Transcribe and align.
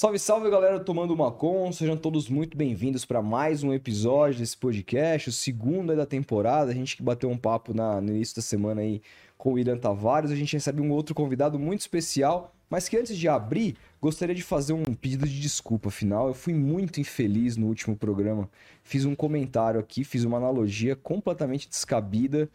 Salve, 0.00 0.18
salve 0.18 0.48
galera 0.48 0.80
tomando 0.80 1.12
uma 1.12 1.30
com, 1.30 1.70
sejam 1.70 1.94
todos 1.94 2.26
muito 2.26 2.56
bem-vindos 2.56 3.04
para 3.04 3.20
mais 3.20 3.62
um 3.62 3.70
episódio 3.70 4.38
desse 4.38 4.56
podcast, 4.56 5.28
o 5.28 5.32
segundo 5.32 5.90
aí 5.90 5.96
da 5.98 6.06
temporada. 6.06 6.70
A 6.70 6.74
gente 6.74 6.96
que 6.96 7.02
bateu 7.02 7.28
um 7.28 7.36
papo 7.36 7.74
na, 7.74 8.00
no 8.00 8.08
início 8.08 8.36
da 8.36 8.40
semana 8.40 8.80
aí 8.80 9.02
com 9.36 9.50
o 9.50 9.52
William 9.52 9.76
Tavares, 9.76 10.30
a 10.30 10.34
gente 10.34 10.54
recebe 10.54 10.80
um 10.80 10.90
outro 10.90 11.14
convidado 11.14 11.58
muito 11.58 11.80
especial, 11.80 12.54
mas 12.70 12.88
que 12.88 12.96
antes 12.96 13.14
de 13.14 13.28
abrir, 13.28 13.76
gostaria 14.00 14.34
de 14.34 14.42
fazer 14.42 14.72
um 14.72 14.84
pedido 14.84 15.28
de 15.28 15.38
desculpa. 15.38 15.90
Afinal, 15.90 16.28
eu 16.28 16.34
fui 16.34 16.54
muito 16.54 16.98
infeliz 16.98 17.58
no 17.58 17.66
último 17.66 17.94
programa, 17.94 18.48
fiz 18.82 19.04
um 19.04 19.14
comentário 19.14 19.78
aqui, 19.78 20.02
fiz 20.02 20.24
uma 20.24 20.38
analogia 20.38 20.96
completamente 20.96 21.68
descabida 21.68 22.48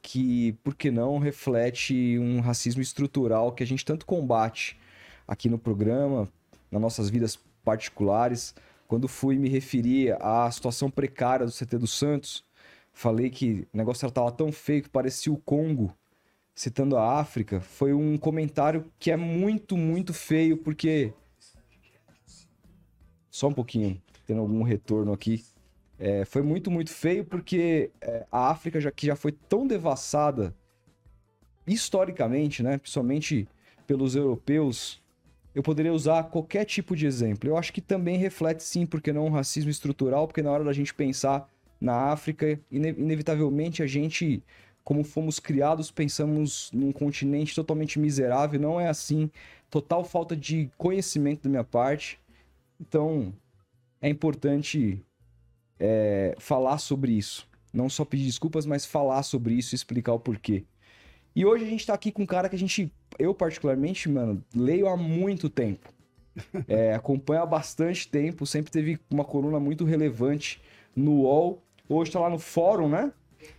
que, 0.00 0.52
por 0.62 0.76
que 0.76 0.88
não, 0.88 1.18
reflete 1.18 2.16
um 2.20 2.38
racismo 2.38 2.80
estrutural 2.80 3.50
que 3.50 3.64
a 3.64 3.66
gente 3.66 3.84
tanto 3.84 4.06
combate 4.06 4.78
aqui 5.26 5.48
no 5.48 5.58
programa, 5.58 6.28
nas 6.72 6.80
nossas 6.80 7.10
vidas 7.10 7.38
particulares. 7.62 8.54
Quando 8.88 9.06
fui 9.06 9.38
me 9.38 9.48
referir 9.48 10.16
à 10.20 10.50
situação 10.50 10.90
precária 10.90 11.46
do 11.46 11.52
CT 11.52 11.78
do 11.78 11.86
Santos, 11.86 12.44
falei 12.92 13.30
que 13.30 13.68
o 13.72 13.76
negócio 13.76 14.06
estava 14.06 14.32
tão 14.32 14.50
feio 14.50 14.82
que 14.82 14.88
parecia 14.88 15.32
o 15.32 15.36
Congo, 15.36 15.94
citando 16.54 16.96
a 16.96 17.20
África. 17.20 17.60
Foi 17.60 17.92
um 17.92 18.16
comentário 18.16 18.90
que 18.98 19.10
é 19.10 19.16
muito, 19.16 19.76
muito 19.76 20.12
feio, 20.12 20.56
porque. 20.56 21.12
Só 23.30 23.48
um 23.48 23.52
pouquinho, 23.52 24.00
tendo 24.26 24.40
algum 24.40 24.62
retorno 24.62 25.12
aqui. 25.12 25.44
É, 25.98 26.24
foi 26.24 26.42
muito, 26.42 26.70
muito 26.70 26.90
feio, 26.90 27.24
porque 27.24 27.90
é, 28.00 28.26
a 28.30 28.50
África, 28.50 28.80
já, 28.80 28.90
que 28.90 29.06
já 29.06 29.16
foi 29.16 29.32
tão 29.32 29.66
devassada 29.66 30.54
historicamente, 31.66 32.62
né, 32.62 32.76
principalmente 32.76 33.48
pelos 33.86 34.16
europeus, 34.16 35.01
eu 35.54 35.62
poderia 35.62 35.92
usar 35.92 36.24
qualquer 36.24 36.64
tipo 36.64 36.96
de 36.96 37.06
exemplo. 37.06 37.48
Eu 37.48 37.56
acho 37.56 37.72
que 37.72 37.80
também 37.80 38.16
reflete, 38.16 38.62
sim, 38.62 38.86
porque 38.86 39.12
não 39.12 39.26
um 39.26 39.30
racismo 39.30 39.70
estrutural, 39.70 40.26
porque 40.26 40.42
na 40.42 40.50
hora 40.50 40.64
da 40.64 40.72
gente 40.72 40.94
pensar 40.94 41.48
na 41.80 42.12
África, 42.12 42.58
ine 42.70 42.90
inevitavelmente 42.90 43.82
a 43.82 43.86
gente, 43.86 44.42
como 44.84 45.04
fomos 45.04 45.38
criados, 45.38 45.90
pensamos 45.90 46.70
num 46.72 46.92
continente 46.92 47.54
totalmente 47.54 47.98
miserável. 47.98 48.58
Não 48.58 48.80
é 48.80 48.88
assim. 48.88 49.30
Total 49.68 50.04
falta 50.04 50.36
de 50.36 50.70
conhecimento 50.78 51.42
da 51.42 51.50
minha 51.50 51.64
parte. 51.64 52.18
Então, 52.80 53.32
é 54.00 54.08
importante 54.08 55.04
é, 55.78 56.34
falar 56.38 56.78
sobre 56.78 57.12
isso. 57.12 57.48
Não 57.72 57.88
só 57.88 58.04
pedir 58.04 58.26
desculpas, 58.26 58.66
mas 58.66 58.84
falar 58.86 59.22
sobre 59.22 59.54
isso 59.54 59.74
e 59.74 59.76
explicar 59.76 60.12
o 60.12 60.20
porquê. 60.20 60.64
E 61.34 61.44
hoje 61.46 61.64
a 61.64 61.68
gente 61.68 61.86
tá 61.86 61.94
aqui 61.94 62.12
com 62.12 62.22
um 62.22 62.26
cara 62.26 62.48
que 62.48 62.56
a 62.56 62.58
gente, 62.58 62.92
eu 63.18 63.34
particularmente, 63.34 64.08
mano, 64.08 64.44
leio 64.54 64.86
há 64.88 64.96
muito 64.96 65.48
tempo. 65.48 65.88
É, 66.68 66.92
acompanho 66.94 67.42
há 67.42 67.46
bastante 67.46 68.08
tempo, 68.08 68.46
sempre 68.46 68.70
teve 68.70 68.98
uma 69.10 69.24
coluna 69.24 69.58
muito 69.58 69.84
relevante 69.84 70.60
no 70.94 71.22
UOL. 71.22 71.62
Hoje 71.88 72.10
tá 72.10 72.20
lá 72.20 72.28
no 72.28 72.38
Fórum, 72.38 72.88
né? 72.88 73.12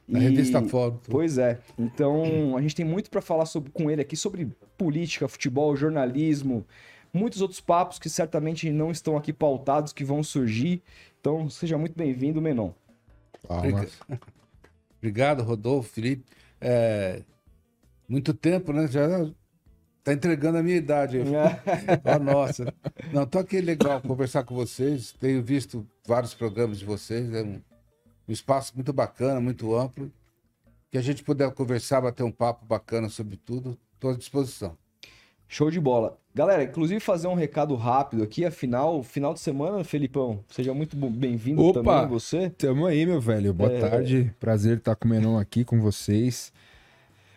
Na 0.08 0.20
e... 0.20 0.24
revista 0.24 0.62
Fórum. 0.62 1.00
Pois 1.10 1.38
é. 1.38 1.60
Então, 1.78 2.56
a 2.56 2.62
gente 2.62 2.76
tem 2.76 2.86
muito 2.86 3.10
para 3.10 3.22
falar 3.22 3.46
sobre, 3.46 3.72
com 3.72 3.90
ele 3.90 4.02
aqui 4.02 4.16
sobre 4.16 4.52
política, 4.78 5.28
futebol, 5.28 5.76
jornalismo, 5.76 6.66
muitos 7.12 7.42
outros 7.42 7.60
papos 7.60 7.98
que 7.98 8.10
certamente 8.10 8.70
não 8.72 8.92
estão 8.92 9.18
aqui 9.18 9.34
pautados, 9.34 9.92
que 9.94 10.04
vão 10.04 10.24
surgir. 10.24 10.82
Então, 11.20 11.50
seja 11.50 11.78
muito 11.78 11.96
bem-vindo, 11.96 12.42
Menon. 12.42 12.72
Obrigado, 15.00 15.44
Rodolfo, 15.44 15.90
Felipe. 15.90 16.24
É, 16.62 17.22
muito 18.14 18.32
tempo, 18.32 18.72
né? 18.72 18.88
Já 18.88 19.28
tá 20.04 20.14
entregando 20.14 20.60
a 20.60 20.64
minha 20.64 20.78
idade. 20.78 21.18
oh, 21.20 22.20
nossa. 22.24 22.72
Não, 23.12 23.26
tô 23.26 23.40
aqui 23.40 23.60
legal 23.60 24.00
conversar 24.02 24.44
com 24.44 24.54
vocês. 24.54 25.14
Tenho 25.20 25.42
visto 25.42 25.86
vários 26.06 26.36
programas 26.36 26.78
de 26.78 26.86
vocês. 26.86 27.34
É 27.34 27.42
um, 27.42 27.60
um 28.28 28.32
espaço 28.32 28.74
muito 28.76 28.94
bacana, 28.94 29.42
muito 29.42 29.76
amplo. 29.76 30.12
Que 30.92 30.98
a 31.00 31.02
gente 31.02 31.24
puder 31.24 31.52
conversar, 31.54 32.02
bater 32.02 32.22
um 32.22 32.32
papo 32.32 32.68
bacana 32.68 33.10
sobre 33.10 33.36
tudo, 33.36 33.76
estou 33.96 34.12
à 34.12 34.16
disposição. 34.16 34.78
Show 35.48 35.72
de 35.72 35.80
bola. 35.80 36.20
Galera, 36.36 36.64
inclusive 36.64 37.00
fazer 37.00 37.28
um 37.28 37.34
recado 37.34 37.74
rápido 37.76 38.22
aqui, 38.22 38.46
afinal, 38.46 39.02
final 39.02 39.34
de 39.34 39.40
semana, 39.40 39.84
Felipão, 39.84 40.44
seja 40.50 40.72
muito 40.72 40.96
bem-vindo 40.96 41.74
também 41.74 42.08
você. 42.08 42.52
Tamo 42.52 42.86
aí, 42.86 43.08
meu 43.08 43.20
velho. 43.20 43.54
Boa 43.56 43.72
é... 43.72 43.80
tarde. 43.80 44.36
Prazer 44.40 44.78
estar 44.78 44.96
com 44.96 45.08
o 45.08 45.10
Menon 45.10 45.38
aqui 45.40 45.66
com 45.66 45.82
vocês. 45.82 46.54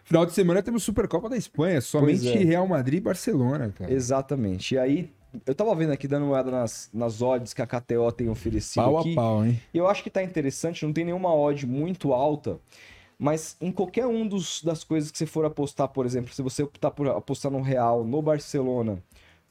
Final 0.07 0.25
de 0.25 0.33
semana 0.33 0.63
temos 0.63 0.85
Supercopa 0.85 1.29
da 1.29 1.37
Espanha, 1.37 1.81
somente 1.81 2.29
é. 2.29 2.37
Real 2.37 2.65
Madrid 2.65 2.99
e 2.99 3.01
Barcelona, 3.01 3.75
cara. 3.77 3.93
Exatamente. 3.93 4.77
E 4.77 4.79
aí, 4.79 5.13
eu 5.45 5.53
tava 5.53 5.75
vendo 5.75 5.91
aqui, 5.91 6.07
dando 6.07 6.27
uma 6.27 6.35
olhada 6.35 6.49
nas, 6.49 6.89
nas 6.95 7.21
odds 7.21 7.53
que 7.53 7.61
a 7.61 7.67
KTO 7.67 8.13
tem 8.13 8.29
oferecido 8.29 8.85
pau 8.85 8.99
aqui. 8.99 9.11
a 9.11 9.15
pau, 9.17 9.45
hein? 9.45 9.61
E 9.75 9.79
eu 9.79 9.89
acho 9.89 10.05
que 10.05 10.09
tá 10.09 10.23
interessante, 10.23 10.87
não 10.87 10.93
tem 10.93 11.05
nenhuma 11.05 11.35
odd 11.35 11.67
muito 11.67 12.13
alta, 12.13 12.61
mas 13.19 13.57
em 13.61 13.73
qualquer 13.73 14.07
um 14.07 14.29
dos, 14.29 14.63
das 14.63 14.85
coisas 14.85 15.11
que 15.11 15.19
você 15.19 15.27
for 15.27 15.45
apostar, 15.45 15.89
por 15.89 16.07
exemplo, 16.07 16.33
se 16.33 16.41
você 16.41 16.63
optar 16.63 16.93
por 16.93 17.09
apostar 17.09 17.51
no 17.51 17.61
Real, 17.61 18.05
no 18.05 18.23
Barcelona 18.23 19.03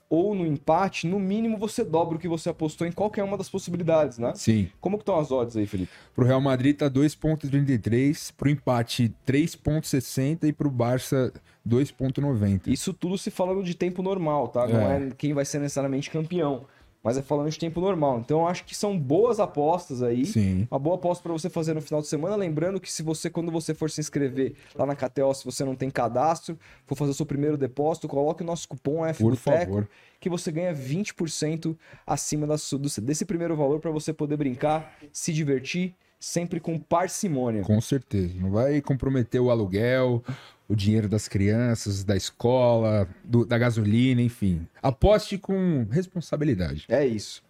ou 0.10 0.36
no 0.36 0.46
empate, 0.46 1.08
no 1.08 1.20
mínimo 1.20 1.58
você 1.58 1.84
dobra 1.84 2.18
o 2.18 2.20
que 2.20 2.28
você 2.28 2.50
apostou 2.50 2.86
em 2.86 2.92
qualquer 2.92 3.24
uma 3.24 3.38
das 3.38 3.50
possibilidades, 3.50 4.18
né? 4.18 4.34
Sim. 4.36 4.70
Como 4.80 4.98
que 4.98 5.02
estão 5.02 5.18
as 5.20 5.32
odds 5.32 5.58
aí, 5.58 5.66
Felipe? 5.66 5.92
Pro 6.14 6.26
Real 6.26 6.42
Madrid 6.42 6.78
tá 6.78 6.90
2.33, 6.90 8.34
pro 8.38 8.50
empate 8.50 9.14
3.60 9.28 10.44
e 10.44 10.54
pro 10.54 10.70
Barça 10.70 11.34
2.90. 11.68 12.68
Isso 12.68 12.94
tudo 12.94 13.18
se 13.18 13.32
falando 13.32 13.64
de 13.64 13.76
tempo 13.76 14.04
normal, 14.04 14.48
tá? 14.50 14.68
Não 14.68 14.82
é, 14.82 15.08
é 15.08 15.12
quem 15.18 15.34
vai 15.34 15.46
ser 15.46 15.60
necessariamente 15.60 16.10
campeão 16.12 16.66
mas 17.06 17.20
é 17.20 17.22
falando 17.22 17.52
de 17.52 17.60
tempo 17.60 17.80
normal. 17.80 18.20
Então 18.20 18.40
eu 18.40 18.48
acho 18.48 18.66
que 18.66 18.76
são 18.76 18.98
boas 18.98 19.40
apostas 19.40 20.02
aí. 20.02 20.26
Sim. 20.26 20.68
Uma 20.72 20.80
boa 20.80 20.96
aposta 20.96 21.22
para 21.22 21.32
você 21.32 21.52
fazer 21.52 21.76
no 21.76 21.82
final 21.82 22.02
de 22.02 22.08
semana. 22.08 22.36
Lembrando 22.36 22.80
que 22.80 22.92
se 22.92 23.04
você, 23.04 23.30
quando 23.30 23.52
você 23.52 23.76
for 23.76 23.92
se 23.92 24.02
inscrever 24.02 24.56
lá 24.74 24.88
na 24.88 24.96
KTO, 24.96 25.32
se 25.36 25.46
você 25.46 25.64
não 25.64 25.76
tem 25.76 25.92
cadastro, 25.92 26.58
for 26.88 26.96
fazer 26.96 27.12
o 27.12 27.14
seu 27.14 27.26
primeiro 27.28 27.58
depósito, 27.58 28.08
coloque 28.08 28.42
o 28.42 28.46
nosso 28.46 28.68
cupom 28.68 29.06
F 29.06 29.22
Por 29.22 29.36
favor. 29.36 29.88
que 30.20 30.28
você 30.28 30.52
ganha 30.52 30.74
20% 30.74 31.78
acima 32.08 32.48
da, 32.48 32.56
do, 32.56 33.02
desse 33.04 33.24
primeiro 33.24 33.56
valor 33.56 33.80
para 33.80 33.92
você 33.92 34.12
poder 34.12 34.36
brincar, 34.36 34.98
se 35.14 35.32
divertir 35.32 35.94
sempre 36.20 36.60
com 36.60 36.80
parcimônia. 36.80 37.62
Com 37.62 37.80
certeza. 37.80 38.34
Não 38.40 38.50
vai 38.50 38.82
comprometer 38.82 39.40
o 39.40 39.52
aluguel, 39.52 40.24
o 40.68 40.76
dinheiro 40.76 41.08
das 41.08 41.28
crianças, 41.28 42.04
da 42.04 42.16
escola, 42.16 43.08
do, 43.24 43.46
da 43.46 43.58
gasolina, 43.58 44.22
enfim. 44.22 44.68
Aposte 44.82 45.38
com 45.38 45.86
responsabilidade. 45.90 46.86
É 46.90 47.06
isso. 47.06 47.44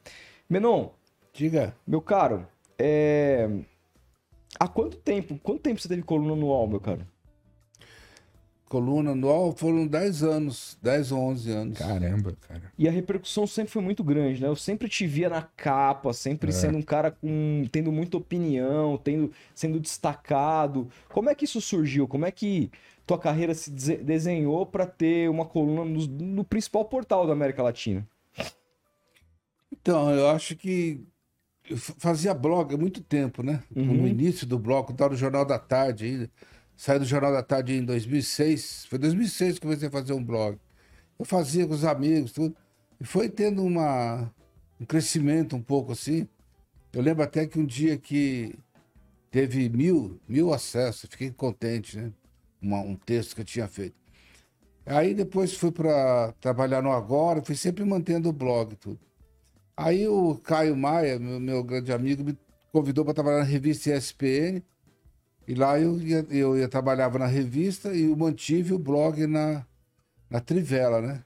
Menon, 0.49 0.89
diga. 1.33 1.75
Meu 1.87 2.01
caro, 2.01 2.47
é... 2.77 3.49
há 4.59 4.67
quanto 4.67 4.97
tempo? 4.97 5.39
Quanto 5.41 5.61
tempo 5.61 5.81
você 5.81 5.87
teve 5.87 6.03
coluna 6.03 6.35
no 6.35 6.47
UOL, 6.47 6.67
meu 6.67 6.79
caro? 6.79 7.05
coluna 8.75 9.11
anual 9.11 9.53
foram 9.53 9.87
10 9.87 10.23
anos, 10.23 10.77
10 10.81 11.11
ou 11.13 11.19
11 11.29 11.51
anos. 11.51 11.77
Caramba, 11.77 12.35
cara. 12.47 12.63
E 12.77 12.89
a 12.89 12.91
repercussão 12.91 13.47
sempre 13.47 13.71
foi 13.71 13.81
muito 13.81 14.03
grande, 14.03 14.41
né? 14.41 14.49
Eu 14.49 14.55
sempre 14.55 14.89
te 14.89 15.07
via 15.07 15.29
na 15.29 15.41
capa, 15.41 16.11
sempre 16.11 16.49
é. 16.49 16.51
sendo 16.51 16.77
um 16.77 16.81
cara 16.81 17.11
com 17.11 17.63
tendo 17.71 17.89
muita 17.91 18.17
opinião, 18.17 18.97
tendo 18.97 19.31
sendo 19.53 19.79
destacado. 19.79 20.89
Como 21.09 21.29
é 21.29 21.35
que 21.35 21.45
isso 21.45 21.61
surgiu? 21.61 22.05
Como 22.05 22.25
é 22.25 22.31
que 22.31 22.69
tua 23.05 23.19
carreira 23.19 23.53
se 23.53 23.69
desenhou 23.71 24.65
para 24.65 24.85
ter 24.85 25.29
uma 25.29 25.45
coluna 25.45 25.85
no, 25.85 26.07
no 26.07 26.43
principal 26.43 26.85
portal 26.85 27.27
da 27.27 27.33
América 27.33 27.61
Latina? 27.61 28.07
Então, 29.71 30.09
eu 30.11 30.29
acho 30.29 30.55
que 30.55 31.05
eu 31.69 31.77
fazia 31.77 32.33
blog 32.33 32.73
há 32.73 32.77
muito 32.77 33.01
tempo, 33.01 33.43
né? 33.43 33.63
Uhum. 33.75 33.85
No 33.85 34.07
início 34.07 34.45
do 34.47 34.57
blog, 34.57 34.91
estava 34.91 35.11
no 35.11 35.17
Jornal 35.17 35.45
da 35.45 35.59
Tarde 35.59 36.05
ainda. 36.05 36.31
Saí 36.75 36.99
do 36.99 37.05
Jornal 37.05 37.31
da 37.31 37.43
Tarde 37.43 37.73
em 37.73 37.85
2006. 37.85 38.85
Foi 38.89 38.99
2006 38.99 39.55
que 39.55 39.61
comecei 39.61 39.87
a 39.87 39.91
fazer 39.91 40.13
um 40.13 40.23
blog. 40.23 40.57
Eu 41.17 41.25
fazia 41.25 41.65
com 41.65 41.73
os 41.73 41.85
amigos, 41.85 42.31
tudo. 42.33 42.55
E 42.99 43.05
foi 43.05 43.29
tendo 43.29 43.63
uma, 43.63 44.31
um 44.79 44.85
crescimento 44.85 45.55
um 45.55 45.61
pouco 45.61 45.91
assim. 45.91 46.27
Eu 46.91 47.01
lembro 47.01 47.23
até 47.23 47.45
que 47.45 47.59
um 47.59 47.65
dia 47.65 47.97
que 47.97 48.55
teve 49.31 49.69
mil, 49.69 50.19
mil 50.27 50.53
acessos, 50.53 51.09
fiquei 51.09 51.31
contente, 51.31 51.97
né? 51.97 52.11
Uma, 52.65 52.79
um 52.79 52.95
texto 52.95 53.35
que 53.35 53.41
eu 53.41 53.45
tinha 53.45 53.67
feito. 53.67 53.95
Aí 54.85 55.13
depois 55.13 55.53
fui 55.53 55.71
para 55.71 56.33
trabalhar 56.41 56.81
no 56.81 56.91
Agora, 56.91 57.43
fui 57.43 57.55
sempre 57.55 57.83
mantendo 57.85 58.29
o 58.29 58.33
blog 58.33 58.73
e 58.73 58.75
tudo. 58.75 58.99
Aí 59.77 60.07
o 60.07 60.35
Caio 60.35 60.75
Maia, 60.75 61.19
meu, 61.19 61.39
meu 61.39 61.63
grande 61.63 61.91
amigo, 61.91 62.23
me 62.23 62.37
convidou 62.71 63.05
para 63.05 63.13
trabalhar 63.13 63.39
na 63.39 63.43
revista 63.43 63.95
ESPN. 63.95 64.63
E 65.47 65.53
lá 65.53 65.79
eu, 65.79 65.99
ia, 66.01 66.25
eu 66.29 66.57
ia, 66.57 66.67
trabalhava 66.67 67.19
na 67.19 67.27
revista 67.27 67.93
e 67.93 68.03
eu 68.03 68.15
mantive 68.15 68.73
o 68.73 68.79
blog 68.79 69.27
na, 69.27 69.65
na 70.29 70.39
Trivela, 70.39 71.01
né? 71.01 71.23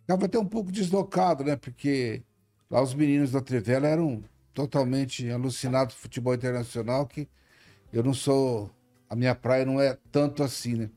Ficava 0.00 0.26
até 0.26 0.38
um 0.38 0.46
pouco 0.46 0.72
deslocado, 0.72 1.44
né? 1.44 1.54
Porque 1.54 2.22
lá 2.68 2.82
os 2.82 2.92
meninos 2.92 3.30
da 3.30 3.40
Trivela 3.40 3.86
eram 3.86 4.24
totalmente 4.52 5.30
alucinados 5.30 5.94
com 5.94 6.00
futebol 6.02 6.34
internacional, 6.34 7.06
que 7.06 7.28
eu 7.92 8.02
não 8.02 8.14
sou. 8.14 8.70
A 9.12 9.14
minha 9.14 9.34
praia 9.34 9.66
não 9.66 9.78
é 9.78 9.98
tanto 10.10 10.42
assim, 10.42 10.74
né? 10.74 10.90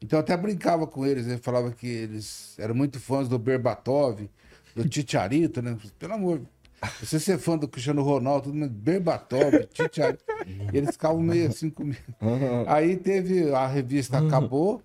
Então 0.00 0.16
eu 0.16 0.20
até 0.20 0.36
brincava 0.36 0.86
com 0.86 1.04
eles, 1.04 1.26
né? 1.26 1.36
Falava 1.42 1.72
que 1.72 1.88
eles 1.88 2.56
eram 2.60 2.76
muito 2.76 3.00
fãs 3.00 3.28
do 3.28 3.40
Berbatov, 3.40 4.30
do 4.72 4.88
Titiarito, 4.88 5.60
né? 5.60 5.76
Pelo 5.98 6.14
amor. 6.14 6.42
Você 7.00 7.18
ser 7.18 7.38
fã 7.38 7.58
do 7.58 7.66
Cristiano 7.66 8.04
Ronaldo, 8.04 8.54
né? 8.54 8.68
Berbatov, 8.70 9.66
Titiarito. 9.74 10.22
Eles 10.72 10.92
ficavam 10.92 11.20
meio 11.20 11.48
assim 11.48 11.68
comigo. 11.68 11.98
Aí 12.68 12.96
teve. 12.96 13.52
A 13.52 13.66
revista 13.66 14.18
acabou 14.18 14.80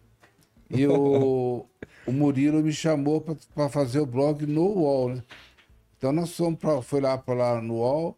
e 0.68 0.88
o, 0.88 1.68
o 2.08 2.12
Murilo 2.12 2.64
me 2.64 2.74
chamou 2.74 3.22
para 3.54 3.70
fazer 3.70 4.00
o 4.00 4.08
blog 4.08 4.48
no 4.48 4.64
UOL, 4.64 5.10
né? 5.18 5.24
Então 6.00 6.12
nós 6.12 6.36
fomos 6.36 6.60
pra, 6.60 6.82
foi 6.82 7.00
lá 7.00 7.16
para 7.16 7.36
lá 7.36 7.62
no 7.62 7.76
UOL 7.76 8.18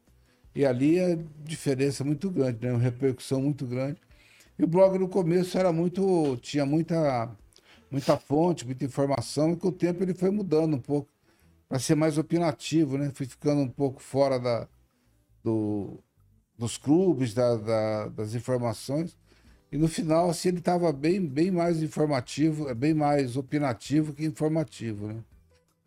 e 0.56 0.66
ali 0.66 1.02
a 1.02 1.18
diferença 1.44 2.02
muito 2.06 2.32
grande, 2.32 2.60
né? 2.66 2.72
Uma 2.72 2.80
repercussão 2.80 3.42
muito 3.42 3.66
grande. 3.66 3.98
E 4.58 4.64
o 4.64 4.68
blog 4.68 4.98
no 4.98 5.08
começo 5.08 5.58
era 5.58 5.72
muito. 5.72 6.38
tinha 6.42 6.66
muita, 6.66 7.30
muita 7.90 8.18
fonte, 8.18 8.66
muita 8.66 8.86
informação, 8.86 9.52
e 9.52 9.56
com 9.56 9.70
o 9.70 9.72
tempo 9.72 10.04
ele 10.04 10.14
foi 10.14 10.30
mudando 10.30 10.76
um 10.76 10.80
pouco 10.80 11.10
para 11.68 11.80
ser 11.80 11.96
mais 11.96 12.18
opinativo, 12.18 12.98
né? 12.98 13.12
Fui 13.14 13.26
ficando 13.26 13.62
um 13.62 13.70
pouco 13.70 14.02
fora 14.02 14.40
da, 14.40 14.68
do, 15.44 16.00
dos 16.58 16.78
clubes, 16.78 17.34
da, 17.34 17.56
da, 17.56 18.08
das 18.10 18.36
informações. 18.36 19.18
E 19.72 19.78
no 19.78 19.88
final, 19.88 20.30
assim, 20.30 20.50
ele 20.50 20.60
estava 20.60 20.94
bem, 20.94 21.26
bem 21.26 21.50
mais 21.50 21.82
informativo, 21.82 22.74
bem 22.76 22.94
mais 22.94 23.36
opinativo 23.36 24.14
que 24.14 24.24
informativo, 24.24 25.08
né? 25.08 25.24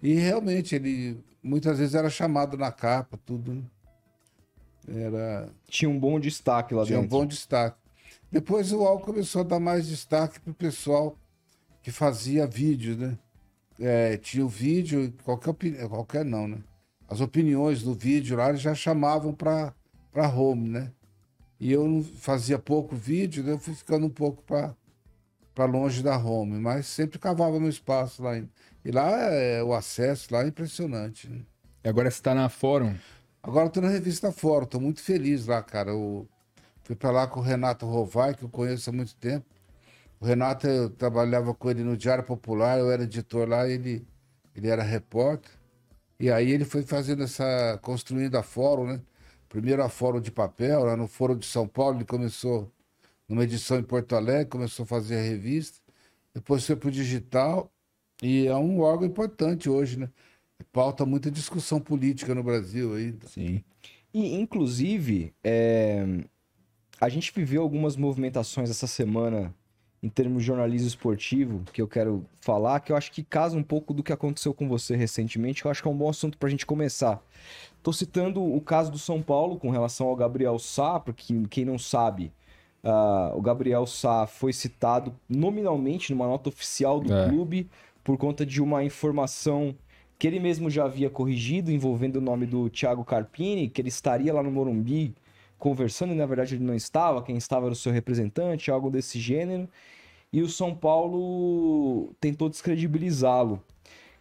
E 0.03 0.15
realmente, 0.15 0.75
ele 0.75 1.17
muitas 1.41 1.79
vezes 1.79 1.95
era 1.95 2.11
chamado 2.11 2.57
na 2.57 2.73
capa, 2.73 3.17
tudo, 3.25 3.55
né? 3.55 3.63
Era... 4.89 5.49
Tinha 5.69 5.89
um 5.89 5.99
bom 5.99 6.19
destaque 6.19 6.75
lá 6.75 6.85
Tinha 6.85 6.99
dentro. 6.99 7.09
Tinha 7.09 7.19
um 7.19 7.23
bom 7.23 7.27
destaque. 7.27 7.79
Depois 8.31 8.73
o 8.73 8.79
UOL 8.79 9.01
começou 9.01 9.43
a 9.43 9.45
dar 9.45 9.61
mais 9.61 9.87
destaque 9.87 10.41
para 10.41 10.51
o 10.51 10.55
pessoal 10.55 11.17
que 11.83 11.93
fazia 11.93 12.47
vídeos, 12.47 12.97
né? 12.97 13.19
É, 13.79 14.17
tinha 14.17 14.45
o 14.45 14.49
vídeo, 14.49 15.13
qualquer 15.23 15.51
opinião, 15.51 15.89
qualquer 15.89 16.25
não, 16.25 16.49
né? 16.49 16.59
As 17.09 17.21
opiniões 17.21 17.83
do 17.83 17.95
vídeo 17.95 18.37
lá 18.37 18.49
eles 18.49 18.61
já 18.61 18.75
chamavam 18.75 19.33
para 19.33 19.73
home, 20.35 20.69
né? 20.69 20.91
E 21.59 21.73
eu 21.73 22.05
fazia 22.19 22.59
pouco 22.59 22.95
vídeo, 22.95 23.43
né? 23.43 23.53
eu 23.53 23.59
fui 23.59 23.75
ficando 23.75 24.07
um 24.07 24.11
pouco 24.11 24.43
para 24.43 25.65
longe 25.65 26.03
da 26.03 26.19
home, 26.19 26.59
mas 26.59 26.87
sempre 26.87 27.19
cavava 27.19 27.59
meu 27.59 27.71
espaço 27.71 28.23
lá. 28.23 28.37
E 28.37 28.91
lá 28.91 29.11
é, 29.33 29.63
o 29.63 29.73
acesso 29.73 30.35
lá 30.35 30.45
é 30.45 30.49
impressionante. 30.49 31.29
Né? 31.29 31.41
E 31.83 31.89
agora 31.89 32.11
você 32.11 32.19
está 32.19 32.35
na 32.35 32.49
Fórum? 32.49 32.95
Agora 33.43 33.69
estou 33.69 33.83
na 33.83 33.89
revista 33.89 34.31
Fórum, 34.33 34.65
estou 34.65 34.81
muito 34.81 35.01
feliz 35.01 35.47
lá, 35.47 35.63
cara. 35.63 35.91
Eu 35.91 36.29
fui 36.87 36.95
para 36.95 37.11
lá 37.11 37.27
com 37.27 37.41
o 37.41 37.43
Renato 37.43 37.85
Rovai, 37.85 38.33
que 38.33 38.45
eu 38.45 38.49
conheço 38.49 38.89
há 38.89 38.93
muito 38.93 39.17
tempo. 39.17 39.45
O 40.21 40.25
Renato, 40.25 40.69
eu 40.69 40.89
trabalhava 40.89 41.53
com 41.53 41.69
ele 41.69 41.83
no 41.83 41.97
Diário 41.97 42.23
Popular, 42.23 42.79
eu 42.79 42.91
era 42.91 43.03
editor 43.03 43.49
lá, 43.49 43.69
ele, 43.69 44.07
ele 44.55 44.69
era 44.69 44.85
repórter. 44.85 45.51
E 46.19 46.31
aí 46.31 46.51
ele 46.51 46.65
foi 46.65 46.83
fazendo 46.83 47.25
essa. 47.25 47.79
construindo 47.83 48.37
a 48.37 48.43
fórum, 48.43 48.87
né? 48.87 49.03
Primeiro 49.49 49.83
a 49.83 49.89
fórum 49.89 50.21
de 50.21 50.31
papel, 50.31 50.85
lá 50.85 50.97
no 50.97 51.09
Fórum 51.09 51.37
de 51.37 51.47
São 51.47 51.67
Paulo, 51.67 51.99
ele 51.99 52.05
começou 52.05 52.73
numa 53.29 53.45
edição 53.45 53.79
em 53.79 53.83
Porto 53.83 54.15
Alegre, 54.15 54.47
começou 54.47 54.85
a 54.85 54.87
fazer 54.87 55.19
a 55.19 55.23
revista. 55.23 55.79
Depois 56.33 56.65
foi 56.65 56.77
para 56.77 56.89
o 56.89 56.93
digital. 56.93 57.71
E 58.23 58.47
é 58.47 58.55
um 58.55 58.81
órgão 58.81 59.07
importante 59.07 59.69
hoje, 59.69 59.99
né? 59.99 60.09
pauta 60.73 61.05
muita 61.05 61.31
discussão 61.31 61.81
política 61.81 62.35
no 62.35 62.43
Brasil 62.43 62.95
ainda. 62.95 63.27
Sim. 63.27 63.63
E, 64.15 64.35
inclusive, 64.41 65.35
é... 65.45 66.25
a 67.01 67.09
gente 67.09 67.33
viveu 67.35 67.63
algumas 67.63 67.97
movimentações 67.97 68.71
essa 68.71 68.87
semana 68.87 69.55
em 70.03 70.09
termos 70.09 70.43
de 70.43 70.47
jornalismo 70.47 70.89
esportivo, 70.89 71.63
que 71.73 71.83
eu 71.83 71.89
quero 71.89 72.25
falar, 72.41 72.81
que 72.81 72.93
eu 72.93 72.97
acho 72.97 73.11
que 73.11 73.25
casa 73.25 73.57
um 73.57 73.63
pouco 73.63 73.93
do 73.93 74.03
que 74.03 74.13
aconteceu 74.13 74.55
com 74.55 74.69
você 74.69 74.95
recentemente, 74.95 75.63
que 75.63 75.67
eu 75.67 75.71
acho 75.71 75.83
que 75.83 75.89
é 75.89 75.91
um 75.91 75.97
bom 75.97 76.09
assunto 76.09 76.39
para 76.39 76.47
a 76.47 76.51
gente 76.51 76.67
começar. 76.67 77.21
Estou 77.77 77.93
citando 77.93 78.43
o 78.43 78.61
caso 78.61 78.91
do 78.91 78.99
São 78.99 79.23
Paulo 79.23 79.59
com 79.59 79.71
relação 79.71 80.07
ao 80.07 80.17
Gabriel 80.17 80.59
Sá, 80.59 81.01
porque 81.01 81.35
quem 81.51 81.65
não 81.65 81.79
sabe, 81.79 82.31
uh, 82.85 83.37
o 83.37 83.41
Gabriel 83.41 83.87
Sá 83.87 84.27
foi 84.27 84.53
citado 84.53 85.15
nominalmente 85.29 86.13
numa 86.13 86.27
nota 86.27 86.51
oficial 86.51 87.01
do 87.01 87.13
é. 87.13 87.29
clube 87.29 87.69
por 88.05 88.17
conta 88.17 88.47
de 88.47 88.63
uma 88.63 88.85
informação 88.85 89.75
que 90.19 90.27
ele 90.27 90.39
mesmo 90.39 90.71
já 90.71 90.85
havia 90.85 91.11
corrigido, 91.11 91.71
envolvendo 91.71 92.17
o 92.17 92.21
nome 92.21 92.47
do 92.47 92.71
Thiago 92.71 93.05
Carpini, 93.05 93.69
que 93.69 93.81
ele 93.81 93.89
estaria 93.89 94.33
lá 94.33 94.43
no 94.43 94.51
Morumbi 94.51 95.15
conversando 95.59 96.13
e 96.13 96.17
na 96.17 96.27
verdade 96.27 96.55
ele 96.55 96.65
não 96.65 96.75
estava, 96.75 97.23
quem 97.23 97.37
estava 97.37 97.67
era 97.67 97.73
o 97.73 97.77
seu 97.77 97.93
representante, 97.93 98.71
algo 98.71 98.91
desse 98.91 99.19
gênero. 99.19 99.69
E 100.33 100.43
o 100.43 100.49
São 100.49 100.75
Paulo 100.75 102.15
tentou 102.21 102.49
descredibilizá-lo. 102.49 103.63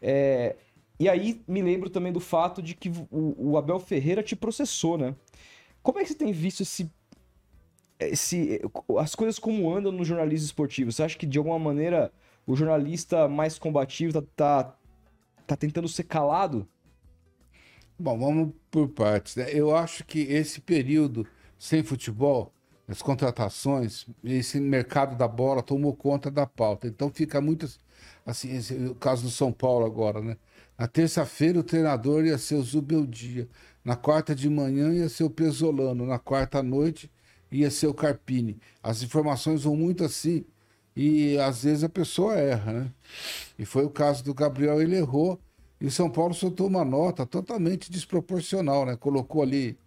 É... 0.02 0.56
E 1.00 1.10
aí 1.10 1.42
me 1.48 1.62
lembro 1.62 1.90
também 1.90 2.14
do 2.14 2.22
fato 2.22 2.62
de 2.62 2.74
que 2.74 2.90
o, 3.12 3.52
o 3.52 3.58
Abel 3.58 3.80
Ferreira 3.80 4.24
te 4.24 4.36
processou, 4.36 4.98
né? 4.98 5.14
Como 5.84 6.00
é 6.00 6.04
que 6.04 6.10
você 6.10 6.16
tem 6.16 6.32
visto 6.32 6.62
esse 6.62 6.90
esse, 8.00 8.62
as 9.00 9.16
coisas 9.16 9.40
como 9.40 9.74
andam 9.74 9.92
no 9.92 10.04
jornalismo 10.04 10.46
esportivo. 10.46 10.92
Você 10.92 11.04
acha 11.04 11.18
que 11.18 11.26
de 11.26 11.38
alguma 11.38 11.60
maneira 11.60 12.12
o 12.46 12.56
jornalista 12.56 13.28
mais 13.28 13.58
combativo 13.58 14.14
tá, 14.14 14.28
tá, 14.36 14.76
tá 15.48 15.56
tentando 15.56 15.88
ser 15.88 16.04
calado? 16.04 16.68
Bom, 17.98 18.20
vamos 18.20 18.54
por 18.70 18.90
partes. 18.90 19.36
Né? 19.38 19.48
Eu 19.54 19.76
acho 19.76 20.04
que 20.06 20.20
esse 20.20 20.60
período 20.60 21.26
sem 21.58 21.82
futebol, 21.82 22.54
as 22.88 23.02
contratações, 23.02 24.06
esse 24.24 24.60
mercado 24.60 25.18
da 25.18 25.28
bola 25.28 25.64
tomou 25.64 25.96
conta 25.96 26.30
da 26.30 26.46
pauta. 26.46 26.88
Então 26.88 27.10
fica 27.10 27.40
muito 27.40 27.68
assim, 28.26 28.56
esse, 28.56 28.74
o 28.76 28.96
caso 28.96 29.24
do 29.24 29.30
São 29.30 29.52
Paulo 29.52 29.86
agora, 29.86 30.22
né? 30.22 30.38
Na 30.78 30.88
terça-feira 30.88 31.60
o 31.60 31.64
treinador 31.64 32.26
ia 32.26 32.38
ser 32.38 32.56
o 32.56 32.62
Zubeldia, 32.62 33.48
na 33.84 33.96
quarta 33.96 34.36
de 34.36 34.50
manhã 34.50 34.94
ia 34.94 35.08
ser 35.08 35.24
o 35.24 35.30
Pesolano, 35.30 36.06
na 36.06 36.20
quarta 36.20 36.62
noite 36.62 37.10
ia 37.50 37.72
ser 37.72 37.88
o 37.88 37.94
Carpini. 37.94 38.60
As 38.84 39.02
informações 39.04 39.64
vão 39.64 39.76
muito 39.76 40.04
assim 40.04 40.46
e 40.96 41.38
às 41.38 41.64
vezes 41.64 41.84
a 41.84 41.90
pessoa 41.90 42.36
erra, 42.36 42.74
né? 42.74 42.92
E 43.58 43.66
foi 43.66 43.86
o 43.86 43.90
caso 43.90 44.24
do 44.24 44.34
Gabriel, 44.34 44.82
ele 44.82 44.98
errou 44.98 45.40
e 45.86 45.92
São 45.92 46.10
Paulo 46.10 46.34
soltou 46.34 46.68
uma 46.68 46.84
nota 46.84 47.26
totalmente 47.26 47.92
desproporcional, 47.92 48.86
né? 48.86 48.96
Colocou 48.96 49.44
ali 49.44 49.78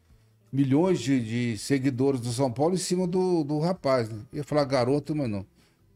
milhões 0.52 1.00
de, 1.00 1.20
de 1.20 1.58
seguidores 1.58 2.20
do 2.20 2.30
São 2.32 2.52
Paulo 2.52 2.74
em 2.74 2.78
cima 2.78 3.06
do, 3.06 3.42
do 3.42 3.58
rapaz, 3.58 4.08
né? 4.08 4.20
Ia 4.32 4.44
falar 4.44 4.64
garoto, 4.64 5.14
mas 5.14 5.28
não. 5.28 5.44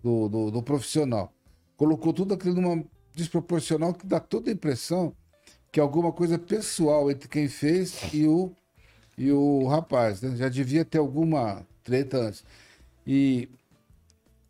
Do, 0.03 0.29
do, 0.29 0.51
do 0.51 0.63
profissional. 0.63 1.33
Colocou 1.77 2.13
tudo 2.13 2.35
aquilo 2.35 2.61
numa 2.61 2.85
desproporcional 3.15 3.95
que 3.95 4.05
dá 4.05 4.19
toda 4.19 4.51
a 4.51 4.53
impressão 4.53 5.15
que 5.71 5.79
é 5.79 5.83
alguma 5.83 6.13
coisa 6.13 6.39
pessoal 6.39 7.11
entre 7.11 7.29
quem 7.29 7.49
fez 7.49 8.13
e 8.13 8.27
o, 8.27 8.53
e 9.17 9.33
o 9.33 9.67
rapaz, 9.69 10.21
né? 10.21 10.37
Já 10.37 10.49
devia 10.49 10.85
ter 10.85 10.99
alguma 10.99 11.67
treta 11.83 12.19
antes. 12.19 12.45
E, 13.07 13.49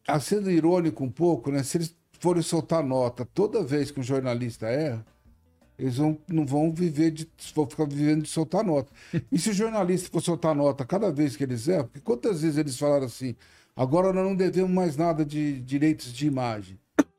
a 0.08 0.18
sendo 0.18 0.50
irônico 0.50 1.04
um 1.04 1.10
pouco, 1.10 1.52
né? 1.52 1.62
Se 1.62 1.76
eles 1.76 1.94
forem 2.18 2.42
soltar 2.42 2.82
nota 2.82 3.24
toda 3.24 3.62
vez 3.62 3.90
que 3.90 4.00
um 4.00 4.02
jornalista 4.02 4.66
erra, 4.66 5.06
eles 5.82 5.96
vão, 5.96 6.16
não 6.28 6.46
vão 6.46 6.72
viver 6.72 7.10
de. 7.10 7.28
vão 7.56 7.68
ficar 7.68 7.86
vivendo 7.86 8.22
de 8.22 8.28
soltar 8.28 8.62
nota. 8.62 8.92
E 9.32 9.36
se 9.36 9.50
o 9.50 9.52
jornalista 9.52 10.08
for 10.12 10.20
soltar 10.20 10.54
nota 10.54 10.84
cada 10.84 11.10
vez 11.10 11.34
que 11.34 11.42
eles 11.42 11.66
erram, 11.66 11.86
porque 11.86 11.98
quantas 11.98 12.42
vezes 12.42 12.56
eles 12.56 12.78
falaram 12.78 13.06
assim, 13.06 13.34
agora 13.74 14.12
nós 14.12 14.24
não 14.24 14.36
devemos 14.36 14.70
mais 14.70 14.96
nada 14.96 15.24
de 15.24 15.60
direitos 15.60 16.12
de 16.12 16.24
imagem. 16.24 16.78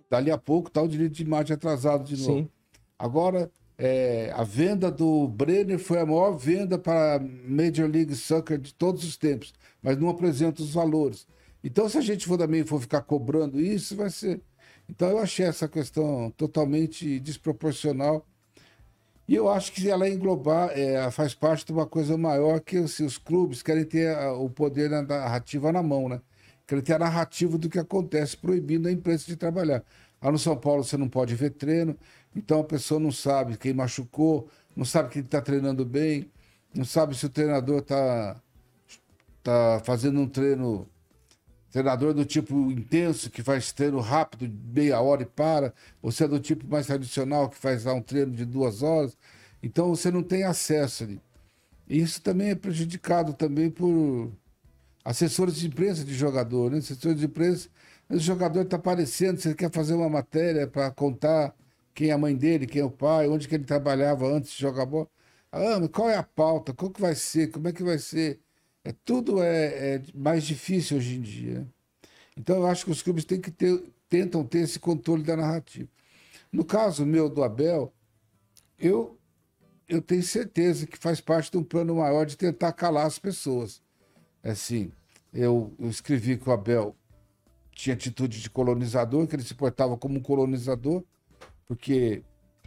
Dali 0.10 0.32
a 0.32 0.38
pouco 0.38 0.70
está 0.70 0.82
o 0.82 0.88
direito 0.88 1.12
de 1.12 1.24
imagem 1.24 1.54
atrasado 1.54 2.06
de 2.06 2.16
novo. 2.26 2.40
Sim. 2.40 2.50
Agora, 2.98 3.52
é, 3.78 4.32
a 4.34 4.46
venda 4.46 4.90
do 4.90 5.28
Brenner 5.28 5.78
foi 5.78 6.00
a 6.00 6.06
maior 6.06 6.32
venda 6.38 6.80
para 6.80 7.20
Major 7.46 7.90
League 7.90 8.16
Soccer 8.16 8.58
de 8.58 8.74
todos 8.74 9.04
os 9.04 9.18
tempos, 9.18 9.54
mas 9.82 9.98
não 9.98 10.08
apresenta 10.08 10.62
os 10.64 10.74
valores. 10.74 11.28
Então, 11.62 11.90
se 11.90 11.98
a 11.98 12.02
gente 12.02 12.26
for 12.26 12.38
também 12.38 12.64
for 12.64 12.80
ficar 12.80 13.02
cobrando 13.02 13.60
isso, 13.60 13.98
vai 13.98 14.10
ser. 14.10 14.40
Então, 14.88 15.10
eu 15.10 15.18
achei 15.18 15.46
essa 15.46 15.68
questão 15.68 16.32
totalmente 16.38 17.20
desproporcional 17.20 18.26
e 19.28 19.36
eu 19.36 19.50
acho 19.50 19.72
que 19.72 19.90
ela 19.90 20.10
englobar, 20.10 20.72
é, 20.78 21.10
faz 21.12 21.34
parte 21.34 21.66
de 21.66 21.72
uma 21.72 21.88
coisa 21.88 22.18
maior 22.18 22.60
que 22.60 22.78
assim, 22.78 23.06
os 23.06 23.18
clubes 23.18 23.64
querem 23.64 23.86
ter 23.86 24.16
a, 24.16 24.34
o 24.34 24.50
poder 24.50 24.90
da 24.90 25.02
narrativa 25.02 25.72
na 25.72 25.82
mão, 25.82 26.10
né? 26.10 26.22
Querem 26.68 26.84
ter 26.84 26.94
a 26.94 27.00
narrativa 27.00 27.58
do 27.58 27.70
que 27.70 27.80
acontece, 27.80 28.36
proibindo 28.38 28.88
a 28.88 28.92
imprensa 28.92 29.26
de 29.26 29.36
trabalhar. 29.36 29.84
Lá 30.22 30.32
no 30.32 30.40
São 30.40 30.58
Paulo 30.58 30.84
você 30.84 30.98
não 30.98 31.10
pode 31.10 31.36
ver 31.36 31.52
treino, 31.52 31.98
então 32.36 32.62
a 32.62 32.64
pessoa 32.64 33.00
não 33.00 33.12
sabe 33.12 33.58
quem 33.58 33.74
machucou, 33.74 34.50
não 34.76 34.86
sabe 34.86 35.10
quem 35.10 35.22
está 35.22 35.42
treinando 35.42 35.86
bem, 35.86 36.30
não 36.74 36.86
sabe 36.86 37.16
se 37.16 37.26
o 37.26 37.30
treinador 37.30 37.80
está 37.80 38.42
tá 39.44 39.82
fazendo 39.86 40.20
um 40.20 40.28
treino 40.28 40.88
Treinador 41.74 42.14
do 42.14 42.24
tipo 42.24 42.72
intenso, 42.72 43.32
que 43.32 43.42
faz 43.42 43.72
treino 43.72 44.00
rápido, 44.00 44.48
meia 44.72 45.02
hora 45.02 45.24
e 45.24 45.26
para. 45.26 45.74
Você 46.04 46.26
é 46.26 46.28
do 46.28 46.40
tipo 46.40 46.68
mais 46.68 46.86
tradicional, 46.86 47.50
que 47.50 47.58
faz 47.58 47.86
lá 47.86 47.96
um 47.96 48.02
treino 48.02 48.32
de 48.32 48.46
duas 48.46 48.84
horas. 48.84 49.18
Então 49.64 49.90
você 49.90 50.12
não 50.12 50.22
tem 50.22 50.44
acesso 50.44 51.04
ali. 51.04 51.20
E 51.90 52.00
isso 52.00 52.22
também 52.22 52.52
é 52.52 52.56
prejudicado 52.56 53.34
também 53.34 53.72
por 53.72 54.32
assessores 55.04 55.56
de 55.56 55.66
imprensa 55.66 56.04
de 56.04 56.14
jogador, 56.14 56.70
né? 56.70 56.78
Assessores 56.78 57.20
de 57.20 57.26
imprensa, 57.26 57.70
o 58.08 58.20
jogador 58.20 58.62
está 58.62 58.78
aparecendo, 58.78 59.40
você 59.40 59.56
quer 59.56 59.72
fazer 59.72 59.96
uma 59.96 60.10
matéria 60.10 60.68
para 60.68 60.92
contar 60.92 61.56
quem 61.96 62.10
é 62.10 62.14
a 62.14 62.18
mãe 62.20 62.36
dele, 62.36 62.68
quem 62.68 62.84
é 62.84 62.86
o 62.86 62.92
pai, 62.92 63.28
onde 63.28 63.48
que 63.48 63.56
ele 63.56 63.66
trabalhava 63.66 64.28
antes 64.28 64.52
de 64.52 64.62
jogar 64.62 64.86
bola. 64.86 65.08
Ah, 65.52 65.88
qual 65.92 66.08
é 66.08 66.18
a 66.18 66.24
pauta? 66.24 66.72
Como 66.72 66.92
que 66.92 67.02
vai 67.02 67.16
ser? 67.16 67.50
Como 67.52 67.68
é 67.68 67.72
que 67.74 67.84
vai 67.84 67.98
ser? 67.98 68.40
É, 68.84 68.94
tudo 69.06 69.42
é, 69.42 69.96
é 69.96 70.02
mais 70.14 70.44
difícil 70.44 70.98
hoje 70.98 71.16
em 71.16 71.22
dia. 71.22 71.68
Então 72.38 72.58
eu 72.58 72.68
acho 72.68 72.86
que 72.86 72.92
os 72.92 73.02
clubes 73.02 73.24
têm 73.24 73.40
que 73.40 73.52
ter, 73.52 73.82
tentam 74.10 74.44
ter 74.44 74.60
esse 74.60 74.80
controle 74.80 75.24
da 75.24 75.38
narrativa. 75.38 75.90
No 76.52 76.66
caso 76.66 77.06
meu 77.06 77.30
do 77.30 77.44
Abel, 77.44 77.94
eu, 78.78 79.18
eu 79.88 80.02
tenho 80.02 80.24
certeza 80.24 80.86
que 80.86 80.98
faz 80.98 81.22
parte 81.22 81.52
de 81.52 81.58
um 81.58 81.64
plano 81.64 81.96
maior 81.96 82.26
de 82.26 82.36
tentar 82.36 82.74
calar 82.74 83.06
as 83.06 83.18
pessoas. 83.18 83.82
Assim, 84.44 84.92
eu, 85.34 85.74
eu 85.80 85.90
escrevi 85.90 86.38
que 86.38 86.50
o 86.50 86.52
Abel 86.52 86.96
tinha 87.72 87.96
atitude 87.96 88.42
de 88.42 88.50
colonizador, 88.50 89.26
que 89.26 89.36
ele 89.36 89.44
se 89.44 89.56
portava 89.56 89.98
como 89.98 90.20
um 90.20 90.22
colonizador, 90.22 91.04
porque, 91.66 92.22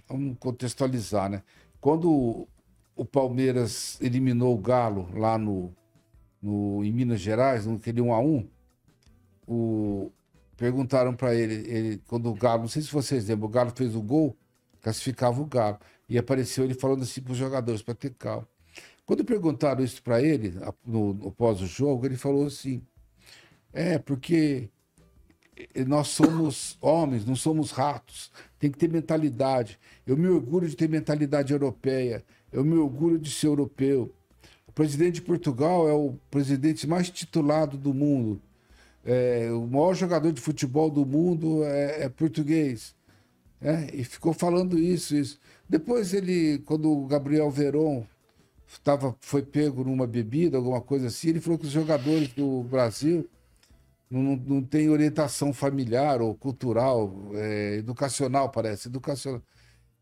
vamos 0.09 0.37
contextualizar, 0.39 1.31
né? 1.31 1.43
Quando 1.81 2.49
o 2.97 3.05
Palmeiras 3.05 4.01
eliminou 4.01 4.55
o 4.55 4.59
Galo 4.59 5.09
lá 5.15 5.39
no, 5.39 5.73
no, 6.47 6.85
em 6.85 6.93
Minas 6.93 7.21
Gerais, 7.21 7.67
naquele 7.67 8.01
1 8.01 8.13
a 8.13 8.21
1 8.21 8.49
o, 9.49 10.13
perguntaram 10.57 11.15
para 11.15 11.35
ele, 11.35 11.55
ele, 11.69 12.03
quando 12.07 12.31
o 12.31 12.35
Galo, 12.35 12.63
não 12.63 12.69
sei 12.69 12.83
se 12.83 12.93
vocês 12.93 13.27
lembram, 13.29 13.49
o 13.49 13.51
Galo 13.51 13.73
fez 13.75 13.97
o 13.97 14.03
gol, 14.03 14.37
classificava 14.81 15.41
o 15.41 15.45
Galo. 15.45 15.79
E 16.09 16.17
apareceu 16.17 16.65
ele 16.65 16.75
falando 16.75 17.03
assim 17.03 17.21
para 17.21 17.33
os 17.33 17.39
jogadores, 17.39 17.83
para 17.83 17.95
ter 17.95 18.15
calma. 18.15 18.47
Quando 19.05 19.25
perguntaram 19.25 19.85
isso 19.85 20.01
para 20.03 20.23
ele, 20.23 20.55
no, 20.85 21.15
no 21.15 21.33
pós-jogo, 21.33 22.07
ele 22.07 22.17
falou 22.17 22.47
assim: 22.47 22.81
é, 23.73 23.99
porque 23.99 24.69
nós 25.87 26.09
somos 26.09 26.79
homens, 26.81 27.25
não 27.25 27.35
somos 27.35 27.73
ratos, 27.73 28.31
tem 28.59 28.71
que 28.71 28.79
ter 28.79 28.89
mentalidade. 28.89 29.79
Eu 30.07 30.17
me 30.17 30.29
orgulho 30.29 30.69
de 30.69 30.77
ter 30.77 30.89
mentalidade 30.89 31.53
europeia, 31.53 32.25
eu 32.53 32.65
me 32.65 32.77
orgulho 32.77 33.19
de 33.19 33.31
ser 33.31 33.49
europeu. 33.49 34.13
Presidente 34.77 35.15
de 35.15 35.23
Portugal 35.23 35.89
é 35.89 35.95
o 35.95 36.19
presidente 36.31 36.87
mais 36.87 37.09
titulado 37.09 37.79
do 37.79 37.95
mundo. 37.95 38.39
É, 39.03 39.51
o 39.51 39.67
maior 39.67 39.95
jogador 39.95 40.31
de 40.31 40.39
futebol 40.39 40.91
do 40.91 41.07
mundo 41.07 41.65
é, 41.65 42.03
é 42.03 42.09
português. 42.11 42.95
É, 43.59 43.89
e 43.95 44.05
ficou 44.05 44.35
falando 44.35 44.79
isso, 44.79 45.17
isso. 45.17 45.41
Depois 45.67 46.13
ele, 46.13 46.59
quando 46.67 46.93
o 46.93 47.07
Gabriel 47.07 47.51
Veron 47.51 48.05
tava, 48.85 49.17
foi 49.19 49.41
pego 49.41 49.83
numa 49.83 50.07
bebida, 50.07 50.59
alguma 50.59 50.83
coisa 50.83 51.07
assim, 51.07 51.31
ele 51.31 51.41
falou 51.41 51.59
que 51.59 51.65
os 51.65 51.73
jogadores 51.73 52.29
do 52.35 52.63
Brasil 52.65 53.27
não, 54.11 54.37
não 54.37 54.63
têm 54.63 54.91
orientação 54.91 55.55
familiar 55.55 56.21
ou 56.21 56.35
cultural, 56.35 57.31
é, 57.33 57.77
educacional, 57.77 58.51
parece, 58.51 58.89
educacional. 58.89 59.41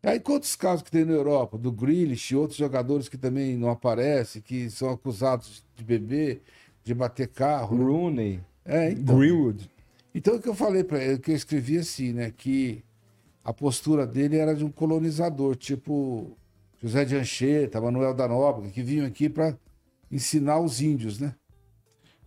Aí 0.05 0.19
quantos 0.19 0.55
casos 0.55 0.83
que 0.83 0.91
tem 0.91 1.03
na 1.03 1.13
Europa, 1.13 1.57
do 1.57 1.71
Grealish 1.71 2.31
e 2.31 2.37
outros 2.37 2.57
jogadores 2.57 3.09
que 3.09 3.17
também 3.17 3.57
não 3.57 3.69
aparecem, 3.69 4.39
que 4.39 4.69
são 4.69 4.91
acusados 4.91 5.63
de 5.75 5.83
beber, 5.83 6.43
de 6.83 6.93
bater 6.93 7.27
carro. 7.27 7.75
Né? 7.75 7.83
Rooney. 7.83 8.39
É, 8.63 8.91
então, 8.91 9.17
Greenwood. 9.17 9.69
Então 10.13 10.35
o 10.35 10.39
que 10.39 10.47
eu 10.47 10.53
falei 10.53 10.83
para 10.83 11.03
ele, 11.03 11.17
que 11.17 11.31
eu 11.31 11.35
escrevi 11.35 11.79
assim, 11.79 12.13
né, 12.13 12.31
que 12.35 12.83
a 13.43 13.51
postura 13.51 14.05
dele 14.05 14.37
era 14.37 14.55
de 14.55 14.63
um 14.63 14.71
colonizador, 14.71 15.55
tipo 15.55 16.37
José 16.81 17.03
de 17.03 17.15
Anchieta, 17.15 17.81
Manuel 17.81 18.13
da 18.13 18.27
Nóbrega, 18.27 18.71
que 18.71 18.83
vinham 18.83 19.07
aqui 19.07 19.27
para 19.27 19.57
ensinar 20.11 20.59
os 20.59 20.81
índios, 20.81 21.19
né? 21.19 21.33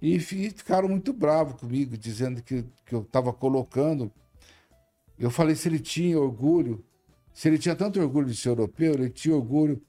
E 0.03 0.19
ficaram 0.21 0.89
muito 0.89 1.13
bravos 1.13 1.61
comigo, 1.61 1.97
dizendo 1.97 2.43
que, 2.43 2.65
que 2.87 2.95
eu 2.95 3.03
estava 3.03 3.33
colocando. 3.33 4.13
Eu 5.19 5.31
falei 5.31 5.57
se 5.57 5.69
ele 5.69 5.81
tinha 5.81 6.21
orgulho, 6.21 6.85
se 7.39 7.47
ele 7.47 7.57
tinha 7.57 7.77
tanto 7.77 8.01
orgulho 8.01 8.27
de 8.27 8.35
ser 8.35 8.49
europeu, 8.49 8.95
ele 8.95 9.11
tinha 9.11 9.33
orgulho 9.33 9.81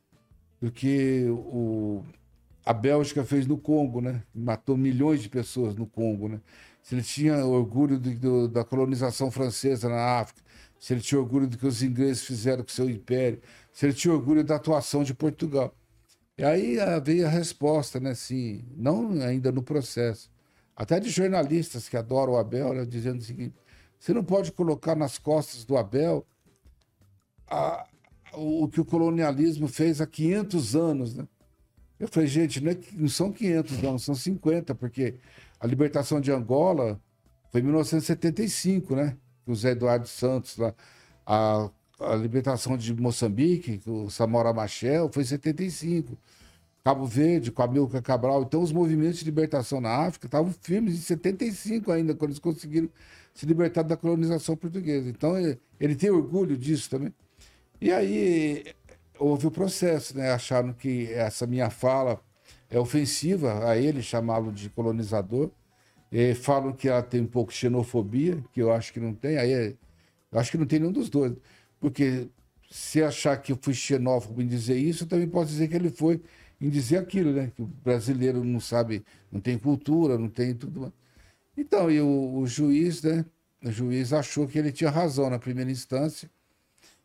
do 0.62 0.72
que 0.72 1.26
o, 1.32 2.04
a 2.64 2.72
Bélgica 2.72 3.24
fez 3.24 3.48
no 3.48 3.58
Congo, 3.58 4.02
né? 4.02 4.22
Matou 4.36 4.78
milhões 4.78 5.20
de 5.20 5.30
pessoas 5.30 5.74
no 5.74 5.88
Congo, 5.88 6.30
né? 6.30 6.40
Se 6.84 6.94
ele 6.94 7.02
tinha 7.02 7.44
orgulho 7.44 7.98
do, 7.98 8.14
do, 8.14 8.48
da 8.48 8.64
colonização 8.64 9.32
francesa 9.32 9.90
na 9.90 10.20
África, 10.20 10.44
se 10.80 10.94
ele 10.94 11.02
tinha 11.02 11.20
orgulho 11.20 11.48
do 11.48 11.58
que 11.58 11.66
os 11.66 11.82
ingleses 11.82 12.24
fizeram 12.24 12.62
com 12.62 12.70
seu 12.70 12.88
império, 12.88 13.42
se 13.74 13.88
ele 13.88 13.94
tinha 13.94 14.14
orgulho 14.14 14.44
da 14.44 14.58
atuação 14.58 15.04
de 15.04 15.16
Portugal. 15.16 15.76
E 16.38 16.44
aí 16.44 16.78
veio 17.04 17.26
a 17.26 17.30
resposta, 17.32 18.00
né? 18.00 18.12
Assim, 18.12 18.64
não 18.78 19.10
ainda 19.24 19.52
no 19.52 19.64
processo. 19.64 20.30
Até 20.76 21.00
de 21.00 21.10
jornalistas 21.10 21.90
que 21.90 21.98
adoram 21.98 22.34
o 22.34 22.38
Abel, 22.38 22.76
né, 22.76 22.86
dizendo 22.86 23.22
o 23.22 23.24
seguinte: 23.24 23.56
você 24.00 24.14
não 24.14 24.24
pode 24.24 24.52
colocar 24.52 24.96
nas 24.96 25.18
costas 25.18 25.66
do 25.66 25.76
Abel 25.76 26.24
a, 27.50 27.86
o 28.34 28.68
que 28.68 28.82
o 28.82 28.86
colonialismo 28.86 29.68
fez 29.68 30.02
há 30.02 30.08
500 30.08 30.76
anos, 30.76 31.16
né? 31.16 31.28
Eu 32.00 32.08
falei, 32.08 32.28
gente, 32.30 32.62
não, 32.62 32.72
é, 32.72 32.78
não 32.94 33.10
são 33.10 33.32
500 33.32 33.84
anos, 33.84 34.04
são 34.04 34.16
50, 34.16 34.74
porque 34.76 35.16
a 35.60 35.68
libertação 35.68 36.22
de 36.22 36.32
Angola 36.32 37.00
foi 37.52 37.60
em 37.62 37.64
1975, 37.66 38.96
né? 38.96 39.18
o 39.52 39.56
Zé 39.56 39.72
Eduardo 39.72 40.08
Santos 40.08 40.58
lá. 40.58 40.74
A, 41.26 41.70
a 42.00 42.16
libertação 42.16 42.78
de 42.78 42.94
Moçambique, 42.94 43.82
o 43.86 44.10
Samora 44.10 44.54
Machel, 44.54 45.10
foi 45.12 45.24
em 45.24 45.26
75. 45.26 46.18
Cabo 46.84 47.06
Verde, 47.06 47.52
com 47.52 47.62
a 47.62 47.68
Milka 47.68 48.02
Cabral. 48.02 48.44
Então, 48.44 48.62
os 48.62 48.72
movimentos 48.72 49.20
de 49.20 49.26
libertação 49.26 49.82
na 49.82 50.08
África 50.08 50.28
estavam 50.28 50.54
firmes 50.62 50.96
em 50.96 51.02
75 51.02 51.92
ainda, 51.92 52.16
quando 52.16 52.32
eles 52.32 52.40
conseguiram 52.40 52.90
se 53.34 53.46
libertar 53.46 53.84
da 53.84 53.98
colonização 53.98 54.56
portuguesa. 54.56 55.10
Então, 55.10 55.38
ele, 55.38 55.60
ele 55.80 55.96
tem 55.96 56.10
orgulho 56.10 56.58
disso 56.58 56.90
também. 56.90 57.14
E 57.82 57.92
aí, 57.92 58.66
houve 59.18 59.48
o 59.48 59.52
processo, 59.52 60.18
né? 60.18 60.32
Acharam 60.32 60.74
que 60.74 61.12
essa 61.14 61.48
minha 61.48 61.70
fala 61.70 62.22
é 62.70 62.80
ofensiva 62.80 63.70
a 63.70 63.78
ele, 63.78 64.02
chamá-lo 64.02 64.52
de 64.52 64.70
colonizador. 64.70 65.52
E 66.12 66.34
falam 66.36 66.74
que 66.74 66.90
ela 66.90 67.04
tem 67.04 67.22
um 67.22 67.28
pouco 67.28 67.52
de 67.52 67.58
xenofobia, 67.58 68.44
que 68.54 68.62
eu 68.62 68.72
acho 68.74 68.92
que 68.94 69.00
não 69.00 69.14
tem. 69.14 69.38
Aí 69.38 69.78
acho 70.32 70.52
que 70.52 70.58
não 70.58 70.66
tem 70.66 70.80
nenhum 70.80 70.92
dos 70.92 71.10
dois. 71.10 71.34
Porque 71.80 72.28
se 72.70 73.04
achar 73.04 73.38
que 73.38 73.52
eu 73.54 73.60
fui 73.62 73.74
xenófobo 73.74 74.42
em 74.42 74.48
dizer 74.48 74.78
isso, 74.78 75.04
eu 75.06 75.08
também 75.08 75.28
posso 75.28 75.52
dizer 75.52 75.68
que 75.70 75.76
ele 75.76 75.90
foi 75.90 76.22
em 76.62 76.70
dizer 76.70 76.98
aquilo, 76.98 77.32
né? 77.34 77.52
Que 77.56 77.62
o 77.62 77.66
brasileiro 77.66 78.44
não 78.44 78.60
sabe, 78.60 79.06
não 79.32 79.40
tem 79.40 79.58
cultura, 79.58 80.18
não 80.18 80.30
tem 80.30 80.54
tudo. 80.56 80.94
Então, 81.58 81.90
e 81.92 82.02
o, 82.02 82.40
o 82.40 82.48
juiz, 82.48 83.04
né? 83.04 83.26
O 83.64 83.72
juiz 83.72 84.14
achou 84.14 84.48
que 84.48 84.58
ele 84.60 84.72
tinha 84.72 84.90
razão 84.90 85.30
na 85.30 85.40
primeira 85.40 85.72
instância 85.72 86.30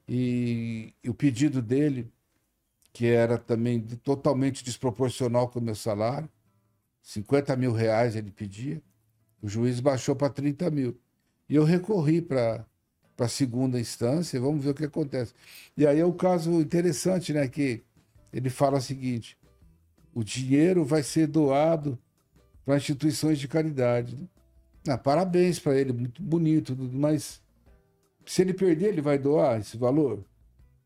e, 0.08 0.94
e 1.02 1.10
o 1.10 1.14
pedido 1.14 1.62
dele, 1.62 2.10
que 2.92 3.06
era 3.06 3.38
também 3.38 3.80
totalmente 3.80 4.62
desproporcional 4.64 5.48
com 5.48 5.58
o 5.58 5.62
meu 5.62 5.74
salário, 5.74 6.28
50 7.02 7.54
mil 7.56 7.72
reais 7.72 8.16
ele 8.16 8.30
pedia, 8.30 8.82
o 9.42 9.48
juiz 9.48 9.80
baixou 9.80 10.16
para 10.16 10.30
30 10.30 10.70
mil. 10.70 10.98
E 11.48 11.54
eu 11.54 11.64
recorri 11.64 12.22
para 12.22 12.64
a 13.18 13.28
segunda 13.28 13.78
instância, 13.78 14.40
vamos 14.40 14.64
ver 14.64 14.70
o 14.70 14.74
que 14.74 14.84
acontece. 14.84 15.34
E 15.76 15.86
aí 15.86 16.00
é 16.00 16.04
o 16.04 16.14
caso 16.14 16.60
interessante, 16.60 17.32
né? 17.32 17.46
Que 17.46 17.82
ele 18.32 18.48
fala 18.48 18.78
o 18.78 18.82
seguinte: 18.82 19.36
o 20.14 20.24
dinheiro 20.24 20.84
vai 20.84 21.02
ser 21.02 21.26
doado 21.26 21.98
para 22.64 22.76
instituições 22.76 23.38
de 23.38 23.46
caridade. 23.46 24.16
Né? 24.16 24.26
Ah, 24.88 24.98
parabéns 24.98 25.58
para 25.58 25.78
ele, 25.78 25.92
muito 25.92 26.22
bonito, 26.22 26.74
mas 26.76 27.42
se 28.26 28.42
ele 28.42 28.54
perder, 28.54 28.88
ele 28.88 29.00
vai 29.00 29.18
doar 29.18 29.60
esse 29.60 29.76
valor? 29.76 30.24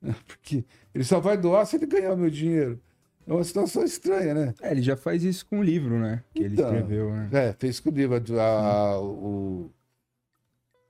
Porque 0.26 0.64
ele 0.94 1.04
só 1.04 1.20
vai 1.20 1.36
doar 1.36 1.66
se 1.66 1.76
ele 1.76 1.86
ganhar 1.86 2.12
o 2.12 2.16
meu 2.16 2.30
dinheiro. 2.30 2.80
É 3.26 3.32
uma 3.32 3.44
situação 3.44 3.84
estranha, 3.84 4.32
né? 4.32 4.54
É, 4.62 4.70
ele 4.70 4.80
já 4.80 4.96
faz 4.96 5.22
isso 5.22 5.44
com 5.44 5.58
o 5.58 5.62
livro, 5.62 5.98
né? 5.98 6.24
Que 6.34 6.44
então, 6.44 6.68
ele 6.68 6.78
escreveu, 6.78 7.12
né? 7.12 7.28
É, 7.32 7.52
fez 7.52 7.78
com 7.78 7.90
o 7.90 7.92
livro. 7.92 8.40
A, 8.40 8.42
a, 8.42 9.00
o, 9.00 9.70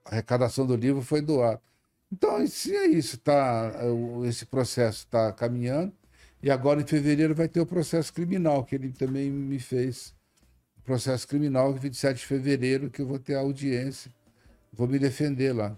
a 0.05 0.11
arrecadação 0.11 0.65
do 0.65 0.75
livro 0.75 1.01
foi 1.01 1.21
doada. 1.21 1.61
Então, 2.11 2.45
se 2.47 2.75
é 2.75 2.87
isso, 2.87 3.17
tá, 3.19 3.73
esse 4.25 4.45
processo 4.45 4.99
está 4.99 5.33
caminhando. 5.33 5.91
E 6.41 6.49
agora, 6.49 6.81
em 6.81 6.87
fevereiro, 6.87 7.35
vai 7.35 7.49
ter 7.49 7.59
o 7.59 7.65
processo 7.65 8.13
criminal, 8.13 8.63
que 8.63 8.73
ele 8.73 8.93
também 8.93 9.29
me 9.29 9.59
fez. 9.59 10.15
Processo 10.85 11.27
criminal, 11.27 11.73
27 11.73 12.17
de 12.17 12.25
fevereiro, 12.25 12.89
que 12.89 13.01
eu 13.01 13.05
vou 13.05 13.19
ter 13.19 13.35
a 13.35 13.39
audiência. 13.39 14.09
Vou 14.71 14.87
me 14.87 14.97
defender 14.97 15.53
lá. 15.53 15.77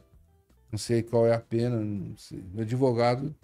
Não 0.71 0.79
sei 0.79 1.03
qual 1.03 1.27
é 1.27 1.33
a 1.33 1.39
pena, 1.39 1.77
não 1.79 2.15
sei. 2.17 2.41
Meu 2.53 2.63
advogado 2.63 3.35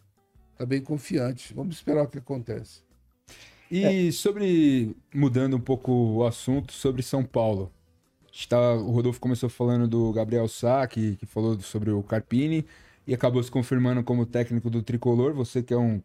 está 0.54 0.66
bem 0.66 0.82
confiante. 0.82 1.54
Vamos 1.54 1.76
esperar 1.76 2.04
o 2.04 2.08
que 2.08 2.18
acontece. 2.18 2.82
E 3.70 4.08
é. 4.08 4.12
sobre, 4.12 4.96
mudando 5.14 5.58
um 5.58 5.60
pouco 5.60 5.92
o 5.92 6.26
assunto, 6.26 6.72
sobre 6.72 7.04
São 7.04 7.24
Paulo. 7.24 7.72
Tá, 8.48 8.76
o 8.76 8.92
Rodolfo 8.92 9.20
começou 9.20 9.50
falando 9.50 9.88
do 9.88 10.14
Gabriel 10.14 10.48
Sá, 10.48 10.88
que, 10.88 11.16
que 11.16 11.26
falou 11.26 11.60
sobre 11.60 11.90
o 11.92 12.04
Carpini, 12.04 12.66
e 13.06 13.14
acabou 13.14 13.42
se 13.42 13.50
confirmando 13.52 14.04
como 14.04 14.26
técnico 14.26 14.70
do 14.70 14.82
Tricolor. 14.82 15.34
Você 15.34 15.62
que 15.62 15.74
é 15.74 15.78
um, 15.78 16.02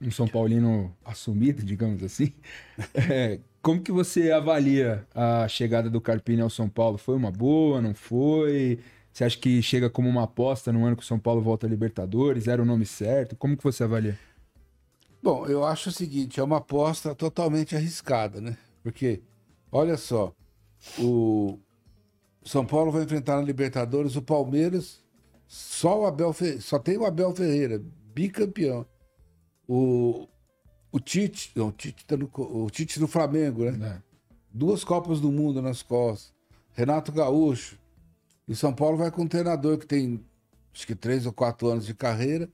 um 0.00 0.10
São 0.10 0.26
Paulino 0.26 0.94
assumido, 1.04 1.62
digamos 1.64 2.02
assim. 2.02 2.32
É, 2.94 3.38
como 3.62 3.80
que 3.80 3.92
você 3.92 4.32
avalia 4.32 5.06
a 5.14 5.46
chegada 5.46 5.88
do 5.88 6.00
Carpini 6.00 6.42
ao 6.42 6.50
São 6.50 6.68
Paulo? 6.68 6.98
Foi 6.98 7.14
uma 7.14 7.30
boa, 7.30 7.80
não 7.80 7.94
foi? 7.94 8.78
Você 9.14 9.22
acha 9.22 9.38
que 9.38 9.62
chega 9.62 9.88
como 9.88 10.08
uma 10.08 10.24
aposta 10.24 10.72
no 10.72 10.84
ano 10.84 10.96
que 10.96 11.04
o 11.04 11.06
São 11.06 11.20
Paulo 11.20 11.40
volta 11.40 11.68
a 11.68 11.70
Libertadores? 11.70 12.48
Era 12.48 12.60
o 12.60 12.64
nome 12.64 12.84
certo? 12.84 13.36
Como 13.36 13.56
que 13.56 13.62
você 13.62 13.84
avalia? 13.84 14.18
Bom, 15.22 15.46
eu 15.46 15.64
acho 15.64 15.88
o 15.88 15.92
seguinte, 15.92 16.40
é 16.40 16.42
uma 16.42 16.56
aposta 16.56 17.14
totalmente 17.14 17.76
arriscada, 17.76 18.40
né? 18.40 18.58
Porque, 18.82 19.22
olha 19.70 19.96
só, 19.96 20.34
o 20.98 21.60
São 22.44 22.66
Paulo 22.66 22.90
vai 22.90 23.04
enfrentar 23.04 23.36
na 23.36 23.42
Libertadores 23.42 24.16
o 24.16 24.22
Palmeiras, 24.22 25.00
só 25.46 26.00
o 26.00 26.06
Abel 26.06 26.32
Fe... 26.32 26.60
só 26.60 26.80
tem 26.80 26.98
o 26.98 27.06
Abel 27.06 27.32
Ferreira, 27.32 27.80
bicampeão. 28.12 28.84
O, 29.68 30.26
o 30.90 30.98
Tite, 30.98 31.52
não, 31.54 31.68
o 31.68 31.72
Tite, 31.72 32.04
tá 32.04 32.16
no... 32.16 32.28
o 32.34 32.68
Tite 32.68 32.98
do 32.98 33.06
Flamengo, 33.06 33.70
né? 33.70 33.96
É. 33.96 34.02
Duas 34.52 34.82
Copas 34.82 35.20
do 35.20 35.30
Mundo 35.30 35.62
nas 35.62 35.82
costas. 35.82 36.34
Renato 36.72 37.12
Gaúcho. 37.12 37.78
E 38.46 38.54
São 38.54 38.72
Paulo 38.72 38.96
vai 38.96 39.10
com 39.10 39.22
um 39.22 39.28
treinador 39.28 39.78
que 39.78 39.86
tem 39.86 40.24
acho 40.74 40.86
que 40.86 40.94
três 40.94 41.24
ou 41.24 41.32
quatro 41.32 41.68
anos 41.68 41.86
de 41.86 41.94
carreira 41.94 42.48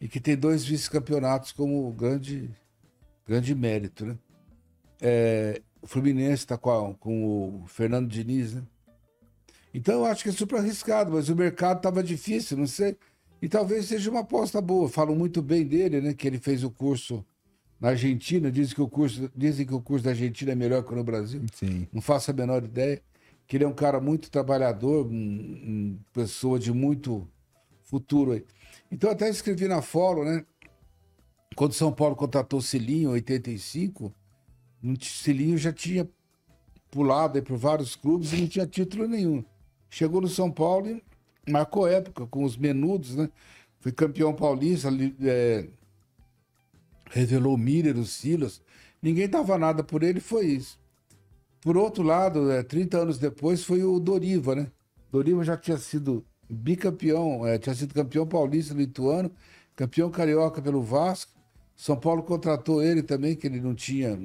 e 0.00 0.08
que 0.08 0.20
tem 0.20 0.36
dois 0.36 0.64
vice-campeonatos 0.64 1.50
como 1.52 1.90
grande, 1.92 2.50
grande 3.26 3.54
mérito, 3.54 4.06
né? 4.06 4.18
É, 5.00 5.60
o 5.82 5.86
Fluminense 5.86 6.44
está 6.44 6.56
com, 6.56 6.94
com 6.94 7.62
o 7.62 7.66
Fernando 7.66 8.08
Diniz, 8.08 8.54
né? 8.54 8.62
Então 9.72 9.96
eu 9.96 10.06
acho 10.06 10.22
que 10.22 10.28
é 10.28 10.32
super 10.32 10.60
arriscado, 10.60 11.10
mas 11.10 11.28
o 11.28 11.34
mercado 11.34 11.78
estava 11.78 12.02
difícil, 12.02 12.56
não 12.56 12.66
sei. 12.66 12.96
E 13.42 13.48
talvez 13.48 13.86
seja 13.86 14.10
uma 14.10 14.20
aposta 14.20 14.60
boa. 14.60 14.88
Falam 14.88 15.16
muito 15.16 15.42
bem 15.42 15.66
dele, 15.66 16.00
né? 16.00 16.14
Que 16.14 16.28
ele 16.28 16.38
fez 16.38 16.62
o 16.62 16.70
curso 16.70 17.24
na 17.80 17.90
Argentina. 17.90 18.50
Dizem 18.50 18.74
que 18.74 18.80
o 18.80 18.88
curso, 18.88 19.30
dizem 19.36 19.66
que 19.66 19.74
o 19.74 19.80
curso 19.80 20.04
da 20.04 20.12
Argentina 20.12 20.52
é 20.52 20.54
melhor 20.54 20.84
que 20.84 20.92
o 20.92 20.96
no 20.96 21.04
Brasil. 21.04 21.42
Sim. 21.52 21.86
Não 21.92 22.00
faço 22.00 22.30
a 22.30 22.34
menor 22.34 22.62
ideia. 22.64 23.02
Que 23.46 23.56
ele 23.56 23.64
é 23.64 23.68
um 23.68 23.74
cara 23.74 24.00
muito 24.00 24.30
trabalhador, 24.30 25.06
uma 25.06 25.12
um 25.12 25.98
pessoa 26.12 26.58
de 26.58 26.72
muito 26.72 27.28
futuro 27.82 28.32
aí. 28.32 28.44
Então, 28.90 29.10
até 29.10 29.28
escrevi 29.28 29.68
na 29.68 29.82
fórum, 29.82 30.24
né? 30.24 30.44
Quando 31.54 31.72
São 31.72 31.92
Paulo 31.92 32.16
contratou 32.16 32.60
Cilinho 32.60 33.10
em 33.10 33.12
85, 33.12 34.12
o 34.82 35.04
Cilinho 35.04 35.56
já 35.56 35.72
tinha 35.72 36.08
pulado 36.90 37.42
por 37.42 37.56
vários 37.56 37.94
clubes 37.94 38.32
e 38.32 38.36
não 38.36 38.48
tinha 38.48 38.66
título 38.66 39.06
nenhum. 39.06 39.44
Chegou 39.88 40.20
no 40.20 40.28
São 40.28 40.50
Paulo 40.50 40.88
e 40.88 41.02
marcou 41.50 41.86
época 41.86 42.26
com 42.26 42.44
os 42.44 42.56
menudos, 42.56 43.14
né? 43.14 43.28
Foi 43.80 43.92
campeão 43.92 44.34
paulista, 44.34 44.88
é, 45.22 45.68
revelou 47.10 47.54
o 47.54 47.58
Miller, 47.58 47.98
o 47.98 48.04
Silas. 48.06 48.62
Ninguém 49.02 49.28
dava 49.28 49.58
nada 49.58 49.84
por 49.84 50.02
ele, 50.02 50.20
foi 50.20 50.46
isso. 50.46 50.80
Por 51.64 51.78
outro 51.78 52.02
lado, 52.04 52.52
é, 52.52 52.62
30 52.62 52.98
anos 52.98 53.18
depois, 53.18 53.64
foi 53.64 53.82
o 53.82 53.98
Doriva, 53.98 54.54
né? 54.54 54.66
Doriva 55.10 55.42
já 55.42 55.56
tinha 55.56 55.78
sido 55.78 56.22
bicampeão, 56.48 57.46
é, 57.46 57.56
tinha 57.56 57.74
sido 57.74 57.94
campeão 57.94 58.26
paulista 58.26 58.74
lituano, 58.74 59.32
campeão 59.74 60.10
carioca 60.10 60.60
pelo 60.60 60.82
Vasco. 60.82 61.32
São 61.74 61.96
Paulo 61.96 62.22
contratou 62.22 62.82
ele 62.82 63.02
também, 63.02 63.34
que 63.34 63.46
ele 63.46 63.62
não 63.62 63.74
tinha. 63.74 64.18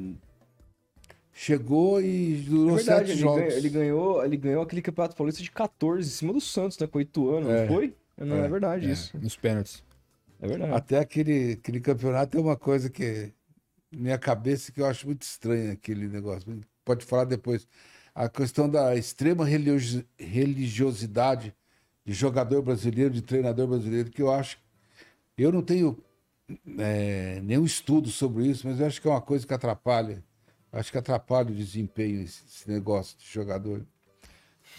Chegou 1.31 2.01
e 2.01 2.43
durou 2.45 2.73
é 2.73 2.75
verdade, 2.75 2.99
sete 2.99 3.11
ele 3.11 3.21
jogos. 3.21 3.39
Ganhou, 3.39 3.57
ele, 3.57 3.69
ganhou, 3.69 4.25
ele 4.25 4.37
ganhou 4.37 4.61
aquele 4.61 4.81
campeonato 4.81 5.15
paulista 5.15 5.41
de 5.41 5.49
14, 5.49 6.09
em 6.09 6.11
cima 6.11 6.33
do 6.33 6.41
Santos, 6.41 6.77
né? 6.77 6.87
Com 6.87 6.97
8 6.97 7.29
anos, 7.29 7.49
é. 7.49 7.61
não 7.61 7.73
foi? 7.73 7.95
Não 8.17 8.35
é, 8.35 8.45
é 8.45 8.47
verdade 8.49 8.89
é, 8.89 8.91
isso. 8.91 9.17
Nos 9.17 9.37
pênaltis. 9.37 9.81
É 10.41 10.47
verdade. 10.47 10.73
Até 10.73 10.99
aquele, 10.99 11.53
aquele 11.53 11.79
campeonato 11.79 12.37
é 12.37 12.41
uma 12.41 12.57
coisa 12.57 12.89
que. 12.89 13.31
Minha 13.91 14.19
cabeça 14.19 14.71
que 14.71 14.81
eu 14.81 14.85
acho 14.85 15.07
muito 15.07 15.23
estranha 15.23 15.71
aquele 15.71 16.07
negócio. 16.07 16.61
Pode 16.89 17.05
falar 17.05 17.25
depois. 17.25 17.67
A 18.15 18.27
questão 18.27 18.67
da 18.67 18.95
extrema 18.95 19.45
religiosidade 19.45 21.53
de 22.03 22.13
jogador 22.13 22.63
brasileiro, 22.63 23.13
de 23.13 23.21
treinador 23.21 23.67
brasileiro, 23.67 24.09
que 24.09 24.23
eu 24.23 24.31
acho. 24.31 24.57
Eu 25.37 25.51
não 25.51 25.61
tenho 25.61 26.03
é, 26.79 27.41
nenhum 27.43 27.63
estudo 27.63 28.09
sobre 28.09 28.47
isso, 28.47 28.67
mas 28.67 28.79
eu 28.79 28.87
acho 28.87 28.99
que 28.99 29.07
é 29.07 29.11
uma 29.11 29.21
coisa 29.21 29.45
que 29.45 29.53
atrapalha. 29.53 30.23
Acho 30.71 30.91
que 30.91 30.97
atrapalha 30.97 31.51
o 31.51 31.55
desempenho 31.55 32.23
esse, 32.23 32.41
esse 32.49 32.67
negócio 32.67 33.15
de 33.19 33.31
jogador. 33.31 33.85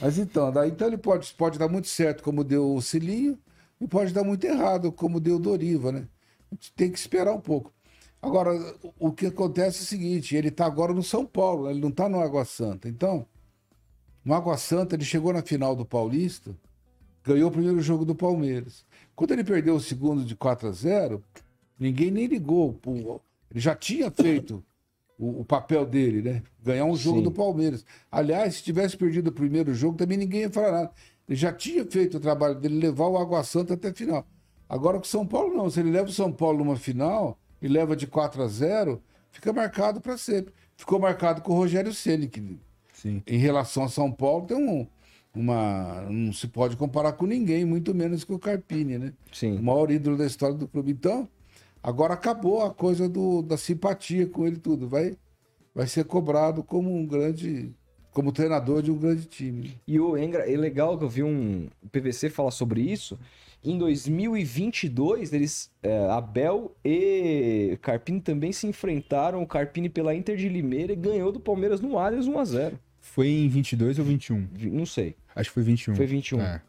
Mas 0.00 0.18
então, 0.18 0.50
daí 0.50 0.70
então 0.70 0.88
ele 0.88 0.98
pode, 0.98 1.32
pode 1.34 1.60
dar 1.60 1.68
muito 1.68 1.86
certo, 1.86 2.24
como 2.24 2.42
deu 2.42 2.74
o 2.74 2.82
Cilinho, 2.82 3.38
e 3.80 3.86
pode 3.86 4.12
dar 4.12 4.24
muito 4.24 4.42
errado, 4.42 4.90
como 4.90 5.20
deu 5.20 5.36
o 5.36 5.38
Doriva, 5.38 5.92
né? 5.92 6.08
A 6.50 6.56
gente 6.56 6.72
tem 6.72 6.90
que 6.90 6.98
esperar 6.98 7.32
um 7.32 7.40
pouco. 7.40 7.72
Agora, 8.22 8.50
o 8.98 9.12
que 9.12 9.26
acontece 9.26 9.78
é 9.78 9.82
o 9.82 9.86
seguinte: 9.86 10.36
ele 10.36 10.48
está 10.48 10.66
agora 10.66 10.92
no 10.92 11.02
São 11.02 11.24
Paulo, 11.24 11.70
ele 11.70 11.80
não 11.80 11.88
está 11.88 12.08
no 12.08 12.20
Água 12.20 12.44
Santa. 12.44 12.88
Então, 12.88 13.26
no 14.24 14.34
Água 14.34 14.56
Santa, 14.56 14.94
ele 14.94 15.04
chegou 15.04 15.32
na 15.32 15.42
final 15.42 15.74
do 15.74 15.84
Paulista 15.84 16.54
ganhou 17.24 17.48
o 17.48 17.52
primeiro 17.52 17.80
jogo 17.80 18.04
do 18.04 18.14
Palmeiras. 18.14 18.84
Quando 19.14 19.32
ele 19.32 19.44
perdeu 19.44 19.74
o 19.74 19.80
segundo 19.80 20.24
de 20.24 20.34
4 20.34 20.68
a 20.68 20.72
0, 20.72 21.22
ninguém 21.78 22.10
nem 22.10 22.26
ligou. 22.26 22.78
Ele 23.50 23.60
já 23.60 23.74
tinha 23.74 24.10
feito 24.10 24.64
o, 25.18 25.40
o 25.40 25.44
papel 25.44 25.84
dele, 25.84 26.22
né? 26.22 26.42
Ganhar 26.62 26.84
um 26.84 26.96
jogo 26.96 27.18
Sim. 27.18 27.24
do 27.24 27.30
Palmeiras. 27.30 27.84
Aliás, 28.10 28.56
se 28.56 28.62
tivesse 28.62 28.96
perdido 28.96 29.28
o 29.28 29.32
primeiro 29.32 29.74
jogo, 29.74 29.96
também 29.96 30.16
ninguém 30.16 30.42
ia 30.42 30.50
falar 30.50 30.72
nada. 30.72 30.90
Ele 31.28 31.38
já 31.38 31.52
tinha 31.52 31.84
feito 31.84 32.16
o 32.16 32.20
trabalho 32.20 32.54
dele, 32.56 32.80
levar 32.80 33.06
o 33.06 33.18
Água 33.18 33.44
Santa 33.44 33.74
até 33.74 33.88
a 33.88 33.94
final. 33.94 34.26
Agora 34.68 34.98
com 34.98 35.04
o 35.04 35.08
São 35.08 35.26
Paulo, 35.26 35.54
não. 35.54 35.68
Se 35.70 35.80
ele 35.80 35.90
leva 35.90 36.08
o 36.08 36.12
São 36.12 36.32
Paulo 36.32 36.58
numa 36.58 36.76
final 36.76 37.38
e 37.60 37.68
leva 37.68 37.94
de 37.94 38.06
4 38.06 38.42
a 38.42 38.48
0, 38.48 39.02
fica 39.30 39.52
marcado 39.52 40.00
para 40.00 40.16
sempre. 40.16 40.52
Ficou 40.76 40.98
marcado 40.98 41.42
com 41.42 41.52
o 41.52 41.56
Rogério 41.56 41.92
Ceni 41.92 42.26
que 42.26 42.58
Sim. 42.94 43.22
em 43.26 43.38
relação 43.38 43.84
a 43.84 43.88
São 43.88 44.10
Paulo 44.10 44.46
tem 44.46 44.56
um, 44.56 44.86
uma. 45.34 46.06
Não 46.10 46.32
se 46.32 46.48
pode 46.48 46.76
comparar 46.76 47.12
com 47.12 47.26
ninguém, 47.26 47.64
muito 47.64 47.94
menos 47.94 48.24
com 48.24 48.34
o 48.34 48.38
Carpini, 48.38 48.98
né? 48.98 49.12
Sim. 49.32 49.58
O 49.58 49.62
maior 49.62 49.90
ídolo 49.90 50.16
da 50.16 50.26
história 50.26 50.56
do 50.56 50.66
clube. 50.66 50.92
Então, 50.92 51.28
agora 51.82 52.14
acabou 52.14 52.62
a 52.62 52.70
coisa 52.72 53.08
do, 53.08 53.42
da 53.42 53.56
simpatia 53.56 54.26
com 54.26 54.46
ele 54.46 54.56
tudo. 54.56 54.88
Vai, 54.88 55.16
vai 55.74 55.86
ser 55.86 56.04
cobrado 56.04 56.62
como 56.62 56.94
um 56.94 57.06
grande. 57.06 57.72
Como 58.12 58.32
treinador 58.32 58.82
de 58.82 58.90
um 58.90 58.98
grande 58.98 59.24
time. 59.24 59.78
E 59.86 60.00
o 60.00 60.18
Engra, 60.18 60.50
é 60.50 60.56
legal 60.56 60.98
que 60.98 61.04
eu 61.04 61.08
vi 61.08 61.22
um 61.22 61.68
PVC 61.92 62.28
falar 62.28 62.50
sobre 62.50 62.80
isso. 62.80 63.16
Em 63.62 63.76
2022, 63.76 65.32
eles, 65.32 65.70
é, 65.82 66.08
Abel 66.10 66.74
e 66.84 67.78
Carpini 67.82 68.20
também 68.20 68.52
se 68.52 68.66
enfrentaram. 68.66 69.42
O 69.42 69.46
Carpini 69.46 69.88
pela 69.88 70.14
Inter 70.14 70.36
de 70.36 70.48
Limeira 70.48 70.92
e 70.92 70.96
ganhou 70.96 71.30
do 71.30 71.38
Palmeiras 71.38 71.80
no 71.80 71.98
Allianz 71.98 72.26
1 72.26 72.38
a 72.38 72.44
0 72.44 72.78
foi 73.00 73.28
em 73.28 73.48
22 73.48 73.98
ou 73.98 74.04
21? 74.04 74.48
Não 74.70 74.86
sei. 74.86 75.16
Acho 75.34 75.50
que 75.50 75.54
foi 75.54 75.62
21. 75.62 75.96
Foi 75.96 76.06
21. 76.06 76.40
É. 76.40 76.60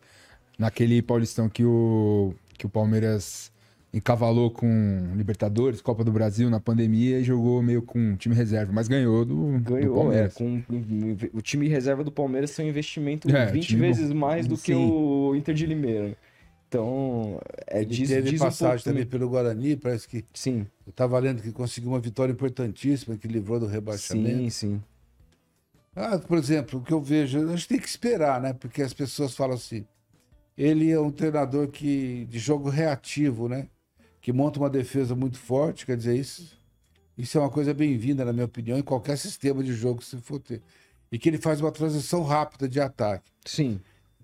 Naquele 0.57 1.01
Paulistão 1.01 1.49
que 1.49 1.63
o, 1.63 2.33
que 2.57 2.65
o 2.65 2.69
Palmeiras 2.69 3.51
encavalou 3.93 4.49
com 4.49 5.11
Libertadores, 5.15 5.81
Copa 5.81 6.03
do 6.03 6.11
Brasil 6.11 6.49
na 6.49 6.59
pandemia 6.59 7.19
e 7.19 7.23
jogou 7.23 7.61
meio 7.61 7.81
com 7.81 8.15
time 8.15 8.33
reserva, 8.33 8.71
mas 8.71 8.87
ganhou 8.87 9.25
do, 9.25 9.59
ganhou, 9.59 9.93
do 9.93 9.99
Palmeiras. 9.99 10.35
É, 10.35 10.37
com, 10.37 10.63
o 11.33 11.41
time 11.41 11.67
reserva 11.67 12.03
do 12.03 12.11
Palmeiras 12.11 12.55
tem 12.55 12.65
um 12.65 12.69
investimento 12.69 13.29
é, 13.35 13.47
20 13.47 13.75
vezes 13.75 14.09
bom. 14.09 14.19
mais 14.19 14.47
do 14.47 14.55
Sim. 14.55 14.63
que 14.63 14.73
o 14.73 15.35
Inter 15.35 15.53
de 15.53 15.65
Limeira. 15.65 16.15
Então, 16.71 17.41
é 17.67 17.83
diz, 17.83 18.07
teve 18.07 18.29
diz 18.29 18.39
passagem 18.39 18.79
um 18.79 18.81
também 18.81 19.05
pelo 19.05 19.27
Guarani, 19.27 19.75
parece 19.75 20.07
que. 20.07 20.23
Sim. 20.33 20.65
Eu 20.87 20.93
tava 20.93 21.19
lendo 21.19 21.41
que 21.41 21.51
conseguiu 21.51 21.89
uma 21.89 21.99
vitória 21.99 22.31
importantíssima, 22.31 23.17
que 23.17 23.27
livrou 23.27 23.59
do 23.59 23.65
rebaixamento. 23.65 24.37
Sim, 24.37 24.49
sim. 24.49 24.83
Ah, 25.93 26.17
por 26.17 26.37
exemplo, 26.37 26.79
o 26.79 26.81
que 26.81 26.93
eu 26.93 27.01
vejo, 27.01 27.45
a 27.45 27.55
gente 27.57 27.67
tem 27.67 27.77
que 27.77 27.89
esperar, 27.89 28.39
né? 28.39 28.53
Porque 28.53 28.81
as 28.81 28.93
pessoas 28.93 29.35
falam 29.35 29.55
assim. 29.55 29.85
Ele 30.57 30.89
é 30.89 30.97
um 30.97 31.11
treinador 31.11 31.67
que 31.67 32.25
de 32.29 32.39
jogo 32.39 32.69
reativo, 32.69 33.49
né? 33.49 33.67
Que 34.21 34.31
monta 34.31 34.57
uma 34.57 34.69
defesa 34.69 35.13
muito 35.13 35.37
forte, 35.37 35.85
quer 35.85 35.97
dizer, 35.97 36.15
isso, 36.15 36.57
isso 37.17 37.37
é 37.37 37.41
uma 37.41 37.49
coisa 37.49 37.73
bem-vinda, 37.73 38.23
na 38.23 38.31
minha 38.31 38.45
opinião, 38.45 38.79
em 38.79 38.83
qualquer 38.83 39.17
sistema 39.17 39.61
de 39.61 39.73
jogo 39.73 39.99
que 39.99 40.05
você 40.05 40.17
for 40.19 40.39
ter. 40.39 40.61
E 41.11 41.19
que 41.19 41.27
ele 41.27 41.37
faz 41.37 41.59
uma 41.59 41.71
transição 41.71 42.23
rápida 42.23 42.69
de 42.69 42.79
ataque. 42.79 43.29
Sim. 43.43 43.81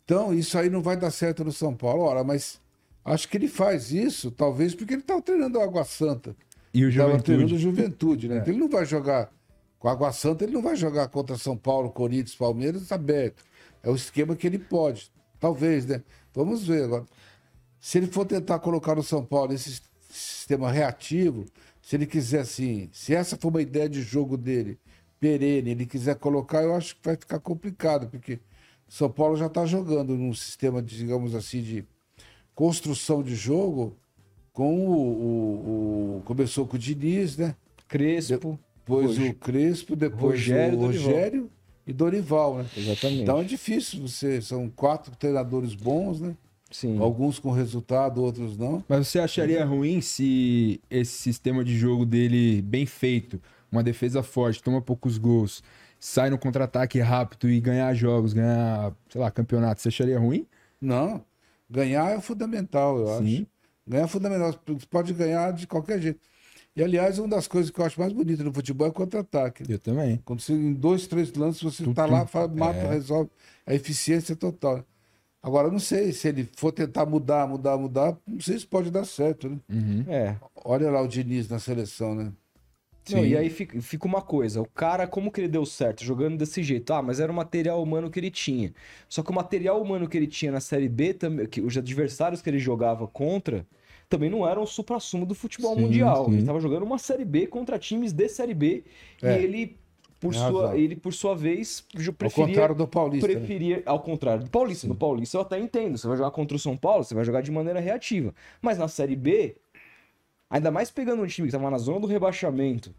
Então, 0.08 0.34
isso 0.34 0.58
aí 0.58 0.70
não 0.70 0.82
vai 0.82 0.96
dar 0.96 1.12
certo 1.12 1.44
no 1.44 1.52
São 1.52 1.76
Paulo. 1.76 2.04
Ora, 2.04 2.24
mas 2.24 2.62
acho 3.04 3.28
que 3.28 3.36
ele 3.36 3.50
faz 3.50 3.92
isso, 3.92 4.32
talvez 4.32 4.74
porque 4.74 4.94
ele 4.94 5.02
estava 5.02 5.22
treinando 5.22 5.60
o 5.60 5.62
Água 5.62 5.84
Santa. 5.84 6.34
E 6.74 6.86
o 6.86 6.90
Juventude. 6.90 7.18
Estava 7.18 7.24
treinando 7.24 7.56
o 7.56 7.60
Juventude, 7.60 8.30
né? 8.30 8.36
É. 8.36 8.40
Então 8.40 8.54
ele 8.54 8.62
não 8.62 8.70
vai 8.70 8.86
jogar 8.86 9.30
com 9.78 9.90
a 9.90 9.92
Água 9.92 10.14
Santa 10.14 10.46
ele 10.46 10.54
não 10.54 10.62
vai 10.62 10.78
jogar 10.78 11.10
contra 11.10 11.38
São 11.38 11.58
Paulo, 11.58 11.90
Corinthians, 11.90 12.36
Palmeiras 12.36 12.90
aberto. 12.90 13.44
É 13.84 13.90
o 13.90 13.96
esquema 13.96 14.34
que 14.34 14.48
ele 14.48 14.58
pode. 14.58 15.12
Talvez, 15.42 15.86
né? 15.86 16.02
Vamos 16.34 16.66
ver 16.66 16.86
agora. 16.86 17.06
Se 17.78 17.98
ele 17.98 18.08
for 18.08 18.26
tentar 18.26 18.60
colocar 18.60 18.96
no 18.96 19.04
São 19.04 19.26
Paulo 19.26 19.54
esse 19.54 19.82
sistema 20.10 20.72
reativo, 20.72 21.44
se 21.82 21.98
ele 21.98 22.06
quiser 22.06 22.40
assim, 22.40 22.90
se 22.94 23.14
essa 23.14 23.36
for 23.36 23.50
uma 23.50 23.62
ideia 23.62 23.90
de 23.90 24.02
jogo 24.02 24.38
dele, 24.38 24.80
perene, 25.20 25.72
ele 25.72 25.86
quiser 25.86 26.16
colocar, 26.16 26.64
eu 26.64 26.74
acho 26.74 26.96
que 26.96 27.02
vai 27.04 27.18
ficar 27.18 27.40
complicado, 27.42 28.08
porque 28.08 28.40
São 28.88 29.10
Paulo 29.10 29.36
já 29.36 29.48
está 29.48 29.66
jogando 29.66 30.16
num 30.16 30.34
sistema, 30.34 30.82
de, 30.82 30.98
digamos 30.98 31.36
assim, 31.36 31.62
de 31.62 31.86
construção 32.56 33.22
de 33.22 33.36
jogo 33.36 33.96
com 34.54 34.88
o, 34.88 34.94
o, 34.94 36.18
o 36.18 36.22
começou 36.24 36.66
com 36.66 36.76
o 36.76 36.80
Diniz, 36.80 37.38
né? 37.38 37.56
Crespo 37.88 38.60
depois 38.88 39.20
o 39.20 39.34
Crespo, 39.34 39.96
depois 39.96 40.40
Rogério 40.40 40.80
o 40.80 40.82
Rogério 40.86 41.52
e 41.86 41.92
Dorival, 41.92 42.58
né? 42.58 42.66
Exatamente. 42.76 43.22
Então 43.22 43.40
é 43.40 43.44
difícil 43.44 44.02
você. 44.02 44.42
São 44.42 44.70
quatro 44.70 45.14
treinadores 45.18 45.76
bons, 45.76 46.22
né? 46.22 46.36
Sim. 46.72 46.98
Alguns 47.00 47.38
com 47.40 47.52
resultado, 47.52 48.22
outros 48.24 48.58
não. 48.58 48.84
Mas 48.88 49.08
você 49.08 49.20
acharia 49.20 49.64
ruim 49.64 50.02
se 50.02 50.82
esse 50.90 51.14
sistema 51.14 51.64
de 51.64 51.78
jogo 51.78 52.06
dele 52.06 52.62
bem 52.62 52.86
feito, 52.86 53.42
uma 53.72 53.84
defesa 53.84 54.24
forte, 54.24 54.64
toma 54.64 54.82
poucos 54.82 55.18
gols, 55.18 55.64
sai 56.00 56.30
no 56.30 56.38
contra-ataque 56.38 57.00
rápido 57.00 57.50
e 57.50 57.60
ganhar 57.60 57.94
jogos, 57.94 58.34
ganhar, 58.34 58.94
sei 59.10 59.20
lá, 59.22 59.32
campeonato, 59.32 59.82
você 59.82 59.88
acharia 59.90 60.20
ruim? 60.20 60.46
Não. 60.80 61.24
Ganhar 61.70 62.12
é 62.12 62.22
fundamental, 62.22 62.98
eu 63.00 63.08
Sim. 63.20 63.36
acho. 63.42 63.48
Ganhar 63.88 64.04
é 64.04 64.08
fundamental. 64.08 64.54
Você 64.68 64.86
pode 64.90 65.14
ganhar 65.14 65.52
de 65.54 65.66
qualquer 65.68 66.00
jeito. 66.02 66.20
E, 66.76 66.84
aliás, 66.84 67.18
uma 67.18 67.28
das 67.28 67.48
coisas 67.48 67.72
que 67.72 67.80
eu 67.82 67.86
acho 67.86 68.00
mais 68.00 68.14
bonita 68.14 68.44
no 68.44 68.54
futebol 68.54 68.86
é 68.88 68.90
o 68.92 68.94
contra-ataque. 68.94 69.64
Eu 69.68 69.80
também. 69.80 70.22
Quando 70.24 70.42
você, 70.42 70.54
em 70.54 70.74
dois, 70.74 71.08
três 71.08 71.34
lances, 71.34 71.62
você 71.64 71.84
tá 71.92 72.06
tum. 72.06 72.12
lá, 72.14 72.28
faz, 72.28 72.52
mata, 72.52 72.78
É. 72.78 72.90
resolve. 72.90 73.32
A 73.66 73.74
eficiência 73.74 74.36
total. 74.36 74.86
Agora, 75.42 75.68
eu 75.68 75.72
não 75.72 75.80
sei 75.80 76.12
se 76.14 76.28
ele 76.28 76.48
for 76.56 76.72
tentar 76.72 77.06
mudar, 77.06 77.48
mudar, 77.48 77.78
mudar, 77.78 78.16
não 78.28 78.40
sei 78.40 78.60
se 78.60 78.68
pode 78.68 78.92
dar 78.92 79.06
certo, 79.06 79.50
né? 79.50 79.58
Uhum. 79.70 80.06
É. 80.08 80.36
Olha 80.64 80.92
lá 80.92 81.02
o 81.02 81.08
Diniz 81.08 81.50
na 81.50 81.58
seleção, 81.58 82.14
né? 82.14 82.32
Não, 83.14 83.22
Sim. 83.22 83.28
e 83.30 83.38
aí 83.38 83.50
fica, 83.50 83.80
fica 83.82 84.06
uma 84.08 84.22
coisa, 84.22 84.62
o 84.62 84.66
cara, 84.68 85.08
como 85.08 85.32
que 85.32 85.42
ele 85.42 85.48
deu 85.48 85.66
certo 85.66 86.04
jogando 86.04 86.38
desse 86.38 86.62
jeito? 86.64 86.92
Ah, 86.94 87.02
mas 87.02 87.20
era 87.20 87.32
o 87.32 87.36
material 87.36 87.82
humano 87.82 88.10
que 88.10 88.20
ele 88.20 88.32
tinha. 88.32 88.74
Só 89.08 89.24
que 89.24 89.32
o 89.32 89.34
material 89.34 89.82
humano 89.82 90.08
que 90.08 90.18
ele 90.18 90.28
tinha 90.28 90.52
na 90.52 90.60
Série 90.60 90.90
B, 90.90 91.14
também, 91.14 91.46
que 91.48 91.62
os 91.62 91.78
adversários 91.78 92.42
que 92.42 92.50
ele 92.50 92.60
jogava 92.60 93.08
contra, 93.08 93.66
também 94.10 94.30
não 94.30 94.48
eram 94.48 94.64
o 94.64 94.68
supra-sumo 94.68 95.26
do 95.26 95.36
futebol 95.36 95.76
Sim, 95.76 95.82
mundial. 95.82 96.26
sim. 96.26 96.32
Ele 96.32 96.40
estava 96.42 96.60
jogando 96.60 96.84
uma 96.84 96.98
Série 96.98 97.26
B 97.26 97.48
contra 97.48 97.78
times 97.78 98.14
de 98.14 98.30
Série 98.30 98.54
B 98.54 98.84
É. 99.22 99.40
e 99.40 99.44
ele, 99.44 99.78
por 100.20 100.34
sua, 100.34 100.78
ele, 100.78 100.96
por 100.96 101.14
sua 101.14 101.36
vez, 101.36 101.86
Ao 102.08 102.14
preferia... 102.14 102.48
contrário 102.48 102.76
do 102.76 102.88
Paulista. 102.88 103.28
né? 103.28 103.36
Preferia, 103.36 103.84
ao 103.86 104.00
contrário 104.00 104.46
do 104.46 104.50
Paulista. 104.50 104.88
No 104.88 104.96
Paulista 104.96 105.38
eu 105.38 105.42
até 105.42 105.60
entendo. 105.60 105.98
Você 105.98 106.08
vai 106.08 106.18
jogar 106.18 106.32
contra 106.32 106.56
o 106.56 106.60
São 106.60 106.76
Paulo, 106.78 107.04
você 107.04 107.14
vai 107.14 107.24
jogar 107.26 107.42
de 107.42 107.52
maneira 107.52 107.80
reativa. 107.80 108.34
Mas 108.62 108.78
na 108.78 108.88
Série 108.88 109.16
B, 109.16 109.58
ainda 110.50 110.72
mais 110.72 110.90
pegando 110.92 111.22
um 111.22 111.28
time 111.28 111.48
que 111.48 111.56
estava 111.56 111.70
na 111.70 111.78
zona 111.78 112.02
do 112.02 112.08
rebaixamento 112.08 112.94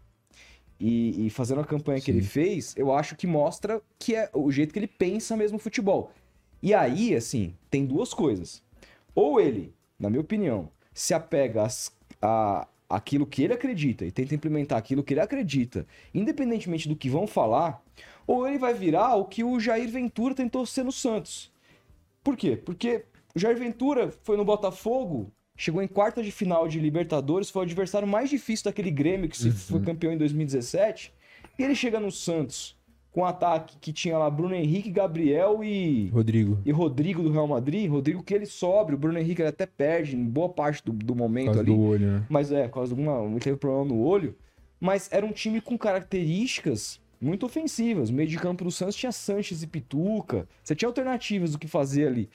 e, 0.79 1.27
e 1.27 1.29
fazendo 1.29 1.61
a 1.61 1.65
campanha 1.65 1.99
que 1.99 2.11
ele 2.11 2.21
fez, 2.21 2.75
eu 2.77 2.93
acho 2.93 3.15
que 3.15 3.27
mostra 3.27 3.81
que 3.97 4.15
é 4.15 4.29
o 4.33 4.51
jeito 4.51 4.73
que 4.73 4.79
ele 4.79 4.87
pensa 4.87 5.35
mesmo 5.35 5.57
o 5.57 5.61
futebol. 5.61 6.11
E 6.61 6.73
aí, 6.73 7.15
assim, 7.15 7.55
tem 7.69 7.85
duas 7.85 8.13
coisas. 8.13 8.63
Ou 9.15 9.39
ele, 9.39 9.73
na 9.99 10.09
minha 10.09 10.21
opinião, 10.21 10.69
se 10.93 11.13
apega 11.13 11.63
às, 11.63 11.91
a 12.21 12.67
aquilo 12.89 13.27
que 13.27 13.43
ele 13.43 13.53
acredita 13.53 14.03
e 14.03 14.11
tenta 14.11 14.33
implementar 14.33 14.77
aquilo 14.77 15.03
que 15.03 15.13
ele 15.13 15.21
acredita, 15.21 15.85
independentemente 16.11 16.89
do 16.89 16.95
que 16.95 17.07
vão 17.07 17.27
falar, 17.27 17.83
ou 18.25 18.47
ele 18.47 18.57
vai 18.57 18.73
virar 18.73 19.15
o 19.15 19.25
que 19.25 19.43
o 19.43 19.59
Jair 19.59 19.89
Ventura 19.89 20.33
tentou 20.33 20.65
ser 20.65 20.83
no 20.83 20.91
Santos. 20.91 21.51
Por 22.23 22.35
quê? 22.35 22.57
Porque 22.57 23.05
o 23.35 23.39
Jair 23.39 23.57
Ventura 23.57 24.11
foi 24.23 24.35
no 24.35 24.43
Botafogo, 24.43 25.31
chegou 25.59 25.83
em 25.83 25.87
quarta 25.87 26.23
de 26.23 26.31
final 26.31 26.69
de 26.69 26.79
Libertadores, 26.79 27.49
foi 27.49 27.63
o 27.63 27.65
adversário 27.65 28.07
mais 28.07 28.29
difícil 28.29 28.63
daquele 28.63 28.89
Grêmio 28.89 29.27
que 29.27 29.37
se 29.37 29.51
foi 29.51 29.81
campeão 29.81 30.13
em 30.13 30.17
2017, 30.17 31.13
e 31.59 31.63
ele 31.63 31.75
chega 31.75 31.99
no 31.99 32.09
Santos 32.09 32.77
com 33.11 33.21
um 33.21 33.25
ataque 33.25 33.75
que 33.81 33.91
tinha 33.91 34.17
lá 34.17 34.29
Bruno 34.29 34.55
Henrique, 34.55 34.89
Gabriel 34.89 35.61
e 35.61 36.07
Rodrigo. 36.13 36.59
e 36.65 36.71
Rodrigo 36.71 37.21
do 37.21 37.29
Real 37.31 37.47
Madrid, 37.47 37.89
Rodrigo 37.89 38.23
que 38.23 38.33
ele 38.33 38.45
sobe, 38.45 38.93
o 38.93 38.97
Bruno 38.97 39.19
Henrique 39.19 39.41
ele 39.41 39.49
até 39.49 39.65
perde 39.65 40.15
em 40.15 40.23
boa 40.23 40.47
parte 40.47 40.81
do, 40.85 40.93
do 40.93 41.07
Por 41.07 41.17
momento 41.17 41.45
causa 41.47 41.59
ali. 41.59 41.71
do 41.71 41.79
olho, 41.81 42.07
né? 42.07 42.25
Mas 42.29 42.51
é, 42.53 42.67
por 42.67 42.75
causa 42.75 42.95
de 42.95 43.01
alguma. 43.01 43.39
Teve 43.39 43.57
problema 43.57 43.85
no 43.85 43.99
olho. 43.99 44.37
Mas 44.79 45.09
era 45.11 45.25
um 45.25 45.31
time 45.33 45.59
com 45.59 45.77
características 45.77 47.01
muito 47.19 47.45
ofensivas. 47.45 48.09
O 48.09 48.13
meio 48.13 48.29
de 48.29 48.37
campo 48.37 48.63
do 48.63 48.71
Santos 48.71 48.95
tinha 48.95 49.11
Sanches 49.11 49.61
e 49.61 49.67
Pituca. 49.67 50.47
Você 50.63 50.73
tinha 50.73 50.87
alternativas 50.87 51.51
do 51.51 51.59
que 51.59 51.67
fazer 51.67 52.07
ali. 52.07 52.29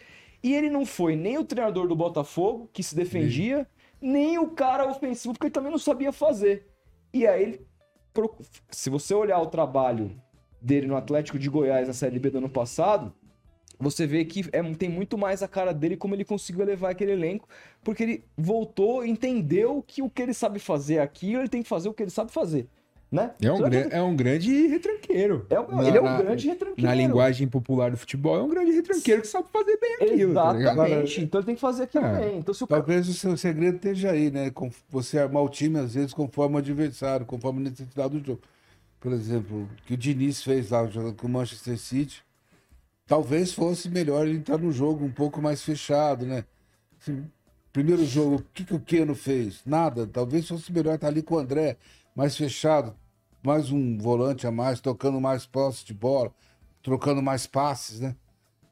E 0.44 0.52
ele 0.52 0.68
não 0.68 0.84
foi 0.84 1.16
nem 1.16 1.38
o 1.38 1.44
treinador 1.44 1.88
do 1.88 1.96
Botafogo, 1.96 2.68
que 2.70 2.82
se 2.82 2.94
defendia, 2.94 3.66
nem 3.98 4.38
o 4.38 4.50
cara 4.50 4.86
ofensivo, 4.86 5.32
porque 5.32 5.46
ele 5.46 5.54
também 5.54 5.70
não 5.70 5.78
sabia 5.78 6.12
fazer. 6.12 6.68
E 7.14 7.26
aí 7.26 7.42
ele. 7.42 7.66
Se 8.70 8.90
você 8.90 9.14
olhar 9.14 9.40
o 9.40 9.46
trabalho 9.46 10.20
dele 10.60 10.86
no 10.86 10.96
Atlético 10.96 11.38
de 11.38 11.48
Goiás 11.48 11.88
na 11.88 11.94
Série 11.94 12.18
B 12.18 12.28
do 12.28 12.38
ano 12.38 12.50
passado, 12.50 13.14
você 13.80 14.06
vê 14.06 14.22
que 14.26 14.44
é, 14.52 14.62
tem 14.74 14.90
muito 14.90 15.16
mais 15.16 15.42
a 15.42 15.48
cara 15.48 15.72
dele 15.72 15.96
como 15.96 16.14
ele 16.14 16.26
conseguiu 16.26 16.60
elevar 16.60 16.90
aquele 16.90 17.12
elenco, 17.12 17.48
porque 17.82 18.02
ele 18.02 18.24
voltou, 18.36 19.02
entendeu 19.02 19.82
que 19.86 20.02
o 20.02 20.10
que 20.10 20.20
ele 20.20 20.34
sabe 20.34 20.58
fazer 20.58 20.98
aqui, 20.98 21.32
ele 21.32 21.48
tem 21.48 21.62
que 21.62 21.68
fazer 21.68 21.88
o 21.88 21.94
que 21.94 22.02
ele 22.02 22.10
sabe 22.10 22.30
fazer, 22.30 22.68
né? 23.14 23.30
É 23.40 23.52
um, 23.52 23.58
gran- 23.62 23.88
é 23.90 24.02
um 24.02 24.16
grande 24.16 24.66
retranqueiro. 24.66 25.46
é 25.48 25.60
um- 25.60 25.76
Na- 25.76 25.84
ele 25.88 25.98
é 25.98 26.00
um 26.00 26.04
na- 26.04 26.22
grande 26.22 26.48
retranqueiro. 26.48 26.88
Na 26.88 26.94
linguagem 26.94 27.46
popular 27.48 27.90
do 27.90 27.96
futebol, 27.96 28.36
é 28.36 28.42
um 28.42 28.48
grande 28.48 28.72
retranqueiro 28.72 29.22
que 29.22 29.28
sabe 29.28 29.48
fazer 29.52 29.78
bem 29.78 29.94
aquilo. 29.94 30.34
tá? 30.34 30.56
Exatamente. 30.58 31.20
então 31.20 31.40
ele 31.40 31.46
tem 31.46 31.54
que 31.54 31.60
fazer 31.60 31.84
aquilo 31.84 32.04
É. 32.04 32.18
bem. 32.18 32.38
Então 32.38 32.52
se 32.52 32.64
o 32.64 32.66
cara... 32.66 32.80
Talvez 32.82 33.08
o 33.08 33.14
seu 33.14 33.36
segredo 33.36 33.76
esteja 33.76 34.10
aí, 34.10 34.30
né? 34.30 34.50
Com 34.50 34.70
você 34.90 35.18
armar 35.18 35.42
o 35.42 35.48
time, 35.48 35.78
às 35.78 35.94
vezes, 35.94 36.12
conforme 36.12 36.56
o 36.56 36.58
adversário, 36.58 37.24
conforme 37.24 37.60
a 37.60 37.70
necessidade 37.70 38.18
do 38.18 38.26
jogo. 38.26 38.40
Por 39.00 39.12
exemplo, 39.12 39.62
o 39.62 39.68
que 39.86 39.94
o 39.94 39.96
Diniz 39.96 40.42
fez 40.42 40.70
lá 40.70 40.86
jogando 40.86 41.14
com 41.14 41.26
o 41.26 41.30
Manchester 41.30 41.78
City. 41.78 42.22
Talvez 43.06 43.52
fosse 43.52 43.88
melhor 43.90 44.26
ele 44.26 44.38
entrar 44.38 44.56
no 44.58 44.72
jogo 44.72 45.04
um 45.04 45.10
pouco 45.10 45.40
mais 45.42 45.62
fechado, 45.62 46.24
né? 46.24 46.44
Assim, 47.00 47.22
primeiro 47.70 48.02
jogo, 48.06 48.36
o 48.36 48.44
que, 48.54 48.64
que 48.64 48.74
o 48.74 48.80
Keno 48.80 49.14
fez? 49.14 49.60
Nada. 49.66 50.06
Talvez 50.06 50.48
fosse 50.48 50.72
melhor 50.72 50.94
estar 50.94 51.08
ali 51.08 51.22
com 51.22 51.34
o 51.34 51.38
André, 51.38 51.76
mais 52.16 52.34
fechado, 52.34 52.94
mais 53.44 53.70
um 53.70 53.98
volante 53.98 54.46
a 54.46 54.50
mais, 54.50 54.80
tocando 54.80 55.20
mais 55.20 55.44
posse 55.44 55.84
de 55.84 55.92
bola, 55.92 56.32
trocando 56.82 57.22
mais 57.22 57.46
passes, 57.46 58.00
né? 58.00 58.16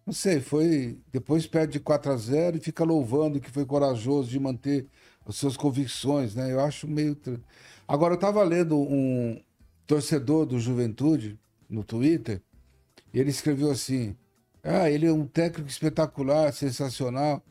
Não 0.07 0.13
sei, 0.13 0.41
foi. 0.41 0.99
Depois 1.13 1.47
perde 1.47 1.75
de 1.75 1.81
4 1.81 2.13
a 2.13 2.17
0 2.17 2.57
e 2.57 2.61
fica 2.61 2.83
louvando 2.83 3.41
que 3.41 3.51
foi 3.51 3.65
corajoso 3.65 4.29
de 4.31 4.41
manter 4.41 4.87
as 5.27 5.37
suas 5.37 5.57
convicções, 5.57 6.35
né? 6.35 6.53
Eu 6.53 6.61
acho 6.61 6.89
meio. 6.89 7.17
Agora, 7.87 8.15
eu 8.15 8.17
estava 8.17 8.43
lendo 8.43 8.77
um 8.79 9.41
torcedor 9.87 10.47
do 10.47 10.59
Juventude 10.59 11.39
no 11.69 11.85
Twitter, 11.85 12.43
e 13.13 13.21
ele 13.21 13.31
escreveu 13.31 13.71
assim: 13.71 14.17
Ah, 14.63 14.91
ele 14.91 15.07
é 15.07 15.13
um 15.13 15.27
técnico 15.27 15.69
espetacular, 15.69 16.53
sensacional. 16.53 17.43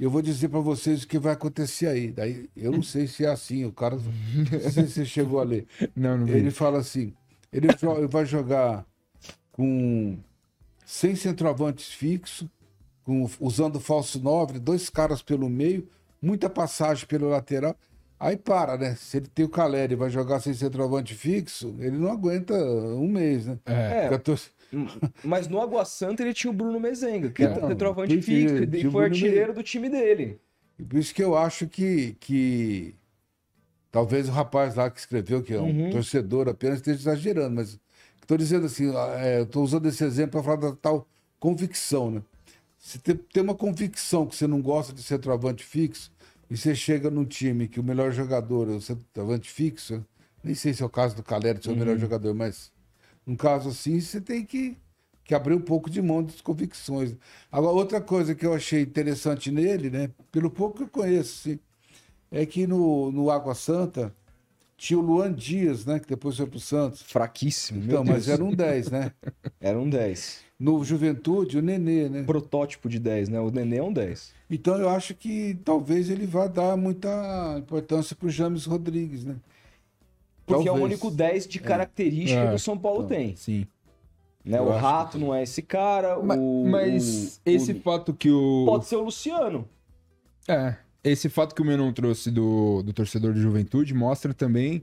Eu 0.00 0.10
vou 0.10 0.22
dizer 0.22 0.48
para 0.48 0.60
vocês 0.60 1.02
o 1.02 1.06
que 1.08 1.18
vai 1.18 1.34
acontecer 1.34 1.86
aí. 1.86 2.10
Daí, 2.10 2.48
eu 2.56 2.72
não 2.72 2.82
sei 2.82 3.06
se 3.06 3.24
é 3.24 3.28
assim, 3.28 3.66
o 3.66 3.72
cara. 3.72 3.96
Não 3.96 4.70
sei 4.70 4.86
se 4.86 4.90
você 4.92 5.04
chegou 5.04 5.38
a 5.40 5.44
ler. 5.44 5.66
Não, 5.94 6.16
não 6.16 6.24
vi. 6.24 6.32
Ele 6.32 6.50
fala 6.50 6.78
assim: 6.78 7.12
ele 7.52 7.68
vai 8.08 8.24
jogar 8.24 8.86
com 9.52 10.16
sem 10.86 11.14
centroavantes 11.14 11.92
fixo, 11.92 12.50
com, 13.04 13.28
usando 13.38 13.78
falso 13.78 14.18
9, 14.20 14.58
dois 14.58 14.88
caras 14.88 15.20
pelo 15.22 15.48
meio, 15.50 15.86
muita 16.20 16.48
passagem 16.48 17.06
pelo 17.06 17.28
lateral. 17.28 17.76
Aí 18.18 18.36
para, 18.36 18.76
né? 18.76 18.94
Se 18.96 19.18
ele 19.18 19.26
tem 19.28 19.44
o 19.44 19.48
Caleri 19.48 19.92
e 19.94 19.96
vai 19.96 20.10
jogar 20.10 20.40
sem 20.40 20.52
centroavante 20.52 21.14
fixo, 21.14 21.74
ele 21.78 21.96
não 21.96 22.10
aguenta 22.10 22.54
um 22.54 23.08
mês, 23.08 23.46
né? 23.46 23.58
É. 23.64 23.72
É, 23.72 24.00
Porque 24.08 24.14
a 24.14 24.18
tor- 24.18 24.40
mas 25.24 25.48
no 25.48 25.60
Água 25.60 25.84
Santa 25.84 26.22
ele 26.22 26.32
tinha 26.34 26.50
o 26.50 26.54
Bruno 26.54 26.78
Mezenga, 26.80 27.30
que 27.30 27.42
é 27.42 27.46
Então, 27.50 27.68
centroavante 27.68 28.20
fixo, 28.22 28.56
e 28.76 28.90
foi 28.90 29.04
artilheiro 29.04 29.52
do 29.52 29.62
time 29.62 29.88
dele. 29.88 30.40
E 30.78 30.84
Por 30.84 30.98
isso 30.98 31.14
que 31.14 31.22
eu 31.22 31.36
acho 31.36 31.66
que, 31.68 32.16
que 32.20 32.94
talvez 33.90 34.28
o 34.28 34.32
rapaz 34.32 34.74
lá 34.74 34.90
que 34.90 34.98
escreveu, 34.98 35.42
que 35.42 35.52
é 35.52 35.60
um 35.60 35.68
Uhum. 35.68 35.90
torcedor 35.90 36.48
apenas, 36.48 36.76
esteja 36.78 36.98
exagerando, 37.00 37.54
mas 37.56 37.78
estou 38.20 38.36
dizendo 38.38 38.66
assim, 38.66 38.90
é, 39.18 39.42
estou 39.42 39.62
usando 39.64 39.86
esse 39.86 40.04
exemplo 40.04 40.32
para 40.32 40.42
falar 40.42 40.70
da 40.70 40.76
tal 40.76 41.06
convicção, 41.38 42.10
né? 42.10 42.22
Se 42.78 42.98
tem, 42.98 43.16
tem 43.16 43.42
uma 43.42 43.54
convicção 43.54 44.26
que 44.26 44.34
você 44.34 44.46
não 44.46 44.62
gosta 44.62 44.92
de 44.92 45.02
centroavante 45.02 45.64
fixo, 45.64 46.10
e 46.48 46.56
você 46.56 46.74
chega 46.74 47.10
num 47.10 47.24
time 47.24 47.68
que 47.68 47.78
o 47.78 47.82
melhor 47.84 48.10
jogador 48.12 48.68
é 48.68 48.72
o 48.72 48.80
centroavante 48.80 49.50
fixo, 49.50 50.04
nem 50.42 50.54
sei 50.54 50.72
se 50.72 50.82
é 50.82 50.86
o 50.86 50.90
caso 50.90 51.14
do 51.14 51.22
Calero 51.22 51.62
ser 51.62 51.70
o 51.70 51.76
melhor 51.76 51.98
jogador, 51.98 52.34
mas 52.34 52.72
num 53.30 53.36
caso 53.36 53.68
assim, 53.68 54.00
você 54.00 54.20
tem 54.20 54.44
que, 54.44 54.76
que 55.24 55.36
abrir 55.36 55.54
um 55.54 55.60
pouco 55.60 55.88
de 55.88 56.02
mão 56.02 56.20
das 56.20 56.40
convicções. 56.40 57.14
Agora, 57.50 57.76
outra 57.76 58.00
coisa 58.00 58.34
que 58.34 58.44
eu 58.44 58.52
achei 58.52 58.82
interessante 58.82 59.52
nele, 59.52 59.88
né, 59.88 60.10
pelo 60.32 60.50
pouco 60.50 60.78
que 60.78 60.82
eu 60.82 60.88
conheço, 60.88 61.42
sim, 61.44 61.58
é 62.28 62.44
que 62.44 62.66
no, 62.66 63.12
no 63.12 63.30
Água 63.30 63.54
Santa 63.54 64.12
tinha 64.76 64.98
o 64.98 65.02
Luan 65.02 65.32
Dias, 65.32 65.86
né, 65.86 66.00
que 66.00 66.08
depois 66.08 66.36
foi 66.36 66.46
pro 66.46 66.58
Santos. 66.58 67.02
Fraquíssimo, 67.02 67.84
Então, 67.84 68.02
mas 68.02 68.28
era 68.28 68.42
um 68.42 68.52
10, 68.52 68.90
né? 68.90 69.12
Era 69.60 69.78
um 69.78 69.88
10. 69.88 70.40
No 70.58 70.82
Juventude, 70.82 71.58
o 71.58 71.62
Nenê, 71.62 72.08
né? 72.08 72.22
Protótipo 72.24 72.88
de 72.88 72.98
10, 72.98 73.28
né? 73.28 73.40
O 73.40 73.50
Nenê 73.50 73.76
é 73.76 73.82
um 73.82 73.92
10. 73.92 74.32
Então 74.50 74.76
eu 74.76 74.88
acho 74.88 75.14
que 75.14 75.56
talvez 75.64 76.10
ele 76.10 76.26
vá 76.26 76.46
dar 76.48 76.76
muita 76.76 77.56
importância 77.58 78.16
pro 78.16 78.28
James 78.28 78.64
Rodrigues, 78.64 79.24
né? 79.24 79.36
Porque 80.56 80.68
é 80.68 80.72
o 80.72 80.74
Talvez. 80.74 80.84
único 81.00 81.10
10 81.10 81.46
de 81.46 81.58
característica 81.58 82.40
É, 82.40 82.48
que 82.48 82.54
o 82.54 82.58
São 82.58 82.76
Paulo 82.78 83.04
então. 83.04 83.16
tem. 83.16 83.36
Sim. 83.36 83.66
Né? 84.44 84.58
Eu 84.58 84.64
O 84.64 84.70
Rato 84.70 85.18
que- 85.18 85.24
não 85.24 85.34
é 85.34 85.42
esse 85.42 85.60
cara. 85.62 86.18
Ma- 86.18 86.34
o, 86.36 86.66
Mas 86.68 87.36
o- 87.44 87.50
esse 87.50 87.72
o- 87.72 87.80
fato 87.80 88.14
que 88.14 88.30
o. 88.30 88.64
Pode 88.66 88.86
ser 88.86 88.96
o 88.96 89.02
Luciano. 89.02 89.68
É. 90.48 90.74
Esse 91.02 91.28
fato 91.28 91.54
que 91.54 91.62
o 91.62 91.64
Menon 91.64 91.92
trouxe 91.92 92.30
do, 92.30 92.82
do 92.82 92.92
torcedor 92.92 93.32
de 93.32 93.40
juventude 93.40 93.94
mostra 93.94 94.34
também 94.34 94.82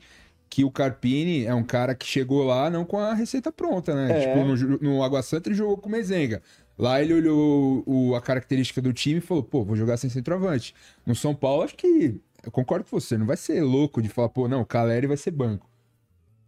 que 0.50 0.64
o 0.64 0.72
Carpini 0.72 1.46
é 1.46 1.54
um 1.54 1.64
cara 1.64 1.94
que 1.94 2.06
chegou 2.06 2.44
lá 2.44 2.70
não 2.70 2.86
com 2.86 2.98
a 2.98 3.14
receita 3.14 3.52
pronta, 3.52 3.94
né? 3.94 4.24
É. 4.24 4.28
Tipo, 4.34 4.46
no, 4.46 4.78
no 4.96 5.04
Água 5.04 5.22
Santa 5.22 5.50
ele 5.50 5.56
jogou 5.56 5.78
com 5.78 5.90
o 5.90 5.92
Mezenga. 5.92 6.42
Lá 6.78 7.02
ele 7.02 7.14
olhou 7.14 7.84
o- 7.86 8.16
a 8.16 8.22
característica 8.22 8.82
do 8.82 8.94
time 8.94 9.18
e 9.18 9.22
falou, 9.22 9.42
pô, 9.44 9.64
vou 9.64 9.76
jogar 9.76 9.98
sem 9.98 10.10
centroavante. 10.10 10.74
No 11.06 11.16
São 11.16 11.34
Paulo, 11.36 11.64
acho 11.64 11.76
que. 11.76 12.20
Eu 12.48 12.52
concordo 12.52 12.86
com 12.86 12.98
você, 12.98 13.18
não 13.18 13.26
vai 13.26 13.36
ser 13.36 13.62
louco 13.62 14.02
de 14.02 14.08
falar, 14.08 14.30
pô, 14.30 14.48
não, 14.48 14.62
o 14.62 14.66
Caleri 14.66 15.06
vai 15.06 15.18
ser 15.18 15.32
banco. 15.32 15.70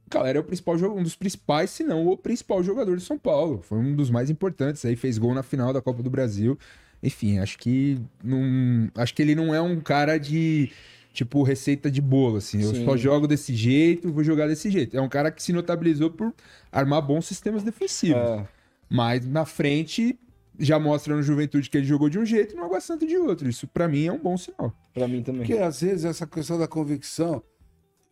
O 0.07 0.09
Caleri 0.09 0.37
é 0.37 0.41
o 0.41 0.43
principal 0.45 0.75
um 0.75 1.03
dos 1.03 1.13
principais, 1.13 1.71
se 1.71 1.83
não 1.83 2.07
o 2.07 2.15
principal 2.15 2.63
jogador 2.63 2.95
de 2.95 3.03
São 3.03 3.19
Paulo. 3.19 3.61
Foi 3.61 3.77
um 3.77 3.93
dos 3.93 4.09
mais 4.09 4.29
importantes. 4.29 4.85
Aí 4.85 4.95
fez 4.95 5.17
gol 5.17 5.33
na 5.33 5.43
final 5.43 5.73
da 5.73 5.81
Copa 5.81 6.01
do 6.01 6.09
Brasil. 6.09 6.57
Enfim, 7.03 7.39
acho 7.39 7.57
que 7.57 7.99
não. 8.23 8.89
Acho 8.95 9.13
que 9.13 9.21
ele 9.21 9.35
não 9.35 9.53
é 9.53 9.61
um 9.61 9.81
cara 9.81 10.17
de 10.17 10.71
tipo 11.11 11.43
receita 11.43 11.91
de 11.91 11.99
bolo, 11.99 12.37
assim. 12.37 12.63
Eu 12.63 12.73
Sim. 12.73 12.85
só 12.85 12.95
jogo 12.95 13.27
desse 13.27 13.53
jeito, 13.53 14.09
vou 14.09 14.23
jogar 14.23 14.47
desse 14.47 14.71
jeito. 14.71 14.95
É 14.95 15.01
um 15.01 15.09
cara 15.09 15.29
que 15.29 15.43
se 15.43 15.51
notabilizou 15.51 16.11
por 16.11 16.33
armar 16.71 17.01
bons 17.01 17.25
sistemas 17.25 17.61
defensivos. 17.61 18.21
É. 18.21 18.47
Mas 18.89 19.25
na 19.25 19.45
frente 19.45 20.17
já 20.59 20.77
mostra 20.77 21.15
no 21.15 21.23
Juventude 21.23 21.69
que 21.69 21.77
ele 21.77 21.87
jogou 21.87 22.09
de 22.09 22.19
um 22.19 22.25
jeito 22.25 22.53
e 22.53 22.57
no 22.57 22.65
Água 22.65 22.81
Santa 22.81 23.05
de 23.05 23.17
outro. 23.17 23.47
Isso 23.47 23.67
pra 23.67 23.87
mim 23.87 24.05
é 24.05 24.11
um 24.11 24.19
bom 24.19 24.37
sinal. 24.37 24.73
Pra 24.93 25.07
mim 25.07 25.23
também. 25.23 25.41
Porque 25.41 25.57
às 25.57 25.81
vezes 25.81 26.05
essa 26.05 26.27
questão 26.27 26.59
da 26.59 26.67
convicção 26.67 27.41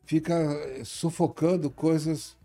fica 0.06 0.34
eh, 0.34 0.84
sufocando 0.86 1.70
coisas 1.70 2.38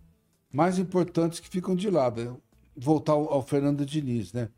mais 0.52 0.78
importantes 0.78 1.38
que 1.38 1.48
ficam 1.48 1.74
de 1.76 1.88
lado. 1.88 2.42
Voltar 2.76 3.12
ao, 3.12 3.42
Fernando 3.42 3.86
Diniz, 3.86 4.32
né? 4.32 4.48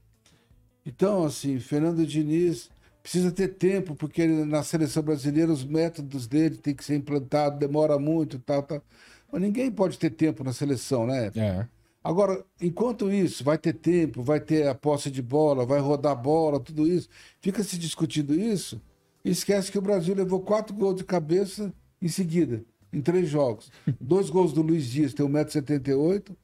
Então, 0.87 1.24
assim, 1.24 1.59
Fernando 1.59 2.07
Diniz 2.07 2.70
precisa 3.02 3.30
ter 3.30 3.48
tempo, 3.48 3.94
porque 3.94 4.22
ele, 4.22 4.44
na 4.44 4.62
seleção 4.62 5.02
brasileira 5.02 5.52
os 5.52 5.64
métodos 5.64 6.26
dele 6.26 6.57
têm 6.57 6.74
que 6.74 6.85
ser 6.85 6.96
implantados, 6.96 7.59
demora 7.59 7.98
muito, 7.98 8.38
tal, 8.38 8.62
tal. 8.62 8.83
Mas 9.30 9.42
ninguém 9.42 9.70
pode 9.70 9.98
ter 9.98 10.11
tempo 10.11 10.42
na 10.42 10.52
seleção, 10.52 11.07
né? 11.07 11.30
É. 11.35 11.66
Agora, 12.05 12.45
enquanto 12.61 13.11
isso, 13.11 13.43
vai 13.43 13.57
ter 13.57 13.73
tempo, 13.73 14.23
vai 14.23 14.38
ter 14.38 14.69
a 14.69 14.75
posse 14.75 15.11
de 15.11 15.23
bola, 15.23 15.64
vai 15.64 15.81
rodar 15.81 16.14
bola, 16.14 16.61
tudo 16.61 16.87
isso. 16.87 17.09
Fica 17.40 17.64
se 17.64 17.79
discutindo 17.79 18.38
isso 18.38 18.79
e 19.25 19.31
esquece 19.31 19.73
que 19.73 19.79
o 19.79 19.83
Brasil 19.83 20.14
levou 20.14 20.40
quatro 20.40 20.77
gols 20.77 20.97
de 20.97 21.05
cabeça 21.05 21.73
em 22.03 22.09
seguida, 22.09 22.62
em 22.93 23.01
três 23.01 23.27
jogos. 23.31 23.73
Dois 23.99 24.29
gols 24.29 24.53
do 24.53 24.61
Luiz 24.61 24.85
Dias, 24.85 25.14
tem 25.14 25.27
1,78m. 25.27 26.37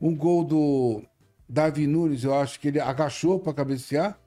Um 0.00 0.16
gol 0.16 0.44
do 0.44 1.02
Davi 1.46 1.86
Nunes, 1.86 2.24
eu 2.24 2.34
acho 2.34 2.58
que 2.58 2.68
ele 2.68 2.80
agachou 2.80 3.38
para 3.38 3.52
cabecear. 3.52 4.18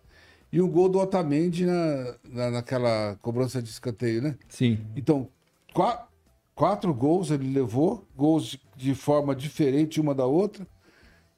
E 0.53 0.61
um 0.61 0.69
gol 0.69 0.87
do 0.87 0.99
Otamendi 0.99 1.65
na, 1.65 2.15
na, 2.29 2.51
naquela 2.51 3.17
cobrança 3.23 3.59
de 3.59 3.69
escanteio, 3.69 4.21
né? 4.21 4.37
Sim. 4.47 4.77
Então, 4.95 5.27
qua- 5.73 6.07
quatro 6.53 6.93
gols 6.93 7.31
ele 7.31 7.51
levou, 7.51 8.07
gols 8.15 8.45
de, 8.45 8.61
de 8.75 8.95
forma 8.95 9.35
diferente 9.35 9.99
uma 9.99 10.13
da 10.13 10.25
outra. 10.27 10.65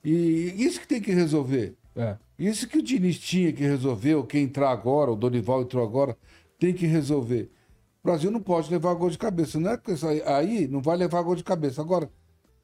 E 0.04 0.54
isso 0.58 0.80
que 0.80 0.88
tem 0.88 1.02
que 1.02 1.12
resolver. 1.12 1.76
É. 1.96 2.16
Isso 2.38 2.68
que 2.68 2.78
o 2.78 2.84
Diniz 2.84 3.18
tinha 3.18 3.52
que 3.52 3.64
resolver, 3.64 4.16
ou 4.16 4.24
quem 4.24 4.44
entrar 4.44 4.70
agora, 4.70 5.12
o 5.12 5.16
Dorival 5.16 5.64
entrou 5.64 5.84
agora, 5.84 6.16
tem 6.60 6.74
que 6.74 6.86
resolver. 6.86 7.50
O 8.04 8.08
Brasil 8.08 8.30
não 8.30 8.40
pode 8.40 8.70
levar 8.70 8.94
gol 8.94 9.10
de 9.10 9.18
cabeça. 9.18 9.60
Não 9.60 9.72
é 9.72 9.78
que 9.78 9.92
isso 9.92 10.08
aí, 10.08 10.22
aí 10.24 10.68
não 10.68 10.82
vai 10.82 10.96
levar 10.96 11.22
gol 11.24 11.36
de 11.36 11.44
cabeça. 11.44 11.82
Agora, 11.82 12.10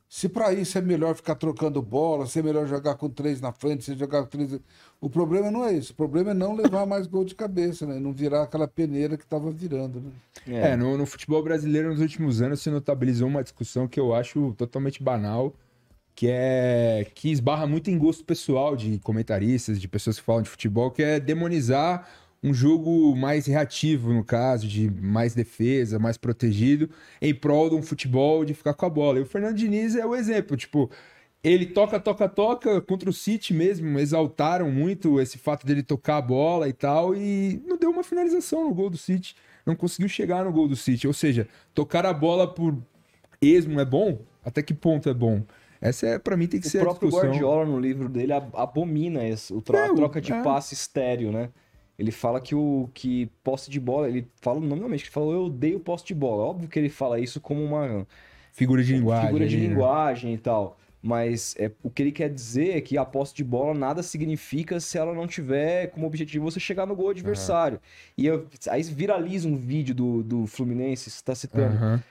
se 0.08 0.30
para 0.30 0.54
isso 0.54 0.78
é 0.78 0.82
melhor 0.82 1.16
ficar 1.16 1.34
trocando 1.34 1.82
bola, 1.82 2.28
se 2.28 2.38
é 2.38 2.44
melhor 2.44 2.68
jogar 2.68 2.94
com 2.96 3.10
três 3.10 3.42
na 3.42 3.52
frente, 3.52 3.84
se 3.84 3.96
jogar 3.96 4.22
com 4.22 4.30
três. 4.30 4.60
O 5.02 5.10
problema 5.10 5.50
não 5.50 5.66
é 5.66 5.74
isso. 5.74 5.92
O 5.92 5.96
problema 5.96 6.30
é 6.30 6.34
não 6.36 6.56
levar 6.56 6.86
mais 6.86 7.08
gol 7.08 7.26
de 7.26 7.34
cabeça, 7.34 7.88
né? 7.88 8.00
Não 8.00 8.14
virar 8.14 8.44
aquela 8.44 8.68
peneira 8.68 9.18
que 9.18 9.24
estava 9.24 9.50
virando. 9.50 10.00
Né? 10.00 10.12
É, 10.46 10.76
no, 10.76 10.96
no 10.96 11.08
futebol 11.08 11.42
brasileiro 11.42 11.90
nos 11.90 12.00
últimos 12.00 12.44
anos 12.44 12.62
se 12.62 12.70
notabilizou 12.70 13.28
uma 13.28 13.42
discussão 13.42 13.88
que 13.88 14.00
eu 14.00 14.14
acho 14.14 14.54
totalmente 14.56 15.02
banal, 15.02 15.52
que 16.16 16.28
é 16.30 17.08
que 17.16 17.32
esbarra 17.32 17.66
muito 17.66 17.90
em 17.90 17.98
gosto 17.98 18.24
pessoal 18.24 18.76
de 18.76 19.00
comentaristas, 19.00 19.80
de 19.80 19.88
pessoas 19.88 20.20
que 20.20 20.26
falam 20.26 20.42
de 20.42 20.50
futebol, 20.50 20.92
que 20.92 21.02
é 21.02 21.20
demonizar 21.20 22.08
um 22.44 22.54
jogo 22.54 23.16
mais 23.16 23.46
reativo, 23.46 24.14
no 24.14 24.24
caso, 24.24 24.68
de 24.68 24.92
mais 24.92 25.34
defesa, 25.34 25.98
mais 25.98 26.18
protegido, 26.18 26.90
em 27.22 27.34
prol 27.34 27.70
de 27.70 27.76
um 27.76 27.82
futebol 27.82 28.44
de 28.44 28.54
ficar 28.54 28.74
com 28.74 28.86
a 28.86 28.90
bola. 28.90 29.20
E 29.20 29.22
o 29.22 29.26
Fernando 29.26 29.56
Diniz 29.56 29.96
é 29.96 30.06
o 30.06 30.14
exemplo, 30.14 30.58
tipo, 30.58 30.92
ele 31.42 31.66
toca, 31.66 32.00
toca, 32.00 32.28
toca 32.28 32.82
contra 32.82 33.10
o 33.10 33.14
City 33.14 33.54
mesmo, 33.54 33.98
exaltaram 33.98 34.70
muito 34.70 35.22
esse 35.22 35.38
fato 35.38 35.66
dele 35.66 35.84
tocar 35.84 36.18
a 36.18 36.22
bola 36.22 36.68
e 36.68 36.74
tal, 36.74 37.16
e 37.16 37.62
não 37.66 37.78
deu 37.78 37.90
uma 37.90 38.04
finalização 38.04 38.66
no 38.66 38.74
gol 38.74 38.90
do 38.90 38.98
City, 38.98 39.36
não 39.66 39.76
conseguiu 39.76 40.10
chegar 40.10 40.44
no 40.44 40.52
gol 40.52 40.68
do 40.68 40.76
City. 40.76 41.08
Ou 41.08 41.14
seja, 41.14 41.48
tocar 41.74 42.06
a 42.06 42.14
bola 42.14 42.54
por 42.54 42.78
esmo 43.42 43.80
é 43.80 43.86
bom? 43.86 44.20
Até 44.44 44.62
que 44.62 44.74
ponto 44.74 45.10
é 45.10 45.14
bom? 45.14 45.44
Essa 45.84 46.08
é, 46.08 46.18
para 46.20 46.38
mim, 46.38 46.48
tem 46.48 46.60
que 46.62 46.68
O 46.68 46.70
ser 46.70 46.80
próprio 46.80 47.08
a 47.08 47.12
discussão. 47.12 47.30
Guardiola, 47.32 47.66
no 47.66 47.80
livro 47.80 48.08
dele, 48.08 48.32
ab- 48.34 48.56
abomina 48.56 49.28
esse, 49.28 49.54
o 49.54 49.62
tro- 49.62 49.76
É, 49.76 49.88
a 49.88 49.92
o- 49.92 49.96
troca 49.96 50.22
de 50.22 50.32
é. 50.32 50.42
passe 50.42 50.74
estéreo, 50.74 51.32
né? 51.32 51.50
Ele 52.00 52.10
fala 52.12 52.40
que 52.40 52.56
o 52.56 52.90
que 52.94 53.30
posse 53.44 53.70
de 53.70 53.80
bola, 53.80 54.08
ele 54.08 54.26
fala 54.42 54.60
nominalmente, 54.60 55.04
ele 55.04 55.12
fala, 55.12 55.32
eu 55.34 55.44
odeio 55.46 55.80
posse 55.80 56.06
de 56.06 56.16
bola. 56.16 56.44
Óbvio 56.44 56.70
que 56.70 56.80
ele 56.80 56.90
fala 56.90 57.20
isso 57.20 57.40
como 57.42 57.62
uma 57.64 58.08
Figura 58.54 58.82
de 58.84 58.94
linguagem. 58.94 59.26
figura 59.28 59.46
de 59.48 59.58
né? 59.58 59.68
linguagem 59.68 60.34
e 60.34 60.38
tal. 60.38 60.78
Mas 61.06 61.54
é, 61.60 61.70
o 61.84 61.90
que 61.90 62.02
ele 62.02 62.14
quer 62.14 62.30
dizer 62.30 62.78
é 62.78 62.82
que 62.82 62.98
a 62.98 63.04
posse 63.04 63.36
de 63.36 63.44
bola 63.44 63.74
nada 63.74 64.02
significa 64.02 64.80
se 64.80 64.98
ela 64.98 65.14
não 65.14 65.28
tiver 65.28 65.88
como 65.88 66.08
objetivo 66.08 66.50
você 66.50 66.62
chegar 66.62 66.86
no 66.86 66.96
gol 66.96 67.10
adversário. 67.10 67.78
E 68.18 68.26
eu- 68.26 68.48
aí 68.70 68.82
viraliza 68.84 69.50
um 69.50 69.58
vídeo 69.58 69.94
do, 69.94 70.24
do 70.24 70.48
Fluminense, 70.48 71.10
você 71.12 71.22
tá 71.22 71.36
citando, 71.36 71.76
Aham. 71.76 72.04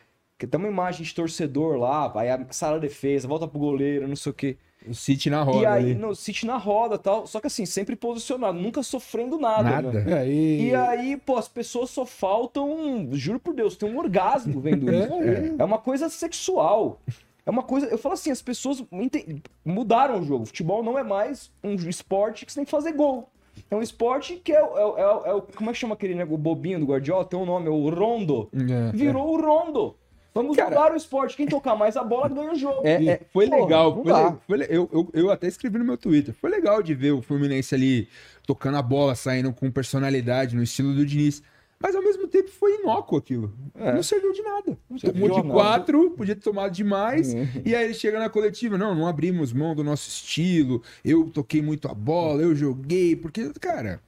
Que 0.42 0.46
tem 0.48 0.58
uma 0.58 0.68
imagem 0.68 1.04
de 1.04 1.14
torcedor 1.14 1.76
lá, 1.78 2.12
aí 2.16 2.28
a 2.28 2.44
sala 2.50 2.80
de 2.80 2.88
defesa, 2.88 3.28
volta 3.28 3.46
pro 3.46 3.60
goleiro, 3.60 4.08
não 4.08 4.16
sei 4.16 4.30
o 4.30 4.34
quê. 4.34 4.56
O 4.84 4.92
City 4.92 5.30
na 5.30 5.44
roda 5.44 5.58
e 5.58 5.64
aí, 5.66 5.84
ali. 5.92 5.94
no 5.94 6.12
City 6.12 6.44
na 6.44 6.56
roda 6.56 6.98
tal, 6.98 7.24
só 7.28 7.38
que 7.38 7.46
assim, 7.46 7.64
sempre 7.64 7.94
posicionado, 7.94 8.58
nunca 8.58 8.82
sofrendo 8.82 9.38
nada. 9.38 9.62
Nada. 9.80 9.92
né? 9.92 10.22
É, 10.24 10.28
e... 10.28 10.70
E 10.70 10.74
aí, 10.74 11.16
pô, 11.16 11.36
as 11.36 11.46
pessoas 11.46 11.90
só 11.90 12.04
faltam, 12.04 13.08
juro 13.12 13.38
por 13.38 13.54
Deus, 13.54 13.76
tem 13.76 13.88
um 13.88 13.96
orgasmo 13.98 14.60
vendo 14.60 14.90
isso. 14.92 15.12
É, 15.58 15.64
uma 15.64 15.78
coisa 15.78 16.08
sexual. 16.08 17.00
É 17.46 17.50
uma 17.50 17.62
coisa. 17.62 17.86
Eu 17.86 17.98
falo 17.98 18.14
assim, 18.14 18.32
as 18.32 18.42
pessoas 18.42 18.82
ente- 18.90 19.40
mudaram 19.64 20.18
o 20.18 20.24
jogo. 20.24 20.46
Futebol 20.46 20.82
não 20.82 20.98
é 20.98 21.04
mais 21.04 21.52
um 21.62 21.74
esporte 21.74 22.44
que 22.44 22.50
você 22.52 22.56
tem 22.60 22.64
que 22.64 22.70
fazer 22.70 22.90
gol. 22.92 23.28
É 23.70 23.76
um 23.76 23.82
esporte 23.82 24.34
que 24.42 24.52
é, 24.52 24.62
o- 24.62 24.76
é, 24.78 24.84
o- 24.86 24.98
é, 24.98 25.06
o- 25.14 25.26
é 25.26 25.34
o. 25.34 25.42
Como 25.42 25.70
é 25.70 25.72
que 25.72 25.78
chama 25.78 25.94
aquele 25.94 26.14
negócio 26.16 26.38
bobinho 26.38 26.80
do 26.80 26.86
Guardiola? 26.86 27.24
Tem 27.24 27.38
um 27.38 27.44
nome, 27.46 27.66
é 27.68 27.70
o 27.70 27.88
rondo. 27.90 28.48
É, 28.52 28.90
Virou 28.96 29.28
o 29.32 29.40
rondo. 29.40 29.94
Vamos 30.34 30.56
Cara- 30.56 30.70
jogar 30.70 30.92
o 30.92 30.96
esporte. 30.96 31.36
Quem 31.36 31.46
tocar 31.46 31.76
mais 31.76 31.96
a 31.96 32.02
bola 32.02 32.28
ganha 32.28 32.52
o 32.52 32.54
jogo. 32.54 32.86
É, 32.86 33.04
é, 33.04 33.20
foi 33.32 33.48
Porra, 33.48 33.62
legal. 33.62 34.02
Foi 34.02 34.56
foi 34.58 34.66
eu, 34.70 34.88
eu, 34.92 35.10
eu 35.12 35.30
até 35.30 35.46
escrevi 35.46 35.78
no 35.78 35.84
meu 35.84 35.98
Twitter. 35.98 36.34
Foi 36.34 36.50
legal 36.50 36.82
de 36.82 36.94
ver 36.94 37.12
o 37.12 37.20
Fluminense 37.20 37.74
ali 37.74 38.08
tocando 38.46 38.78
a 38.78 38.82
bola, 38.82 39.14
saindo 39.14 39.52
com 39.52 39.70
personalidade, 39.70 40.56
no 40.56 40.62
estilo 40.62 40.94
do 40.94 41.04
Diniz. 41.04 41.42
Mas 41.78 41.96
ao 41.96 42.02
mesmo 42.02 42.28
tempo 42.28 42.48
foi 42.48 42.76
inócuo 42.80 43.18
aquilo. 43.18 43.52
É. 43.74 43.92
Não 43.92 44.02
serviu 44.04 44.32
de 44.32 44.40
nada. 44.40 44.78
serviu 45.00 45.12
Tomou 45.12 45.30
de 45.30 45.48
nada. 45.48 45.52
quatro, 45.52 46.10
podia 46.12 46.36
ter 46.36 46.40
tomado 46.42 46.72
demais. 46.72 47.34
Uhum. 47.34 47.46
E 47.64 47.74
aí 47.74 47.84
ele 47.84 47.94
chega 47.94 48.20
na 48.20 48.30
coletiva: 48.30 48.78
não, 48.78 48.94
não 48.94 49.06
abrimos 49.06 49.52
mão 49.52 49.74
do 49.74 49.82
nosso 49.82 50.08
estilo. 50.08 50.80
Eu 51.04 51.28
toquei 51.28 51.60
muito 51.60 51.88
a 51.88 51.94
bola, 51.94 52.40
eu 52.40 52.54
joguei. 52.54 53.16
Porque, 53.16 53.50
cara, 53.60 54.00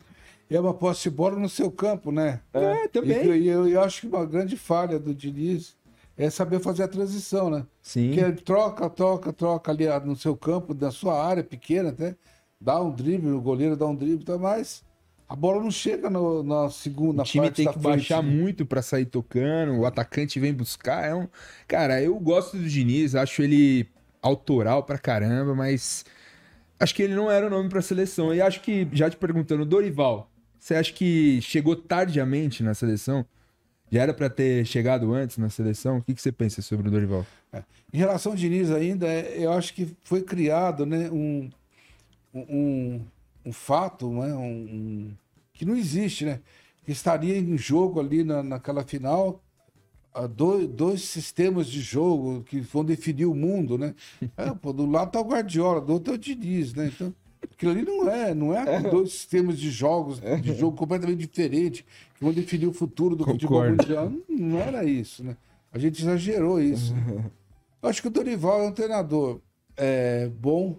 é 0.48 0.60
uma 0.60 0.72
posse 0.72 1.10
de 1.10 1.10
bola 1.10 1.36
no 1.36 1.48
seu 1.48 1.70
campo, 1.70 2.12
né? 2.12 2.40
é, 2.52 2.86
também. 2.88 3.26
e 3.38 3.48
eu, 3.48 3.66
eu 3.68 3.82
acho 3.82 4.02
que 4.02 4.06
uma 4.06 4.24
grande 4.24 4.56
falha 4.56 4.98
do 4.98 5.12
Diniz 5.12 5.76
é 6.16 6.30
saber 6.30 6.60
fazer 6.60 6.84
a 6.84 6.88
transição, 6.88 7.50
né? 7.50 7.66
Sim. 7.82 8.12
Que 8.12 8.20
ele 8.20 8.32
troca, 8.34 8.88
troca, 8.88 9.32
troca 9.32 9.70
ali 9.72 9.88
ah, 9.88 10.00
no 10.00 10.16
seu 10.16 10.36
campo, 10.36 10.74
na 10.74 10.90
sua 10.90 11.24
área 11.24 11.42
pequena 11.42 11.90
até, 11.90 12.16
dá 12.60 12.80
um 12.80 12.90
drible, 12.90 13.30
o 13.30 13.40
goleiro 13.40 13.76
dá 13.76 13.86
um 13.86 13.94
drible, 13.94 14.24
tá, 14.24 14.38
mas 14.38 14.84
a 15.28 15.34
bola 15.34 15.62
não 15.62 15.70
chega 15.70 16.08
no, 16.08 16.42
na 16.42 16.70
segunda 16.70 17.22
O 17.22 17.24
time 17.24 17.46
parte 17.46 17.56
tem 17.56 17.72
que 17.72 17.78
baixar 17.78 18.22
muito 18.22 18.64
pra 18.64 18.82
sair 18.82 19.06
tocando, 19.06 19.78
o 19.78 19.86
atacante 19.86 20.38
vem 20.38 20.52
buscar. 20.52 21.04
É 21.04 21.14
um... 21.14 21.26
Cara, 21.66 22.00
eu 22.00 22.14
gosto 22.20 22.56
do 22.56 22.68
Diniz, 22.68 23.14
acho 23.14 23.42
ele 23.42 23.88
autoral 24.22 24.84
pra 24.84 24.98
caramba, 24.98 25.54
mas 25.54 26.04
acho 26.78 26.94
que 26.94 27.02
ele 27.02 27.14
não 27.14 27.30
era 27.30 27.46
o 27.46 27.50
nome 27.50 27.68
pra 27.68 27.82
seleção. 27.82 28.34
E 28.34 28.40
acho 28.40 28.60
que, 28.60 28.88
já 28.92 29.10
te 29.10 29.16
perguntando, 29.16 29.64
Dorival, 29.64 30.30
você 30.58 30.74
acha 30.76 30.92
que 30.92 31.40
chegou 31.42 31.74
tardiamente 31.74 32.62
na 32.62 32.72
seleção? 32.72 33.26
Já 33.90 34.02
era 34.02 34.14
pra 34.14 34.28
ter 34.28 34.64
chegado 34.66 35.12
antes 35.12 35.38
na 35.38 35.48
seleção? 35.50 35.98
O 35.98 36.02
que, 36.02 36.14
que 36.14 36.22
você 36.22 36.32
pensa 36.32 36.62
sobre 36.62 36.88
o 36.88 36.90
Dorival? 36.90 37.26
Em 37.92 37.98
relação 37.98 38.32
ao 38.32 38.36
Diniz 38.36 38.70
ainda, 38.70 39.06
é, 39.06 39.44
eu 39.44 39.52
acho 39.52 39.72
que 39.74 39.96
foi 40.02 40.22
criado 40.22 40.84
né, 40.84 41.10
um, 41.10 41.48
um, 42.34 43.00
um 43.44 43.52
fato 43.52 44.10
né, 44.10 44.34
um, 44.34 45.12
que 45.52 45.64
não 45.64 45.76
existe, 45.76 46.24
né? 46.24 46.40
Que 46.84 46.92
estaria 46.92 47.38
em 47.38 47.56
jogo 47.56 48.00
ali 48.00 48.24
na, 48.24 48.42
naquela 48.42 48.84
final 48.84 49.40
dois, 50.30 50.68
dois 50.68 51.02
sistemas 51.02 51.66
de 51.66 51.80
jogo 51.80 52.42
que 52.44 52.60
vão 52.60 52.84
definir 52.84 53.26
o 53.26 53.34
mundo, 53.34 53.76
né? 53.76 53.94
É, 54.36 54.50
pô, 54.54 54.72
do 54.72 54.86
lado 54.86 55.10
tá 55.10 55.20
o 55.20 55.24
Guardiola, 55.24 55.80
do 55.80 55.94
outro 55.94 56.12
é 56.12 56.16
o 56.16 56.18
Diniz, 56.18 56.72
né? 56.74 56.86
Então, 56.86 57.12
aquilo 57.44 57.72
ali 57.72 57.82
não 57.82 58.10
é, 58.10 58.34
não 58.34 58.54
é 58.54 58.80
dois 58.90 59.12
sistemas 59.12 59.58
de 59.58 59.70
jogos, 59.70 60.20
de 60.20 60.54
jogo 60.54 60.76
completamente 60.76 61.18
diferentes, 61.18 61.84
que 62.14 62.24
vão 62.24 62.32
definir 62.32 62.66
o 62.66 62.72
futuro 62.72 63.14
do 63.14 63.24
futebol 63.24 63.62
Concordo. 63.62 63.82
mundial. 63.82 64.12
Não 64.28 64.60
era 64.60 64.84
isso, 64.84 65.22
né? 65.22 65.36
A 65.72 65.78
gente 65.78 66.00
exagerou 66.00 66.60
isso. 66.60 66.94
Eu 67.82 67.88
acho 67.88 68.00
que 68.00 68.08
o 68.08 68.10
Dorival 68.10 68.62
é 68.62 68.68
um 68.68 68.72
treinador 68.72 69.40
é, 69.76 70.28
bom, 70.28 70.78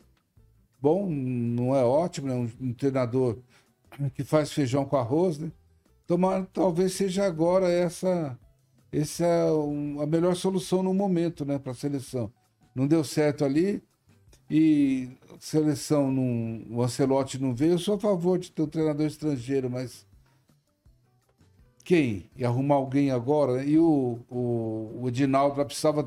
bom, 0.82 1.10
não 1.10 1.76
é 1.76 1.84
ótimo, 1.84 2.30
é 2.30 2.34
um, 2.34 2.50
um 2.62 2.74
treinador 2.74 3.38
que 4.14 4.24
faz 4.24 4.52
feijão 4.52 4.86
com 4.86 4.98
arroz, 4.98 5.38
né? 5.38 5.52
Tomar, 6.08 6.46
talvez 6.54 6.94
seja 6.94 7.26
agora 7.26 7.68
essa, 7.70 8.38
essa 8.92 9.26
é 9.26 9.52
um, 9.52 10.00
a 10.02 10.06
melhor 10.06 10.36
solução 10.36 10.84
no 10.84 10.94
momento, 10.94 11.44
né, 11.44 11.58
para 11.58 11.72
a 11.72 11.76
seleção. 11.76 12.32
Não 12.76 12.88
deu 12.88 13.04
certo 13.04 13.44
ali 13.44 13.82
e 14.50 15.10
seleção 15.40 16.12
não, 16.12 16.64
o 16.70 16.84
Ancelotti 16.84 17.40
não 17.40 17.54
veio. 17.54 17.74
Eu 17.74 17.80
sou 17.80 17.96
a 17.96 18.00
favor 18.00 18.38
de 18.38 18.52
ter 18.52 18.62
um 18.62 18.68
treinador 18.68 19.06
estrangeiro, 19.06 19.70
mas 19.70 20.06
quem? 21.84 22.30
E 22.36 22.44
arrumar 22.46 22.76
alguém 22.76 23.12
agora? 23.12 23.64
E 23.64 23.78
o, 23.78 24.20
o, 24.30 25.02
o 25.02 25.08
Edinaldo 25.08 25.64
precisava 25.66 26.04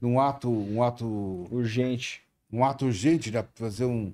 de 0.00 0.06
um 0.06 0.20
ato, 0.20 0.50
um 0.50 0.82
ato 0.82 1.06
urgente, 1.50 2.22
um 2.52 2.64
ato 2.64 2.86
urgente 2.86 3.30
de 3.30 3.42
fazer 3.54 3.84
um 3.84 4.12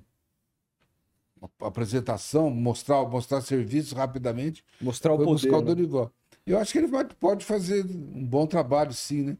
uma 1.59 1.67
apresentação, 1.67 2.49
mostrar, 2.49 3.03
mostrar 3.07 3.41
serviço 3.41 3.95
rapidamente. 3.95 4.63
Mostrar 4.81 5.13
o 5.13 5.17
poder. 5.17 5.31
Buscar 5.31 5.57
o 5.57 5.61
né? 5.61 5.67
Dorival. 5.67 6.11
Eu 6.45 6.59
acho 6.59 6.71
que 6.71 6.77
ele 6.77 6.87
vai, 6.87 7.05
pode 7.05 7.43
fazer 7.43 7.85
um 7.85 8.23
bom 8.23 8.45
trabalho, 8.45 8.93
sim, 8.93 9.23
né? 9.23 9.37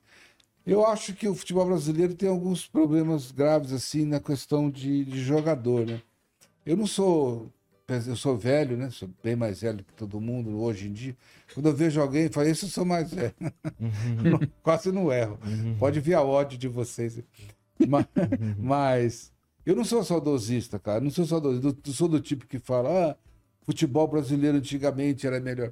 Eu 0.66 0.86
acho 0.86 1.14
que 1.14 1.28
o 1.28 1.36
futebol 1.36 1.66
brasileiro 1.66 2.16
tem 2.16 2.28
alguns 2.28 2.66
problemas 2.66 3.32
graves, 3.32 3.72
assim, 3.72 4.04
na 4.04 4.20
questão 4.20 4.70
de, 4.70 5.06
de 5.06 5.24
jogador, 5.24 5.86
né? 5.86 6.02
Eu 6.66 6.76
não 6.76 6.88
sou. 6.88 7.52
Eu 7.88 8.16
sou 8.16 8.36
velho, 8.36 8.76
né? 8.76 8.90
Sou 8.90 9.08
bem 9.24 9.36
mais 9.36 9.62
velho 9.62 9.84
que 9.84 9.94
todo 9.94 10.20
mundo 10.20 10.60
hoje 10.60 10.88
em 10.88 10.92
dia. 10.92 11.16
Quando 11.54 11.68
eu 11.68 11.76
vejo 11.76 12.02
alguém, 12.02 12.24
eu 12.24 12.34
falo, 12.34 12.48
esse 12.48 12.66
eu 12.66 12.70
sou 12.70 12.84
mais 12.84 13.14
velho. 13.14 13.36
Uhum. 13.80 14.40
quase 14.64 14.92
não 14.92 15.14
erro. 15.14 15.38
Uhum. 15.46 15.78
Pode 15.78 16.00
vir 16.00 16.16
a 16.16 16.24
ódio 16.24 16.58
de 16.58 16.68
vocês. 16.68 17.20
Mas, 17.88 18.08
uhum. 18.18 18.56
mas 18.58 19.32
eu 19.64 19.76
não 19.76 19.86
sou 19.86 20.04
saudosista, 20.04 20.80
cara. 20.80 21.00
Não 21.00 21.12
sou 21.12 21.26
saudosista. 21.26 21.78
Eu 21.86 21.94
sou 21.94 22.08
do 22.08 22.20
tipo 22.20 22.48
que 22.48 22.58
fala, 22.58 23.12
ah, 23.12 23.16
futebol 23.62 24.08
brasileiro 24.08 24.58
antigamente 24.58 25.28
era 25.28 25.40
melhor. 25.40 25.72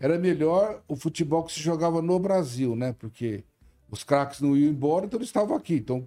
Era 0.00 0.18
melhor 0.18 0.82
o 0.88 0.96
futebol 0.96 1.44
que 1.44 1.52
se 1.52 1.60
jogava 1.60 2.02
no 2.02 2.18
Brasil, 2.18 2.74
né? 2.74 2.92
Porque 2.98 3.44
os 3.92 4.02
craques 4.02 4.40
não 4.40 4.56
iam 4.56 4.70
embora, 4.70 5.04
então 5.04 5.18
eles 5.18 5.28
estavam 5.28 5.54
aqui. 5.54 5.74
Então, 5.74 6.02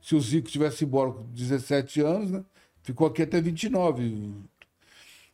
se 0.00 0.14
o 0.14 0.20
Zico 0.20 0.48
tivesse 0.48 0.86
embora 0.86 1.12
com 1.12 1.22
17 1.34 2.00
anos, 2.00 2.30
né? 2.30 2.42
Ficou 2.82 3.06
aqui 3.06 3.20
até 3.20 3.38
29. 3.42 4.32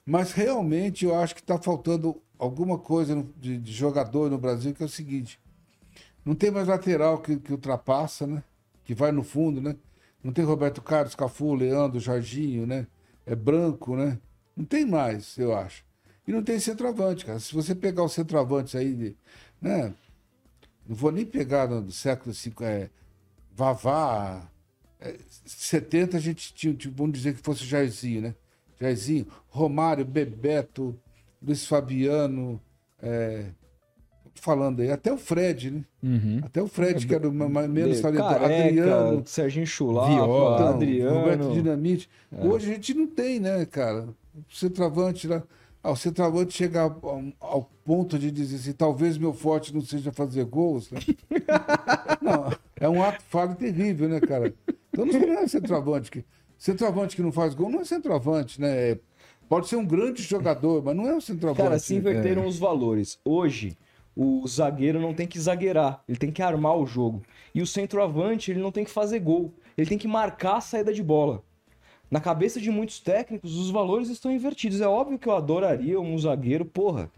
Mas 0.05 0.33
realmente 0.33 1.05
eu 1.05 1.15
acho 1.15 1.33
que 1.33 1.41
está 1.41 1.57
faltando 1.59 2.21
alguma 2.37 2.77
coisa 2.77 3.25
de, 3.37 3.57
de, 3.57 3.73
jogador 3.73 4.29
no 4.29 4.37
Brasil, 4.37 4.75
que 4.75 4.83
é 4.83 4.87
o 4.87 4.89
seguinte: 4.89 5.39
não 6.25 6.35
tem 6.35 6.51
mais 6.51 6.67
lateral 6.67 7.19
que, 7.19 7.37
que 7.37 7.53
ultrapassa, 7.53 8.27
né? 8.27 8.43
Que 8.85 8.93
vai 8.93 9.13
no 9.13 9.23
fundo, 9.23 9.61
né? 9.61 9.77
Não 10.25 10.33
tem 10.33 10.45
Roberto 10.45 10.83
Carlos, 10.83 11.15
Cafu, 11.15 11.55
Leandro, 11.55 12.01
Jorginho, 12.01 12.67
né? 12.67 12.89
É 13.25 13.37
branco, 13.37 13.95
né? 13.95 14.19
Não 14.57 14.65
tem 14.65 14.85
mais, 14.85 15.39
eu 15.39 15.57
acho. 15.57 15.85
E 16.27 16.33
não 16.33 16.43
tem 16.43 16.59
centroavante, 16.59 17.25
cara. 17.25 17.39
Se 17.39 17.55
você 17.55 17.77
pegar 17.77 18.03
os 18.03 18.13
centroavantes 18.13 18.75
aí, 18.75 19.17
né? 19.63 19.95
Não 20.89 20.95
vou 20.95 21.11
nem 21.11 21.25
pegar 21.25 21.69
no 21.69 21.91
século 21.91 22.35
V, 22.35 22.65
é, 22.65 22.91
Vavá. 23.55 24.49
É, 25.01 25.17
70 25.45 26.17
a 26.17 26.21
gente 26.21 26.55
tinha, 26.55 26.75
tipo, 26.75 26.95
vamos 26.97 27.19
dizer 27.19 27.35
que 27.35 27.43
fosse 27.43 27.65
Jairzinho, 27.65 28.23
né? 28.23 28.35
Jairzinho, 28.81 29.27
Romário, 29.49 30.05
Bebeto, 30.05 30.99
Luiz 31.43 31.67
Fabiano, 31.67 32.61
é, 33.01 33.47
falando 34.41 34.81
aí, 34.81 34.91
até 34.91 35.13
o 35.13 35.17
Fred, 35.17 35.71
né? 35.71 35.85
Uhum. 36.03 36.41
Até 36.43 36.63
o 36.63 36.69
Fred, 36.69 37.07
que 37.07 37.15
era 37.15 37.29
o 37.29 37.33
menos 37.33 38.01
talentoso. 38.01 38.35
Adriano. 38.35 39.23
Serginho 39.27 39.67
Chulapa, 39.67 40.09
Viola, 40.09 40.55
então, 40.55 40.69
Adriano. 40.69 41.19
Roberto 41.19 41.53
Dinamite. 41.53 42.09
É. 42.31 42.47
Hoje 42.47 42.71
a 42.71 42.75
gente 42.75 42.95
não 42.95 43.07
tem, 43.07 43.41
né, 43.41 43.65
cara? 43.67 44.09
O 44.35 44.55
centroavante 44.55 45.27
lá. 45.27 45.39
Ah, 45.39 45.43
o 45.91 45.97
centroavante 45.97 46.55
chega 46.55 46.83
ao, 46.83 47.23
ao, 47.41 47.71
ponto 47.85 48.19
de 48.19 48.31
dizer 48.31 48.57
assim, 48.57 48.73
talvez 48.73 49.17
meu 49.17 49.33
forte 49.33 49.75
não 49.75 49.81
seja 49.81 50.11
fazer 50.13 50.45
gols. 50.45 50.91
Né? 50.91 51.01
não, 52.21 52.53
é 52.77 52.89
um 52.89 53.03
ato 53.03 53.23
falho 53.29 53.55
terrível, 53.55 54.09
né, 54.09 54.21
cara? 54.21 54.55
Então 54.93 55.07
não 55.07 55.39
é 55.39 55.47
centroavante 55.47 56.11
que. 56.11 56.25
Centroavante 56.59 57.15
que 57.15 57.23
não 57.23 57.31
faz 57.31 57.55
gol 57.55 57.69
não 57.69 57.81
é 57.83 57.85
centroavante, 57.85 58.61
né? 58.61 58.99
Pode 59.49 59.69
ser 59.69 59.77
um 59.77 59.85
grande 59.85 60.23
jogador, 60.23 60.83
mas 60.83 60.97
não 60.97 61.07
é 61.07 61.15
um 61.15 61.21
centroavante. 61.21 61.63
Cara, 61.63 61.79
se 61.79 61.95
inverteram 61.95 62.45
é. 62.45 62.47
os 62.47 62.59
valores. 62.59 63.19
Hoje, 63.25 63.77
o 64.17 64.47
zagueiro 64.49 64.99
não 64.99 65.13
tem 65.13 65.27
que 65.27 65.39
zagueirar, 65.39 66.03
ele 66.09 66.19
tem 66.19 66.33
que 66.33 66.43
armar 66.43 66.77
o 66.77 66.87
jogo. 66.87 67.23
E 67.55 67.61
o 67.61 67.67
centroavante, 67.67 68.51
ele 68.51 68.61
não 68.61 68.73
tem 68.73 68.85
que 68.85 68.91
fazer 68.91 69.21
gol, 69.21 69.53
ele 69.77 69.87
tem 69.87 69.99
que 69.99 70.09
marcar 70.09 70.57
a 70.57 70.61
saída 70.61 70.93
de 70.93 71.03
bola. 71.03 71.45
Na 72.11 72.21
cabeça 72.21 72.61
de 72.61 72.71
muitos 72.71 73.01
técnicos, 73.01 73.57
os 73.57 73.71
valores 73.71 74.09
estão 74.09 74.31
invertidos. 74.31 74.81
É 74.81 74.87
óbvio 74.87 75.19
que 75.19 75.29
eu 75.29 75.35
adoraria 75.35 76.01
um 76.01 76.17
zagueiro, 76.19 76.65
porra. 76.65 77.11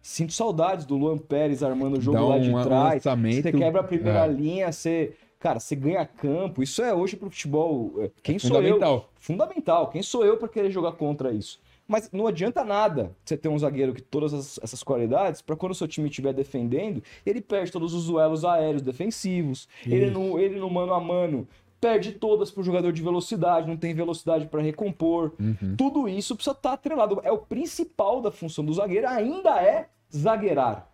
Sinto 0.00 0.32
saudades 0.32 0.86
do 0.86 0.96
Luan 0.96 1.18
Pérez 1.18 1.64
armando 1.64 1.98
o 1.98 2.00
jogo 2.00 2.18
Dá 2.18 2.24
lá 2.24 2.38
de 2.38 2.48
um 2.48 2.62
trás. 2.62 3.02
Você 3.02 3.50
quebra 3.50 3.80
a 3.80 3.84
primeira 3.84 4.24
é. 4.24 4.28
linha, 4.28 4.70
você. 4.70 5.14
Cara, 5.40 5.58
você 5.58 5.74
ganha 5.74 6.06
campo. 6.06 6.62
Isso 6.62 6.80
é 6.80 6.94
hoje 6.94 7.16
pro 7.16 7.28
futebol. 7.28 7.92
É, 7.98 8.10
quem 8.22 8.38
sou 8.38 8.56
Fundamental. 8.56 8.94
eu? 8.94 9.04
Fundamental. 9.18 9.88
Quem 9.88 10.02
sou 10.02 10.24
eu 10.24 10.36
para 10.36 10.48
querer 10.48 10.70
jogar 10.70 10.92
contra 10.92 11.32
isso? 11.32 11.60
Mas 11.88 12.10
não 12.12 12.26
adianta 12.26 12.64
nada 12.64 13.12
você 13.24 13.36
ter 13.36 13.48
um 13.48 13.58
zagueiro 13.58 13.92
que 13.92 14.02
todas 14.02 14.58
essas 14.62 14.82
qualidades, 14.82 15.40
para 15.40 15.54
quando 15.54 15.72
o 15.72 15.74
seu 15.74 15.86
time 15.86 16.08
estiver 16.08 16.32
defendendo, 16.32 17.02
ele 17.24 17.40
perde 17.40 17.70
todos 17.70 17.94
os 17.94 18.06
duelos 18.06 18.44
aéreos 18.44 18.82
defensivos, 18.82 19.68
ele 19.84 20.10
no, 20.10 20.38
ele 20.38 20.58
no 20.58 20.68
mano 20.68 20.94
a 20.94 21.00
mano 21.00 21.46
perde 21.86 22.10
todas 22.10 22.50
pro 22.50 22.64
jogador 22.64 22.92
de 22.92 23.00
velocidade, 23.00 23.68
não 23.68 23.76
tem 23.76 23.94
velocidade 23.94 24.46
para 24.46 24.60
recompor. 24.60 25.32
Uhum. 25.38 25.76
Tudo 25.76 26.08
isso 26.08 26.34
precisa 26.34 26.56
estar 26.56 26.70
tá 26.70 26.74
atrelado. 26.74 27.20
É 27.22 27.30
o 27.30 27.38
principal 27.38 28.20
da 28.20 28.32
função 28.32 28.64
do 28.64 28.72
zagueiro, 28.72 29.06
ainda 29.06 29.62
é 29.62 29.88
zagueirar. 30.12 30.90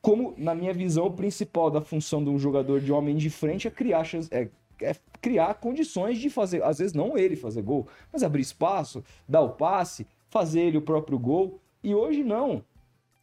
Como, 0.00 0.34
na 0.36 0.52
minha 0.52 0.74
visão, 0.74 1.06
o 1.06 1.12
principal 1.12 1.70
da 1.70 1.80
função 1.80 2.24
de 2.24 2.28
um 2.28 2.40
jogador 2.40 2.80
de 2.80 2.92
homem 2.92 3.16
de 3.16 3.30
frente 3.30 3.68
é 3.68 3.70
criar, 3.70 4.04
é, 4.32 4.48
é 4.80 4.96
criar 5.20 5.54
condições 5.54 6.18
de 6.18 6.28
fazer, 6.28 6.60
às 6.64 6.78
vezes 6.78 6.92
não 6.92 7.16
ele 7.16 7.36
fazer 7.36 7.62
gol, 7.62 7.86
mas 8.12 8.24
abrir 8.24 8.42
espaço, 8.42 9.04
dar 9.28 9.42
o 9.42 9.50
passe, 9.50 10.08
fazer 10.28 10.62
ele 10.62 10.78
o 10.78 10.82
próprio 10.82 11.20
gol. 11.20 11.60
E 11.84 11.94
hoje 11.94 12.24
não. 12.24 12.64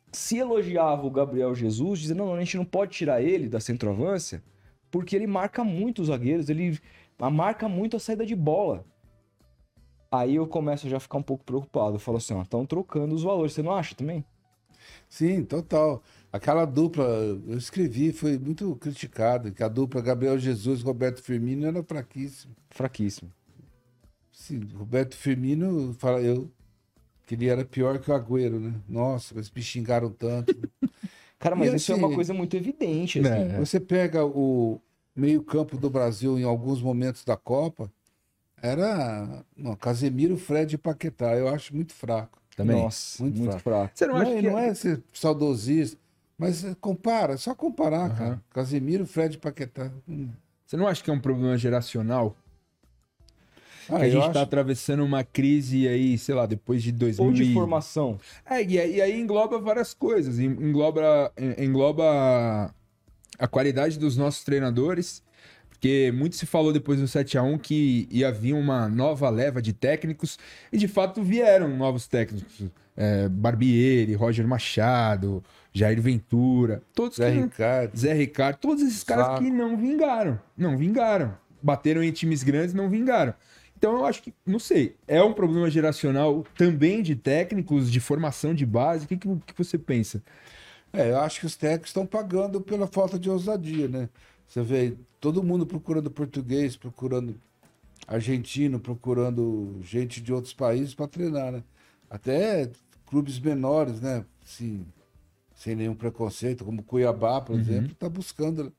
Se 0.09 0.37
elogiava 0.37 1.05
o 1.05 1.11
Gabriel 1.11 1.53
Jesus, 1.53 1.99
dizendo, 1.99 2.23
não, 2.23 2.33
a 2.33 2.39
gente 2.39 2.55
não 2.55 2.63
pode 2.63 2.93
tirar 2.93 3.21
ele 3.21 3.49
da 3.49 3.59
centroavância, 3.59 4.41
porque 4.89 5.17
ele 5.17 5.27
marca 5.27 5.65
muito 5.65 6.01
os 6.01 6.07
zagueiros, 6.07 6.49
ele 6.49 6.79
marca 7.27 7.67
muito 7.67 7.97
a 7.97 7.99
saída 7.99 8.23
de 8.23 8.35
bola. 8.35 8.85
Aí 10.11 10.35
eu 10.35 10.45
começo 10.45 10.85
a 10.85 10.89
já 10.89 10.99
ficar 10.99 11.17
um 11.17 11.23
pouco 11.23 11.43
preocupado. 11.43 11.95
Eu 11.95 11.99
falo 11.99 12.17
assim, 12.17 12.35
ó, 12.35 12.43
estão 12.43 12.65
trocando 12.67 13.15
os 13.15 13.23
valores, 13.23 13.53
você 13.53 13.63
não 13.63 13.73
acha 13.73 13.95
também? 13.95 14.23
Sim, 15.09 15.43
total. 15.43 16.03
Aquela 16.31 16.65
dupla, 16.65 17.03
eu 17.03 17.57
escrevi, 17.57 18.13
foi 18.13 18.37
muito 18.37 18.75
criticada, 18.75 19.49
que 19.49 19.63
a 19.63 19.67
dupla 19.67 20.01
Gabriel 20.01 20.37
Jesus 20.37 20.81
e 20.81 20.83
Roberto 20.83 21.21
Firmino 21.21 21.65
era 21.65 21.83
fraquíssimo. 21.83 22.55
Fraquíssimo. 22.69 23.31
Sim, 24.31 24.61
Roberto 24.75 25.15
Firmino, 25.15 25.93
fala, 25.95 26.21
eu 26.21 26.49
que 27.25 27.35
ele 27.35 27.47
era 27.47 27.63
pior 27.63 27.99
que 27.99 28.09
o 28.09 28.13
Agüero, 28.13 28.59
né? 28.59 28.73
Nossa, 28.87 29.35
eles 29.35 29.51
me 29.51 29.61
xingaram 29.61 30.09
tanto. 30.09 30.55
Cara, 31.37 31.55
mas 31.55 31.71
e 31.71 31.75
isso 31.75 31.93
assim, 31.93 32.01
é 32.01 32.05
uma 32.05 32.15
coisa 32.15 32.33
muito 32.33 32.57
evidente. 32.57 33.19
Assim. 33.19 33.29
É. 33.29 33.59
Você 33.59 33.79
pega 33.79 34.25
o 34.25 34.81
meio-campo 35.19 35.77
do 35.77 35.89
Brasil 35.89 36.39
em 36.39 36.43
alguns 36.43 36.81
momentos 36.81 37.23
da 37.23 37.37
Copa, 37.37 37.91
era 38.61 39.43
não, 39.55 39.75
Casemiro, 39.75 40.37
Fred 40.37 40.75
e 40.75 40.77
Paquetá. 40.77 41.35
Eu 41.35 41.47
acho 41.47 41.75
muito 41.75 41.93
fraco. 41.93 42.39
Também. 42.55 42.81
Nossa, 42.81 43.23
muito, 43.23 43.37
muito 43.37 43.51
fraco. 43.51 43.63
fraco. 43.63 43.91
Você 43.95 44.07
não, 44.07 44.15
não, 44.15 44.21
é, 44.21 44.35
que... 44.35 44.41
não 44.41 44.59
é 44.59 44.73
ser 44.73 45.01
saudosista, 45.13 45.97
mas 46.37 46.65
compara, 46.81 47.37
só 47.37 47.55
comparar, 47.55 48.09
uhum. 48.09 48.15
cara. 48.15 48.41
Casemiro, 48.49 49.05
Fred 49.05 49.35
e 49.35 49.39
Paquetá. 49.39 49.91
Hum. 50.07 50.29
Você 50.65 50.77
não 50.77 50.87
acha 50.87 51.03
que 51.03 51.09
é 51.09 51.13
um 51.13 51.19
problema 51.19 51.57
geracional? 51.57 52.35
Ah, 53.89 53.97
a 53.97 54.09
gente 54.09 54.19
está 54.19 54.29
acho... 54.29 54.39
atravessando 54.39 55.03
uma 55.03 55.23
crise 55.23 55.87
aí, 55.87 56.17
sei 56.17 56.35
lá, 56.35 56.45
depois 56.45 56.83
de 56.83 56.91
2000 56.91 57.25
Ou 57.25 57.33
de 57.33 57.53
formação. 57.53 58.19
É, 58.47 58.61
e, 58.61 58.73
e 58.73 59.01
aí 59.01 59.19
engloba 59.19 59.59
várias 59.59 59.93
coisas. 59.93 60.37
Engloba, 60.37 61.33
engloba 61.57 62.73
a 63.39 63.47
qualidade 63.47 63.97
dos 63.97 64.17
nossos 64.17 64.43
treinadores, 64.43 65.23
porque 65.69 66.11
muito 66.13 66.35
se 66.35 66.45
falou 66.45 66.73
depois 66.73 66.99
do 66.99 67.07
7 67.07 67.37
a 67.37 67.43
1 67.43 67.57
que 67.57 68.07
ia 68.11 68.31
vir 68.31 68.53
uma 68.53 68.89
nova 68.89 69.29
leva 69.29 69.61
de 69.61 69.71
técnicos, 69.71 70.37
e 70.71 70.77
de 70.77 70.87
fato 70.87 71.23
vieram 71.23 71.69
novos 71.69 72.05
técnicos. 72.05 72.65
É, 72.97 73.29
Barbieri, 73.29 74.13
Roger 74.13 74.45
Machado, 74.45 75.41
Jair 75.71 76.01
Ventura, 76.01 76.83
todos 76.93 77.15
Zé 77.15 77.31
que 77.31 77.39
Ricardo. 77.39 77.97
Zé 77.97 78.13
Ricardo, 78.13 78.57
todos 78.57 78.83
esses 78.83 79.03
caras 79.05 79.39
que 79.39 79.49
não 79.49 79.77
vingaram. 79.77 80.37
Não 80.57 80.77
vingaram. 80.77 81.33
Bateram 81.63 82.03
em 82.03 82.11
times 82.11 82.43
grandes 82.43 82.73
não 82.73 82.89
vingaram. 82.89 83.33
Então 83.77 83.93
eu 83.93 84.05
acho 84.05 84.21
que, 84.21 84.33
não 84.45 84.59
sei, 84.59 84.97
é 85.07 85.23
um 85.23 85.31
problema 85.31 85.69
geracional 85.69 86.45
também 86.57 87.01
de 87.01 87.15
técnicos, 87.15 87.89
de 87.89 88.01
formação 88.01 88.53
de 88.53 88.65
base. 88.65 89.05
O 89.05 89.07
que, 89.07 89.15
que, 89.15 89.29
que 89.45 89.57
você 89.57 89.77
pensa? 89.77 90.21
É, 90.91 91.11
eu 91.11 91.19
acho 91.19 91.39
que 91.39 91.45
os 91.45 91.55
técnicos 91.55 91.89
estão 91.89 92.05
pagando 92.05 92.59
pela 92.61 92.87
falta 92.87 93.19
de 93.19 93.29
ousadia, 93.29 93.87
né? 93.87 94.09
Você 94.47 94.61
vê 94.63 94.97
todo 95.19 95.43
mundo 95.43 95.65
procurando 95.65 96.09
português, 96.09 96.75
procurando 96.75 97.39
argentino, 98.07 98.79
procurando 98.79 99.79
gente 99.83 100.21
de 100.21 100.33
outros 100.33 100.53
países 100.53 100.95
para 100.95 101.07
treinar, 101.07 101.51
né? 101.51 101.63
Até 102.09 102.71
clubes 103.05 103.39
menores, 103.39 104.01
né? 104.01 104.25
Assim, 104.43 104.85
sem 105.55 105.75
nenhum 105.75 105.93
preconceito, 105.93 106.65
como 106.65 106.81
Cuiabá, 106.81 107.39
por 107.41 107.53
uhum. 107.53 107.61
exemplo, 107.61 107.91
está 107.91 108.09
buscando 108.09 108.73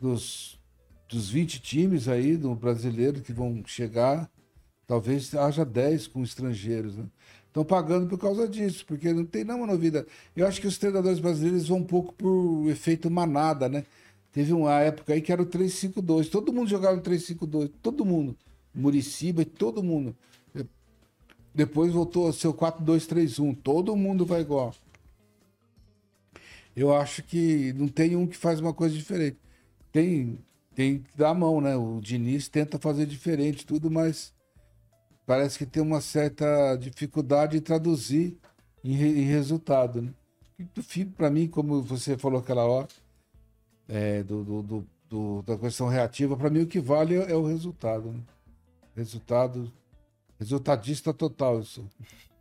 dos, 0.00 0.58
dos 1.08 1.28
20 1.28 1.60
times 1.60 2.08
aí 2.08 2.36
do 2.36 2.54
brasileiro 2.54 3.20
que 3.20 3.32
vão 3.32 3.62
chegar, 3.66 4.30
talvez 4.86 5.34
haja 5.34 5.64
10 5.64 6.06
com 6.06 6.22
estrangeiros, 6.22 6.96
né? 6.96 7.04
Estão 7.52 7.66
pagando 7.66 8.06
por 8.06 8.18
causa 8.18 8.48
disso, 8.48 8.82
porque 8.86 9.12
não 9.12 9.26
tem 9.26 9.44
nenhuma 9.44 9.66
novidade. 9.66 10.06
Eu 10.34 10.46
acho 10.46 10.58
que 10.58 10.66
os 10.66 10.78
treinadores 10.78 11.18
brasileiros 11.18 11.68
vão 11.68 11.80
um 11.80 11.84
pouco 11.84 12.14
por 12.14 12.66
efeito 12.70 13.10
manada, 13.10 13.68
né? 13.68 13.84
Teve 14.32 14.54
uma 14.54 14.80
época 14.80 15.12
aí 15.12 15.20
que 15.20 15.30
era 15.30 15.42
o 15.42 15.44
3-5-2. 15.44 16.30
Todo 16.30 16.50
mundo 16.50 16.70
jogava 16.70 16.96
no 16.96 17.02
3-5-2. 17.02 17.70
Todo 17.82 18.06
mundo. 18.06 18.34
Muriciba 18.74 19.42
e 19.42 19.44
todo 19.44 19.82
mundo. 19.82 20.16
Depois 21.54 21.92
voltou 21.92 22.26
a 22.26 22.32
ser 22.32 22.48
o 22.48 22.54
4-2-3-1. 22.54 23.54
Todo 23.62 23.94
mundo 23.94 24.24
vai 24.24 24.40
igual. 24.40 24.74
Eu 26.74 26.96
acho 26.96 27.22
que 27.22 27.74
não 27.74 27.86
tem 27.86 28.16
um 28.16 28.26
que 28.26 28.38
faz 28.38 28.60
uma 28.60 28.72
coisa 28.72 28.96
diferente. 28.96 29.36
Tem, 29.92 30.38
tem 30.74 31.00
que 31.00 31.18
dar 31.18 31.28
a 31.28 31.34
mão, 31.34 31.60
né? 31.60 31.76
O 31.76 32.00
Diniz 32.00 32.48
tenta 32.48 32.78
fazer 32.78 33.04
diferente, 33.04 33.66
tudo, 33.66 33.90
mas 33.90 34.32
parece 35.26 35.58
que 35.58 35.66
tem 35.66 35.82
uma 35.82 36.00
certa 36.00 36.76
dificuldade 36.76 37.56
em 37.56 37.60
traduzir 37.60 38.38
em, 38.84 38.94
em 38.94 39.24
resultado, 39.24 40.02
né? 40.02 40.12
Para 41.16 41.30
mim, 41.30 41.48
como 41.48 41.82
você 41.82 42.16
falou 42.16 42.40
aquela 42.40 42.64
hora, 42.64 42.88
é, 43.88 44.22
do, 44.22 44.44
do, 44.44 44.62
do, 44.62 44.86
do, 45.08 45.42
da 45.42 45.58
questão 45.58 45.88
reativa, 45.88 46.36
para 46.36 46.50
mim 46.50 46.62
o 46.62 46.66
que 46.66 46.80
vale 46.80 47.16
é, 47.16 47.32
é 47.32 47.34
o 47.34 47.46
resultado. 47.46 48.12
Né? 48.12 48.20
Resultado. 48.94 49.72
Resultadista 50.38 51.12
total, 51.12 51.60
isso. 51.60 51.88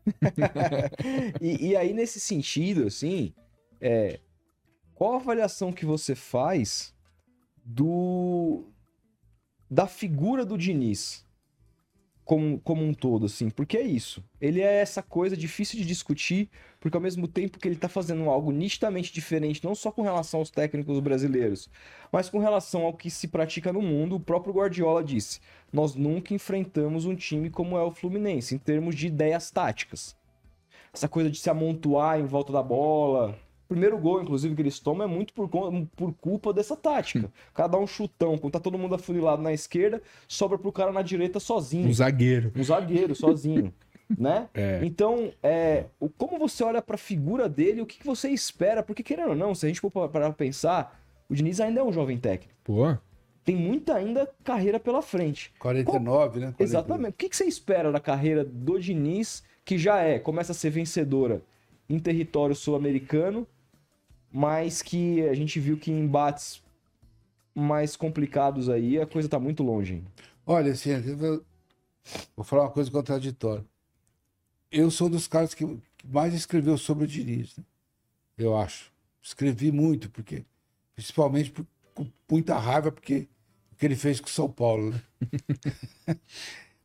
e, 1.42 1.70
e, 1.70 1.76
aí, 1.76 1.94
nesse 1.94 2.20
sentido, 2.20 2.88
assim, 2.88 3.34
é, 3.80 4.20
qual 4.96 5.14
a 5.14 5.18
avaliação 5.18 5.72
que 5.72 5.86
você 5.86 6.16
faz 6.16 6.94
do 7.64 8.66
da 9.70 9.88
figura 9.88 10.46
do 10.46 10.58
Diniz? 10.58 11.26
Como, 12.32 12.62
como 12.62 12.82
um 12.82 12.94
todo, 12.94 13.26
assim. 13.26 13.50
Porque 13.50 13.76
é 13.76 13.82
isso. 13.82 14.24
Ele 14.40 14.62
é 14.62 14.76
essa 14.80 15.04
coisa 15.04 15.36
difícil 15.36 15.78
de 15.78 15.86
discutir, 15.86 16.50
porque 16.80 16.96
ao 16.96 17.04
mesmo 17.04 17.28
tempo 17.28 17.60
que 17.60 17.68
ele 17.68 17.76
tá 17.76 17.90
fazendo 17.90 18.30
algo 18.30 18.54
nitidamente 18.54 19.12
diferente, 19.12 19.62
não 19.66 19.76
só 19.76 19.92
com 19.92 20.02
relação 20.02 20.40
aos 20.40 20.50
técnicos 20.50 20.98
brasileiros, 21.02 21.70
mas 22.10 22.30
com 22.30 22.40
relação 22.40 22.84
ao 22.84 22.94
que 22.94 23.10
se 23.10 23.28
pratica 23.28 23.74
no 23.74 23.82
mundo, 23.82 24.16
o 24.16 24.20
próprio 24.20 24.54
Guardiola 24.54 25.04
disse: 25.04 25.42
nós 25.74 25.94
nunca 25.94 26.34
enfrentamos 26.34 27.06
um 27.06 27.18
time 27.18 27.50
como 27.50 27.76
é 27.76 27.84
o 27.84 27.92
Fluminense, 27.92 28.56
em 28.56 28.58
termos 28.58 28.96
de 28.96 29.08
ideias 29.08 29.52
táticas. 29.52 30.16
Essa 30.94 31.10
coisa 31.10 31.30
de 31.30 31.38
se 31.38 31.50
amontoar 31.50 32.18
em 32.18 32.26
volta 32.26 32.54
da 32.54 32.64
bola, 32.64 33.38
primeiro 33.72 33.98
gol, 33.98 34.22
inclusive, 34.22 34.54
que 34.54 34.62
eles 34.62 34.80
tomam 34.80 35.08
é 35.08 35.10
muito 35.10 35.34
por, 35.34 35.50
por 35.96 36.14
culpa 36.16 36.52
dessa 36.52 36.76
tática. 36.76 37.32
O 37.52 37.54
cara 37.54 37.70
dá 37.70 37.80
um 37.80 37.88
chutão, 37.88 38.38
quando 38.38 38.52
tá 38.52 38.60
todo 38.60 38.78
mundo 38.78 38.96
afunilado 38.96 39.42
na 39.42 39.54
esquerda, 39.54 40.02
sobra 40.28 40.58
pro 40.58 40.74
cara 40.74 40.92
na 40.92 41.02
direita 41.02 41.40
sozinho. 41.40 41.88
Um 41.88 41.94
zagueiro. 41.94 42.52
Um 42.54 42.62
zagueiro, 42.62 43.16
sozinho. 43.16 43.74
né? 44.20 44.50
É. 44.54 44.82
Então, 44.84 45.32
é, 45.42 45.86
o, 46.02 46.10
como 46.10 46.38
você 46.38 46.66
olha 46.66 46.82
pra 46.82 46.98
figura 46.98 47.48
dele, 47.48 47.82
o 47.82 47.86
que, 47.86 48.00
que 48.00 48.06
você 48.06 48.28
espera? 48.28 48.84
Porque, 48.84 49.04
querendo 49.04 49.30
ou 49.30 49.36
não, 49.36 49.56
se 49.56 49.66
a 49.66 49.70
gente 49.70 49.80
for 49.80 49.90
parar 49.90 50.10
pra 50.10 50.34
pensar, 50.34 51.02
o 51.30 51.34
Diniz 51.34 51.62
ainda 51.62 51.80
é 51.80 51.84
um 51.84 51.94
jovem 51.94 52.18
técnico. 52.18 52.60
Pô. 52.66 52.94
Tem 53.46 53.56
muita 53.56 53.96
ainda 53.96 54.30
carreira 54.44 54.82
pela 54.82 55.02
frente. 55.02 55.54
49, 55.60 56.40
né? 56.42 56.46
49. 56.58 56.64
Exatamente. 56.64 57.14
O 57.14 57.18
que, 57.18 57.30
que 57.30 57.38
você 57.38 57.46
espera 57.46 57.90
da 57.90 58.02
carreira 58.02 58.44
do 58.44 58.78
Diniz, 58.78 59.44
que 59.64 59.78
já 59.78 60.02
é, 60.02 60.20
começa 60.20 60.52
a 60.52 60.56
ser 60.56 60.72
vencedora 60.72 61.42
em 61.90 61.98
território 61.98 62.54
sul-americano, 62.54 63.48
mas 64.32 64.82
que 64.82 65.28
a 65.28 65.34
gente 65.34 65.60
viu 65.60 65.78
que 65.78 65.92
em 65.92 66.00
embates 66.00 66.62
mais 67.54 67.96
complicados 67.96 68.70
aí 68.70 69.00
a 69.00 69.06
coisa 69.06 69.28
tá 69.28 69.40
muito 69.40 69.62
longe. 69.62 70.04
Olha, 70.46 70.72
assim, 70.72 70.92
eu 70.92 71.44
vou 72.36 72.44
falar 72.44 72.64
uma 72.64 72.72
coisa 72.72 72.90
contraditória. 72.90 73.66
Eu 74.72 74.90
sou 74.90 75.10
dos 75.10 75.28
caras 75.28 75.54
que 75.54 75.80
mais 76.06 76.34
escreveu 76.34 76.78
sobre 76.78 77.04
o 77.04 77.08
Diniz, 77.08 77.58
né? 77.58 77.64
eu 78.38 78.58
acho. 78.58 78.92
Escrevi 79.22 79.72
muito, 79.72 80.10
porque 80.10 80.46
principalmente 80.96 81.52
por, 81.52 81.66
com 81.94 82.08
muita 82.30 82.58
raiva, 82.58 82.92
porque 82.92 83.28
o 83.72 83.76
que 83.76 83.86
ele 83.86 83.96
fez 83.96 84.20
com 84.20 84.28
São 84.28 84.50
Paulo, 84.50 84.92
né? 84.92 85.02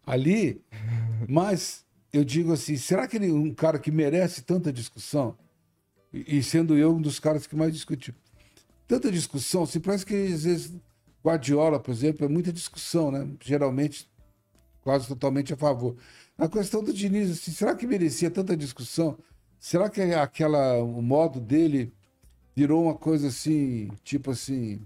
Ali, 0.05 0.63
mas 1.29 1.85
eu 2.13 2.25
digo 2.25 2.53
assim, 2.53 2.77
será 2.77 3.09
que 3.09 3.17
ele 3.17 3.29
é 3.29 3.33
um 3.33 3.53
cara 3.53 3.79
que 3.79 3.91
merece 3.91 4.43
tanta 4.43 4.73
discussão? 4.73 5.37
E, 6.27 6.43
sendo 6.43 6.77
eu 6.77 6.95
um 6.95 7.01
dos 7.01 7.19
caras 7.19 7.47
que 7.47 7.57
mais 7.57 7.73
discutiu. 7.73 8.15
Tanta 8.87 9.11
discussão, 9.11 9.67
se 9.67 9.81
parece 9.81 10.07
que 10.07 10.15
às 10.15 10.45
vezes 10.45 10.73
Guardiola, 11.25 11.81
por 11.81 11.91
exemplo, 11.91 12.25
é 12.25 12.29
muita 12.29 12.53
discussão, 12.53 13.11
né? 13.11 13.29
Geralmente 13.43 14.09
quase 14.83 15.09
totalmente 15.09 15.53
a 15.53 15.57
favor. 15.57 15.97
A 16.39 16.49
questão 16.49 16.85
do 16.85 16.93
Diniz, 16.93 17.31
assim, 17.31 17.51
será 17.51 17.75
que 17.75 17.87
merecia 17.87 18.31
tanta 18.31 18.57
discussão? 18.57 19.19
Será 19.59 19.91
que 19.91 20.01
aquela, 20.01 20.81
o 20.83 21.03
modo 21.03 21.41
dele 21.41 21.93
virou 22.55 22.85
uma 22.85 22.95
coisa 22.95 23.29
assim, 23.29 23.91
tipo 24.05 24.31
assim, 24.31 24.81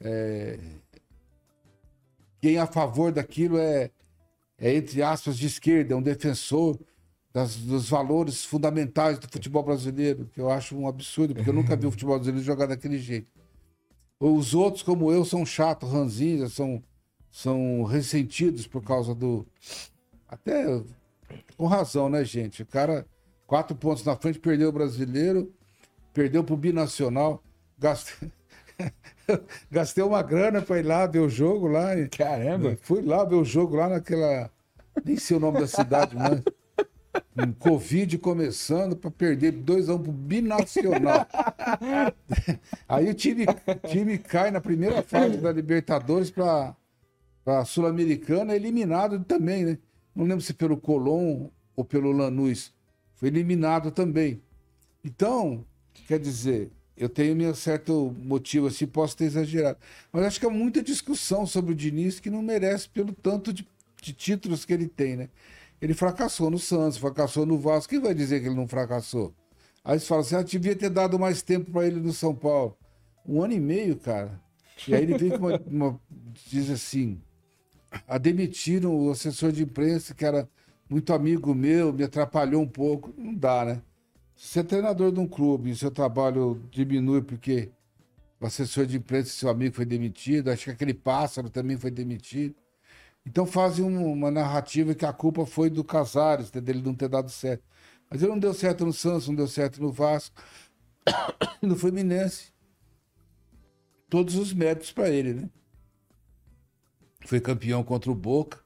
é, 0.00 0.60
quem 2.40 2.56
é 2.56 2.60
a 2.60 2.66
favor 2.66 3.10
daquilo 3.10 3.58
é, 3.58 3.90
é, 4.58 4.74
entre 4.76 5.02
aspas, 5.02 5.36
de 5.36 5.46
esquerda, 5.46 5.94
é 5.94 5.96
um 5.96 6.02
defensor 6.02 6.78
das, 7.34 7.56
dos 7.56 7.90
valores 7.90 8.44
fundamentais 8.44 9.18
do 9.18 9.28
futebol 9.28 9.64
brasileiro, 9.64 10.30
que 10.32 10.40
eu 10.40 10.48
acho 10.48 10.76
um 10.78 10.86
absurdo, 10.86 11.34
porque 11.34 11.50
eu 11.50 11.54
nunca 11.54 11.74
vi 11.74 11.84
o 11.84 11.90
futebol 11.90 12.14
brasileiro 12.14 12.46
jogar 12.46 12.66
daquele 12.66 12.96
jeito. 12.96 13.28
Os 14.20 14.54
outros, 14.54 14.84
como 14.84 15.10
eu, 15.10 15.24
são 15.24 15.44
chatos, 15.44 15.90
ranzinhos, 15.90 16.54
são, 16.54 16.80
são 17.32 17.82
ressentidos 17.82 18.68
por 18.68 18.84
causa 18.84 19.12
do. 19.12 19.44
Até 20.28 20.80
com 21.56 21.66
razão, 21.66 22.08
né, 22.08 22.24
gente? 22.24 22.62
O 22.62 22.66
cara, 22.66 23.04
quatro 23.48 23.76
pontos 23.76 24.04
na 24.04 24.14
frente, 24.14 24.38
perdeu 24.38 24.68
o 24.68 24.72
brasileiro, 24.72 25.52
perdeu 26.12 26.44
pro 26.44 26.56
binacional, 26.56 27.42
gastei. 27.76 28.30
Gastei 29.70 30.02
uma 30.02 30.20
grana 30.20 30.60
para 30.60 30.80
ir 30.80 30.82
lá 30.82 31.06
ver 31.06 31.20
o 31.20 31.28
jogo 31.28 31.68
lá. 31.68 31.90
Caramba! 32.10 32.76
Fui 32.82 33.00
lá 33.02 33.24
ver 33.24 33.36
o 33.36 33.44
jogo 33.44 33.76
lá 33.76 33.88
naquela. 33.88 34.50
Nem 35.04 35.16
sei 35.16 35.36
o 35.36 35.40
nome 35.40 35.60
da 35.60 35.66
cidade, 35.68 36.14
mas 36.16 36.42
um 37.36 37.52
Covid 37.52 38.18
começando 38.18 38.96
para 38.96 39.10
perder 39.10 39.52
2 39.52 39.88
a 39.88 39.94
1 39.94 39.96
um 39.96 40.02
pro 40.02 40.12
Binacional. 40.12 41.26
Aí 42.88 43.08
o 43.08 43.14
time, 43.14 43.46
time 43.88 44.18
cai 44.18 44.50
na 44.50 44.60
primeira 44.60 45.02
fase 45.02 45.36
da 45.38 45.52
Libertadores 45.52 46.30
para 46.30 46.74
a 47.46 47.64
Sul-Americana, 47.64 48.54
eliminado 48.54 49.22
também, 49.24 49.64
né? 49.64 49.78
Não 50.14 50.24
lembro 50.24 50.40
se 50.40 50.54
pelo 50.54 50.76
Colón 50.76 51.48
ou 51.74 51.84
pelo 51.84 52.12
Lanús. 52.12 52.72
Foi 53.14 53.28
eliminado 53.28 53.90
também. 53.90 54.40
Então, 55.04 55.64
quer 56.06 56.18
dizer, 56.18 56.70
eu 56.96 57.08
tenho 57.08 57.34
meu 57.34 57.54
certo 57.54 58.14
motivo 58.22 58.68
assim, 58.68 58.86
posso 58.86 59.16
ter 59.16 59.24
exagerado. 59.24 59.78
Mas 60.12 60.24
acho 60.24 60.40
que 60.40 60.46
há 60.46 60.50
muita 60.50 60.82
discussão 60.82 61.46
sobre 61.46 61.72
o 61.72 61.74
Diniz 61.74 62.20
que 62.20 62.30
não 62.30 62.42
merece 62.42 62.88
pelo 62.88 63.12
tanto 63.12 63.52
de, 63.52 63.66
de 64.00 64.12
títulos 64.12 64.64
que 64.64 64.72
ele 64.72 64.86
tem, 64.86 65.16
né? 65.16 65.28
Ele 65.80 65.94
fracassou 65.94 66.50
no 66.50 66.58
Santos, 66.58 66.98
fracassou 66.98 67.44
no 67.44 67.58
Vasco. 67.58 67.90
Quem 67.90 68.00
vai 68.00 68.14
dizer 68.14 68.40
que 68.40 68.46
ele 68.46 68.54
não 68.54 68.66
fracassou? 68.66 69.34
Aí 69.84 69.98
você 69.98 70.06
fala 70.06 70.20
assim: 70.22 70.36
ah, 70.36 70.42
devia 70.42 70.74
ter 70.74 70.90
dado 70.90 71.18
mais 71.18 71.42
tempo 71.42 71.70
para 71.70 71.86
ele 71.86 72.00
no 72.00 72.12
São 72.12 72.34
Paulo. 72.34 72.76
Um 73.26 73.42
ano 73.42 73.52
e 73.52 73.60
meio, 73.60 73.96
cara. 73.96 74.40
E 74.88 74.94
aí 74.94 75.02
ele 75.02 75.18
vem 75.18 75.30
com 75.30 75.46
uma, 75.46 75.60
uma, 75.66 76.00
diz 76.50 76.70
assim: 76.70 77.20
a 78.06 78.18
demitiram 78.18 78.94
o 78.96 79.10
assessor 79.10 79.52
de 79.52 79.62
imprensa, 79.62 80.14
que 80.14 80.24
era 80.24 80.48
muito 80.88 81.12
amigo 81.12 81.54
meu, 81.54 81.92
me 81.92 82.04
atrapalhou 82.04 82.62
um 82.62 82.68
pouco. 82.68 83.12
Não 83.16 83.34
dá, 83.34 83.64
né? 83.64 83.82
Se 84.36 84.48
você 84.48 84.60
é 84.60 84.62
treinador 84.62 85.12
de 85.12 85.20
um 85.20 85.28
clube 85.28 85.70
e 85.70 85.76
seu 85.76 85.90
trabalho 85.90 86.60
diminui 86.70 87.22
porque 87.22 87.70
o 88.40 88.46
assessor 88.46 88.84
de 88.84 88.96
imprensa, 88.96 89.30
seu 89.30 89.48
amigo, 89.48 89.74
foi 89.74 89.84
demitido, 89.84 90.50
acho 90.50 90.64
que 90.64 90.70
aquele 90.70 90.94
pássaro 90.94 91.48
também 91.48 91.76
foi 91.78 91.90
demitido. 91.90 92.54
Então 93.26 93.46
fazem 93.46 93.84
uma 93.84 94.30
narrativa 94.30 94.94
que 94.94 95.06
a 95.06 95.12
culpa 95.12 95.46
foi 95.46 95.70
do 95.70 95.82
Casares, 95.82 96.50
dele 96.50 96.82
não 96.82 96.94
ter 96.94 97.08
dado 97.08 97.30
certo. 97.30 97.64
Mas 98.10 98.22
ele 98.22 98.30
não 98.30 98.38
deu 98.38 98.52
certo 98.52 98.84
no 98.84 98.92
Santos, 98.92 99.28
não 99.28 99.34
deu 99.34 99.48
certo 99.48 99.80
no 99.80 99.90
Vasco, 99.90 100.42
no 101.62 101.74
Fluminense. 101.74 102.52
Todos 104.10 104.36
os 104.36 104.52
méritos 104.52 104.92
para 104.92 105.08
ele, 105.08 105.34
né? 105.34 105.50
Foi 107.26 107.40
campeão 107.40 107.82
contra 107.82 108.10
o 108.10 108.14
Boca. 108.14 108.62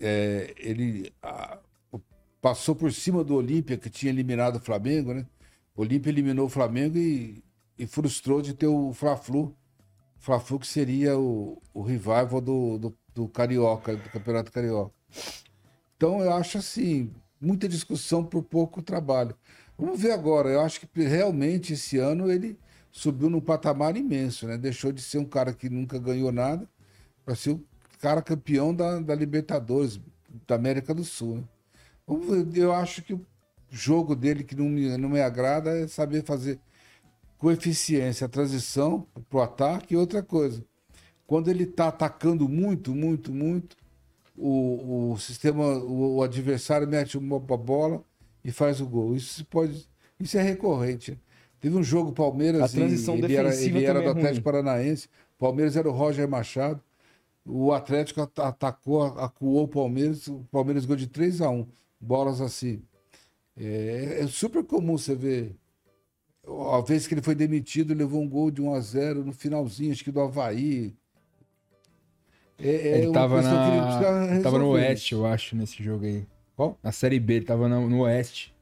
É, 0.00 0.54
ele 0.56 1.12
a, 1.22 1.58
passou 2.40 2.74
por 2.74 2.92
cima 2.92 3.22
do 3.22 3.34
Olímpia, 3.34 3.76
que 3.76 3.90
tinha 3.90 4.10
eliminado 4.10 4.56
o 4.56 4.60
Flamengo, 4.60 5.12
né? 5.12 5.26
O 5.76 5.82
Olímpia 5.82 6.10
eliminou 6.10 6.46
o 6.46 6.50
Flamengo 6.50 6.96
e, 6.96 7.44
e 7.78 7.86
frustrou 7.86 8.40
de 8.40 8.54
ter 8.54 8.66
o 8.66 8.92
Fla-Flu. 8.94 9.54
Fla-Flu 10.18 10.58
que 10.58 10.66
seria 10.66 11.18
o, 11.18 11.60
o 11.74 11.82
revival 11.82 12.40
do, 12.40 12.78
do, 12.78 12.98
do 13.16 13.26
Carioca, 13.26 13.96
do 13.96 14.10
Campeonato 14.10 14.52
Carioca. 14.52 14.92
Então 15.96 16.20
eu 16.20 16.34
acho 16.34 16.58
assim, 16.58 17.10
muita 17.40 17.66
discussão 17.66 18.22
por 18.22 18.42
pouco 18.42 18.82
trabalho. 18.82 19.34
Vamos 19.78 19.98
ver 19.98 20.12
agora. 20.12 20.50
Eu 20.50 20.60
acho 20.60 20.80
que 20.80 21.02
realmente 21.02 21.72
esse 21.72 21.96
ano 21.96 22.30
ele 22.30 22.58
subiu 22.92 23.30
num 23.30 23.40
patamar 23.40 23.96
imenso, 23.96 24.46
né? 24.46 24.58
Deixou 24.58 24.92
de 24.92 25.00
ser 25.00 25.16
um 25.16 25.24
cara 25.24 25.54
que 25.54 25.70
nunca 25.70 25.98
ganhou 25.98 26.30
nada 26.30 26.68
para 27.24 27.34
ser 27.34 27.52
o 27.52 27.64
cara 27.98 28.20
campeão 28.20 28.74
da, 28.74 29.00
da 29.00 29.14
Libertadores, 29.14 29.98
da 30.46 30.54
América 30.54 30.92
do 30.94 31.02
Sul. 31.02 31.38
Né? 31.38 31.44
Ver, 32.44 32.60
eu 32.60 32.72
acho 32.72 33.02
que 33.02 33.14
o 33.14 33.26
jogo 33.70 34.14
dele 34.14 34.44
que 34.44 34.54
não 34.54 34.68
me, 34.68 34.96
não 34.98 35.08
me 35.08 35.22
agrada 35.22 35.70
é 35.70 35.88
saber 35.88 36.22
fazer 36.22 36.60
com 37.38 37.50
eficiência 37.50 38.26
a 38.26 38.28
transição 38.28 39.06
para 39.30 39.38
o 39.38 39.42
ataque 39.42 39.94
e 39.94 39.96
outra 39.96 40.22
coisa. 40.22 40.62
Quando 41.26 41.50
ele 41.50 41.64
está 41.64 41.88
atacando 41.88 42.48
muito, 42.48 42.94
muito, 42.94 43.32
muito, 43.32 43.76
o, 44.36 45.12
o 45.12 45.18
sistema, 45.18 45.64
o, 45.64 46.16
o 46.16 46.22
adversário 46.22 46.86
mete 46.86 47.18
uma 47.18 47.40
bola 47.40 48.02
e 48.44 48.52
faz 48.52 48.80
o 48.80 48.86
gol. 48.86 49.16
Isso 49.16 49.44
pode, 49.46 49.88
isso 50.20 50.38
é 50.38 50.42
recorrente. 50.42 51.18
Teve 51.60 51.76
um 51.76 51.82
jogo 51.82 52.12
Palmeiras 52.12 52.62
a 52.62 52.68
transição 52.68 53.16
e 53.16 53.22
ele 53.24 53.34
era, 53.34 53.54
ele 53.54 53.84
era 53.84 54.00
do 54.00 54.08
é 54.08 54.10
Atlético 54.10 54.44
Paranaense. 54.44 55.08
Palmeiras 55.38 55.76
era 55.76 55.88
o 55.88 55.92
Roger 55.92 56.28
Machado. 56.28 56.80
O 57.44 57.72
Atlético 57.72 58.20
atacou, 58.20 59.02
acuou 59.02 59.64
o 59.64 59.68
Palmeiras. 59.68 60.26
O 60.28 60.46
Palmeiras 60.50 60.84
ganhou 60.84 60.98
de 60.98 61.06
3 61.06 61.40
a 61.40 61.50
1 61.50 61.66
Bolas 62.00 62.40
assim. 62.40 62.82
É, 63.56 64.18
é 64.20 64.26
super 64.26 64.62
comum 64.64 64.98
você 64.98 65.14
ver. 65.14 65.56
A 66.72 66.80
vez 66.80 67.06
que 67.06 67.14
ele 67.14 67.22
foi 67.22 67.34
demitido, 67.34 67.94
levou 67.94 68.22
um 68.22 68.28
gol 68.28 68.50
de 68.50 68.62
1 68.62 68.74
a 68.74 68.80
0 68.80 69.24
no 69.24 69.32
finalzinho, 69.32 69.92
acho 69.92 70.04
que 70.04 70.12
do 70.12 70.20
Havaí. 70.20 70.94
É, 72.58 72.68
é 72.68 72.98
ele 72.98 73.12
tava, 73.12 73.42
na... 73.42 74.40
tava 74.42 74.58
no 74.58 74.70
Oeste, 74.70 75.12
eu 75.12 75.26
acho, 75.26 75.54
nesse 75.54 75.82
jogo 75.82 76.04
aí. 76.04 76.26
Qual? 76.56 76.78
Na 76.82 76.90
Série 76.90 77.20
B, 77.20 77.34
ele 77.34 77.44
tava 77.44 77.68
no, 77.68 77.88
no 77.88 78.00
Oeste. 78.00 78.54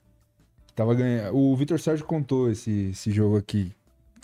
Tava 0.74 0.94
ganhando. 0.94 1.36
O 1.36 1.54
Vitor 1.54 1.78
Sérgio 1.78 2.04
contou 2.04 2.50
esse, 2.50 2.90
esse 2.90 3.12
jogo 3.12 3.36
aqui. 3.36 3.72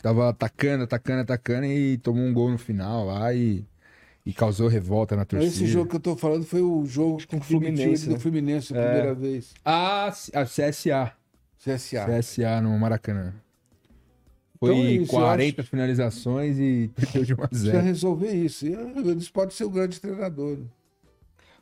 Tava 0.03 0.31
atacando, 0.31 0.85
atacando, 0.85 1.21
atacando 1.21 1.67
e 1.67 1.99
tomou 1.99 2.25
um 2.25 2.33
gol 2.33 2.51
no 2.51 2.59
final 2.59 3.07
lá 3.07 3.33
e, 3.33 3.65
e 4.27 4.33
causou 4.33 4.67
revolta 4.67 5.15
na 5.15 5.25
torcida. 5.25 5.53
Esse 5.53 5.67
jogo 5.67 5.89
que 5.89 5.97
eu 5.97 6.01
tô 6.01 6.17
falando 6.17 6.45
foi 6.45 6.63
o 6.63 6.85
jogo 6.87 7.25
com 7.29 7.37
o 7.37 7.41
Fluminense, 7.41 8.09
né? 8.09 8.15
do 8.15 8.21
Fluminense, 8.21 8.77
a 8.77 8.81
é. 8.81 8.85
primeira 8.85 9.15
vez. 9.15 9.55
Ah, 9.65 10.07
a 10.09 10.45
CSA. 10.45 11.13
CSA. 11.63 12.07
CSA 12.07 12.61
no 12.61 12.77
Maracanã. 12.79 13.35
Foi 14.61 14.77
então 14.77 14.87
é 14.87 14.93
isso, 14.93 15.11
40 15.11 15.61
acho... 15.63 15.71
finalizações 15.71 16.59
e 16.59 16.91
perdeu 16.95 17.25
de 17.25 17.35
1 17.35 17.37
a 17.37 17.39
0. 17.41 17.49
Precisa 17.49 17.81
resolver 17.81 18.33
isso. 18.33 18.67
E 18.67 18.75
eles 18.75 19.31
podem 19.31 19.57
ser 19.57 19.65
o 19.65 19.71
grande 19.71 19.99
treinador. 19.99 20.59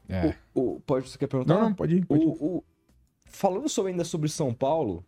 É. 0.08 0.34
O, 0.52 0.76
o, 0.76 0.80
pode, 0.80 1.08
você 1.08 1.16
quer 1.16 1.28
perguntar? 1.28 1.54
Não, 1.54 1.62
não, 1.68 1.74
pode 1.74 1.96
ir. 1.96 2.04
Pode 2.04 2.24
ir. 2.24 2.26
O, 2.26 2.64
falando 3.26 3.68
sobre, 3.68 3.92
ainda 3.92 4.04
sobre 4.04 4.28
São 4.28 4.52
Paulo, 4.52 5.04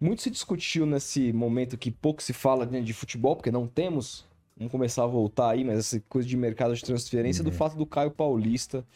muito 0.00 0.22
se 0.22 0.30
discutiu 0.30 0.86
nesse 0.86 1.32
momento 1.32 1.76
que 1.76 1.90
pouco 1.90 2.22
se 2.22 2.32
fala 2.32 2.64
né, 2.66 2.80
de 2.80 2.92
futebol, 2.92 3.34
porque 3.34 3.50
não 3.50 3.66
temos. 3.66 4.24
Vamos 4.56 4.70
começar 4.70 5.02
a 5.02 5.08
voltar 5.08 5.50
aí, 5.50 5.64
mas 5.64 5.78
essa 5.78 6.00
coisa 6.08 6.28
de 6.28 6.36
mercado 6.36 6.76
de 6.76 6.84
transferência, 6.84 7.42
uhum. 7.42 7.50
do 7.50 7.56
fato 7.56 7.76
do 7.76 7.84
Caio 7.84 8.12
Paulista 8.12 8.86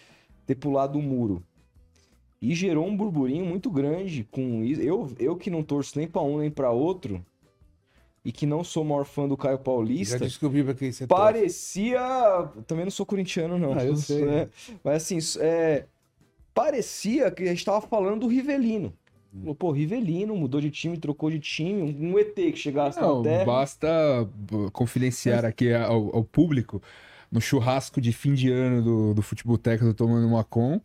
ter 0.46 0.54
pulado 0.54 0.96
o 0.96 1.02
muro. 1.02 1.42
E 2.40 2.54
gerou 2.54 2.86
um 2.86 2.96
burburinho 2.96 3.44
muito 3.44 3.68
grande 3.68 4.22
com 4.30 4.62
isso. 4.62 4.80
Eu, 4.80 5.12
eu 5.18 5.36
que 5.36 5.50
não 5.50 5.64
torço 5.64 5.98
nem 5.98 6.06
para 6.06 6.22
um 6.22 6.38
nem 6.38 6.50
para 6.50 6.70
outro, 6.70 7.24
e 8.24 8.32
que 8.32 8.46
não 8.46 8.62
sou 8.62 8.82
o 8.82 8.86
maior 8.86 9.04
fã 9.04 9.26
do 9.28 9.36
Caio 9.36 9.58
Paulista. 9.58 10.18
Já 10.18 10.24
descobri 10.24 10.62
pra 10.62 10.74
quem 10.74 10.92
você 10.92 11.06
Parecia. 11.06 12.00
Também 12.66 12.84
não 12.84 12.90
sou 12.90 13.06
corintiano, 13.06 13.58
não. 13.58 13.72
Ah, 13.72 13.84
eu 13.84 13.96
sei. 13.96 14.24
É... 14.28 14.48
Mas 14.82 14.96
assim, 14.96 15.18
é... 15.40 15.84
parecia 16.52 17.30
que 17.30 17.44
a 17.44 17.46
gente 17.46 17.64
tava 17.64 17.80
falando 17.80 18.20
do 18.20 18.26
Rivelino. 18.26 18.92
Hum. 19.34 19.54
Pô, 19.54 19.70
Rivelino 19.70 20.34
mudou 20.34 20.60
de 20.60 20.70
time, 20.70 20.96
trocou 20.96 21.30
de 21.30 21.38
time, 21.38 21.82
um 21.82 22.18
ET 22.18 22.34
que 22.34 22.56
chegasse 22.56 23.00
não, 23.00 23.18
na 23.18 23.30
terra. 23.30 23.44
Basta 23.44 24.28
confidenciar 24.72 25.42
Mas... 25.42 25.44
aqui 25.46 25.72
ao, 25.72 26.16
ao, 26.16 26.24
público, 26.24 26.82
no 27.30 27.40
churrasco 27.40 28.00
de 28.00 28.12
fim 28.12 28.34
de 28.34 28.50
ano 28.50 28.82
do, 28.82 29.14
do 29.14 29.22
futebol 29.22 29.58
técnico 29.58 29.94
tomando 29.94 30.26
uma 30.26 30.44
com 30.44 30.80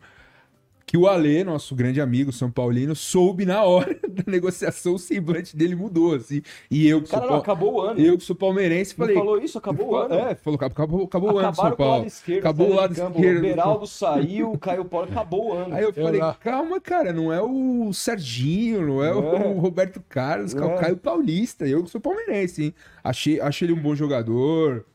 que 0.85 0.97
o 0.97 1.07
Alê, 1.07 1.43
nosso 1.43 1.75
grande 1.75 2.01
amigo 2.01 2.31
São 2.31 2.51
Paulino, 2.51 2.95
soube 2.95 3.45
na 3.45 3.63
hora 3.63 3.97
da 4.07 4.23
negociação, 4.27 4.95
o 4.95 4.99
semblante 4.99 5.55
dele 5.55 5.75
mudou, 5.75 6.15
assim. 6.15 6.41
E 6.69 6.87
eu 6.87 7.01
que 7.01 7.09
Cara, 7.09 7.23
sou. 7.23 7.31
Não, 7.31 7.37
acabou 7.39 7.73
o 7.75 7.81
ano. 7.81 7.99
Eu 7.99 8.17
que 8.17 8.23
sou 8.23 8.35
palmeirense, 8.35 8.93
falei. 8.93 9.15
falou 9.15 9.39
isso, 9.39 9.57
acabou 9.57 9.91
o 9.91 9.95
ano. 9.95 10.13
É, 10.13 10.35
falou, 10.35 10.59
acabou, 10.61 11.03
acabou 11.03 11.33
o 11.33 11.37
ano, 11.39 11.55
São 11.55 11.75
Paulo. 11.75 12.05
Esquerdo, 12.05 12.39
acabou 12.39 12.71
o 12.71 12.75
lado 12.75 12.91
esquerdo. 12.91 13.37
O 13.37 13.41
Beraldo 13.41 13.87
saiu, 13.87 14.51
o 14.51 14.57
Caio 14.57 14.85
Paulo, 14.85 15.07
acabou 15.09 15.49
o 15.49 15.53
ano. 15.57 15.73
Aí 15.73 15.83
eu 15.83 15.93
falei, 15.93 16.21
eu 16.21 16.33
calma, 16.35 16.79
cara, 16.79 17.13
não 17.13 17.31
é 17.31 17.41
o 17.41 17.91
Serginho, 17.93 18.85
não 18.85 19.03
é, 19.03 19.09
é. 19.09 19.13
o 19.13 19.59
Roberto 19.59 20.01
Carlos, 20.07 20.53
é 20.53 20.63
o 20.63 20.75
Caio 20.75 20.97
Paulista. 20.97 21.65
Eu 21.65 21.83
que 21.83 21.89
sou 21.89 22.01
palmeirense, 22.01 22.65
hein? 22.65 22.75
Achei, 23.03 23.39
achei 23.39 23.65
ele 23.65 23.73
um 23.73 23.81
bom 23.81 23.95
jogador. 23.95 24.85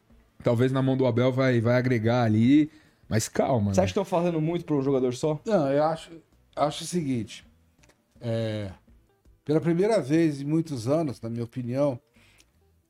Talvez 0.43 0.71
na 0.71 0.81
mão 0.81 0.97
do 0.97 1.07
Abel 1.07 1.33
vai, 1.33 1.61
vai 1.61 1.77
agregar 1.77 2.23
ali. 2.23 2.71
Mas 3.09 3.29
calma. 3.29 3.73
Você 3.73 3.81
né? 3.81 3.85
acha 3.85 3.95
que 3.95 4.01
estão 4.01 4.05
fazendo 4.05 4.41
muito 4.41 4.65
para 4.65 4.77
um 4.77 4.83
jogador 4.83 5.15
só? 5.15 5.41
Não, 5.47 5.71
eu 5.73 5.85
acho 5.85 6.11
acho 6.59 6.85
o 6.85 6.87
seguinte: 6.87 7.47
é, 8.21 8.71
pela 9.45 9.61
primeira 9.61 10.01
vez 10.01 10.41
em 10.41 10.45
muitos 10.45 10.89
anos, 10.89 11.21
na 11.21 11.31
minha 11.31 11.45
opinião, 11.45 11.99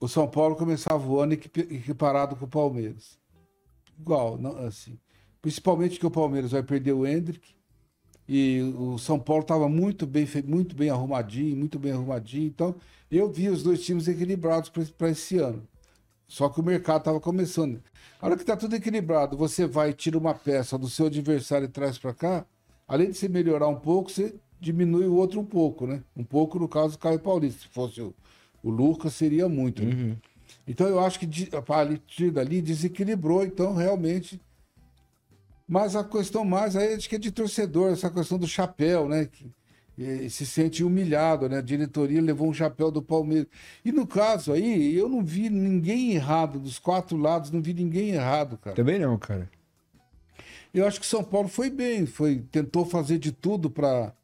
o 0.00 0.08
São 0.08 0.28
Paulo 0.28 0.56
começava 0.56 1.06
o 1.06 1.20
ano 1.20 1.34
equiparado 1.34 2.36
com 2.36 2.44
o 2.44 2.48
Palmeiras. 2.48 3.18
Igual, 3.98 4.38
não, 4.38 4.56
assim. 4.66 4.98
Principalmente 5.40 5.98
que 5.98 6.06
o 6.06 6.10
Palmeiras 6.10 6.52
vai 6.52 6.62
perder 6.62 6.92
o 6.92 7.06
Hendrick 7.06 7.54
e 8.28 8.60
o 8.76 8.98
São 8.98 9.18
Paulo 9.18 9.42
estava 9.42 9.68
muito 9.68 10.06
bem, 10.06 10.26
muito 10.44 10.76
bem 10.76 10.90
arrumadinho, 10.90 11.56
muito 11.56 11.78
bem 11.78 11.92
arrumadinho. 11.92 12.46
Então, 12.46 12.74
eu 13.10 13.30
vi 13.30 13.48
os 13.48 13.62
dois 13.62 13.84
times 13.84 14.06
equilibrados 14.08 14.70
para 14.70 15.10
esse 15.10 15.38
ano. 15.38 15.66
Só 16.26 16.48
que 16.48 16.60
o 16.60 16.62
mercado 16.62 16.98
estava 16.98 17.20
começando. 17.20 17.82
A 18.20 18.26
hora 18.26 18.36
que 18.36 18.42
está 18.42 18.57
tudo 18.57 18.74
equilibrado, 18.74 19.36
você 19.36 19.66
vai 19.66 19.92
tira 19.92 20.18
uma 20.18 20.34
peça 20.34 20.76
do 20.76 20.88
seu 20.88 21.07
adversário 21.07 21.66
e 21.66 21.68
traz 21.68 21.99
para 21.99 22.12
cá, 22.12 22.46
além 22.86 23.11
de 23.11 23.16
você 23.16 23.28
melhorar 23.28 23.68
um 23.68 23.76
pouco, 23.76 24.11
você 24.11 24.34
diminui 24.61 25.07
o 25.07 25.14
outro 25.14 25.40
um 25.40 25.44
pouco, 25.44 25.86
né? 25.86 26.03
Um 26.16 26.24
pouco 26.24 26.59
no 26.59 26.68
caso 26.68 26.92
do 26.92 26.99
Caio 26.99 27.20
Paulista. 27.20 27.62
Se 27.62 27.68
fosse 27.68 28.01
o, 28.01 28.14
o 28.62 28.70
Lucas, 28.70 29.14
seria 29.14 29.49
muito. 29.49 29.84
Né? 29.84 29.94
Uhum. 29.94 30.16
Então 30.66 30.86
eu 30.86 31.01
acho 31.01 31.18
que 31.20 31.57
a 31.57 31.62
partir 31.62 32.30
dali 32.30 32.61
desequilibrou, 32.61 33.44
então 33.44 33.74
realmente. 33.74 34.40
Mas 35.66 35.94
a 35.94 36.03
questão 36.03 36.44
mais 36.44 36.74
aí 36.76 36.94
acho 36.94 37.09
que 37.09 37.16
é 37.16 37.18
de 37.18 37.30
torcedor, 37.30 37.92
essa 37.92 38.11
questão 38.11 38.38
do 38.38 38.49
chapéu, 38.49 39.09
né? 39.09 39.26
Que, 39.26 39.51
se 40.28 40.46
sente 40.46 40.84
humilhado, 40.84 41.49
né? 41.49 41.59
A 41.59 41.62
diretoria 41.62 42.22
levou 42.22 42.49
um 42.49 42.55
chapéu 42.55 42.90
do 42.90 43.03
Palmeiras. 43.03 43.49
E 43.84 43.90
no 43.90 44.07
caso 44.07 44.53
aí, 44.53 44.94
eu 44.94 45.09
não 45.09 45.24
vi 45.24 45.51
ninguém 45.51 46.12
errado, 46.12 46.61
dos 46.61 46.78
quatro 46.78 47.16
lados, 47.16 47.51
não 47.51 47.61
vi 47.61 47.74
ninguém 47.74 48.11
errado, 48.11 48.57
cara. 48.59 48.76
Também 48.76 48.99
não, 48.99 49.18
cara. 49.18 49.51
Eu 50.72 50.86
acho 50.86 51.01
que 51.01 51.07
São 51.07 51.24
Paulo 51.24 51.49
foi 51.49 51.68
bem, 51.68 52.07
foi 52.07 52.44
tentou 52.51 52.84
fazer 52.84 53.18
de 53.18 53.32
tudo 53.32 53.68
para 53.68 54.14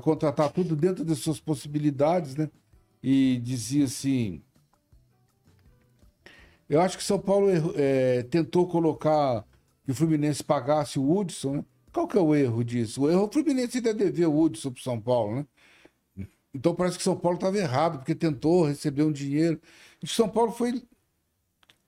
contratar 0.00 0.52
tudo 0.52 0.76
dentro 0.76 1.04
das 1.04 1.18
suas 1.18 1.40
possibilidades, 1.40 2.36
né? 2.36 2.48
E 3.02 3.40
dizia 3.42 3.86
assim. 3.86 4.42
Eu 6.68 6.80
acho 6.80 6.96
que 6.96 7.04
São 7.04 7.18
Paulo 7.18 7.48
é, 7.74 8.22
tentou 8.24 8.68
colocar 8.68 9.44
que 9.84 9.90
o 9.90 9.94
Fluminense 9.94 10.44
pagasse 10.44 10.98
o 10.98 11.16
Hudson, 11.16 11.56
né? 11.56 11.64
Qual 11.96 12.06
que 12.06 12.18
é 12.18 12.20
o 12.20 12.34
erro 12.34 12.62
disso? 12.62 13.04
O 13.04 13.10
erro 13.10 13.24
o 13.24 13.32
Fluminense 13.32 13.78
ainda 13.78 13.94
devia 13.94 14.28
o 14.28 14.38
Hudson 14.38 14.70
para 14.70 14.82
São 14.82 15.00
Paulo, 15.00 15.36
né? 15.36 16.26
Então 16.52 16.74
parece 16.74 16.98
que 16.98 17.02
São 17.02 17.16
Paulo 17.16 17.36
estava 17.36 17.56
errado, 17.56 17.96
porque 17.96 18.14
tentou 18.14 18.66
receber 18.66 19.02
um 19.02 19.10
dinheiro. 19.10 19.58
E 20.02 20.06
São 20.06 20.28
Paulo 20.28 20.52
foi 20.52 20.82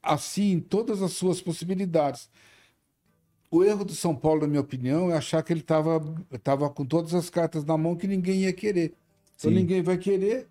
assim 0.02 0.52
em 0.52 0.61
todas 0.61 1.02
as 1.02 1.12
suas 1.12 1.42
possibilidades. 1.42 2.30
O 3.50 3.62
erro 3.62 3.84
do 3.84 3.94
São 3.94 4.16
Paulo, 4.16 4.40
na 4.40 4.46
minha 4.46 4.62
opinião, 4.62 5.11
é 5.11 5.14
achar 5.14 5.42
que 5.42 5.52
ele 5.52 5.61
estava 5.61 6.02
tava 6.42 6.70
com 6.70 6.86
todas 6.86 7.12
as 7.12 7.28
cartas 7.28 7.62
na 7.62 7.76
mão 7.76 7.94
que 7.94 8.06
ninguém 8.06 8.44
ia 8.44 8.52
querer. 8.54 8.94
Então 9.36 9.50
ninguém 9.50 9.82
vai 9.82 9.98
querer, 9.98 10.48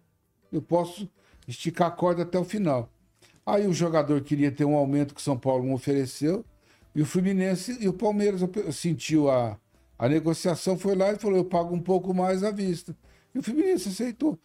eu 0.51 0.61
posso 0.61 1.09
esticar 1.47 1.87
a 1.87 1.91
corda 1.91 2.21
até 2.21 2.37
o 2.37 2.45
final. 2.45 2.91
Aí 3.43 3.65
o 3.65 3.73
jogador 3.73 4.21
queria 4.21 4.51
ter 4.51 4.65
um 4.65 4.75
aumento 4.75 5.15
que 5.15 5.19
o 5.19 5.23
São 5.23 5.35
Paulo 5.35 5.65
não 5.65 5.73
ofereceu, 5.73 6.45
e 6.97 7.01
o 7.03 7.05
Fluminense 7.05 7.77
e 7.79 7.87
o 7.87 7.93
Palmeiras 7.93 8.41
sentiu 8.73 9.29
a, 9.29 9.55
a 9.99 10.09
negociação, 10.09 10.79
foi 10.79 10.95
lá 10.95 11.13
e 11.13 11.19
falou: 11.19 11.37
eu 11.37 11.45
pago 11.45 11.75
um 11.75 11.79
pouco 11.79 12.11
mais 12.11 12.43
à 12.43 12.49
vista. 12.49 12.97
E 13.35 13.37
o 13.37 13.43
Fluminense 13.43 13.89
aceitou. 13.89 14.39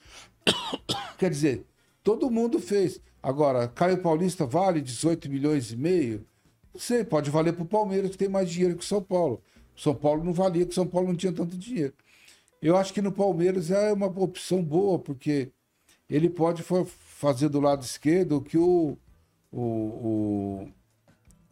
Quer 1.17 1.31
dizer, 1.31 1.65
todo 2.03 2.31
mundo 2.31 2.61
fez. 2.61 3.01
Agora, 3.23 3.69
Caio 3.69 4.03
Paulista 4.03 4.45
vale 4.45 4.83
18 4.83 5.31
milhões 5.31 5.73
e 5.73 5.77
meio? 5.79 6.27
Não 6.75 6.79
sei, 6.79 7.03
pode 7.03 7.31
valer 7.31 7.55
para 7.55 7.63
o 7.63 7.67
Palmeiras, 7.67 8.11
que 8.11 8.19
tem 8.19 8.29
mais 8.29 8.51
dinheiro 8.51 8.77
que 8.77 8.85
o 8.85 8.87
São 8.87 9.03
Paulo. 9.03 9.43
São 9.75 9.95
Paulo 9.95 10.23
não 10.23 10.35
valia, 10.35 10.67
que 10.67 10.75
São 10.75 10.87
Paulo 10.87 11.09
não 11.09 11.17
tinha 11.17 11.33
tanto 11.33 11.57
dinheiro. 11.57 11.95
Eu 12.61 12.77
acho 12.77 12.93
que 12.93 13.01
no 13.01 13.13
Palmeiras 13.13 13.71
é 13.71 13.95
uma 13.95 14.09
opção 14.09 14.63
boa, 14.63 14.99
porque 14.99 15.51
ele 16.07 16.29
pode 16.29 16.63
fazer 16.63 17.49
do 17.49 17.61
lado 17.61 17.83
esquerdo 17.83 18.37
o 18.37 18.43
que 18.43 18.59
o, 18.59 18.99
o, 19.51 19.63
o, 19.63 20.69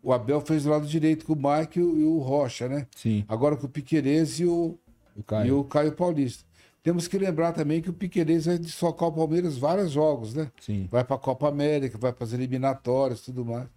o 0.03 0.12
Abel 0.12 0.40
fez 0.40 0.64
do 0.64 0.70
lado 0.70 0.86
direito 0.86 1.24
com 1.24 1.32
o 1.32 1.36
Mike 1.36 1.78
e 1.78 1.82
o, 1.82 2.18
Rocha, 2.18 2.68
né? 2.68 2.86
Sim. 2.96 3.24
Agora 3.28 3.57
com 3.57 3.66
o 3.66 3.68
Piquerez 3.68 4.40
e 4.40 4.44
o, 4.44 4.78
o 5.16 5.22
Caio. 5.22 5.46
e 5.48 5.53
o 5.53 5.64
Caio 5.64 5.92
Paulista. 5.92 6.44
Temos 6.82 7.07
que 7.07 7.18
lembrar 7.18 7.53
também 7.53 7.82
que 7.82 7.90
o 7.90 7.92
Piquerez 7.92 8.46
vai 8.46 8.59
desfocar 8.59 9.09
o 9.09 9.12
Palmeiras 9.12 9.59
vários 9.59 9.92
jogos, 9.92 10.34
né? 10.34 10.51
Sim. 10.61 10.88
Vai 10.90 11.05
para 11.05 11.16
a 11.16 11.18
Copa 11.18 11.48
América, 11.48 11.98
vai 11.98 12.12
para 12.12 12.24
as 12.24 12.32
eliminatórias 12.32 13.20
tudo 13.20 13.44
mais. 13.44 13.68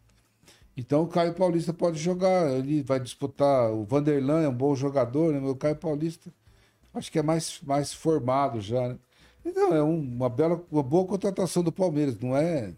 Então 0.76 1.03
o 1.03 1.07
Caio 1.07 1.34
Paulista 1.34 1.74
pode 1.74 1.99
jogar, 1.99 2.49
ele 2.51 2.82
vai 2.82 2.99
disputar. 2.99 3.71
O 3.71 3.84
Vanderlan 3.84 4.41
é 4.41 4.49
um 4.49 4.53
bom 4.53 4.74
jogador, 4.76 5.34
né? 5.34 5.39
O 5.39 5.55
Caio 5.55 5.76
Paulista 5.76 6.32
acho 6.93 7.11
que 7.11 7.19
é 7.19 7.24
mais, 7.24 7.59
mais 7.63 7.93
formado 7.93 8.61
já, 8.61 8.89
né? 8.89 8.97
Então, 9.45 9.76
é 9.76 9.82
uma 9.82 10.30
bela, 10.30 10.63
uma 10.71 10.84
boa 10.84 11.05
contratação 11.05 11.61
do 11.61 11.71
Palmeiras, 11.71 12.17
não 12.17 12.36
é? 12.36 12.74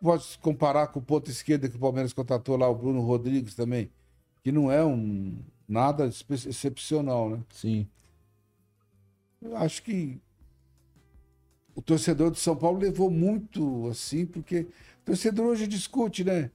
Pode 0.00 0.38
comparar 0.38 0.88
com 0.88 1.00
o 1.00 1.02
ponto 1.02 1.30
esquerda 1.30 1.68
que 1.68 1.76
o 1.76 1.80
Palmeiras 1.80 2.12
contratou 2.12 2.56
lá, 2.56 2.68
o 2.68 2.74
Bruno 2.74 3.00
Rodrigues 3.00 3.54
também, 3.54 3.90
que 4.42 4.52
não 4.52 4.70
é 4.70 4.84
um 4.84 5.36
nada 5.68 6.06
excepcional, 6.06 7.28
né? 7.28 7.40
Sim. 7.50 7.86
Eu 9.42 9.56
acho 9.56 9.82
que 9.82 10.20
o 11.74 11.82
torcedor 11.82 12.30
de 12.30 12.40
São 12.40 12.56
Paulo 12.56 12.78
levou 12.78 13.10
muito 13.10 13.88
assim, 13.88 14.26
porque 14.26 14.60
o 15.02 15.04
torcedor 15.04 15.46
hoje 15.46 15.66
discute, 15.66 16.24
né? 16.24 16.50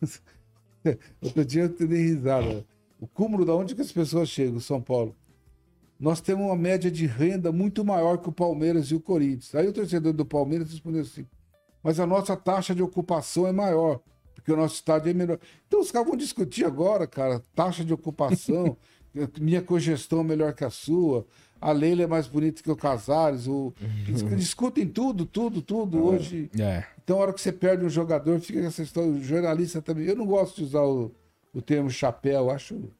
Outro 1.20 1.44
dia 1.44 1.62
eu 1.62 1.88
dei 1.88 2.02
risada. 2.06 2.64
O 2.98 3.06
cúmulo 3.06 3.44
da 3.44 3.54
onde 3.54 3.74
que 3.74 3.82
as 3.82 3.92
pessoas 3.92 4.28
chegam, 4.28 4.60
São 4.60 4.80
Paulo. 4.80 5.14
Nós 5.98 6.22
temos 6.22 6.46
uma 6.46 6.56
média 6.56 6.90
de 6.90 7.04
renda 7.04 7.52
muito 7.52 7.84
maior 7.84 8.16
que 8.16 8.30
o 8.30 8.32
Palmeiras 8.32 8.86
e 8.90 8.94
o 8.94 9.00
Corinthians. 9.00 9.54
Aí 9.54 9.68
o 9.68 9.72
torcedor 9.72 10.14
do 10.14 10.24
Palmeiras 10.24 10.70
respondeu 10.70 11.02
assim: 11.02 11.26
mas 11.82 12.00
a 12.00 12.06
nossa 12.06 12.36
taxa 12.36 12.74
de 12.74 12.82
ocupação 12.82 13.46
é 13.46 13.52
maior, 13.52 14.00
porque 14.34 14.52
o 14.52 14.56
nosso 14.56 14.74
estádio 14.74 15.10
é 15.10 15.14
menor. 15.14 15.38
Então 15.66 15.80
os 15.80 15.90
caras 15.90 16.08
vão 16.08 16.16
discutir 16.16 16.64
agora, 16.64 17.06
cara, 17.06 17.42
taxa 17.54 17.84
de 17.84 17.92
ocupação, 17.92 18.76
minha 19.40 19.62
congestão 19.62 20.20
é 20.20 20.24
melhor 20.24 20.52
que 20.52 20.64
a 20.64 20.70
sua, 20.70 21.26
a 21.60 21.72
Leila 21.72 22.02
é 22.02 22.06
mais 22.06 22.26
bonita 22.26 22.62
que 22.62 22.70
o 22.70 22.76
Casares. 22.76 23.46
O... 23.46 23.74
Uhum. 23.80 24.36
Discutem 24.36 24.86
tudo, 24.86 25.26
tudo, 25.26 25.60
tudo 25.60 25.98
é. 25.98 26.00
hoje. 26.00 26.50
É. 26.58 26.84
Então, 27.04 27.18
a 27.18 27.22
hora 27.22 27.32
que 27.32 27.40
você 27.40 27.52
perde 27.52 27.84
um 27.84 27.90
jogador, 27.90 28.40
fica 28.40 28.60
essa 28.60 28.82
história. 28.82 29.10
O 29.10 29.22
jornalista 29.22 29.82
também. 29.82 30.06
Eu 30.06 30.16
não 30.16 30.24
gosto 30.24 30.56
de 30.56 30.64
usar 30.64 30.82
o, 30.82 31.12
o 31.52 31.60
termo 31.60 31.90
chapéu, 31.90 32.50
acho 32.50 32.90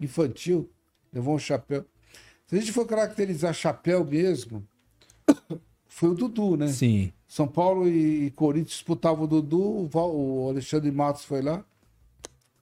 infantil. 0.00 0.70
Levou 1.12 1.34
um 1.34 1.38
chapéu. 1.38 1.84
Se 2.46 2.56
a 2.56 2.60
gente 2.60 2.72
for 2.72 2.86
caracterizar 2.86 3.52
chapéu 3.52 4.04
mesmo, 4.04 4.66
foi 5.98 6.10
o 6.10 6.14
Dudu, 6.14 6.56
né? 6.56 6.68
Sim. 6.68 7.12
São 7.26 7.48
Paulo 7.48 7.88
e 7.88 8.30
Corinthians 8.30 8.70
disputavam 8.70 9.24
o 9.24 9.26
Dudu, 9.26 9.90
o 9.92 10.48
Alexandre 10.48 10.92
Matos 10.92 11.24
foi 11.24 11.42
lá, 11.42 11.64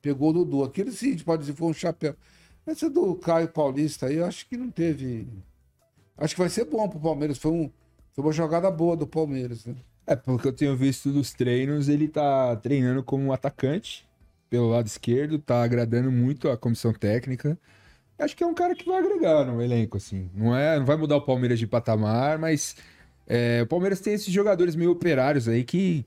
pegou 0.00 0.30
o 0.30 0.32
Dudu. 0.32 0.64
Aquele 0.64 0.90
sim, 0.90 1.08
a 1.08 1.10
gente 1.10 1.24
pode 1.24 1.42
dizer 1.42 1.54
foi 1.54 1.68
um 1.68 1.74
chapéu. 1.74 2.16
Essa 2.66 2.88
do 2.88 3.14
Caio 3.14 3.48
Paulista 3.48 4.06
aí, 4.06 4.16
eu 4.16 4.24
acho 4.24 4.48
que 4.48 4.56
não 4.56 4.70
teve. 4.70 5.28
Acho 6.16 6.34
que 6.34 6.40
vai 6.40 6.48
ser 6.48 6.64
bom 6.64 6.88
pro 6.88 6.98
Palmeiras. 6.98 7.36
Foi, 7.36 7.52
um, 7.52 7.70
foi 8.14 8.24
uma 8.24 8.32
jogada 8.32 8.70
boa 8.70 8.96
do 8.96 9.06
Palmeiras, 9.06 9.66
né? 9.66 9.74
É, 10.06 10.16
porque 10.16 10.48
eu 10.48 10.52
tenho 10.52 10.74
visto 10.74 11.12
dos 11.12 11.34
treinos, 11.34 11.90
ele 11.90 12.08
tá 12.08 12.56
treinando 12.56 13.02
como 13.02 13.34
atacante 13.34 14.08
pelo 14.48 14.70
lado 14.70 14.86
esquerdo, 14.86 15.38
tá 15.38 15.62
agradando 15.62 16.10
muito 16.10 16.48
a 16.48 16.56
comissão 16.56 16.92
técnica. 16.94 17.58
Acho 18.18 18.34
que 18.34 18.42
é 18.42 18.46
um 18.46 18.54
cara 18.54 18.74
que 18.74 18.86
vai 18.86 18.98
agregar 18.98 19.44
no 19.44 19.60
elenco, 19.60 19.98
assim. 19.98 20.30
Não, 20.32 20.56
é, 20.56 20.78
não 20.78 20.86
vai 20.86 20.96
mudar 20.96 21.16
o 21.16 21.22
Palmeiras 21.22 21.58
de 21.58 21.66
patamar, 21.66 22.38
mas 22.38 22.76
é, 23.26 23.62
o 23.62 23.66
Palmeiras 23.66 24.00
tem 24.00 24.14
esses 24.14 24.32
jogadores 24.32 24.76
meio 24.76 24.90
operários 24.90 25.48
aí 25.48 25.64
que 25.64 26.06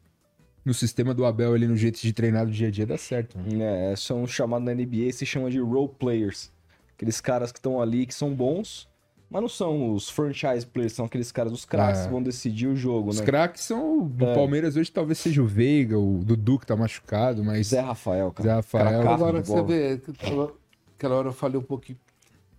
no 0.64 0.74
sistema 0.74 1.14
do 1.14 1.26
Abel 1.26 1.54
ali 1.54 1.68
no 1.68 1.76
jeito 1.76 2.00
de 2.00 2.14
treinar 2.14 2.46
do 2.46 2.52
dia 2.52 2.68
a 2.68 2.72
dia 2.72 2.86
dá 2.86 2.98
certo. 2.98 3.38
Né? 3.38 3.92
É, 3.92 3.96
são 3.96 4.26
chamados 4.28 4.66
na 4.66 4.74
NBA, 4.74 5.12
se 5.12 5.26
chama 5.26 5.50
de 5.50 5.60
role 5.60 5.90
players. 6.00 6.52
Aqueles 6.96 7.20
caras 7.20 7.52
que 7.52 7.60
estão 7.60 7.82
ali 7.82 8.06
que 8.06 8.14
são 8.14 8.34
bons, 8.34 8.88
mas 9.30 9.42
não 9.42 9.50
são 9.50 9.94
os 9.94 10.10
franchise 10.10 10.66
players, 10.66 10.94
são 10.94 11.06
aqueles 11.06 11.32
caras, 11.32 11.54
os 11.54 11.66
craques 11.66 12.02
é. 12.02 12.06
que 12.06 12.12
vão 12.12 12.22
decidir 12.22 12.68
o 12.68 12.76
jogo, 12.76 13.10
os 13.10 13.18
né? 13.18 13.22
Os 13.22 13.26
craques 13.26 13.64
são 13.64 14.06
do 14.06 14.26
é. 14.26 14.36
Palmeiras 14.36 14.76
hoje, 14.76 14.92
talvez 14.92 15.18
seja 15.20 15.42
o 15.42 15.46
Veiga, 15.46 15.98
o 15.98 16.24
Dudu 16.24 16.60
que 16.60 16.66
tá 16.66 16.76
machucado, 16.76 17.44
mas. 17.44 17.68
Zé 17.68 17.80
Rafael, 17.80 18.32
cara. 18.32 18.50
Zé 18.50 18.56
Rafael. 18.56 19.04
Cara, 19.04 19.14
Agora 19.14 19.44
você 19.44 19.64
vê, 19.64 20.02
aquela 20.98 21.16
hora 21.16 21.30
eu 21.30 21.34
falei 21.34 21.58
um 21.58 21.64
pouquinho. 21.64 21.98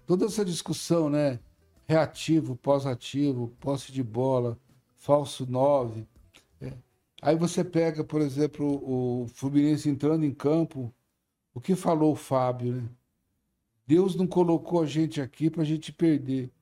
Toda 0.07 0.27
essa 0.27 0.45
discussão, 0.45 1.11
né? 1.11 1.39
Reativo, 1.91 2.55
pós-ativo, 2.55 3.53
posse 3.59 3.91
de 3.91 4.01
bola, 4.01 4.57
falso 4.97 5.45
9. 5.45 6.07
Aí 7.21 7.35
você 7.35 7.65
pega, 7.65 8.05
por 8.05 8.21
exemplo, 8.21 8.65
o 8.65 9.27
Fluminense 9.27 9.89
entrando 9.89 10.25
em 10.25 10.31
campo, 10.31 10.95
o 11.53 11.61
que 11.61 11.75
falou 11.75 12.13
o 12.13 12.17
Fábio, 12.17 12.77
né? 12.77 12.89
Deus 13.89 14.15
não 14.15 14.25
colocou 14.25 14.81
a 14.81 14.87
gente 14.87 15.21
aqui 15.21 15.51
para 15.51 15.63
a 15.63 15.65
gente 15.65 15.93
perder. 15.93 16.53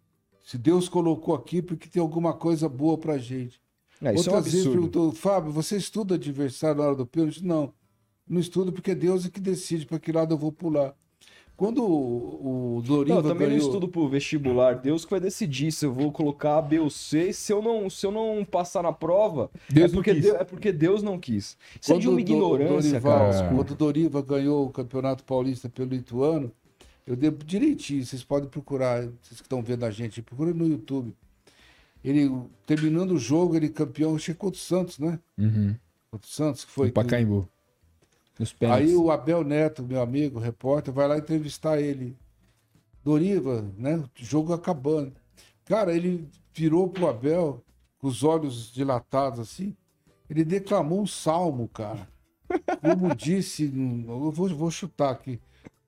Se 0.42 0.56
Deus 0.56 0.88
colocou 0.88 1.34
aqui, 1.34 1.60
porque 1.60 1.90
tem 1.90 2.00
alguma 2.00 2.32
coisa 2.32 2.66
boa 2.66 2.96
para 2.96 3.12
a 3.12 3.18
gente. 3.18 3.60
É, 4.00 4.08
Outras 4.08 4.28
é 4.28 4.38
um 4.38 4.40
vezes 4.40 4.66
perguntou, 4.66 5.12
Fábio, 5.12 5.52
você 5.52 5.76
estuda 5.76 6.14
adversário 6.14 6.80
na 6.80 6.86
hora 6.86 6.96
do 6.96 7.06
pênalti? 7.06 7.44
Não, 7.44 7.74
não 8.26 8.40
estudo 8.40 8.72
porque 8.72 8.94
Deus 8.94 9.26
é 9.26 9.28
que 9.28 9.40
decide 9.40 9.84
para 9.84 9.98
que 9.98 10.10
lado 10.10 10.32
eu 10.32 10.38
vou 10.38 10.50
pular. 10.50 10.96
Quando 11.58 11.84
o, 11.84 12.80
Doriva 12.86 13.16
não, 13.16 13.22
eu 13.24 13.34
também 13.34 13.48
ganhou... 13.48 13.60
não 13.60 13.66
estudo 13.66 13.88
pro 13.88 14.08
vestibular. 14.08 14.76
Deus 14.76 15.04
que 15.04 15.10
vai 15.10 15.18
decidir 15.18 15.72
se 15.72 15.84
eu 15.84 15.92
vou 15.92 16.12
colocar 16.12 16.58
A, 16.58 16.62
B 16.62 16.78
ou 16.78 16.88
C. 16.88 17.32
Se 17.32 17.52
eu 17.52 17.60
não, 17.60 17.90
se 17.90 18.06
eu 18.06 18.12
não 18.12 18.44
passar 18.44 18.84
na 18.84 18.92
prova, 18.92 19.50
Deus 19.68 19.90
é, 19.90 19.94
porque 19.94 20.14
Deus, 20.14 20.36
é 20.36 20.44
porque 20.44 20.70
Deus 20.70 21.02
não 21.02 21.18
quis. 21.18 21.58
Isso 21.80 21.90
quando 21.90 21.98
é 21.98 22.00
de 22.02 22.08
uma 22.08 22.20
ignorância, 22.20 23.00
Dorival, 23.00 23.30
cara. 23.32 23.48
Quando 23.48 23.70
o 23.72 23.74
Doriva 23.74 24.22
ganhou 24.22 24.66
o 24.66 24.70
Campeonato 24.70 25.24
Paulista 25.24 25.68
pelo 25.68 25.92
Ituano, 25.96 26.52
eu 27.04 27.16
dei 27.16 27.28
direitinho. 27.44 28.06
Vocês 28.06 28.22
podem 28.22 28.48
procurar, 28.48 29.00
vocês 29.20 29.40
que 29.40 29.42
estão 29.42 29.60
vendo 29.60 29.84
a 29.84 29.90
gente, 29.90 30.22
procura 30.22 30.54
no 30.54 30.64
YouTube. 30.64 31.12
Ele, 32.04 32.30
terminando 32.66 33.10
o 33.10 33.18
jogo, 33.18 33.56
ele 33.56 33.68
campeão, 33.68 34.14
achei 34.14 34.32
contra 34.32 34.56
o 34.56 34.62
Santos, 34.62 35.00
né? 35.00 35.18
Uhum. 35.36 35.74
Contra 36.08 36.24
o 36.24 36.30
Santos, 36.30 36.64
que 36.64 36.70
foi... 36.70 36.90
O 36.90 36.92
Pacaembu. 36.92 37.48
Aí 38.70 38.94
o 38.94 39.10
Abel 39.10 39.42
Neto, 39.42 39.82
meu 39.82 40.00
amigo, 40.00 40.38
repórter, 40.38 40.94
vai 40.94 41.08
lá 41.08 41.18
entrevistar 41.18 41.80
ele. 41.80 42.16
Doriva, 43.04 43.62
né? 43.76 43.96
O 43.96 44.08
jogo 44.14 44.52
acabando. 44.52 45.14
Cara, 45.64 45.94
ele 45.94 46.28
virou 46.54 46.88
pro 46.88 47.08
Abel 47.08 47.64
com 47.98 48.06
os 48.06 48.22
olhos 48.22 48.72
dilatados 48.72 49.40
assim. 49.40 49.76
Ele 50.30 50.44
declamou 50.44 51.00
um 51.00 51.06
salmo, 51.06 51.68
cara. 51.68 52.08
Como 52.80 53.14
disse, 53.14 53.64
eu 54.06 54.30
vou, 54.30 54.48
vou 54.48 54.70
chutar 54.70 55.10
aqui. 55.10 55.40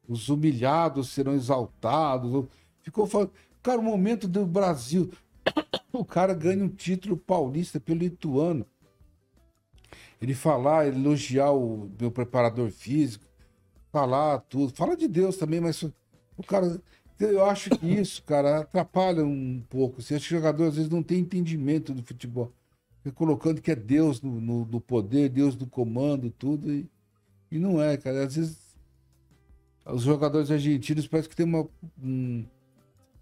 Os 0.08 0.28
humilhados 0.28 1.10
serão 1.10 1.34
exaltados. 1.34 2.46
Ficou 2.82 3.06
falando. 3.06 3.30
Cara, 3.62 3.78
o 3.78 3.84
momento 3.84 4.26
do 4.26 4.44
Brasil. 4.44 5.10
O 5.92 6.04
cara 6.04 6.32
ganha 6.32 6.62
um 6.62 6.68
título 6.68 7.16
paulista 7.16 7.80
pelo 7.80 8.04
Ituano 8.04 8.64
ele 10.20 10.34
falar, 10.34 10.86
elogiar 10.86 11.52
o 11.52 11.90
meu 11.98 12.10
preparador 12.10 12.70
físico, 12.70 13.24
falar 13.92 14.38
tudo. 14.40 14.74
Fala 14.74 14.96
de 14.96 15.08
Deus 15.08 15.36
também, 15.36 15.60
mas 15.60 15.82
o 15.82 16.42
cara. 16.46 16.80
Eu 17.18 17.44
acho 17.44 17.68
que 17.70 17.86
isso, 17.86 18.22
cara, 18.22 18.60
atrapalha 18.60 19.22
um 19.22 19.62
pouco. 19.68 20.00
Assim, 20.00 20.14
esse 20.14 20.24
jogador 20.24 20.68
às 20.68 20.76
vezes 20.76 20.90
não 20.90 21.02
tem 21.02 21.18
entendimento 21.18 21.92
do 21.92 22.02
futebol. 22.02 22.50
Fica 23.02 23.14
colocando 23.14 23.60
que 23.60 23.70
é 23.70 23.76
Deus 23.76 24.22
no, 24.22 24.40
no, 24.40 24.64
no 24.64 24.80
poder, 24.80 25.28
Deus 25.28 25.54
no 25.54 25.66
comando, 25.66 26.30
tudo. 26.30 26.72
E, 26.72 26.88
e 27.50 27.58
não 27.58 27.80
é, 27.82 27.96
cara. 27.98 28.24
Às 28.24 28.36
vezes 28.36 28.70
os 29.84 30.02
jogadores 30.02 30.50
argentinos 30.50 31.06
parece 31.06 31.28
que 31.28 31.36
tem 31.36 31.46
uma, 31.46 31.68
um, 32.02 32.44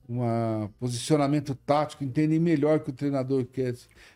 um 0.09 0.69
posicionamento 0.81 1.55
tático, 1.55 2.03
entendem 2.03 2.39
melhor 2.39 2.81
que 2.81 2.91
o 2.91 2.93
treinador 2.93 3.45
quer. 3.45 3.75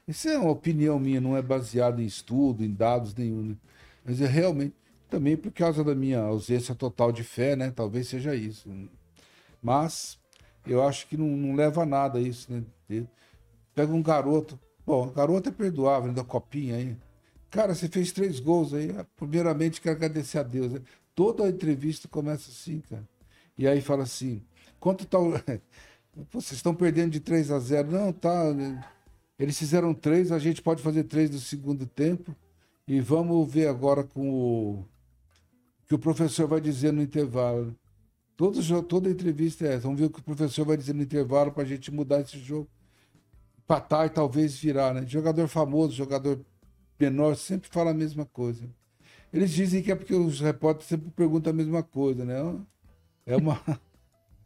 Isso 0.08 0.28
é 0.28 0.38
uma 0.38 0.50
opinião 0.50 0.98
minha, 0.98 1.20
não 1.20 1.36
é 1.36 1.42
baseado 1.42 2.00
em 2.00 2.06
estudo, 2.06 2.64
em 2.64 2.72
dados 2.72 3.14
nenhum. 3.14 3.42
Né? 3.42 3.56
Mas 4.04 4.20
é 4.20 4.26
realmente 4.26 4.74
também 5.10 5.36
por 5.36 5.52
causa 5.52 5.84
da 5.84 5.94
minha 5.94 6.20
ausência 6.20 6.74
total 6.74 7.12
de 7.12 7.22
fé, 7.22 7.54
né? 7.54 7.70
Talvez 7.70 8.08
seja 8.08 8.34
isso. 8.34 8.70
Mas 9.62 10.18
eu 10.66 10.82
acho 10.82 11.06
que 11.06 11.16
não, 11.16 11.26
não 11.26 11.54
leva 11.54 11.82
a 11.82 11.86
nada 11.86 12.18
isso, 12.18 12.50
né? 12.50 12.64
Pega 13.74 13.92
um 13.92 14.02
garoto, 14.02 14.58
bom, 14.86 15.10
garoto 15.10 15.50
é 15.50 15.52
perdoável, 15.52 16.08
né? 16.08 16.14
da 16.14 16.24
copinha 16.24 16.76
aí. 16.76 16.96
Cara, 17.50 17.74
você 17.74 17.86
fez 17.86 18.12
três 18.12 18.40
gols 18.40 18.72
aí. 18.72 18.88
Primeiramente, 19.14 19.80
quero 19.80 19.96
agradecer 19.96 20.38
a 20.38 20.42
Deus. 20.42 20.72
Né? 20.72 20.80
Toda 21.14 21.44
a 21.44 21.48
entrevista 21.50 22.08
começa 22.08 22.50
assim, 22.50 22.80
cara. 22.80 23.06
E 23.58 23.68
aí 23.68 23.82
fala 23.82 24.04
assim: 24.04 24.42
Quanto 24.82 25.06
tá. 25.06 25.16
Vocês 26.32 26.54
estão 26.54 26.74
perdendo 26.74 27.12
de 27.12 27.20
3 27.20 27.52
a 27.52 27.58
0. 27.60 27.92
Não, 27.92 28.12
tá. 28.12 28.42
Eles 29.38 29.56
fizeram 29.56 29.94
3, 29.94 30.32
a 30.32 30.40
gente 30.40 30.60
pode 30.60 30.82
fazer 30.82 31.04
3 31.04 31.30
no 31.30 31.38
segundo 31.38 31.86
tempo. 31.86 32.34
E 32.86 33.00
vamos 33.00 33.48
ver 33.48 33.68
agora 33.68 34.02
com 34.02 34.28
o 34.28 34.84
que 35.86 35.94
o 35.94 35.98
professor 35.98 36.48
vai 36.48 36.60
dizer 36.60 36.92
no 36.92 37.00
intervalo. 37.00 37.76
Todo 38.36 38.60
jogo, 38.60 38.82
toda 38.82 39.08
entrevista 39.08 39.64
é 39.64 39.74
essa. 39.74 39.82
Vamos 39.82 40.00
ver 40.00 40.06
o 40.06 40.10
que 40.10 40.18
o 40.18 40.24
professor 40.24 40.66
vai 40.66 40.76
dizer 40.76 40.94
no 40.94 41.02
intervalo 41.02 41.52
para 41.52 41.62
a 41.62 41.66
gente 41.66 41.92
mudar 41.92 42.20
esse 42.20 42.40
jogo. 42.40 42.68
Empatar 43.60 44.06
e 44.06 44.10
talvez 44.10 44.56
virar, 44.56 44.92
né? 44.92 45.06
Jogador 45.06 45.46
famoso, 45.46 45.92
jogador 45.92 46.44
menor, 46.98 47.36
sempre 47.36 47.68
fala 47.70 47.92
a 47.92 47.94
mesma 47.94 48.26
coisa. 48.26 48.68
Eles 49.32 49.52
dizem 49.52 49.80
que 49.80 49.92
é 49.92 49.94
porque 49.94 50.14
os 50.14 50.40
repórteres 50.40 50.88
sempre 50.88 51.08
perguntam 51.12 51.52
a 51.52 51.56
mesma 51.56 51.84
coisa, 51.84 52.24
né? 52.24 52.34
É 53.24 53.36
uma. 53.36 53.62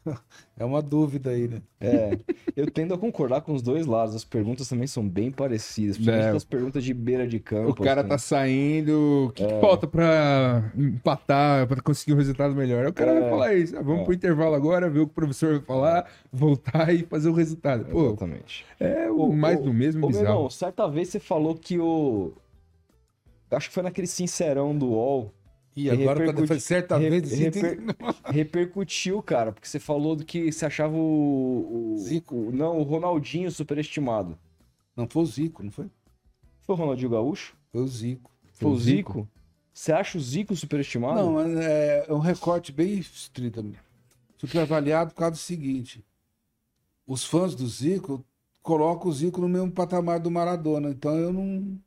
É 0.58 0.64
uma 0.64 0.80
dúvida 0.80 1.30
aí, 1.30 1.48
né? 1.48 1.60
É, 1.78 2.18
eu 2.56 2.70
tendo 2.70 2.94
a 2.94 2.98
concordar 2.98 3.42
com 3.42 3.52
os 3.52 3.60
dois 3.60 3.84
lados. 3.84 4.14
As 4.14 4.24
perguntas 4.24 4.66
também 4.66 4.86
são 4.86 5.06
bem 5.06 5.30
parecidas, 5.30 5.96
principalmente 5.96 6.32
É. 6.32 6.36
as 6.36 6.44
perguntas 6.44 6.82
de 6.82 6.94
beira 6.94 7.26
de 7.28 7.38
campo. 7.38 7.72
O 7.72 7.74
cara 7.74 8.00
assim. 8.00 8.08
tá 8.08 8.16
saindo. 8.16 9.26
O 9.28 9.32
que, 9.32 9.42
É. 9.42 9.46
que 9.46 9.60
falta 9.60 9.86
pra 9.86 10.72
empatar, 10.74 11.66
pra 11.66 11.82
conseguir 11.82 12.14
um 12.14 12.16
resultado 12.16 12.54
melhor? 12.54 12.86
O 12.86 12.92
cara 12.94 13.10
É. 13.12 13.20
vai 13.20 13.28
falar 13.30 13.54
isso. 13.54 13.76
Ah, 13.76 13.82
vamos 13.82 14.00
É. 14.00 14.04
pro 14.04 14.14
intervalo 14.14 14.54
agora, 14.54 14.88
ver 14.88 15.00
o 15.00 15.06
que 15.06 15.12
o 15.12 15.14
professor 15.14 15.56
vai 15.58 15.62
falar, 15.62 16.10
voltar 16.32 16.94
e 16.94 17.02
fazer 17.02 17.28
o 17.28 17.34
resultado. 17.34 17.84
Pô, 17.84 18.06
Exatamente. 18.06 18.64
é 18.80 19.10
o 19.10 19.20
Ô, 19.28 19.32
mais 19.36 19.58
ô, 19.60 19.64
do 19.64 19.74
mesmo 19.74 19.98
Ô, 20.06 20.08
meu 20.08 20.18
bizarro. 20.18 20.36
irmão, 20.38 20.50
certa 20.50 20.88
vez 20.88 21.08
você 21.10 21.20
falou 21.20 21.54
que 21.54 21.78
o. 21.78 22.32
Acho 23.50 23.68
que 23.68 23.74
foi 23.74 23.82
naquele 23.82 24.06
sincerão 24.06 24.76
do 24.76 24.86
UOL. 24.88 25.32
E 25.76 25.90
agora, 25.90 26.20
quando 26.20 26.20
repercute- 26.40 26.46
foi 26.48 26.60
certa 26.60 26.96
re- 26.96 27.10
vez, 27.10 27.32
assim, 27.32 27.42
reper- 27.44 27.78
Repercutiu, 28.32 29.22
cara, 29.22 29.52
porque 29.52 29.68
você 29.68 29.78
falou 29.78 30.16
do 30.16 30.24
que 30.24 30.50
você 30.50 30.64
achava 30.64 30.96
o. 30.96 31.94
o- 31.94 31.98
Zico. 31.98 32.50
não, 32.50 32.78
o 32.78 32.82
Ronaldinho 32.82 33.50
superestimado. 33.50 34.38
Não 34.96 35.06
foi 35.06 35.22
o 35.22 35.26
Zico, 35.26 35.62
não 35.62 35.70
foi? 35.70 35.90
Foi 36.62 36.74
o 36.74 36.78
Ronaldinho 36.78 37.10
Gaúcho? 37.10 37.54
Foi 37.70 37.82
o 37.82 37.86
Zico. 37.86 38.30
Foi 38.54 38.70
o 38.70 38.72
o 38.72 38.78
Zico? 38.78 39.12
Zico? 39.12 39.28
Você 39.72 39.92
acha 39.92 40.16
o 40.16 40.20
Zico 40.20 40.56
superestimado? 40.56 41.20
Não, 41.20 41.38
é, 41.60 42.06
é 42.08 42.12
um 42.14 42.18
recorte 42.18 42.72
bem 42.72 42.94
estrito. 42.98 43.62
Superavaliado 44.38 45.10
por 45.10 45.16
causa 45.18 45.32
do 45.32 45.36
seguinte: 45.38 46.02
os 47.06 47.24
fãs 47.24 47.54
do 47.54 47.66
Zico 47.66 48.24
colocam 48.62 49.08
o 49.10 49.12
Zico 49.12 49.40
no 49.42 49.48
mesmo 49.48 49.70
patamar 49.70 50.18
do 50.20 50.30
Maradona. 50.30 50.88
Então 50.90 51.14
eu 51.16 51.32
não, 51.32 51.78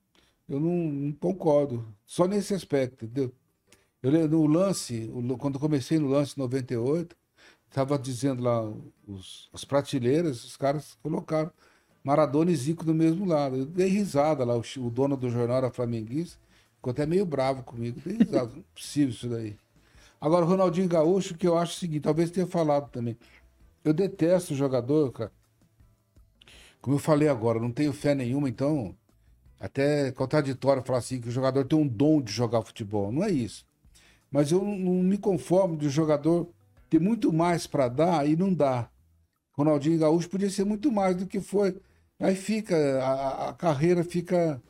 eu 0.47 0.59
não, 0.59 0.75
não 0.91 1.11
concordo. 1.13 1.83
Só 2.05 2.27
nesse 2.27 2.53
aspecto, 2.53 3.05
entendeu? 3.05 3.33
Eu 4.01 4.27
no 4.29 4.47
lance, 4.47 5.11
quando 5.37 5.59
comecei 5.59 5.99
no 5.99 6.07
lance 6.07 6.33
em 6.37 6.39
98, 6.39 7.15
estava 7.67 7.99
dizendo 7.99 8.41
lá 8.41 8.61
os, 9.07 9.49
as 9.53 9.65
prateleiras, 9.65 10.43
os 10.43 10.55
caras 10.55 10.97
colocaram 11.03 11.51
Maradona 12.03 12.51
e 12.51 12.55
Zico 12.55 12.85
do 12.85 12.93
mesmo 12.93 13.25
lado. 13.25 13.57
Eu 13.57 13.65
dei 13.65 13.87
risada 13.87 14.45
lá, 14.45 14.55
o, 14.55 14.63
o 14.77 14.89
dono 14.89 15.17
do 15.17 15.29
jornal 15.29 15.57
era 15.57 15.71
flamenguista, 15.71 16.39
ficou 16.75 16.91
até 16.91 17.05
meio 17.05 17.25
bravo 17.25 17.63
comigo. 17.63 17.99
Dei 18.03 18.17
risada, 18.17 18.51
não 18.55 18.59
é 18.59 18.63
possível 18.73 19.09
isso 19.09 19.27
daí. 19.27 19.57
Agora, 20.21 20.45
o 20.45 20.47
Ronaldinho 20.47 20.87
Gaúcho, 20.87 21.35
que 21.35 21.47
eu 21.47 21.57
acho 21.57 21.73
o 21.73 21.79
seguinte, 21.79 22.01
talvez 22.03 22.31
tenha 22.31 22.47
falado 22.47 22.89
também. 22.89 23.17
Eu 23.83 23.93
detesto 23.93 24.53
o 24.53 24.57
jogador, 24.57 25.11
cara. 25.11 25.31
Como 26.81 26.95
eu 26.95 26.99
falei 26.99 27.27
agora, 27.27 27.59
não 27.59 27.71
tenho 27.71 27.91
fé 27.91 28.15
nenhuma, 28.15 28.47
então 28.47 28.95
até 29.59 30.11
contraditório 30.13 30.83
falar 30.83 30.99
assim 30.99 31.19
que 31.19 31.27
o 31.27 31.31
jogador 31.31 31.65
tem 31.65 31.77
um 31.77 31.87
dom 31.87 32.21
de 32.21 32.31
jogar 32.31 32.61
futebol. 32.61 33.11
Não 33.11 33.23
é 33.23 33.29
isso. 33.29 33.65
Mas 34.31 34.51
eu 34.51 34.63
não, 34.63 35.03
me 35.03 35.17
conformo 35.17 35.77
de 35.77 35.87
o 35.87 35.89
jogador 35.89 36.49
ter 36.89 36.99
muito 36.99 37.31
mais 37.33 37.67
para 37.67 37.87
dar 37.87 38.27
e 38.27 38.35
não 38.35 38.53
dá. 38.53 38.89
Ronaldinho 39.53 39.99
Gaúcho 39.99 40.29
podia 40.29 40.49
ser 40.49 40.63
muito 40.65 40.91
mais 40.91 41.15
do 41.15 41.27
que 41.27 41.41
foi. 41.41 41.75
Aí 42.19 42.35
fica, 42.35 42.75
a, 43.03 43.49
a- 43.49 43.53
carreira 43.53 44.03
fica 44.03 44.61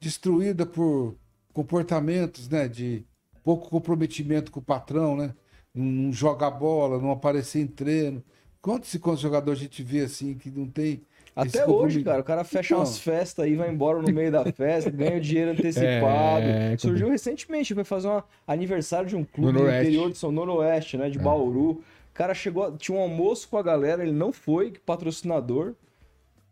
destruída 0.00 0.66
por 0.66 1.16
comportamentos, 1.52 2.48
né? 2.48 2.68
De 2.68 3.04
pouco 3.42 3.68
comprometimento 3.70 4.50
com 4.52 4.60
o 4.60 4.62
patrão, 4.64 5.16
né? 5.16 5.34
Não, 5.74 5.84
não 5.84 6.12
joga 6.12 6.50
bola, 6.50 7.00
não 7.00 7.10
aparecer 7.10 7.60
em 7.60 7.66
treino. 7.66 8.22
Quantos 8.60 8.92
e 8.94 8.98
quantos 8.98 9.20
jogadores 9.20 9.60
a 9.60 9.64
gente 9.64 9.82
vê 9.82 10.00
assim 10.02 10.34
que 10.36 10.50
não 10.50 10.68
tem. 10.68 11.02
Esse 11.36 11.48
Até 11.48 11.58
hoje, 11.64 11.66
comprometimento? 11.72 12.04
cara, 12.06 12.20
o 12.20 12.24
cara 12.24 12.44
fecha 12.44 12.74
Então. 12.74 12.78
umas 12.78 12.98
festas 12.98 13.44
aí, 13.44 13.56
vai 13.56 13.70
embora 13.70 14.00
no 14.00 14.12
meio 14.12 14.30
da 14.30 14.44
festa, 14.52 14.90
ganha 14.90 15.16
o 15.16 15.20
dinheiro 15.20 15.50
antecipado. 15.52 16.44
É, 16.46 16.76
Surgiu 16.78 17.08
recentemente, 17.08 17.74
foi 17.74 17.84
fazer 17.84 18.08
um 18.08 18.22
aniversário 18.46 19.08
de 19.08 19.16
um 19.16 19.24
clube 19.24 19.52
No 19.58 19.68
interior 19.68 20.10
de 20.10 20.16
São 20.18 20.30
Noroeste, 20.30 20.96
né, 20.96 21.10
de 21.10 21.18
Bauru. 21.18 21.70
O 21.70 21.82
cara 22.14 22.32
chegou, 22.34 22.76
tinha 22.76 22.96
um 22.96 23.00
almoço 23.00 23.48
com 23.48 23.56
a 23.58 23.62
galera, 23.62 24.02
ele 24.02 24.12
não 24.12 24.32
foi, 24.32 24.72
patrocinador. 24.86 25.74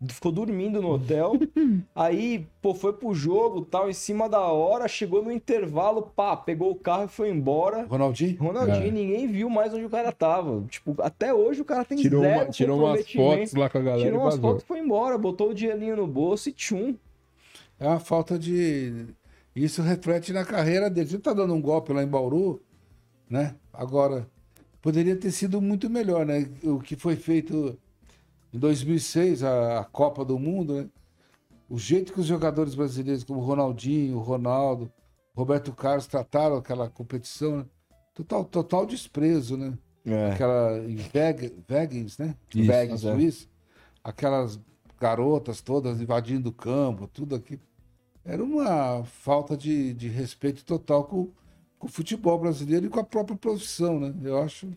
Ficou 0.09 0.33
dormindo 0.33 0.83
no 0.83 0.91
hotel. 0.91 1.35
aí, 1.95 2.47
pô, 2.61 2.75
foi 2.75 2.93
pro 2.93 3.15
jogo, 3.15 3.63
tal, 3.65 3.89
em 3.89 3.93
cima 3.93 4.29
da 4.29 4.41
hora, 4.41 4.89
chegou 4.89 5.23
no 5.23 5.31
intervalo, 5.31 6.03
pá, 6.03 6.37
pegou 6.37 6.71
o 6.73 6.75
carro 6.75 7.05
e 7.05 7.09
foi 7.09 7.31
embora. 7.31 7.85
Ronaldinho? 7.87 8.37
Ronaldinho, 8.41 8.89
É. 8.89 8.91
ninguém 8.91 9.29
viu 9.29 9.49
mais 9.49 9.73
onde 9.73 9.85
o 9.85 9.91
cara 9.91 10.11
tava. 10.11 10.65
Tipo, 10.69 10.97
até 11.01 11.33
hoje 11.33 11.61
o 11.61 11.65
cara 11.65 11.85
tem 11.85 11.99
Tirou, 11.99 12.21
zero 12.23 12.41
uma- 12.45 12.51
tirou 12.51 12.79
umas 12.81 13.11
fotos 13.13 13.55
lá 13.55 13.69
com 13.71 13.79
a 13.79 13.83
galera 13.83 14.03
Tirou 14.03 14.21
e 14.21 14.23
umas 14.25 14.37
fotos 14.39 14.63
e 14.65 14.67
foi 14.67 14.81
embora, 14.81 15.17
botou 15.17 15.51
o 15.51 15.55
dinheirinho 15.55 15.97
no 15.97 16.07
bolso 16.07 16.49
e 16.49 16.53
tchum. 16.53 16.97
É 17.79 17.87
uma 17.87 18.01
falta 18.01 18.39
de. 18.39 19.07
Isso 19.55 19.83
reflete 19.83 20.33
na 20.33 20.45
carreira 20.45 20.89
dele. 20.89 21.09
Você 21.11 21.19
tá 21.19 21.33
dando 21.33 21.53
um 21.55 21.61
golpe 21.61 21.93
lá 21.93 22.03
em 22.03 22.07
Bauru, 22.09 22.61
né? 23.29 23.55
Agora, 23.73 24.27
poderia 24.81 25.15
ter 25.17 25.31
sido 25.31 25.61
muito 25.61 25.89
melhor, 25.91 26.25
né? 26.25 26.49
O 26.65 26.79
que 26.81 26.97
foi 26.97 27.17
feito 27.17 27.77
em 28.53 28.59
2006, 28.59 29.43
a, 29.43 29.81
a 29.81 29.85
Copa 29.85 30.25
do 30.25 30.39
Mundo, 30.39 30.75
né? 30.75 30.89
O 31.69 31.79
jeito 31.79 32.13
que 32.13 32.21
os 32.21 32.27
jogadores 32.27 32.75
brasileiros, 32.75 33.25
como 33.25 33.41
Ronaldinho, 33.41 34.19
Ronaldo, 34.19 34.93
Roberto 35.35 35.73
Carlos, 35.73 36.07
trataram 36.07 36.57
aquela 36.57 36.91
competição, 36.91 37.59
né? 37.59 37.67
Total, 38.15 38.45
total 38.45 38.85
desprezo, 38.87 39.57
né? 39.57 39.77
É. 40.05 40.33
Aquela 40.33 40.79
em 40.79 40.97
Veg- 40.97 41.55
Vegas, 41.67 42.19
né? 42.19 42.37
Isso, 42.55 42.67
Vegas, 42.67 43.05
é. 43.05 43.17
Aquelas 44.05 44.61
garotas 45.01 45.61
todas 45.61 46.01
invadindo 46.01 46.51
o 46.51 46.53
campo, 46.53 47.07
tudo 47.09 47.35
aqui. 47.35 47.59
Era 48.25 48.43
uma 48.45 49.03
falta 49.05 49.57
de, 49.57 49.95
de 49.95 50.09
respeito 50.09 50.65
total 50.65 51.05
com, 51.05 51.31
com 51.79 51.87
o 51.87 51.91
futebol 51.91 52.39
brasileiro 52.39 52.87
e 52.87 52.89
com 52.89 53.01
a 53.01 53.05
própria 53.05 53.37
profissão, 53.37 53.99
né? 53.99 54.15
Eu 54.23 54.41
acho. 54.43 54.69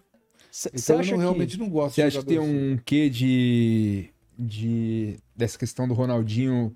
Você 0.55 0.69
Então 0.73 0.95
eu 0.95 0.99
acha 1.01 1.11
não- 1.11 1.17
que... 1.17 1.23
realmente 1.23 1.59
não 1.59 1.69
gosto 1.69 1.95
Você 1.95 2.01
acha 2.01 2.19
que 2.19 2.25
tem 2.25 2.35
jogador 2.37 2.53
assim. 2.55 2.73
um 2.73 2.77
quê 2.77 3.09
de, 3.09 4.09
de 4.39 5.17
dessa 5.35 5.57
questão 5.59 5.85
do 5.87 5.93
Ronaldinho 5.93 6.73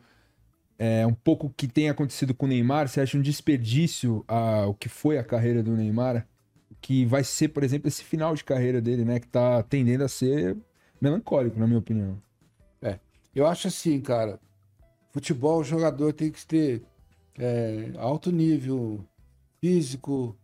é, 0.77 1.05
um 1.07 1.13
pouco 1.13 1.49
que 1.55 1.65
tem 1.67 1.89
acontecido 1.89 2.33
com 2.33 2.45
o 2.45 2.49
Neymar? 2.49 2.89
Você 2.89 2.99
acha 2.99 3.17
um 3.17 3.21
desperdício 3.21 4.23
a, 4.27 4.65
o 4.67 4.73
que 4.73 4.89
foi 4.89 5.17
a 5.17 5.23
carreira 5.23 5.63
do 5.63 5.71
Neymar? 5.77 6.27
Que 6.81 7.05
vai 7.05 7.23
ser, 7.23 7.49
por 7.49 7.63
exemplo, 7.63 7.87
esse 7.87 8.03
final 8.03 8.35
de 8.35 8.43
carreira 8.43 8.81
dele, 8.81 9.05
né? 9.05 9.19
Que 9.19 9.27
tá 9.27 9.63
tendendo 9.63 10.03
a 10.03 10.07
ser 10.09 10.57
melancólico, 10.99 11.57
na 11.59 11.65
minha 11.67 11.79
opinião. 11.79 12.21
Eu 13.35 13.45
acho 13.45 13.67
assim, 13.67 14.01
cara. 14.01 14.39
Futebol, 15.11 15.59
o 15.59 15.63
jogador 15.63 16.11
tem 16.13 16.31
que 16.31 16.43
ter 16.45 16.81
é, 17.37 17.91
alto 17.97 18.31
nível 18.31 18.99
físico, 19.61 20.35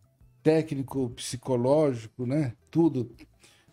técnico, 0.45 1.09
psicológico, 1.09 2.23
né? 2.27 2.53
Tudo. 2.69 3.09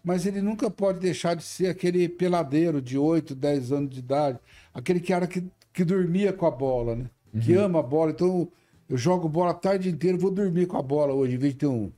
Mas 0.03 0.25
ele 0.25 0.41
nunca 0.41 0.71
pode 0.71 1.01
deixar 1.01 1.37
de 1.37 1.43
ser 1.43 1.67
aquele 1.67 2.09
peladeiro 2.09 2.81
de 2.81 2.97
8, 2.97 3.35
10 3.35 3.73
anos 3.73 3.91
de 3.91 3.99
idade, 3.99 4.39
aquele 4.73 4.99
cara 4.99 5.27
que, 5.27 5.45
que 5.71 5.85
dormia 5.85 6.33
com 6.33 6.47
a 6.47 6.51
bola, 6.51 6.97
né? 6.97 7.11
Que 7.43 7.53
ama 7.53 7.81
a 7.81 7.83
bola. 7.83 8.13
Então, 8.13 8.49
eu 8.89 8.97
jogo 8.97 9.29
bola 9.29 9.51
a 9.51 9.55
tarde 9.55 9.91
inteira, 9.91 10.17
vou 10.17 10.31
dormir 10.31 10.67
com 10.67 10.79
a 10.79 10.83
bola 10.83 11.13
hoje, 11.13 11.35
em 11.35 11.39
vez 11.39 11.53
de 11.53 11.59
ter 11.61 11.67
um 11.67 11.93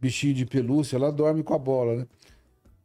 bichinho 0.00 0.32
de 0.32 0.46
pelúcia, 0.46 0.96
ela 0.96 1.12
dorme 1.12 1.42
com 1.42 1.52
a 1.52 1.58
bola, 1.58 1.96
né? 1.96 2.06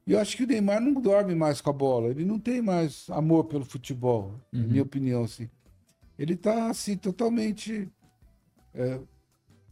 E 0.06 0.12
eu 0.12 0.20
acho 0.20 0.36
que 0.36 0.44
o 0.44 0.48
Neymar 0.48 0.82
não 0.82 0.94
dorme 0.94 1.36
mais 1.36 1.62
com 1.62 1.70
a 1.70 1.74
bola. 1.74 2.10
Ele 2.10 2.26
não 2.26 2.38
tem 2.38 2.62
mais 2.62 3.10
amor 3.12 3.46
pelo 3.46 3.64
futebol, 3.64 4.34
na 4.52 4.68
minha 4.68 4.84
opinião, 4.84 5.24
assim. 5.24 5.50
Ele 6.18 6.36
tá, 6.36 6.70
assim, 6.70 6.98
totalmente... 6.98 7.88
é, 8.74 9.00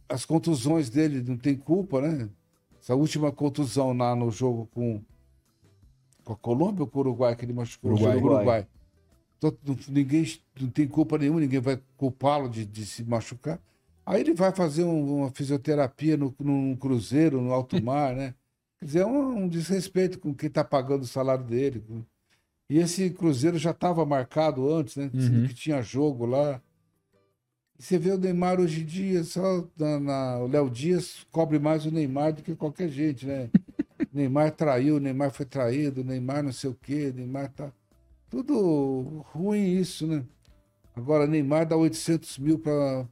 as 0.08 0.24
contusões 0.24 0.88
dele 0.90 1.22
não 1.26 1.36
tem 1.36 1.54
culpa, 1.56 2.00
né? 2.00 2.28
Essa 2.80 2.94
última 2.94 3.30
contusão 3.32 3.92
lá 3.96 4.14
no 4.16 4.30
jogo 4.30 4.68
com, 4.72 5.00
com 6.24 6.32
a 6.32 6.36
Colômbia 6.36 6.82
ou 6.82 6.86
com 6.86 6.98
o 6.98 7.02
Uruguai, 7.02 7.34
que 7.36 7.44
ele 7.44 7.52
machucou? 7.52 7.92
Uruguai. 7.92 8.16
O 8.16 8.24
Uruguai. 8.36 8.66
Então, 9.36 9.56
não- 9.64 9.76
ninguém 9.88 10.24
não 10.60 10.68
tem 10.70 10.86
culpa 10.88 11.18
nenhuma, 11.18 11.40
ninguém 11.40 11.60
vai 11.60 11.78
culpá-lo 11.96 12.48
de, 12.48 12.64
de 12.64 12.84
se 12.86 13.04
machucar. 13.04 13.60
Aí 14.06 14.20
ele 14.22 14.32
vai 14.34 14.52
fazer 14.52 14.84
um- 14.84 15.18
uma 15.18 15.30
fisioterapia 15.30 16.16
no, 16.16 16.34
num 16.40 16.74
cruzeiro, 16.76 17.40
no 17.40 17.52
alto 17.52 17.82
mar, 17.82 18.14
né? 18.16 18.34
Quer 18.78 18.84
dizer, 18.86 18.98
é 19.00 19.06
um, 19.06 19.42
um 19.44 19.48
desrespeito 19.48 20.18
com 20.18 20.32
quem 20.34 20.46
está 20.48 20.64
pagando 20.64 21.02
o 21.02 21.06
salário 21.06 21.44
dele. 21.44 21.84
E 22.70 22.78
esse 22.78 23.10
cruzeiro 23.10 23.58
já 23.58 23.70
estava 23.72 24.04
marcado 24.06 24.72
antes, 24.72 24.96
né? 24.96 25.10
Uhum. 25.12 25.46
que 25.48 25.54
tinha 25.54 25.82
jogo 25.82 26.24
lá. 26.26 26.60
Você 27.78 27.96
vê 27.96 28.10
o 28.10 28.18
Neymar 28.18 28.60
hoje 28.60 28.82
em 28.82 28.84
dia, 28.84 29.22
só 29.22 29.64
na, 29.78 30.00
na- 30.00 30.38
o 30.38 30.48
Léo 30.48 30.68
Dias 30.68 31.24
cobre 31.30 31.58
mais 31.60 31.86
o 31.86 31.90
Neymar 31.92 32.32
do 32.32 32.42
que 32.42 32.56
qualquer 32.56 32.88
gente, 32.88 33.24
né? 33.24 33.50
Neymar 34.12 34.50
traiu, 34.52 34.98
Neymar 34.98 35.30
foi 35.30 35.46
traído, 35.46 36.02
Neymar 36.02 36.42
não 36.42 36.52
sei 36.52 36.70
o 36.70 36.74
quê, 36.74 37.12
Neymar 37.14 37.52
tá. 37.52 37.72
Tudo 38.28 39.24
ruim 39.32 39.76
isso, 39.78 40.06
né? 40.06 40.24
Agora, 40.94 41.26
Neymar 41.26 41.66
dá 41.66 41.76
800 41.76 42.38
mil 42.38 42.58
para 42.58 43.06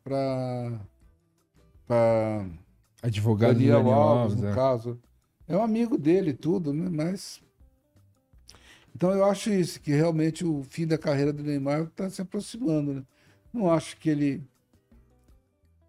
Advogado 3.01 3.55
Daniel, 3.55 3.79
Daniel 3.79 3.95
Alves, 3.97 4.33
Alves, 4.33 4.41
no 4.43 4.49
é. 4.49 4.55
caso. 4.55 5.01
É 5.47 5.57
um 5.57 5.63
amigo 5.63 5.97
dele 5.97 6.33
tudo, 6.33 6.73
né? 6.73 6.89
Mas. 6.91 7.41
Então 8.95 9.13
eu 9.13 9.25
acho 9.25 9.51
isso, 9.51 9.81
que 9.81 9.93
realmente 9.93 10.45
o 10.45 10.65
fim 10.65 10.87
da 10.87 10.99
carreira 10.99 11.33
do 11.33 11.45
Neymar 11.45 11.83
está 11.83 12.11
se 12.11 12.21
aproximando, 12.21 12.95
né? 12.95 13.03
Não 13.53 13.71
acho 13.71 13.97
que 13.99 14.11
ele. 14.11 14.43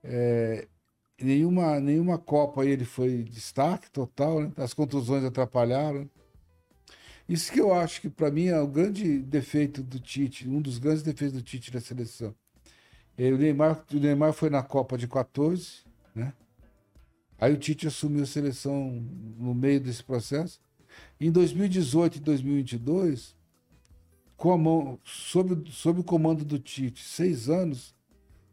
É, 0.10 0.68
nenhuma, 1.22 1.80
nenhuma 1.82 2.18
Copa 2.18 2.66
ele 2.66 2.86
foi 2.86 3.24
destaque 3.24 3.92
total, 3.92 4.42
né? 4.42 4.52
As 4.56 4.74
contusões 4.74 5.24
atrapalharam. 5.24 6.10
Isso 7.28 7.52
que 7.52 7.60
eu 7.60 7.74
acho 7.74 8.00
que, 8.00 8.10
para 8.10 8.32
mim, 8.32 8.48
é 8.48 8.60
o 8.60 8.68
grande 8.68 9.20
defeito 9.20 9.84
do 9.84 10.00
Tite, 10.00 10.48
um 10.48 10.62
dos 10.62 10.78
grandes 10.78 11.04
defeitos 11.04 11.36
do 11.38 11.44
Tite 11.44 11.74
na 11.74 11.82
seleção. 11.82 12.34
E 13.18 13.30
o, 13.32 13.38
Neymar, 13.38 13.84
o 13.92 14.00
Neymar 14.00 14.32
foi 14.32 14.50
na 14.50 14.64
Copa 14.64 14.98
de 14.98 15.08
14, 15.08 15.84
né? 16.16 16.34
Aí 17.38 17.54
o 17.54 17.58
Tite 17.58 17.86
assumiu 17.86 18.24
a 18.24 18.26
seleção 18.26 19.04
no 19.38 19.54
meio 19.54 19.82
desse 19.82 20.04
processo. 20.04 20.60
Em 21.20 21.30
2018 21.30 22.16
e 22.18 22.22
2022, 22.22 23.36
com 24.38 24.52
a 24.52 24.58
mão, 24.58 25.00
sob, 25.04 25.70
sob 25.70 26.00
o 26.00 26.04
comando 26.04 26.46
do 26.46 26.58
Tite, 26.58 27.04
seis 27.04 27.50
anos, 27.50 27.94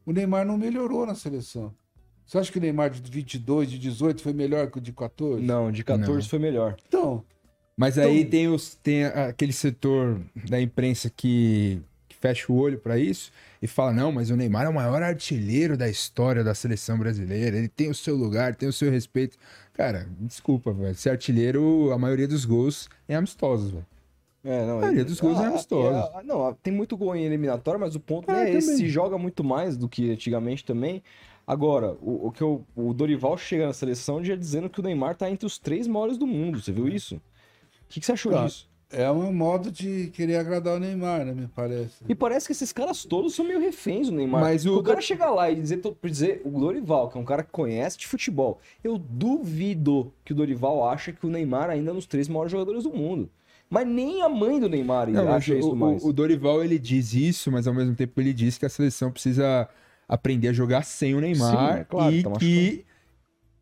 o 0.05 0.13
Neymar 0.13 0.45
não 0.45 0.59
melhorou 0.59 1.07
na 1.07 1.15
seleção. 1.15 1.73
Você 2.27 2.39
acha 2.39 2.51
que 2.51 2.59
o 2.59 2.61
Neymar 2.61 2.91
de 2.91 3.11
22, 3.11 3.71
de 3.71 3.79
18 3.79 4.23
foi 4.23 4.33
melhor 4.33 4.71
que 4.71 4.79
o 4.79 4.81
de 4.81 4.93
14? 4.93 5.43
Não, 5.43 5.71
de 5.71 5.85
14 5.85 6.11
não. 6.11 6.23
foi 6.23 6.39
melhor. 6.39 6.77
Então. 6.89 7.23
Mas 7.77 7.99
aí 7.99 8.21
então... 8.21 8.31
tem, 8.31 8.49
os, 8.49 8.75
tem 8.77 9.05
aquele 9.05 9.53
setor 9.53 10.21
da 10.49 10.61
imprensa 10.61 11.11
que, 11.11 11.83
que 12.09 12.17
fecha 12.17 12.51
o 12.51 12.57
olho 12.57 12.79
para 12.79 12.99
isso 12.99 13.31
e 13.61 13.67
fala: 13.67 13.93
não, 13.93 14.11
mas 14.11 14.31
o 14.31 14.37
Neymar 14.37 14.67
é 14.67 14.69
o 14.69 14.75
maior 14.75 15.03
artilheiro 15.03 15.77
da 15.77 15.89
história 15.89 16.43
da 16.43 16.55
seleção 16.55 16.99
brasileira, 16.99 17.57
ele 17.57 17.69
tem 17.69 17.91
o 17.91 17.95
seu 17.95 18.17
lugar, 18.17 18.55
tem 18.55 18.69
o 18.69 18.73
seu 18.73 18.91
respeito. 18.91 19.37
Cara, 19.75 20.07
desculpa, 20.21 20.73
velho. 20.73 20.95
Ser 20.95 21.11
artilheiro, 21.11 21.93
a 21.93 21.99
maioria 21.99 22.29
dos 22.29 22.45
gols 22.45 22.89
é 23.09 23.17
amistosos, 23.17 23.71
velho. 23.71 23.87
É, 24.45 24.67
não, 24.67 24.79
a 24.79 24.81
maioria 24.83 25.05
dos 25.05 25.19
gols 25.19 25.41
é 25.41 25.45
é 25.45 25.47
amistosos. 25.47 26.11
É, 26.15 26.23
não, 26.23 26.53
tem 26.63 26.73
muito 26.73 26.97
gol 26.97 27.17
em 27.17 27.25
eliminatório, 27.25 27.81
mas 27.81 27.95
o 27.95 28.01
ponto 28.01 28.31
é, 28.31 28.51
é 28.51 28.55
esse. 28.55 28.77
Se 28.77 28.89
joga 28.89 29.17
muito 29.17 29.43
mais 29.43 29.77
do 29.77 29.89
que 29.89 30.11
antigamente 30.11 30.65
também. 30.65 31.03
Agora, 31.47 31.97
o, 32.01 32.29
o 32.29 32.33
que 32.33 32.43
eu, 32.43 32.65
o 32.77 32.93
Dorival 32.93 33.37
chega 33.39 33.67
na 33.67 33.73
seleção 33.73 34.23
já 34.23 34.37
dizendo 34.37 34.69
que 34.69 34.81
o 34.81 34.83
Neymar 34.83 35.17
tá 35.17 35.31
entre 35.31 35.47
os 35.47 35.59
três 35.59 35.87
maiores 35.87 36.19
do 36.19 36.27
mundo. 36.27 36.61
Você 36.61 36.73
viu 36.73 36.87
isso? 36.89 37.17
O 37.17 37.21
que, 37.89 38.01
que 38.01 38.07
você 38.07 38.13
achou 38.13 38.33
tá. 38.33 38.45
disso? 38.45 38.69
É 38.91 39.11
um 39.11 39.33
modo 39.33 39.73
de 39.73 40.09
querer 40.13 40.37
agradar 40.37 40.77
o 40.77 40.79
Neymar, 40.79 41.25
né? 41.25 41.33
Me 41.33 41.49
parece. 41.49 42.05
E 42.09 42.15
parece 42.15 42.47
que 42.47 42.53
esses 42.53 42.73
caras 42.73 43.05
todos 43.05 43.35
são 43.35 43.45
meio 43.45 43.59
reféns 43.59 44.09
do 44.09 44.15
Neymar. 44.15 44.41
Mas 44.41 44.65
o, 44.67 44.79
o 44.79 44.83
cara 44.83 45.01
chegar 45.01 45.31
lá 45.31 45.51
e 45.51 45.57
dizer, 45.57 45.83
dizer 46.03 46.43
o 46.45 46.51
Dorival, 46.61 47.09
que 47.09 47.19
é 47.19 47.21
um 47.21 47.25
cara 47.25 47.43
que 47.43 47.51
conhece 47.51 47.99
de 47.99 48.07
futebol, 48.07 48.61
eu 48.85 48.97
duvido 48.97 50.13
que 50.25 50.33
o 50.33 50.37
Dorival 50.37 50.89
acha 50.89 51.13
que 51.13 51.27
o 51.27 51.31
Neymar 51.31 51.71
ainda 51.71 51.91
é 51.91 51.93
um 51.93 51.97
dos 51.97 52.07
três 52.07 52.29
maiores 52.29 52.53
jogadores 52.53 52.85
do 52.85 52.93
mundo. 52.93 53.29
Mas 53.75 53.89
nem 53.89 54.23
a 54.23 54.29
mãe 54.29 54.61
do 54.61 54.69
Neymar 54.69 55.11
Não, 55.11 55.33
acha 55.33 55.53
isso 55.53 55.73
o, 55.73 55.77
mais. 55.77 56.05
O, 56.05 56.13
Dorival 56.13 56.63
ele 56.63 56.79
diz 56.79 57.13
isso, 57.13 57.51
mas 57.51 57.67
ao 57.67 57.75
mesmo 57.75 57.93
tempo 57.97 58.21
ele 58.21 58.33
diz 58.33 58.57
que 58.57 58.65
a 58.65 58.69
seleção 58.69 59.11
precisa 59.11 59.69
aprender 60.09 60.47
a 60.47 60.53
jogar 60.53 60.85
sem 60.85 61.13
o 61.13 61.21
Neymar 61.21 61.75
Sim, 61.75 61.81
é 61.81 61.85
claro, 61.85 62.15
e 62.15 62.23
tá 62.23 62.31
que 62.39 62.85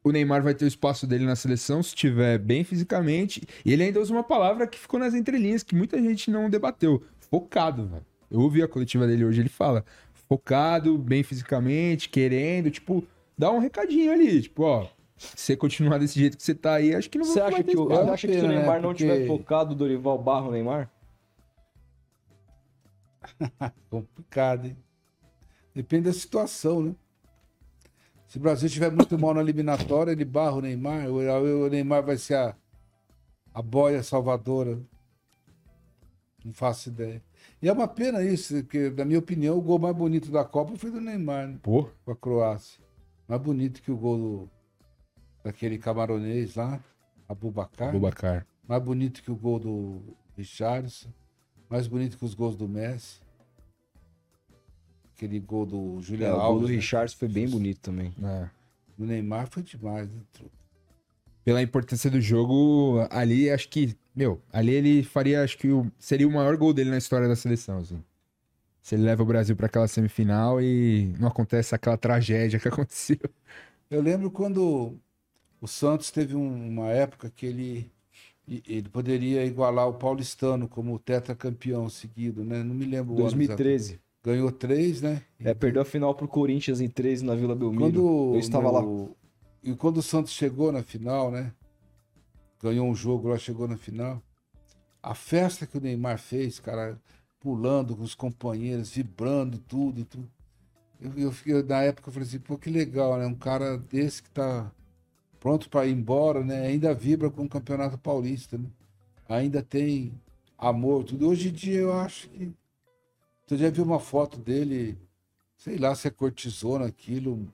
o 0.05 0.13
Neymar 0.13 0.43
vai 0.43 0.55
ter 0.55 0.67
o 0.67 0.69
espaço 0.69 1.07
dele 1.07 1.25
na 1.25 1.35
seleção 1.35 1.83
se 1.83 1.89
estiver 1.89 2.39
bem 2.39 2.63
fisicamente. 2.63 3.43
E 3.65 3.73
ele 3.73 3.85
ainda 3.85 4.01
usa 4.01 4.13
uma 4.13 4.23
palavra 4.23 4.67
que 4.67 4.79
ficou 4.79 5.01
nas 5.01 5.15
entrelinhas, 5.15 5.63
que 5.63 5.75
muita 5.75 5.97
gente 6.03 6.31
não 6.31 6.51
debateu. 6.51 7.03
Focado, 7.31 7.87
velho. 7.87 8.05
Eu 8.31 8.41
ouvi 8.41 8.63
a 8.63 8.69
coletiva 8.69 9.07
dele 9.07 9.25
hoje, 9.25 9.41
ele 9.41 9.49
fala 9.49 9.83
focado, 10.29 10.99
bem 10.99 11.23
fisicamente, 11.23 12.11
querendo, 12.11 12.71
tipo, 12.71 13.03
dá 13.37 13.51
um 13.51 13.59
recadinho 13.59 14.13
ali, 14.13 14.43
tipo, 14.43 14.63
ó, 14.63 14.87
você 15.17 15.57
continuar 15.57 15.99
desse 15.99 16.19
jeito 16.19 16.37
que 16.37 16.43
você 16.43 16.55
tá 16.55 16.75
aí, 16.75 16.95
acho 16.95 17.09
que 17.09 17.19
não 17.19 17.25
você 17.25 17.41
vai 17.41 17.55
acha 17.55 17.65
que 17.65 17.77
o, 17.77 17.85
Você 17.87 18.11
acha 18.11 18.27
que 18.27 18.35
se 18.35 18.45
o 18.45 18.49
Neymar 18.49 18.77
né? 18.77 18.81
não 18.81 18.89
Porque... 18.91 19.05
tiver 19.05 19.27
focado, 19.27 19.73
o 19.73 19.77
Dorival 19.77 20.19
barra 20.19 20.49
o 20.49 20.53
Neymar? 20.53 20.91
Complicado, 23.91 24.67
hein? 24.67 24.77
Depende 25.75 26.05
da 26.05 26.13
situação, 26.13 26.83
né? 26.83 26.95
Se 28.27 28.39
o 28.39 28.41
Brasil 28.41 28.67
estiver 28.67 28.91
muito 28.91 29.19
mal 29.19 29.35
na 29.35 29.41
eliminatória, 29.41 30.13
ele 30.13 30.25
barra 30.25 30.57
o 30.57 30.61
Neymar, 30.61 31.09
o 31.09 31.69
Neymar 31.69 32.03
vai 32.03 32.17
ser 32.17 32.35
a, 32.35 32.57
a 33.53 33.63
boia 33.63 34.03
salvadora. 34.03 34.81
Não 36.45 36.53
faço 36.53 36.89
ideia. 36.89 37.23
E 37.61 37.69
é 37.69 37.73
uma 37.73 37.87
pena 37.87 38.25
isso, 38.25 38.55
porque, 38.65 38.91
na 38.91 39.05
minha 39.05 39.19
opinião, 39.19 39.57
o 39.57 39.63
gol 39.63 39.79
mais 39.79 39.95
bonito 39.95 40.31
da 40.33 40.45
Copa 40.45 40.77
foi 40.77 40.91
do 40.91 41.01
Neymar, 41.01 41.47
né? 41.47 41.59
Pô. 41.63 41.89
Com 42.05 42.11
a 42.11 42.17
Croácia. 42.17 42.83
Mais 43.29 43.41
bonito 43.41 43.81
que 43.83 43.91
o 43.93 43.97
gol 43.97 44.17
do, 44.17 44.51
daquele 45.43 45.79
camaronês 45.79 46.55
lá, 46.55 46.81
Abubacar. 47.33 47.89
Abubacar. 47.89 48.47
Mais 48.69 48.83
bonito 48.83 49.23
que 49.23 49.31
o 49.31 49.37
gol 49.37 49.59
do 49.59 50.03
Richardson. 50.37 51.09
Mais 51.69 51.87
bonito 51.87 52.19
que 52.19 52.25
os 52.25 52.35
gols 52.35 52.57
do 52.57 52.69
Messi. 52.69 53.21
Aquele 55.17 55.41
gol 55.41 55.65
do 55.65 56.01
Julian 56.03 56.29
é, 56.29 56.31
Alves. 56.31 56.45
O 56.45 56.51
gol 56.51 56.61
do 56.61 56.69
né? 56.69 56.75
Richardson 56.75 57.17
foi 57.17 57.29
bem 57.29 57.49
bonito 57.49 57.81
também. 57.81 58.15
É. 58.23 58.49
O 58.99 59.05
Neymar 59.05 59.49
foi 59.49 59.63
demais, 59.63 60.09
né, 60.15 60.21
Pela 61.43 61.63
importância 61.63 62.11
do 62.11 62.21
jogo, 62.21 63.07
ali 63.11 63.51
acho 63.51 63.69
que, 63.69 63.97
meu, 64.15 64.41
ali 64.53 64.73
ele 64.73 65.03
faria, 65.03 65.43
acho 65.43 65.57
que 65.57 65.69
o, 65.69 65.91
seria 65.99 66.29
o 66.29 66.33
maior 66.33 66.57
gol 66.57 66.75
dele 66.75 66.91
na 66.91 66.99
história 66.99 67.27
da 67.27 67.35
seleção, 67.35 67.79
assim. 67.79 68.03
Se 68.83 68.95
ele 68.95 69.05
leva 69.05 69.23
o 69.23 69.27
Brasil 69.27 69.57
para 69.57 69.67
aquela 69.67 69.89
semifinal 69.89 70.61
e 70.61 71.15
não 71.19 71.29
acontece 71.29 71.75
aquela 71.75 71.97
tragédia 71.97 72.59
que 72.59 72.69
aconteceu. 72.69 73.19
Eu 73.89 74.03
lembro 74.03 74.31
quando 74.31 74.99
o 75.63 75.69
Santos 75.69 76.11
teve 76.11 76.35
um, 76.35 76.69
uma 76.71 76.89
época 76.89 77.31
que 77.31 77.47
ele, 77.47 77.91
ele 78.49 78.89
poderia 78.89 79.47
igualar 79.47 79.89
o 79.89 79.95
Paulistano 79.95 80.67
como 80.67 80.99
tetracampeão 80.99 81.89
seguido, 81.89 82.45
né? 82.45 82.65
Não 82.65 82.75
me 82.75 82.85
lembro 82.85 83.15
2013. 83.15 84.01
Ganhou 84.25 84.51
três, 84.51 85.01
né? 85.01 85.23
É, 85.39 85.55
perdeu 85.55 85.81
a 85.81 85.85
final 85.85 86.17
pro 86.17 86.27
Corinthians 86.27 86.81
em 86.81 86.89
13 86.89 87.25
na 87.25 87.37
Vila 87.37 87.55
Belmiro. 87.55 87.85
Quando, 87.85 88.35
Eu 88.35 88.41
estava 88.41 88.73
no... 88.73 89.05
lá. 89.05 89.11
E 89.63 89.73
quando 89.75 89.99
o 89.99 90.03
Santos 90.03 90.33
chegou 90.33 90.73
na 90.73 90.83
final, 90.83 91.31
né? 91.31 91.53
Ganhou 92.61 92.89
um 92.89 92.95
jogo 92.95 93.29
lá, 93.29 93.39
chegou 93.39 93.69
na 93.69 93.77
final. 93.77 94.21
A 95.01 95.15
festa 95.15 95.65
que 95.65 95.79
o 95.79 95.81
Neymar 95.81 96.19
fez, 96.19 96.59
cara, 96.59 97.01
pulando 97.39 97.97
com 97.97 98.03
os 98.03 98.17
companheiros, 98.17 98.91
vibrando 98.91 99.59
tudo 99.59 100.01
e 100.01 100.05
tudo. 100.05 100.29
Eu, 101.17 101.33
eu, 101.47 101.65
na 101.65 101.83
época 101.83 102.09
eu 102.09 102.13
falei 102.13 102.29
assim, 102.29 102.41
pô, 102.41 102.59
que 102.59 102.69
legal, 102.69 103.17
né? 103.17 103.27
Um 103.27 103.35
cara 103.35 103.79
desse 103.79 104.25
que 104.25 104.31
tá 104.31 104.73
pronto 105.43 105.69
para 105.69 105.85
ir 105.87 105.93
embora, 105.93 106.45
né? 106.45 106.69
Ainda 106.69 106.95
vibra 106.95 107.29
com 107.29 107.43
o 107.43 107.49
Campeonato 107.49 107.99
Paulista, 107.99 108.57
né? 108.57 108.67
Ainda 109.29 109.61
tem 109.61 110.13
amor, 110.57 111.03
tudo. 111.03 111.29
Hoje 111.29 111.49
em 111.49 111.53
dia 111.53 111.81
eu 111.81 111.93
acho 111.93 112.29
que. 112.29 112.53
Você 113.45 113.57
já 113.57 113.69
viu 113.69 113.83
uma 113.83 113.99
foto 113.99 114.39
dele, 114.39 114.97
sei 115.57 115.79
lá 115.79 115.97
se 115.97 116.07
é 116.07 116.11
cortisona 116.13 116.87
aquilo, 116.87 117.53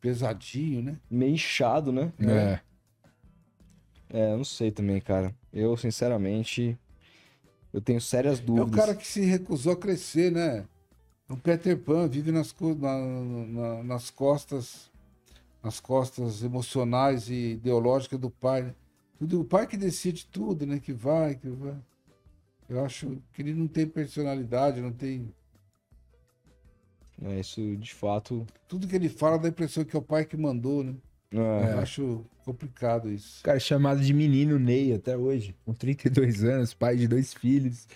pesadinho, 0.00 0.80
né? 0.80 0.98
Meio 1.10 1.34
inchado, 1.34 1.92
né? 1.92 2.10
É. 2.18 2.60
É, 4.08 4.34
não 4.34 4.44
sei 4.44 4.70
também, 4.70 4.98
cara. 4.98 5.34
Eu, 5.52 5.76
sinceramente, 5.76 6.78
eu 7.70 7.82
tenho 7.82 8.00
sérias 8.00 8.40
dúvidas. 8.40 8.66
É 8.66 8.72
o 8.72 8.86
cara 8.86 8.94
que 8.96 9.06
se 9.06 9.20
recusou 9.20 9.74
a 9.74 9.76
crescer, 9.76 10.32
né? 10.32 10.64
O 11.28 11.36
Peter 11.36 11.76
Pan 11.76 12.08
vive 12.08 12.32
nas, 12.32 12.54
na, 12.78 12.98
na, 12.98 13.84
nas 13.84 14.08
costas 14.08 14.90
nas 15.64 15.80
costas 15.80 16.42
emocionais 16.42 17.30
e 17.30 17.52
ideológicas 17.52 18.20
do 18.20 18.28
pai. 18.28 18.64
Né? 18.64 18.74
Tudo, 19.18 19.40
o 19.40 19.44
pai 19.44 19.66
que 19.66 19.76
decide 19.78 20.26
tudo, 20.26 20.66
né? 20.66 20.78
Que 20.78 20.92
vai, 20.92 21.34
que 21.34 21.48
vai. 21.48 21.74
Eu 22.68 22.84
acho 22.84 23.16
que 23.32 23.40
ele 23.40 23.54
não 23.54 23.66
tem 23.66 23.86
personalidade, 23.86 24.80
não 24.80 24.92
tem. 24.92 25.32
É, 27.22 27.40
isso 27.40 27.76
de 27.76 27.94
fato. 27.94 28.46
Tudo 28.68 28.86
que 28.86 28.94
ele 28.94 29.08
fala 29.08 29.38
dá 29.38 29.48
a 29.48 29.50
impressão 29.50 29.84
que 29.84 29.96
é 29.96 29.98
o 29.98 30.02
pai 30.02 30.24
que 30.24 30.36
mandou, 30.36 30.84
né? 30.84 30.94
É. 31.32 31.72
Eu 31.72 31.78
acho 31.78 32.24
complicado 32.44 33.10
isso. 33.10 33.42
Cara, 33.42 33.58
chamado 33.58 34.00
de 34.00 34.12
menino 34.12 34.58
Ney 34.58 34.92
até 34.92 35.16
hoje, 35.16 35.54
com 35.64 35.72
32 35.72 36.44
anos, 36.44 36.74
pai 36.74 36.96
de 36.96 37.08
dois 37.08 37.32
filhos. 37.32 37.88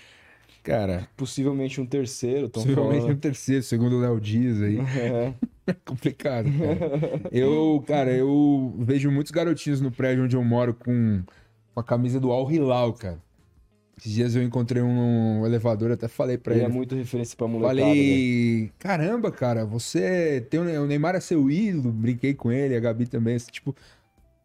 Cara. 0.62 1.08
Possivelmente 1.16 1.80
um 1.80 1.86
terceiro, 1.86 2.48
Possivelmente 2.48 3.02
falando. 3.02 3.16
um 3.16 3.20
terceiro, 3.20 3.62
segundo 3.62 3.96
o 3.96 4.00
Léo 4.00 4.20
Dias 4.20 4.60
aí. 4.60 4.78
É. 4.78 5.34
complicado, 5.84 6.46
cara. 6.46 7.28
eu, 7.32 7.84
cara, 7.86 8.10
eu 8.10 8.74
vejo 8.78 9.10
muitos 9.10 9.32
garotinhos 9.32 9.80
no 9.80 9.90
prédio 9.90 10.24
onde 10.24 10.36
eu 10.36 10.44
moro 10.44 10.74
com, 10.74 11.22
com 11.74 11.80
a 11.80 11.84
camisa 11.84 12.18
do 12.18 12.30
Al 12.30 12.50
Hilal, 12.50 12.92
cara. 12.92 13.18
Esses 13.98 14.12
dias 14.12 14.36
eu 14.36 14.42
encontrei 14.42 14.80
um, 14.80 15.40
um 15.40 15.46
elevador, 15.46 15.90
até 15.90 16.06
falei 16.06 16.38
pra 16.38 16.54
ele. 16.54 16.64
Ele 16.64 16.70
é 16.70 16.74
muito 16.74 16.94
referência 16.94 17.36
pra 17.36 17.48
molecada. 17.48 17.80
Falei, 17.80 18.62
né? 18.62 18.70
caramba, 18.78 19.32
cara, 19.32 19.64
você 19.64 20.46
tem 20.48 20.60
o 20.60 20.86
Neymar 20.86 21.16
é 21.16 21.20
seu 21.20 21.50
ídolo, 21.50 21.92
brinquei 21.92 22.32
com 22.32 22.52
ele, 22.52 22.76
a 22.76 22.80
Gabi 22.80 23.06
também, 23.06 23.36
tipo, 23.38 23.74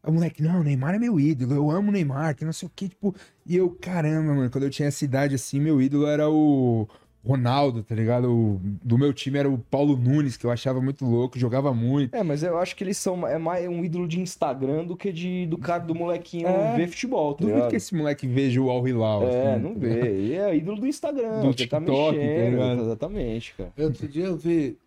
o 0.05 0.11
moleque, 0.11 0.43
não, 0.43 0.59
o 0.59 0.63
Neymar 0.63 0.95
é 0.95 0.99
meu 0.99 1.17
ídolo, 1.17 1.53
eu 1.53 1.71
amo 1.71 1.89
o 1.89 1.91
Neymar, 1.91 2.35
que 2.35 2.43
não 2.43 2.51
sei 2.51 2.67
o 2.67 2.71
que, 2.75 2.89
tipo. 2.89 3.15
E 3.45 3.55
eu, 3.55 3.69
caramba, 3.69 4.33
mano, 4.33 4.49
quando 4.49 4.65
eu 4.65 4.69
tinha 4.69 4.89
essa 4.89 5.05
idade 5.05 5.35
assim, 5.35 5.61
meu 5.61 5.81
ídolo 5.81 6.07
era 6.07 6.29
o, 6.29 6.89
Ronaldo, 7.25 7.83
tá 7.83 7.95
ligado? 7.95 8.29
O- 8.29 8.59
do 8.83 8.97
meu 8.97 9.13
time 9.13 9.37
era 9.39 9.49
o 9.49 9.57
Paulo 9.57 9.95
Nunes, 9.95 10.35
que 10.35 10.45
eu 10.45 10.51
achava 10.51 10.81
muito 10.81 11.05
louco, 11.05 11.39
jogava 11.39 11.73
muito. 11.73 12.13
É, 12.13 12.21
mas 12.21 12.43
eu 12.43 12.57
acho 12.57 12.75
que 12.75 12.83
eles 12.83 12.97
são 12.97 13.25
é 13.25 13.37
mais 13.37 13.65
um 13.69 13.81
ídolo 13.83 14.07
de 14.07 14.19
Instagram 14.19 14.83
do 14.85 14.97
que 14.97 15.11
de 15.11 15.45
do 15.45 15.57
cara 15.57 15.83
do 15.83 15.95
molequinho 15.95 16.47
É. 16.47 16.75
ver 16.75 16.87
futebol, 16.87 17.33
tá 17.33 17.39
Duvido 17.41 17.55
ligado? 17.55 17.69
que 17.69 17.77
esse 17.77 17.95
moleque 17.95 18.27
veja 18.27 18.61
o 18.61 18.69
Al 18.69 18.85
Hilal. 18.85 19.23
É, 19.27 19.53
assim, 19.53 19.63
não 19.63 19.73
tá 19.73 19.79
vê. 19.79 19.99
Ele 20.07 20.33
é 20.33 20.55
ídolo 20.57 20.81
do 20.81 20.87
Instagram, 20.87 21.39
Do 21.41 21.47
tá 21.47 21.53
TikTok, 21.53 21.85
tá 21.87 22.11
mexendo. 22.11 22.51
ligado? 22.51 22.81
exatamente, 22.81 23.53
cara. 23.55 23.73
Outro 23.79 24.07
dia 24.07 24.25
eu 24.25 24.35
vi 24.35 24.77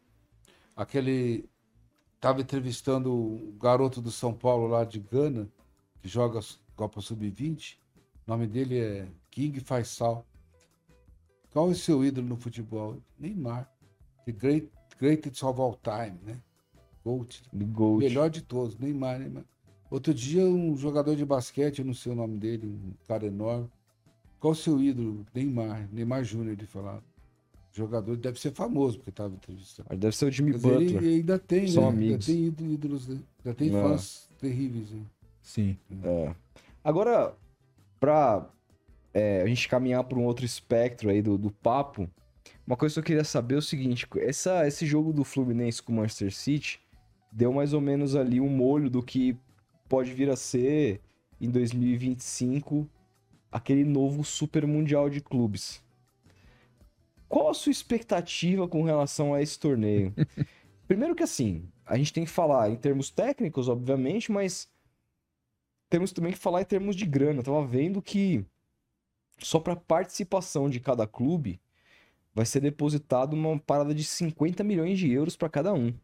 aquele. 0.77 1.45
Tava 2.21 2.41
entrevistando 2.41 3.13
o 3.13 3.55
garoto 3.61 4.01
do 4.01 4.11
São 4.11 4.33
Paulo 4.33 4.67
lá 4.67 4.85
de 4.85 4.99
Gana, 4.99 5.47
que 6.03 6.09
joga 6.09 6.41
Copa 6.75 7.01
Sub-20. 7.01 7.77
O 8.27 8.31
nome 8.31 8.47
dele 8.47 8.79
é 8.79 9.07
King 9.31 9.61
Faisal. 9.61 10.25
Qual 11.57 11.69
é 11.69 11.73
o 11.73 11.75
seu 11.75 12.05
ídolo 12.05 12.27
no 12.29 12.37
futebol? 12.37 12.99
Neymar. 13.19 13.67
The 14.27 14.33
great, 14.33 14.69
greatest 15.01 15.43
of 15.43 15.59
all 15.59 15.81
time, 15.83 16.19
né? 16.23 16.39
Gold. 17.03 17.43
Gold. 17.73 18.05
Melhor 18.05 18.29
de 18.29 18.43
todos, 18.43 18.77
Neymar, 18.79 19.19
Neymar. 19.21 19.43
Outro 19.91 20.13
dia, 20.13 20.45
um 20.45 20.77
jogador 20.77 21.17
de 21.17 21.25
basquete, 21.25 21.79
eu 21.79 21.87
não 21.87 21.95
sei 21.95 22.13
o 22.13 22.15
nome 22.15 22.37
dele, 22.37 22.67
um 22.67 22.93
cara 23.09 23.25
enorme. 23.25 23.71
Qual 24.39 24.53
o 24.53 24.55
seu 24.55 24.79
ídolo? 24.83 25.25
Neymar. 25.35 25.89
Neymar 25.91 26.25
Júnior, 26.25 26.53
ele 26.59 26.67
falava. 26.67 27.03
Jogador 27.73 28.19
deve 28.19 28.39
ser 28.39 28.53
famoso, 28.53 28.99
porque 28.99 29.09
estava 29.09 29.33
entrevistando. 29.35 29.87
Mas 29.89 29.99
Deve 29.99 30.15
ser 30.15 30.27
o 30.27 30.31
Jimmy 30.31 30.53
dizer, 30.53 30.69
Butler. 30.69 30.97
ele 31.03 31.15
ainda 31.15 31.39
tem, 31.39 31.69
São 31.69 31.85
né? 31.85 31.89
amigos. 31.89 32.29
Ainda 32.29 32.39
tem 32.39 32.45
ídolo- 32.49 32.71
ídolos, 32.71 33.09
né? 33.09 33.19
Ainda 33.43 33.55
tem 33.57 33.69
É. 33.75 33.83
fãs 33.83 34.29
terríveis. 34.39 34.91
Né? 34.91 35.03
Sim. 35.41 35.79
É. 36.03 36.35
Agora, 36.85 37.35
pra 37.99 38.47
é, 39.17 39.41
a 39.41 39.47
gente 39.47 39.67
caminhar 39.67 40.05
para 40.05 40.19
um 40.19 40.27
outro 40.27 40.45
espectro 40.45 41.09
aí 41.09 41.23
do, 41.23 41.39
do 41.39 41.51
papo, 41.51 42.07
uma 42.67 42.77
coisa 42.77 42.95
que 42.95 42.99
eu 42.99 43.05
queria 43.05 43.25
saber 43.25 43.55
é 43.55 43.59
o 43.59 43.63
seguinte: 43.63 44.07
essa, 44.19 44.67
esse 44.69 44.85
jogo 44.85 45.11
do 45.11 45.25
Fluminense 45.25 45.83
com 45.83 45.91
o 45.91 45.97
Manchester 45.97 46.35
City 46.35 46.81
deu 47.33 47.51
mais 47.51 47.73
ou 47.73 47.81
menos 47.81 48.15
ali 48.15 48.43
um 48.43 48.49
molho 48.51 48.91
do 48.91 49.03
que 49.03 49.35
pode 49.89 50.13
vir 50.13 50.29
a 50.29 50.37
ser 50.37 51.01
em 51.41 51.49
2025 51.49 52.87
aquele 53.51 53.85
novo 53.85 54.23
Super 54.23 54.67
Mundial 54.67 55.09
de 55.09 55.23
Clubes. 55.23 55.83
Qual 57.27 57.49
a 57.49 57.55
sua 57.55 57.73
expectativa 57.73 58.69
com 58.69 58.83
relação 58.83 59.33
a 59.33 59.41
esse 59.41 59.59
torneio? 59.59 60.13
Primeiro 60.87 61.15
que 61.15 61.23
assim, 61.23 61.67
a 61.87 61.97
gente 61.97 62.13
tem 62.13 62.25
que 62.27 62.31
falar 62.31 62.69
em 62.69 62.77
termos 62.77 63.11
técnicos, 63.11 63.67
obviamente, 63.67 64.31
mas 64.31 64.69
temos 65.89 66.13
também 66.13 66.33
que 66.33 66.39
falar 66.39 66.61
em 66.61 66.67
termos 66.67 66.95
de 66.95 67.07
grana. 67.07 67.41
Eu 67.41 67.45
tava 67.45 67.67
vendo 67.67 68.03
que 68.03 68.45
só 69.39 69.61
para 69.61 69.77
participação 69.77 70.69
de 70.69 70.81
cada 70.81 71.07
clube 71.07 71.61
vai 72.35 72.45
ser 72.45 72.61
depositado 72.61 73.35
uma 73.35 73.59
parada 73.59 73.95
de 73.95 74.05
50 74.05 74.63
milhões 74.63 74.99
de 74.99 75.11
euros 75.11 75.37
para 75.37 75.49
cada 75.49 75.73
um. 75.73 75.95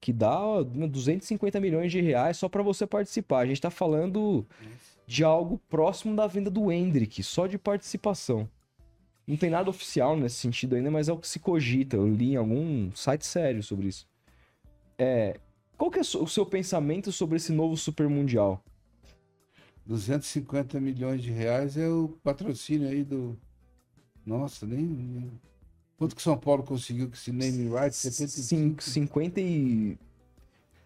Que 0.00 0.12
dá 0.12 0.40
ó, 0.40 0.62
250 0.62 1.58
milhões 1.58 1.90
de 1.90 2.00
reais 2.00 2.36
só 2.36 2.48
para 2.48 2.62
você 2.62 2.86
participar. 2.86 3.40
A 3.40 3.46
gente 3.46 3.60
tá 3.60 3.70
falando 3.70 4.46
de 5.06 5.24
algo 5.24 5.58
próximo 5.68 6.14
da 6.14 6.26
venda 6.26 6.50
do 6.50 6.70
Hendrick, 6.70 7.22
só 7.22 7.46
de 7.46 7.58
participação. 7.58 8.48
Não 9.26 9.36
tem 9.36 9.50
nada 9.50 9.68
oficial 9.68 10.16
nesse 10.16 10.36
sentido 10.36 10.76
ainda, 10.76 10.90
mas 10.90 11.08
é 11.08 11.12
o 11.12 11.18
que 11.18 11.26
se 11.26 11.40
cogita. 11.40 11.96
Eu 11.96 12.08
li 12.08 12.32
em 12.32 12.36
algum 12.36 12.90
site 12.94 13.26
sério 13.26 13.62
sobre 13.62 13.88
isso. 13.88 14.06
É, 14.96 15.38
qual 15.76 15.90
que 15.90 15.98
é 15.98 16.02
o 16.02 16.26
seu 16.26 16.46
pensamento 16.46 17.10
sobre 17.10 17.36
esse 17.36 17.52
novo 17.52 17.76
Super 17.76 18.08
Mundial? 18.08 18.62
250 19.88 20.78
milhões 20.78 21.22
de 21.22 21.30
reais 21.30 21.76
é 21.76 21.88
o 21.88 22.08
patrocínio 22.22 22.88
aí 22.88 23.02
do. 23.02 23.36
Nossa, 24.24 24.66
nem. 24.66 25.30
Quanto 25.96 26.14
que 26.14 26.22
São 26.22 26.36
Paulo 26.36 26.62
conseguiu 26.62 27.08
com 27.08 27.14
esse 27.14 27.32
name 27.32 27.68
right? 27.74 27.92
75? 27.96 28.82
Cin- 28.84 28.92
50 29.06 29.40
e... 29.40 29.98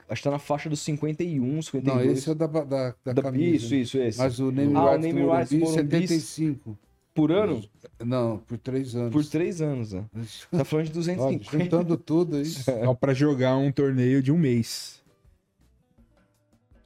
Acho 0.09 0.23
que 0.23 0.25
tá 0.25 0.31
na 0.31 0.39
faixa 0.39 0.71
dos 0.71 0.81
51, 0.81 1.61
52. 1.63 2.07
Não, 2.07 2.13
esse 2.13 2.31
é 2.31 2.35
da, 2.35 2.47
da, 2.47 2.65
da, 2.65 2.95
Da- 3.13 3.23
camisa. 3.23 3.57
Isso, 3.57 3.75
isso, 3.75 3.99
esse. 3.99 4.19
Mas 4.19 4.39
o 4.39 4.51
name 4.51 4.75
Ah, 4.75 4.93
rights 4.93 5.13
do 5.15 5.31
rights 5.31 5.53
Morumbi, 5.53 5.59
Morumbi, 5.59 6.09
75. 6.09 6.79
Por 7.15 7.31
ano? 7.31 7.63
Não, 8.03 8.39
por 8.39 8.57
três 8.57 8.95
anos. 8.97 9.13
Por 9.13 9.25
três 9.27 9.61
anos, 9.61 9.93
né? 9.93 10.05
Tá 10.51 10.65
falando 10.65 10.87
de 10.87 10.93
Olha, 10.93 11.17
250. 11.17 11.59
juntando 11.65 11.97
tudo 11.99 12.37
aí. 12.37 12.47
Só 12.47 12.95
pra 12.95 13.13
jogar 13.13 13.57
um 13.57 13.71
torneio 13.71 14.23
de 14.23 14.33
um 14.33 14.39
mês. 14.39 15.02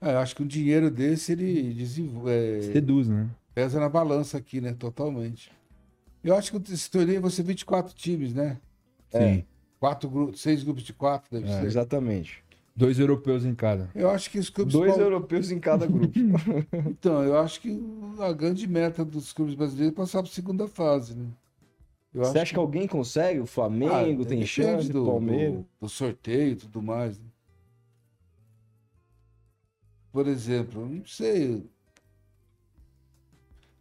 É, 0.01 0.13
eu 0.13 0.19
acho 0.19 0.37
que 0.37 0.43
um 0.43 0.47
dinheiro 0.47 0.91
desse 0.91 1.33
ele 1.33 1.73
desenvol- 1.75 2.29
é, 2.29 2.61
Seduz, 2.73 3.09
né? 3.09 3.29
pesa 3.55 3.81
na 3.81 3.89
balança 3.89 4.37
aqui, 4.39 4.61
né? 4.61 4.75
Totalmente. 4.79 5.51
Eu 6.23 6.35
acho 6.35 6.53
que 6.59 6.73
esse 6.73 6.91
torneio 6.91 7.21
vai 7.21 7.31
ser 7.31 7.43
24 7.43 7.95
times, 7.95 8.35
né? 8.35 8.59
Sim. 9.11 9.45
Quatro 9.81 10.09
grupos, 10.11 10.41
seis 10.41 10.63
grupos 10.63 10.83
de 10.83 10.93
quatro, 10.93 11.31
deve 11.31 11.51
ser. 11.51 11.65
Exatamente. 11.65 12.43
Dois 12.75 12.99
europeus 12.99 13.45
em 13.45 13.55
cada. 13.55 13.89
Eu 13.95 14.11
acho 14.11 14.31
que 14.31 14.39
os 14.39 14.51
clubes. 14.51 14.73
Dois 14.75 14.99
europeus 14.99 15.51
em 15.51 15.59
cada 15.59 15.87
grupo. 15.87 16.13
Então, 16.91 17.23
eu 17.23 17.39
acho 17.39 17.61
que 17.61 17.81
a 18.21 18.33
grande 18.33 18.67
meta 18.67 19.03
dos 19.05 19.33
clubes 19.33 19.55
brasileiros 19.55 19.95
é 19.95 19.97
passar 19.97 20.23
para 20.23 20.31
a 20.31 20.35
segunda 20.35 20.69
fase, 20.69 21.15
né? 21.15 21.27
Eu 22.13 22.25
Você 22.25 22.39
acha 22.39 22.53
que 22.53 22.59
alguém 22.59 22.87
consegue? 22.87 23.41
O 23.41 23.47
Flamengo 23.47 24.23
Ah, 24.23 24.27
tem 24.27 24.45
chance, 24.45 24.91
do, 24.91 25.05
Palmeiras. 25.07 25.55
do, 25.55 25.67
do 25.81 25.89
sorteio 25.89 26.53
e 26.53 26.57
tudo 26.57 26.83
mais. 26.83 27.19
né? 27.19 27.25
Por 30.17 30.27
exemplo, 30.29 30.89
não 30.89 31.05
sei. 31.05 31.63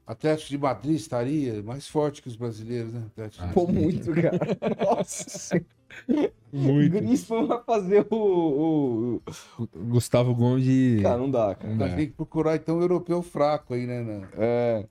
Atlético 0.06 0.50
de 0.50 0.58
Madrid 0.58 0.96
estaria 0.98 1.64
mais 1.64 1.88
forte 1.88 2.22
que 2.22 2.28
os 2.28 2.36
brasileiros, 2.36 2.94
né? 2.94 3.04
Atlético 3.08 3.46
Ah, 3.46 3.54
Pô, 3.54 3.66
Madrid. 3.68 3.84
muito, 3.84 4.12
cara. 4.22 4.58
Nossa 4.98 5.30
Senhora. 5.30 6.34
Muito. 6.52 6.92
Griezmann 6.92 7.48
vai 7.48 7.64
fazer 7.64 8.06
o... 8.12 8.16
o- 8.18 9.22
o- 9.60 9.68
Gustavo 9.88 10.36
Gomes. 10.36 11.02
Cara, 11.02 11.18
não 11.20 11.32
dá, 11.32 11.56
cara. 11.56 11.70
Não 11.70 11.78
dá. 11.78 11.96
Tem 11.96 12.08
que 12.08 12.14
procurar 12.14 12.58
então 12.58 12.80
um 12.80 12.82
europeu 12.82 13.22
fraco 13.22 13.74
aí, 13.74 13.88
né? 13.88 14.02
na- 14.04 14.28
É... 14.34 14.86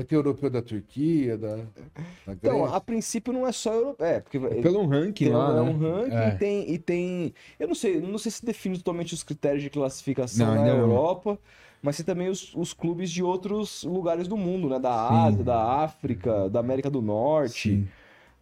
Vai 0.00 0.04
ter 0.06 0.14
europeu 0.14 0.48
da 0.48 0.62
Turquia, 0.62 1.36
da, 1.36 1.56
da 1.56 2.32
Então, 2.32 2.64
a 2.64 2.80
princípio 2.80 3.34
não 3.34 3.46
é 3.46 3.52
só 3.52 3.74
europeu. 3.74 4.06
É, 4.06 4.20
porque 4.20 4.38
Pelo 4.38 4.86
ranking 4.86 5.26
tem, 5.26 5.32
lá, 5.34 5.50
é 5.50 5.54
né? 5.56 5.60
um 5.60 5.78
ranking 5.78 6.16
É. 6.16 6.28
e, 6.28 6.38
tem, 6.38 6.70
e 6.72 6.78
tem. 6.78 7.34
Eu 7.58 7.68
não 7.68 7.74
sei, 7.74 8.00
não 8.00 8.16
sei 8.16 8.32
se 8.32 8.42
define 8.42 8.78
totalmente 8.78 9.12
os 9.12 9.22
critérios 9.22 9.62
de 9.62 9.68
classificação 9.68 10.46
Não, 10.46 10.54
na 10.54 10.62
não. 10.62 10.78
Europa, 10.78 11.38
mas 11.82 11.98
tem 11.98 12.06
também 12.06 12.30
os, 12.30 12.54
os 12.54 12.72
clubes 12.72 13.10
de 13.10 13.22
outros 13.22 13.84
lugares 13.84 14.26
do 14.26 14.38
mundo, 14.38 14.70
né? 14.70 14.78
Da 14.78 15.24
Ásia, 15.26 15.44
da 15.44 15.62
África, 15.62 16.48
da 16.48 16.60
América 16.60 16.88
do 16.88 17.02
Norte. 17.02 17.68
Sim. 17.68 17.88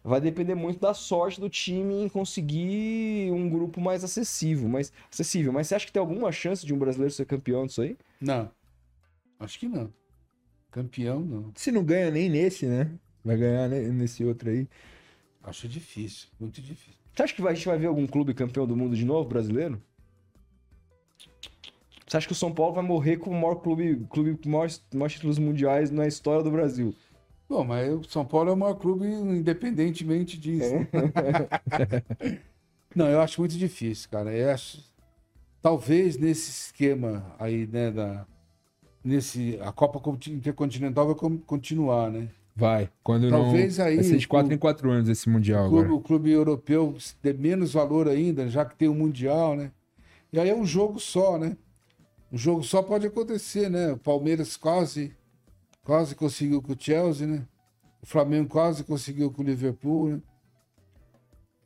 Vai 0.01 0.21
depender 0.21 0.55
muito 0.55 0.79
da 0.79 0.93
sorte 0.93 1.41
do 1.41 1.49
time 1.49 2.03
em 2.03 2.07
conseguir 2.07 3.31
um 3.33 3.49
grupo 3.49 3.81
mais 3.81 4.01
acessível, 4.01 4.69
mais 4.69 4.93
acessível. 5.11 5.51
Mas 5.51 5.67
você 5.67 5.75
acha 5.75 5.85
que 5.85 5.91
tem 5.91 5.99
alguma 5.99 6.31
chance 6.31 6.65
de 6.65 6.73
um 6.73 6.79
brasileiro 6.79 7.13
ser 7.13 7.25
campeão 7.25 7.65
disso 7.65 7.81
aí? 7.81 7.97
Não. 8.21 8.49
Acho 9.37 9.59
que 9.59 9.67
não. 9.67 9.89
Campeão, 10.71 11.19
não. 11.19 11.51
Se 11.55 11.71
não 11.71 11.83
ganha 11.83 12.11
nem 12.11 12.29
nesse, 12.29 12.65
né? 12.65 12.91
Vai 13.23 13.37
ganhar 13.37 13.67
ne- 13.67 13.89
nesse 13.89 14.23
outro 14.23 14.49
aí. 14.49 14.67
Acho 15.43 15.67
difícil, 15.67 16.27
muito 16.39 16.61
difícil. 16.61 16.99
Você 17.13 17.23
acha 17.23 17.33
que 17.33 17.45
a 17.45 17.53
gente 17.53 17.65
vai 17.65 17.77
ver 17.77 17.87
algum 17.87 18.05
clube 18.05 18.33
campeão 18.33 18.67
do 18.67 18.75
mundo 18.75 18.95
de 18.95 19.03
novo, 19.03 19.27
brasileiro? 19.27 19.81
Você 22.07 22.17
acha 22.17 22.27
que 22.27 22.33
o 22.33 22.35
São 22.35 22.51
Paulo 22.51 22.73
vai 22.73 22.83
morrer 22.83 23.17
como 23.17 23.35
o 23.35 23.41
maior 23.41 23.55
clube, 23.55 24.05
clube 24.09 24.37
com 24.37 24.49
maiores, 24.49 24.83
maiores 24.93 25.13
títulos 25.13 25.37
mundiais 25.37 25.91
na 25.91 26.07
história 26.07 26.43
do 26.43 26.51
Brasil? 26.51 26.95
Bom, 27.47 27.63
mas 27.63 27.91
o 27.91 28.03
São 28.03 28.25
Paulo 28.25 28.49
é 28.49 28.53
o 28.53 28.57
maior 28.57 28.75
clube 28.75 29.05
independentemente 29.05 30.37
disso. 30.37 30.73
Não, 32.95 33.07
eu 33.07 33.21
acho 33.21 33.41
muito 33.41 33.57
difícil, 33.57 34.09
cara. 34.09 34.35
Eu 34.35 34.51
acho... 34.51 34.87
Talvez 35.61 36.17
nesse 36.17 36.49
esquema 36.49 37.35
aí, 37.37 37.67
né, 37.67 37.91
da... 37.91 38.25
Nesse... 39.03 39.57
A 39.61 39.71
Copa 39.71 39.99
Conti- 39.99 40.31
Intercontinental 40.31 41.05
vai 41.07 41.15
con- 41.15 41.37
continuar, 41.39 42.11
né? 42.11 42.29
Vai. 42.55 42.89
Quando 43.01 43.29
Talvez 43.29 43.77
não. 43.77 43.85
aí 43.85 43.95
Vai 43.95 44.03
ser 44.03 44.17
de 44.17 44.25
o 44.25 44.29
4 44.29 44.43
clube- 44.47 44.55
em 44.55 44.57
4 44.59 44.91
anos 44.91 45.09
esse 45.09 45.29
Mundial 45.29 45.65
O 45.67 45.69
clube, 45.69 45.85
agora. 45.85 45.99
o 45.99 46.01
clube 46.03 46.31
europeu 46.31 46.97
dê 47.23 47.31
menos 47.31 47.71
valor 47.73 48.07
ainda, 48.09 48.49
já 48.49 48.65
que 48.65 48.75
tem 48.75 48.89
o 48.89 48.93
Mundial, 48.93 49.55
né? 49.55 49.71
E 50.33 50.39
aí 50.39 50.49
é 50.49 50.55
um 50.55 50.65
jogo 50.65 50.99
só, 50.99 51.37
né? 51.37 51.55
Um 52.31 52.37
jogo 52.37 52.61
só 52.63 52.83
pode 52.83 53.07
acontecer, 53.07 53.69
né? 53.69 53.93
O 53.93 53.97
Palmeiras 53.97 54.57
quase, 54.57 55.15
quase 55.83 56.13
conseguiu 56.15 56.61
com 56.61 56.73
o 56.73 56.77
Chelsea, 56.77 57.25
né? 57.25 57.47
O 58.01 58.05
Flamengo 58.05 58.49
quase 58.49 58.83
conseguiu 58.83 59.31
com 59.31 59.41
o 59.41 59.45
Liverpool, 59.45 60.09
né? 60.09 60.21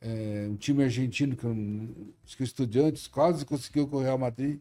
É, 0.00 0.46
um 0.50 0.56
time 0.56 0.84
argentino, 0.84 1.34
que 1.34 2.36
que 2.36 2.42
o 2.42 2.44
Estudiantes 2.44 3.06
quase 3.06 3.44
conseguiu 3.44 3.88
com 3.88 3.96
o 3.96 4.02
Real 4.02 4.18
Madrid. 4.18 4.58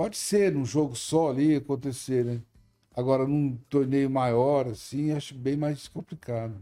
Pode 0.00 0.16
ser 0.16 0.50
num 0.50 0.64
jogo 0.64 0.96
só 0.96 1.28
ali 1.28 1.56
acontecer, 1.56 2.24
né? 2.24 2.40
Agora, 2.96 3.26
num 3.26 3.58
torneio 3.68 4.08
maior, 4.08 4.66
assim, 4.66 5.12
acho 5.12 5.34
bem 5.34 5.58
mais 5.58 5.88
complicado. 5.88 6.54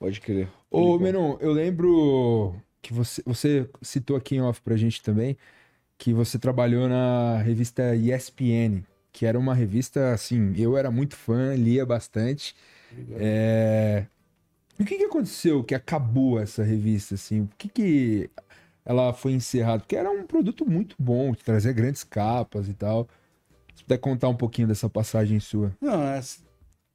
Pode 0.00 0.20
crer. 0.20 0.48
Ô, 0.68 0.98
Menon, 0.98 1.36
eu 1.38 1.52
lembro 1.52 2.56
que 2.82 2.92
você, 2.92 3.22
você 3.24 3.70
citou 3.80 4.16
aqui 4.16 4.34
em 4.34 4.40
off 4.40 4.60
pra 4.62 4.76
gente 4.76 5.00
também 5.00 5.36
que 5.96 6.12
você 6.12 6.36
trabalhou 6.36 6.88
na 6.88 7.38
revista 7.38 7.94
ESPN, 7.94 8.82
que 9.12 9.24
era 9.26 9.38
uma 9.38 9.54
revista, 9.54 10.12
assim, 10.12 10.54
eu 10.56 10.76
era 10.76 10.90
muito 10.90 11.14
fã, 11.14 11.54
lia 11.54 11.86
bastante. 11.86 12.56
É, 13.12 14.06
O 14.80 14.84
que, 14.84 14.96
que 14.96 15.04
aconteceu 15.04 15.62
que 15.62 15.72
acabou 15.76 16.40
essa 16.40 16.64
revista, 16.64 17.14
assim? 17.14 17.46
Por 17.46 17.56
que, 17.56 17.68
que 17.68 18.30
ela 18.84 19.12
foi 19.12 19.32
encerrada? 19.32 19.80
Porque 19.80 19.96
era 19.96 20.10
um 20.10 20.26
produto 20.26 20.68
muito 20.68 20.94
bom, 20.98 21.34
que 21.34 21.44
trazia 21.44 21.72
grandes 21.72 22.04
capas 22.04 22.68
e 22.68 22.74
tal. 22.74 23.08
Se 23.74 23.82
puder 23.82 23.98
contar 23.98 24.28
um 24.28 24.36
pouquinho 24.36 24.68
dessa 24.68 24.88
passagem 24.88 25.40
sua. 25.40 25.76
Não, 25.80 26.02
é, 26.02 26.20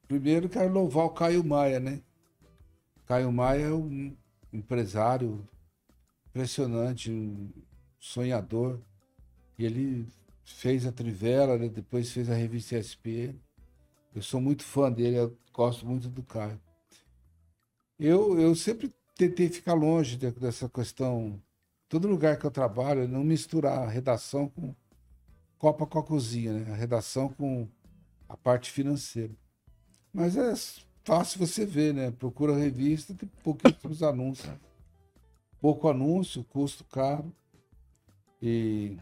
primeiro 0.08 0.48
quero 0.48 0.72
louvar 0.72 1.06
o 1.06 1.10
Caio 1.10 1.44
Maia, 1.44 1.78
né? 1.78 2.00
Caio 3.06 3.30
Maia 3.32 3.64
é 3.64 3.72
um 3.72 4.16
empresário 4.52 5.46
impressionante, 6.28 7.10
um 7.10 7.50
sonhador. 7.98 8.80
E 9.58 9.64
ele 9.64 10.06
fez 10.44 10.86
a 10.86 10.92
Trivela, 10.92 11.58
né? 11.58 11.68
depois 11.68 12.10
fez 12.10 12.30
a 12.30 12.34
revista 12.34 12.80
SP. 12.80 13.34
Eu 14.14 14.22
sou 14.22 14.40
muito 14.40 14.64
fã 14.64 14.90
dele, 14.90 15.16
eu 15.18 15.36
gosto 15.52 15.86
muito 15.86 16.08
do 16.08 16.22
Caio. 16.22 16.60
Eu, 17.98 18.38
eu 18.40 18.54
sempre 18.54 18.92
tentei 19.14 19.48
ficar 19.48 19.74
longe 19.74 20.16
de, 20.16 20.30
dessa 20.30 20.68
questão. 20.68 21.40
Todo 21.90 22.06
lugar 22.06 22.38
que 22.38 22.46
eu 22.46 22.52
trabalho, 22.52 23.08
não 23.08 23.24
misturar 23.24 23.80
a 23.80 23.88
redação 23.88 24.48
com 24.48 24.72
copa 25.58 25.84
com 25.84 25.98
a 25.98 26.02
cozinha, 26.04 26.52
né? 26.52 26.72
A 26.72 26.76
redação 26.76 27.28
com 27.30 27.66
a 28.28 28.36
parte 28.36 28.70
financeira. 28.70 29.32
Mas 30.14 30.36
é 30.36 30.54
fácil 31.04 31.44
você 31.44 31.66
ver, 31.66 31.92
né? 31.92 32.12
Procura 32.12 32.56
revista, 32.56 33.12
tem 33.12 33.28
pouquíssimos 33.42 34.04
anúncios. 34.04 34.48
Pouco 35.60 35.88
anúncio, 35.88 36.44
custo 36.44 36.84
caro. 36.84 37.34
E 38.40 38.96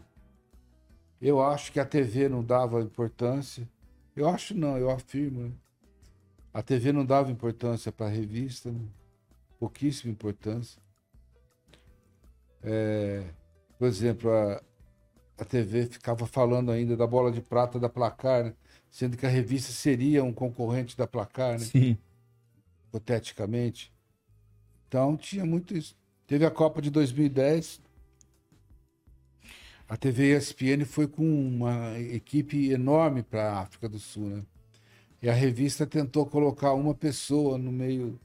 eu 1.20 1.42
acho 1.42 1.70
que 1.70 1.78
a 1.78 1.84
TV 1.84 2.26
não 2.26 2.42
dava 2.42 2.80
importância. 2.80 3.68
Eu 4.16 4.26
acho 4.30 4.54
não, 4.54 4.78
eu 4.78 4.88
afirmo. 4.88 5.42
Né? 5.42 5.52
A 6.54 6.62
TV 6.62 6.90
não 6.90 7.04
dava 7.04 7.30
importância 7.30 7.92
para 7.92 8.06
a 8.06 8.08
revista, 8.08 8.72
né? 8.72 8.80
pouquíssima 9.58 10.10
importância. 10.10 10.87
É, 12.62 13.24
por 13.78 13.88
exemplo, 13.88 14.30
a, 14.30 14.62
a 15.38 15.44
TV 15.44 15.86
ficava 15.86 16.26
falando 16.26 16.70
ainda 16.70 16.96
da 16.96 17.06
bola 17.06 17.30
de 17.30 17.40
prata 17.40 17.78
da 17.78 17.88
placar, 17.88 18.44
né? 18.44 18.54
sendo 18.90 19.16
que 19.16 19.26
a 19.26 19.28
revista 19.28 19.72
seria 19.72 20.24
um 20.24 20.32
concorrente 20.32 20.96
da 20.96 21.06
placar, 21.06 21.52
né? 21.52 21.64
Sim. 21.64 21.98
hipoteticamente. 22.88 23.92
Então 24.88 25.16
tinha 25.16 25.44
muito 25.44 25.76
isso. 25.76 25.96
Teve 26.26 26.44
a 26.44 26.50
Copa 26.50 26.80
de 26.80 26.90
2010. 26.90 27.80
A 29.88 29.96
TV 29.96 30.36
ESPN 30.36 30.84
foi 30.84 31.06
com 31.06 31.24
uma 31.24 31.98
equipe 31.98 32.70
enorme 32.70 33.22
para 33.22 33.52
a 33.52 33.60
África 33.60 33.88
do 33.88 33.98
Sul, 33.98 34.28
né? 34.28 34.42
E 35.22 35.28
a 35.28 35.32
revista 35.32 35.86
tentou 35.86 36.26
colocar 36.26 36.74
uma 36.74 36.94
pessoa 36.94 37.58
no 37.58 37.72
meio, 37.72 38.20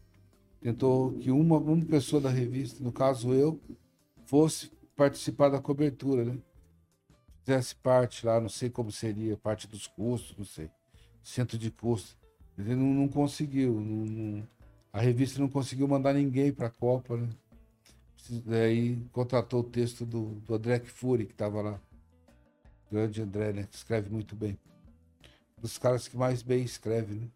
tentou 0.62 1.14
que 1.14 1.32
uma, 1.32 1.58
uma 1.58 1.86
pessoa 1.86 2.22
da 2.22 2.30
revista, 2.30 2.84
no 2.84 2.92
caso 2.92 3.34
eu, 3.34 3.60
fosse 4.34 4.72
participar 4.96 5.50
da 5.50 5.62
cobertura, 5.62 6.26
né? 6.26 6.40
Fizesse 7.44 7.76
parte 7.76 8.26
lá, 8.26 8.42
não 8.42 8.50
sei 8.50 8.68
como 8.68 8.92
seria, 8.92 9.38
parte 9.38 9.68
dos 9.68 9.86
custos, 9.86 10.36
não 10.36 10.44
sei, 10.44 10.72
centro 11.22 11.56
de 11.56 11.70
custos. 11.70 12.18
Ele 12.58 12.74
não, 12.74 12.88
não 12.96 13.08
conseguiu, 13.08 13.80
não, 13.80 14.06
não, 14.06 14.48
a 14.92 15.00
revista 15.00 15.40
não 15.40 15.48
conseguiu 15.48 15.88
mandar 15.88 16.14
ninguém 16.14 16.52
para 16.52 16.66
a 16.66 16.72
Copa, 16.72 17.16
né? 17.16 17.30
Daí 18.44 18.98
contratou 19.12 19.60
o 19.60 19.64
texto 19.64 20.04
do, 20.04 20.30
do 20.48 20.56
André 20.56 20.80
Fury, 20.80 21.28
que 21.28 21.34
estava 21.34 21.62
lá. 21.62 21.80
Grande 22.92 23.22
André, 23.22 23.54
né? 23.54 23.68
Que 23.70 23.76
escreve 23.76 24.10
muito 24.10 24.36
bem 24.36 24.58
dos 25.62 25.78
caras 25.78 26.08
que 26.08 26.18
mais 26.18 26.42
bem 26.42 26.64
escrevem, 26.64 27.20
né? 27.20 27.28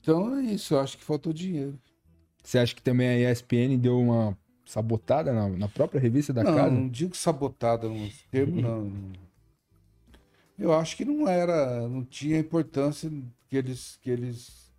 Então 0.00 0.34
é 0.38 0.44
isso, 0.44 0.72
eu 0.72 0.80
acho 0.80 0.96
que 0.96 1.04
faltou 1.04 1.30
dinheiro. 1.30 1.78
Você 2.42 2.58
acha 2.58 2.74
que 2.74 2.80
também 2.80 3.26
a 3.26 3.30
ESPN 3.30 3.76
deu 3.78 4.00
uma 4.00 4.34
sabotada 4.68 5.32
na, 5.32 5.48
na 5.48 5.66
própria 5.66 5.98
revista 5.98 6.30
da 6.30 6.44
não, 6.44 6.54
casa? 6.54 6.70
Não, 6.70 6.88
digo 6.88 7.16
sabotada 7.16 7.88
no 7.88 8.08
termo, 8.30 8.60
não. 8.60 8.92
Eu 10.58 10.74
acho 10.74 10.94
que 10.94 11.06
não 11.06 11.26
era, 11.26 11.88
não 11.88 12.04
tinha 12.04 12.36
a 12.36 12.40
importância 12.40 13.10
que 13.48 13.56
eles, 13.56 13.98
que 14.02 14.10
eles, 14.10 14.70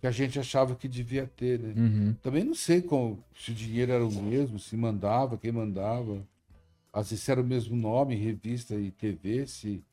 que 0.00 0.08
a 0.08 0.10
gente 0.10 0.40
achava 0.40 0.74
que 0.74 0.88
devia 0.88 1.24
ter, 1.24 1.60
né? 1.60 1.72
Uhum. 1.76 2.16
Também 2.20 2.42
não 2.42 2.54
sei 2.54 2.82
como, 2.82 3.22
se 3.38 3.52
o 3.52 3.54
dinheiro 3.54 3.92
era 3.92 4.04
o 4.04 4.10
mesmo, 4.10 4.58
se 4.58 4.76
mandava, 4.76 5.38
quem 5.38 5.52
mandava. 5.52 6.26
Às 6.92 7.10
vezes 7.10 7.28
era 7.28 7.40
o 7.40 7.44
mesmo 7.44 7.76
nome, 7.76 8.16
revista 8.16 8.74
e 8.74 8.90
TV, 8.90 9.46
se 9.46 9.84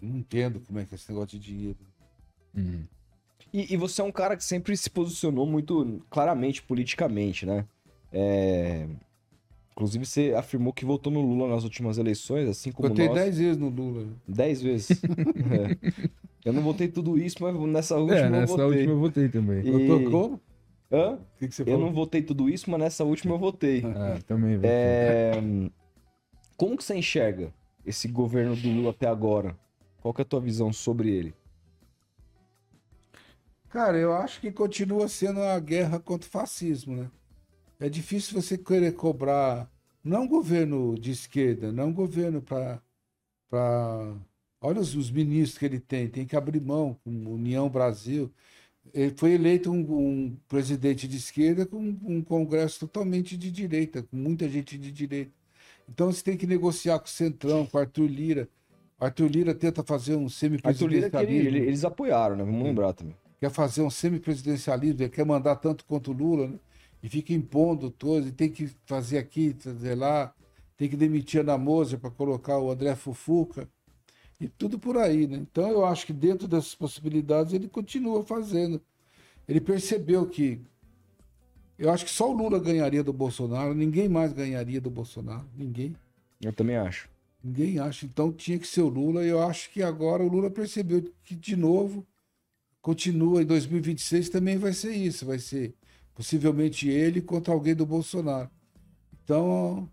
não 0.00 0.16
entendo 0.16 0.58
como 0.60 0.78
é 0.78 0.86
que 0.86 0.94
é 0.94 0.96
esse 0.96 1.10
negócio 1.10 1.38
de 1.38 1.52
dinheiro. 1.52 1.78
Uhum. 2.56 2.84
E, 3.52 3.74
e, 3.74 3.76
você 3.76 4.00
é 4.00 4.04
um 4.04 4.12
cara 4.12 4.36
que 4.36 4.44
sempre 4.44 4.76
se 4.76 4.88
posicionou 4.88 5.46
muito 5.46 6.02
claramente 6.08 6.62
politicamente, 6.62 7.44
né? 7.44 7.66
É... 8.12 8.86
Inclusive, 9.72 10.04
você 10.04 10.34
afirmou 10.36 10.72
que 10.72 10.84
votou 10.84 11.12
no 11.12 11.20
Lula 11.20 11.48
nas 11.54 11.62
últimas 11.62 11.98
eleições, 11.98 12.48
assim 12.48 12.72
como 12.72 12.88
Votei 12.88 13.06
nós. 13.06 13.14
dez 13.14 13.38
vezes 13.38 13.56
no 13.56 13.68
Lula. 13.68 14.08
Dez 14.26 14.60
vezes. 14.60 15.00
é. 15.52 15.76
Eu 16.44 16.52
não 16.52 16.62
votei 16.62 16.88
tudo 16.88 17.16
isso, 17.18 17.36
mas 17.40 17.54
nessa 17.68 17.96
última 17.96 18.18
é, 18.18 18.26
eu 18.26 18.30
nessa 18.30 18.52
votei. 18.56 18.66
última 18.66 18.92
eu 18.92 18.98
votei 18.98 19.28
também. 19.28 19.64
E- 19.64 19.70
Votou 19.70 20.10
como? 20.10 20.40
Hã? 20.90 21.18
Que, 21.38 21.48
que 21.48 21.62
Eu 21.70 21.78
não 21.78 21.92
votei 21.92 22.22
tudo 22.22 22.48
isso, 22.48 22.70
mas 22.70 22.80
nessa 22.80 23.04
última 23.04 23.34
eu 23.34 23.38
votei. 23.38 23.84
Ah, 23.84 24.18
também, 24.26 24.56
votei. 24.56 24.70
É... 24.70 25.32
Como 26.56 26.76
que 26.76 26.82
você 26.82 26.96
enxerga 26.96 27.52
esse 27.86 28.08
governo 28.08 28.56
do 28.56 28.68
Lula 28.68 28.90
até 28.90 29.06
agora? 29.06 29.56
Qual 30.00 30.12
que 30.12 30.22
é 30.22 30.24
a 30.24 30.28
tua 30.28 30.40
visão 30.40 30.72
sobre 30.72 31.10
ele? 31.10 31.34
Cara, 33.68 33.98
eu 33.98 34.12
acho 34.14 34.40
que 34.40 34.50
continua 34.50 35.06
sendo 35.08 35.40
a 35.42 35.58
guerra 35.60 36.00
contra 36.00 36.26
o 36.26 36.30
fascismo, 36.30 36.96
né? 36.96 37.10
É 37.80 37.88
difícil 37.88 38.40
você 38.40 38.58
querer 38.58 38.92
cobrar, 38.94 39.70
não 40.02 40.22
um 40.22 40.28
governo 40.28 40.98
de 40.98 41.10
esquerda, 41.12 41.70
não 41.72 41.88
um 41.88 41.92
governo 41.92 42.42
para. 42.42 42.80
Pra... 43.48 44.14
Olha 44.60 44.80
os, 44.80 44.94
os 44.96 45.10
ministros 45.10 45.56
que 45.58 45.64
ele 45.64 45.78
tem, 45.78 46.08
tem 46.08 46.26
que 46.26 46.36
abrir 46.36 46.60
mão, 46.60 46.96
com 47.04 47.10
União 47.10 47.68
Brasil. 47.68 48.30
Ele 48.92 49.14
foi 49.16 49.32
eleito 49.32 49.70
um, 49.70 49.80
um 49.80 50.36
presidente 50.48 51.06
de 51.06 51.16
esquerda 51.16 51.64
com 51.64 51.78
um 51.78 52.20
congresso 52.22 52.80
totalmente 52.80 53.36
de 53.36 53.50
direita, 53.50 54.02
com 54.02 54.16
muita 54.16 54.48
gente 54.48 54.76
de 54.76 54.90
direita. 54.90 55.30
Então 55.88 56.10
você 56.10 56.22
tem 56.22 56.36
que 56.36 56.46
negociar 56.46 56.98
com 56.98 57.06
o 57.06 57.08
Centrão, 57.08 57.64
com 57.66 57.78
o 57.78 57.80
Arthur 57.80 58.06
Lira. 58.06 58.48
Arthur 58.98 59.30
Lira 59.30 59.54
tenta 59.54 59.84
fazer 59.84 60.16
um 60.16 60.22
ele- 60.22 60.30
semipresidencialismo 60.30 61.48
ele- 61.48 61.60
eles 61.60 61.84
apoiaram, 61.84 62.34
né? 62.36 62.42
Vamos 62.44 62.62
lembrar 62.64 62.92
também. 62.92 63.14
quer 63.40 63.50
fazer 63.50 63.82
um 63.82 63.90
semipresidencialismo, 63.90 65.02
ele 65.02 65.08
quer 65.10 65.24
mandar 65.24 65.54
tanto 65.56 65.84
quanto 65.84 66.10
o 66.10 66.14
Lula, 66.14 66.48
né? 66.48 66.58
E 67.02 67.08
fica 67.08 67.32
impondo 67.32 67.90
todos, 67.90 68.28
e 68.28 68.32
tem 68.32 68.50
que 68.50 68.68
fazer 68.84 69.18
aqui, 69.18 69.54
fazer 69.58 69.94
lá, 69.94 70.34
tem 70.76 70.88
que 70.88 70.96
demitir 70.96 71.40
a 71.40 71.42
Ana 71.42 71.58
Moser 71.58 71.98
para 71.98 72.10
colocar 72.10 72.58
o 72.58 72.70
André 72.70 72.94
Fufuca, 72.94 73.68
e 74.40 74.48
tudo 74.48 74.78
por 74.78 74.96
aí, 74.96 75.26
né? 75.26 75.36
Então 75.36 75.68
eu 75.70 75.84
acho 75.84 76.06
que 76.06 76.12
dentro 76.12 76.46
dessas 76.46 76.74
possibilidades 76.74 77.52
ele 77.52 77.68
continua 77.68 78.22
fazendo. 78.22 78.80
Ele 79.48 79.60
percebeu 79.60 80.26
que 80.26 80.60
eu 81.78 81.90
acho 81.90 82.04
que 82.04 82.10
só 82.10 82.30
o 82.30 82.36
Lula 82.36 82.58
ganharia 82.58 83.02
do 83.02 83.12
Bolsonaro, 83.12 83.74
ninguém 83.74 84.08
mais 84.08 84.32
ganharia 84.32 84.80
do 84.80 84.90
Bolsonaro, 84.90 85.46
ninguém. 85.56 85.94
Eu 86.40 86.52
também 86.52 86.76
acho. 86.76 87.08
Ninguém 87.42 87.78
acha. 87.78 88.04
Então 88.04 88.32
tinha 88.32 88.58
que 88.58 88.66
ser 88.66 88.82
o 88.82 88.88
Lula. 88.88 89.24
E 89.24 89.28
eu 89.28 89.40
acho 89.42 89.70
que 89.70 89.82
agora 89.82 90.22
o 90.22 90.28
Lula 90.28 90.50
percebeu 90.50 91.02
que, 91.24 91.36
de 91.36 91.54
novo, 91.54 92.04
continua 92.82 93.42
em 93.42 93.46
2026 93.46 94.28
também 94.28 94.58
vai 94.58 94.72
ser 94.72 94.92
isso. 94.92 95.24
Vai 95.24 95.38
ser 95.38 95.74
possivelmente 96.18 96.88
ele 96.90 97.20
contra 97.22 97.54
alguém 97.54 97.76
do 97.76 97.86
Bolsonaro. 97.86 98.50
Então, 99.22 99.88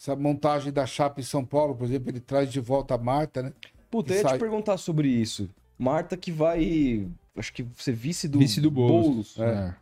essa 0.00 0.16
montagem 0.16 0.72
da 0.72 0.86
chapa 0.86 1.20
em 1.20 1.24
São 1.24 1.44
Paulo, 1.44 1.74
por 1.74 1.84
exemplo, 1.84 2.08
ele 2.10 2.20
traz 2.20 2.50
de 2.50 2.58
volta 2.58 2.94
a 2.94 2.98
Marta, 2.98 3.42
né? 3.42 3.52
Puta, 3.90 4.12
eu 4.12 4.16
ia 4.16 4.22
Sai- 4.22 4.38
te 4.38 4.40
perguntar 4.40 4.78
sobre 4.78 5.08
isso. 5.08 5.48
Marta 5.78 6.16
que 6.16 6.32
vai. 6.32 7.06
Acho 7.36 7.52
que 7.52 7.66
ser 7.76 7.92
vice 7.92 8.26
do, 8.26 8.38
Vice 8.38 8.60
do 8.62 8.70
Boulos. 8.70 9.34
Boulos. 9.36 9.38
É. 9.38 9.74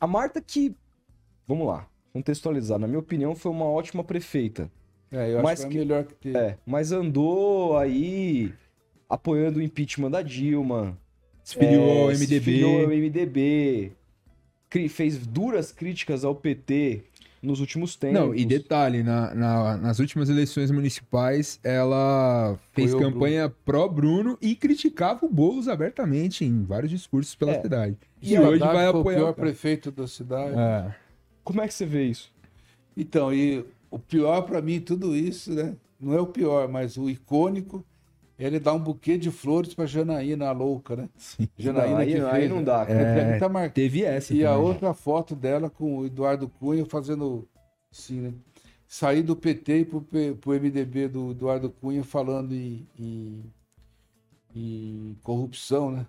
A 0.00 0.06
Marta 0.06 0.40
que. 0.40 0.74
Vamos 1.46 1.66
lá, 1.66 1.86
contextualizar. 2.12 2.78
Na 2.78 2.86
minha 2.88 2.98
opinião, 2.98 3.34
foi 3.36 3.52
uma 3.52 3.64
ótima 3.66 4.02
prefeita. 4.02 4.68
É, 5.12 5.32
eu 5.32 5.42
Mas 5.42 5.60
acho 5.60 5.68
que, 5.68 5.74
que- 5.74 5.78
é 5.78 5.80
melhor 5.80 6.04
que 6.04 6.14
ter. 6.16 6.36
É, 6.36 6.58
mas 6.66 6.90
andou 6.92 7.78
aí 7.78 8.52
apoiando 9.08 9.60
o 9.60 9.62
impeachment 9.62 10.10
da 10.10 10.22
Dilma. 10.22 10.98
Esfiliou 11.44 12.10
é, 12.10 12.12
o 12.12 12.16
se 12.16 12.24
MDB. 12.24 12.40
filiou 12.40 12.80
ao 12.84 12.90
MDB. 12.90 13.92
Fez 14.88 15.18
duras 15.18 15.72
críticas 15.72 16.24
ao 16.24 16.34
PT 16.34 17.02
nos 17.42 17.60
últimos 17.60 17.94
tempos. 17.94 18.18
Não, 18.20 18.34
e 18.34 18.44
detalhe, 18.44 19.02
na, 19.02 19.32
na- 19.34 19.76
nas 19.76 19.98
últimas 20.00 20.28
eleições 20.28 20.70
municipais, 20.72 21.60
ela 21.62 22.58
fez 22.72 22.90
Foi 22.90 23.00
campanha 23.00 23.48
pró-Bruno 23.64 24.36
e 24.42 24.54
criticava 24.56 25.24
o 25.24 25.28
Boulos 25.28 25.68
abertamente 25.68 26.44
em 26.44 26.64
vários 26.64 26.90
discursos 26.90 27.34
pela 27.36 27.52
É. 27.52 27.60
cidade. 27.62 27.96
E, 28.20 28.34
E, 28.34 28.38
hoje 28.40 28.58
vai 28.58 28.74
foi 28.74 29.00
apoiar. 29.00 29.00
o 29.18 29.20
pior 29.20 29.30
o 29.30 29.34
prefeito 29.34 29.90
da 29.92 30.06
cidade. 30.08 30.58
É. 30.58 30.94
Como 31.44 31.60
é 31.62 31.68
que 31.68 31.74
você 31.74 31.86
vê 31.86 32.04
isso? 32.06 32.30
Então, 32.96 33.32
e 33.32 33.64
o 33.90 33.98
pior 33.98 34.42
para 34.42 34.60
mim, 34.60 34.80
tudo 34.80 35.14
isso, 35.16 35.54
né? 35.54 35.74
Não 36.00 36.12
é 36.14 36.20
o 36.20 36.26
pior, 36.26 36.68
mas 36.68 36.96
o 36.96 37.08
icônico 37.08 37.84
ele 38.38 38.60
dá 38.60 38.72
um 38.72 38.78
buquê 38.78 39.18
de 39.18 39.30
flores 39.30 39.74
pra 39.74 39.84
Janaína, 39.86 40.48
a 40.48 40.52
louca, 40.52 40.94
né? 40.96 41.08
Sim. 41.16 41.48
Janaína 41.58 41.90
Não, 41.94 42.00
aí, 42.00 42.12
que 42.12 42.18
não- 42.20 42.30
fez, 42.30 42.42
aí 42.44 42.48
não 42.48 42.56
né? 42.58 42.62
dá, 42.62 42.86
cara. 42.86 43.00
É, 43.00 43.36
É, 43.36 43.38
tá 43.38 43.48
mar- 43.48 43.70
Teve 43.72 44.02
essa. 44.04 44.32
E 44.34 44.44
a 44.44 44.50
também. 44.52 44.64
outra 44.66 44.94
foto 44.94 45.34
dela 45.34 45.68
com 45.68 45.98
o 45.98 46.06
Eduardo 46.06 46.48
Cunha 46.48 46.84
fazendo 46.86 47.48
assim, 47.90 48.20
né? 48.20 48.32
Sair 48.86 49.22
do 49.22 49.36
PT 49.36 49.80
e 49.80 49.84
pro, 49.84 50.00
pro 50.40 50.52
MDB 50.54 51.08
do 51.08 51.32
Eduardo 51.32 51.68
Cunha 51.70 52.02
falando 52.04 52.54
em, 52.54 52.86
em- 52.98 53.44
em 54.54 55.16
corrupção, 55.22 55.90
né? 55.90 56.06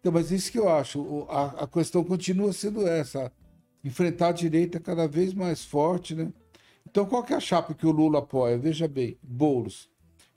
Então, 0.00 0.10
mas 0.12 0.30
isso 0.30 0.50
que 0.50 0.58
eu 0.58 0.68
acho. 0.68 1.26
A, 1.28 1.64
a 1.64 1.66
questão 1.66 2.02
continua 2.02 2.52
sendo 2.52 2.86
essa. 2.86 3.30
Enfrentar 3.84 4.28
a 4.28 4.32
direita 4.32 4.78
cada 4.78 5.06
vez 5.08 5.32
mais 5.34 5.64
forte, 5.64 6.14
né? 6.14 6.30
Então, 6.88 7.06
qual 7.06 7.22
que 7.22 7.32
é 7.32 7.36
a 7.36 7.40
chapa 7.40 7.72
que 7.74 7.86
o 7.86 7.90
Lula 7.90 8.18
apoia? 8.18 8.58
Veja 8.58 8.86
bem, 8.88 9.16
Boulos. 9.22 9.88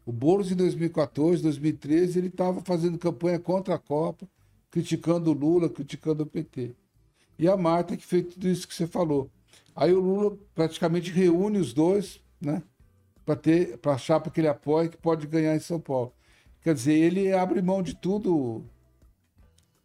O 0.06 0.12
Boulos 0.12 0.52
em 0.52 0.56
2014, 0.56 1.42
2013, 1.42 2.20
ele 2.20 2.28
estava 2.28 2.62
fazendo 2.62 2.98
campanha 2.98 3.40
contra 3.40 3.76
a 3.76 3.80
Copa, 3.80 4.28
criticando 4.70 5.32
o 5.32 5.34
Lula, 5.34 5.70
criticando 5.70 6.24
o 6.24 6.26
PT. 6.26 6.76
E 7.40 7.48
a 7.48 7.56
Marta 7.56 7.96
que 7.96 8.06
fez 8.06 8.34
tudo 8.34 8.48
isso 8.48 8.68
que 8.68 8.74
você 8.74 8.86
falou. 8.86 9.30
Aí 9.76 9.94
o 9.94 10.00
Lula 10.00 10.38
praticamente 10.54 11.12
reúne 11.12 11.58
os 11.58 11.74
dois, 11.74 12.20
né? 12.40 12.62
Para 13.26 13.36
ter 13.36 13.78
para 13.78 13.94
a 13.94 13.98
chapa 13.98 14.30
que 14.30 14.42
ele 14.42 14.48
apoia 14.48 14.90
que 14.90 14.98
pode 14.98 15.26
ganhar 15.26 15.56
em 15.56 15.60
São 15.60 15.80
Paulo. 15.80 16.14
Quer 16.62 16.74
dizer, 16.74 16.94
ele 16.94 17.32
abre 17.32 17.62
mão 17.62 17.82
de 17.82 17.96
tudo. 17.96 18.64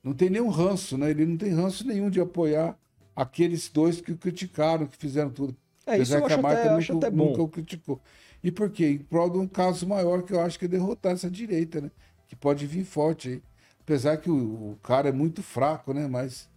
Não 0.02 0.12
tem 0.12 0.30
nenhum 0.30 0.48
ranço, 0.48 0.98
né? 0.98 1.10
Ele 1.10 1.26
não 1.26 1.36
tem 1.36 1.52
ranço 1.52 1.86
nenhum 1.86 2.10
de 2.10 2.20
apoiar 2.20 2.76
aqueles 3.14 3.68
dois 3.68 4.00
que 4.00 4.12
o 4.12 4.16
criticaram, 4.16 4.86
que 4.86 4.96
fizeram 4.96 5.30
tudo. 5.30 5.56
É, 5.86 5.98
isso 5.98 6.14
eu 6.14 6.24
acho 6.24 6.46
até, 6.46 6.68
acho 6.68 6.94
nunca, 6.94 7.06
até 7.06 7.16
bom. 7.16 7.26
nunca 7.30 7.42
o 7.42 7.48
criticou. 7.48 8.00
E 8.42 8.50
por 8.50 8.70
quê? 8.70 8.90
Em 8.90 8.98
prol 8.98 9.30
de 9.30 9.38
um 9.38 9.46
caso 9.48 9.86
maior 9.86 10.22
que 10.22 10.32
eu 10.32 10.40
acho 10.40 10.58
que 10.58 10.64
é 10.64 10.68
derrotar 10.68 11.12
essa 11.12 11.30
direita, 11.30 11.80
né? 11.80 11.90
Que 12.26 12.36
pode 12.36 12.66
vir 12.66 12.84
forte 12.84 13.28
aí. 13.28 13.42
Apesar 13.80 14.16
que 14.18 14.30
o, 14.30 14.72
o 14.72 14.78
cara 14.82 15.08
é 15.08 15.12
muito 15.12 15.42
fraco, 15.42 15.92
né? 15.92 16.06
Mas. 16.06 16.48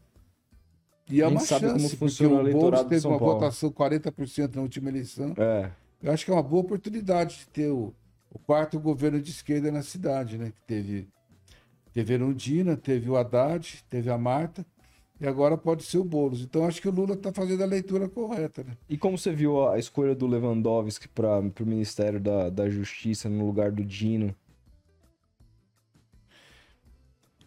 E 1.09 1.21
é 1.21 1.27
uma 1.27 1.39
sabe 1.39 1.67
como 1.67 1.79
chance, 1.79 1.95
porque 1.97 2.11
funciona 2.11 2.35
o 2.35 2.47
o 2.47 2.51
Boulos 2.51 2.83
teve 2.83 3.07
uma 3.07 3.17
Paulo. 3.17 3.33
votação 3.35 3.71
40% 3.71 4.55
na 4.55 4.61
última 4.61 4.89
eleição. 4.89 5.33
É. 5.37 5.71
Eu 6.01 6.11
acho 6.11 6.25
que 6.25 6.31
é 6.31 6.33
uma 6.33 6.43
boa 6.43 6.61
oportunidade 6.61 7.39
de 7.39 7.47
ter 7.47 7.69
o, 7.69 7.93
o 8.29 8.39
quarto 8.39 8.79
governo 8.79 9.21
de 9.21 9.31
esquerda 9.31 9.71
na 9.71 9.81
cidade, 9.81 10.37
né? 10.37 10.51
Que 10.51 10.61
teve, 10.65 11.07
teve 11.93 12.13
Erundina, 12.13 12.77
teve 12.77 13.09
o 13.09 13.17
Haddad, 13.17 13.83
teve 13.89 14.09
a 14.09 14.17
Marta, 14.17 14.65
e 15.21 15.27
agora 15.27 15.55
pode 15.55 15.83
ser 15.83 15.99
o 15.99 16.03
Boulos. 16.03 16.41
Então 16.41 16.65
acho 16.65 16.81
que 16.81 16.89
o 16.89 16.91
Lula 16.91 17.13
está 17.13 17.31
fazendo 17.31 17.61
a 17.61 17.67
leitura 17.67 18.09
correta, 18.09 18.63
né? 18.63 18.75
E 18.89 18.97
como 18.97 19.17
você 19.17 19.31
viu 19.31 19.69
a 19.69 19.77
escolha 19.77 20.15
do 20.15 20.25
Lewandowski 20.25 21.07
para 21.07 21.39
o 21.39 21.65
Ministério 21.65 22.19
da, 22.19 22.49
da 22.49 22.67
Justiça 22.67 23.29
no 23.29 23.45
lugar 23.45 23.71
do 23.71 23.85
Dino? 23.85 24.35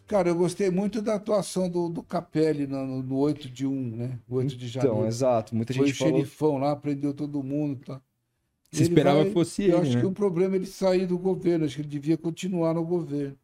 Cara, 0.07 0.29
eu 0.29 0.35
gostei 0.35 0.69
muito 0.69 1.01
da 1.01 1.15
atuação 1.15 1.67
do, 1.67 1.89
do 1.89 2.03
Capelli 2.03 2.67
no, 2.67 2.85
no, 2.85 3.03
no 3.03 3.17
8 3.17 3.49
de 3.49 3.65
1, 3.65 3.95
né? 3.95 4.19
O 4.29 4.35
8 4.35 4.55
de 4.55 4.67
janeiro. 4.67 4.95
Então, 4.97 5.07
exato. 5.07 5.55
Muita 5.55 5.73
Foi 5.73 5.83
o 5.83 5.87
gente 5.87 5.97
falou. 5.97 6.13
xerifão 6.15 6.57
lá, 6.59 6.75
prendeu 6.75 7.11
todo 7.13 7.41
mundo. 7.41 7.81
Tá? 7.83 7.99
Se 8.71 8.83
Ele 8.83 8.89
esperava 8.89 9.23
vai- 9.23 9.31
fosse 9.31 9.63
Eu 9.63 9.79
ele, 9.79 9.87
acho 9.87 9.93
né? 9.95 10.01
que 10.01 10.05
o 10.05 10.11
problema 10.11 10.53
é 10.55 10.57
ele 10.57 10.67
sair 10.67 11.07
do 11.07 11.17
governo. 11.17 11.65
Acho 11.65 11.75
que 11.77 11.81
ele 11.81 11.89
devia 11.89 12.17
continuar 12.17 12.73
no 12.75 12.85
governo. 12.85 13.35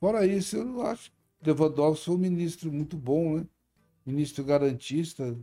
Fora 0.00 0.26
isso, 0.26 0.56
eu 0.56 0.64
não 0.64 0.82
acho 0.82 1.10
que 1.10 1.15
Lewandowski 1.46 2.06
foi 2.06 2.14
um 2.14 2.18
ministro 2.18 2.72
muito 2.72 2.96
bom, 2.96 3.36
né? 3.36 3.46
Ministro 4.04 4.44
garantista. 4.44 5.36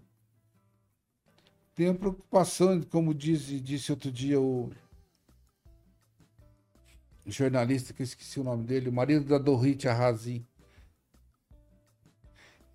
Tem 1.73 1.88
a 1.88 1.93
preocupação, 1.93 2.81
como 2.84 3.13
disse, 3.13 3.59
disse 3.59 3.91
outro 3.91 4.11
dia 4.11 4.39
o 4.39 4.69
jornalista, 7.25 7.93
que 7.93 8.01
eu 8.01 8.05
esqueci 8.05 8.39
o 8.39 8.43
nome 8.43 8.65
dele, 8.65 8.89
o 8.89 8.93
marido 8.93 9.25
da 9.25 9.38
Dorit 9.38 9.88
Arrazin. 9.88 10.45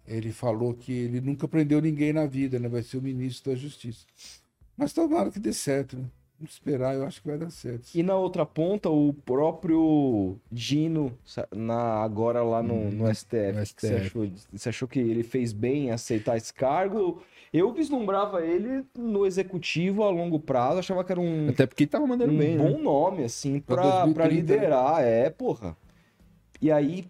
Ele 0.06 0.32
falou 0.32 0.74
que 0.74 0.90
ele 0.90 1.20
nunca 1.20 1.46
prendeu 1.46 1.82
ninguém 1.82 2.14
na 2.14 2.26
vida, 2.26 2.59
né? 2.59 2.66
Vai 2.66 2.82
ser 2.82 2.96
o 2.96 3.02
ministro 3.02 3.52
da 3.52 3.59
Justiça. 3.59 4.06
Mas 4.76 4.92
tomara 4.92 5.30
que 5.30 5.38
dê 5.38 5.52
certo, 5.52 5.98
né? 5.98 6.10
Vamos 6.39 6.52
esperar, 6.52 6.94
eu 6.94 7.05
acho 7.05 7.20
que 7.20 7.27
vai 7.28 7.36
dar 7.36 7.51
certo. 7.51 7.89
E 7.93 8.02
na 8.02 8.15
outra 8.15 8.47
ponta, 8.47 8.89
o 8.89 9.12
próprio 9.12 10.36
Dino, 10.52 11.12
na, 11.55 12.02
agora 12.02 12.43
lá 12.44 12.62
no, 12.62 12.90
no 12.93 13.12
STF. 13.12 13.52
no 13.52 13.62
que 13.62 13.66
Você 13.66 13.86
STF. 13.89 13.94
achou, 14.06 14.31
você 14.52 14.69
achou 14.69 14.86
que 14.89 15.01
ele 15.01 15.24
fez 15.24 15.52
bem 15.52 15.86
em 15.86 15.90
aceitar 15.90 16.36
esse 16.36 16.55
cargo? 16.55 17.20
Eu 17.52 17.73
vislumbrava 17.73 18.44
ele 18.44 18.85
no 18.97 19.27
executivo 19.27 20.05
a 20.05 20.10
longo 20.10 20.39
prazo, 20.39 20.78
achava 20.78 21.02
que 21.02 21.10
era 21.10 21.20
um, 21.20 21.48
Até 21.48 21.66
porque 21.66 21.86
tava 21.86 22.06
mandando 22.06 22.32
um 22.32 22.39
bem, 22.39 22.56
né? 22.56 22.62
bom 22.70 22.78
nome, 22.78 23.24
assim, 23.24 23.59
Pra 23.59 23.74
pra, 23.77 23.85
2030, 24.05 24.15
pra 24.15 24.28
liderar. 24.28 25.02
É, 25.02 25.31
porra. 25.31 25.77
E 26.60 26.70
aí, 26.70 27.06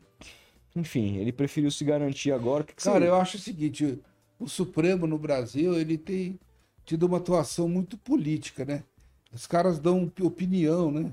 enfim, 0.74 1.16
ele 1.18 1.32
preferiu 1.32 1.70
se 1.70 1.84
garantir 1.84 2.32
agora. 2.32 2.64
Que 2.64 2.74
que 2.74 2.82
Cara, 2.82 3.00
você... 3.00 3.08
eu 3.08 3.14
acho 3.16 3.36
o 3.36 3.40
seguinte, 3.40 3.98
o 4.38 4.48
Supremo 4.48 5.06
no 5.06 5.18
Brasil, 5.18 5.74
ele 5.78 5.98
tem 5.98 6.38
tido 6.84 7.02
uma 7.04 7.18
atuação 7.18 7.68
muito 7.68 7.98
política, 7.98 8.64
né? 8.64 8.84
Os 9.32 9.46
caras 9.46 9.78
dão 9.78 10.04
op- 10.04 10.20
opinião, 10.22 10.90
né? 10.90 11.12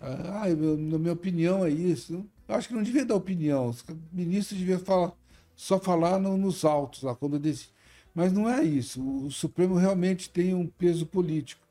Ah, 0.00 0.48
eu- 0.48 0.76
na 0.76 0.98
minha 0.98 1.12
opinião 1.12 1.64
é 1.64 1.70
isso. 1.70 2.24
Eu 2.48 2.54
acho 2.54 2.68
que 2.68 2.74
não 2.74 2.82
devia 2.82 3.04
dar 3.04 3.14
opinião. 3.16 3.68
Os 3.68 3.84
ministros 4.12 4.58
deviam 4.58 4.78
falar, 4.78 5.12
só 5.54 5.78
falar 5.80 6.18
no- 6.18 6.36
nos 6.36 6.64
autos, 6.64 7.02
lá, 7.02 7.14
quando 7.14 7.38
decide. 7.38 7.72
Mas 8.14 8.32
não 8.32 8.48
é 8.48 8.62
isso. 8.62 9.02
O 9.02 9.30
Supremo 9.30 9.74
realmente 9.74 10.30
tem 10.30 10.54
um 10.54 10.66
peso 10.66 11.06
político. 11.06 11.66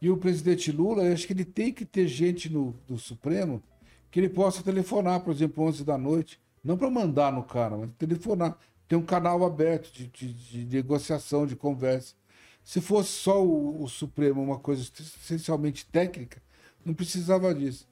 E 0.00 0.08
o 0.10 0.16
presidente 0.16 0.72
Lula, 0.72 1.04
eu 1.04 1.12
acho 1.12 1.26
que 1.26 1.32
ele 1.32 1.44
tem 1.44 1.72
que 1.72 1.84
ter 1.84 2.08
gente 2.08 2.48
no, 2.48 2.74
do 2.88 2.98
Supremo 2.98 3.62
que 4.10 4.18
ele 4.18 4.28
possa 4.28 4.62
telefonar, 4.62 5.20
por 5.20 5.32
exemplo, 5.32 5.62
11 5.64 5.84
da 5.84 5.98
noite. 5.98 6.40
Não 6.64 6.76
para 6.76 6.90
mandar 6.90 7.32
no 7.32 7.42
cara, 7.44 7.76
mas 7.76 7.90
telefonar. 7.98 8.56
Tem 8.88 8.98
um 8.98 9.02
canal 9.04 9.44
aberto 9.44 9.92
de, 9.92 10.06
de- 10.08 10.32
de 10.64 10.76
negociação, 10.76 11.46
de 11.46 11.54
conversa. 11.54 12.14
Se 12.62 12.80
fosse 12.80 13.10
só 13.10 13.44
o, 13.44 13.82
o 13.82 13.88
Supremo 13.88 14.42
uma 14.42 14.58
coisa 14.58 14.82
essencialmente 14.82 15.86
técnica, 15.86 16.42
não 16.84 16.94
precisava 16.94 17.54
disso. 17.54 17.88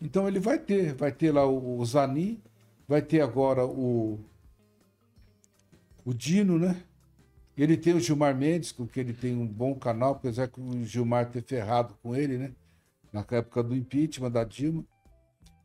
Então 0.00 0.26
ele 0.26 0.40
vai 0.40 0.58
ter, 0.58 0.94
vai 0.94 1.12
ter 1.12 1.32
lá 1.32 1.46
o, 1.46 1.78
o 1.78 1.84
Zani, 1.84 2.42
vai 2.88 3.02
ter 3.02 3.20
agora 3.20 3.66
o, 3.66 4.18
o 6.04 6.14
Dino, 6.14 6.58
né? 6.58 6.82
Ele 7.56 7.76
tem 7.76 7.92
o 7.92 8.00
Gilmar 8.00 8.34
Mendes, 8.34 8.72
com 8.72 8.86
que 8.86 8.98
ele 8.98 9.12
tem 9.12 9.36
um 9.36 9.46
bom 9.46 9.74
canal, 9.74 10.12
apesar 10.12 10.48
que 10.48 10.60
o 10.60 10.84
Gilmar 10.84 11.30
ter 11.30 11.42
ferrado 11.42 11.94
com 12.02 12.16
ele, 12.16 12.38
né? 12.38 12.54
Na 13.12 13.20
época 13.32 13.62
do 13.62 13.76
impeachment 13.76 14.30
da 14.30 14.44
Dilma. 14.44 14.84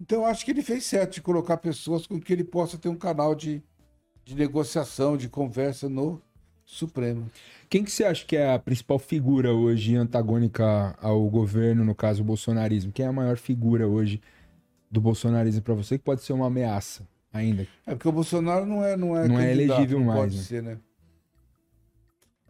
Então 0.01 0.25
acho 0.25 0.43
que 0.43 0.51
ele 0.51 0.61
fez 0.61 0.83
certo 0.83 1.13
de 1.13 1.21
colocar 1.21 1.57
pessoas 1.57 2.05
com 2.05 2.19
que 2.19 2.33
ele 2.33 2.43
possa 2.43 2.77
ter 2.77 2.89
um 2.89 2.97
canal 2.97 3.33
de, 3.33 3.63
de 4.25 4.35
negociação, 4.35 5.15
de 5.15 5.29
conversa 5.29 5.87
no 5.87 6.21
Supremo. 6.65 7.29
Quem 7.69 7.83
que 7.83 7.91
você 7.91 8.03
acha 8.03 8.25
que 8.25 8.35
é 8.35 8.51
a 8.53 8.59
principal 8.59 8.97
figura 8.97 9.53
hoje 9.53 9.95
antagônica 9.95 10.97
ao 10.99 11.29
governo, 11.29 11.85
no 11.85 11.93
caso 11.93 12.21
o 12.21 12.25
bolsonarismo? 12.25 12.91
Quem 12.91 13.05
é 13.05 13.09
a 13.09 13.13
maior 13.13 13.37
figura 13.37 13.87
hoje 13.87 14.19
do 14.89 14.99
bolsonarismo 14.99 15.61
para 15.61 15.75
você 15.75 15.97
que 15.97 16.03
pode 16.03 16.23
ser 16.23 16.33
uma 16.33 16.47
ameaça 16.47 17.07
ainda? 17.31 17.67
É 17.85 17.93
porque 17.93 18.07
o 18.07 18.11
Bolsonaro 18.11 18.65
não 18.65 18.83
é 18.83 18.97
não 18.97 19.15
é, 19.15 19.27
Não 19.27 19.39
é 19.39 19.51
elegível 19.51 19.99
não 19.99 20.07
mais, 20.07 20.19
pode 20.21 20.37
né? 20.37 20.41
ser, 20.41 20.63
né? 20.63 20.77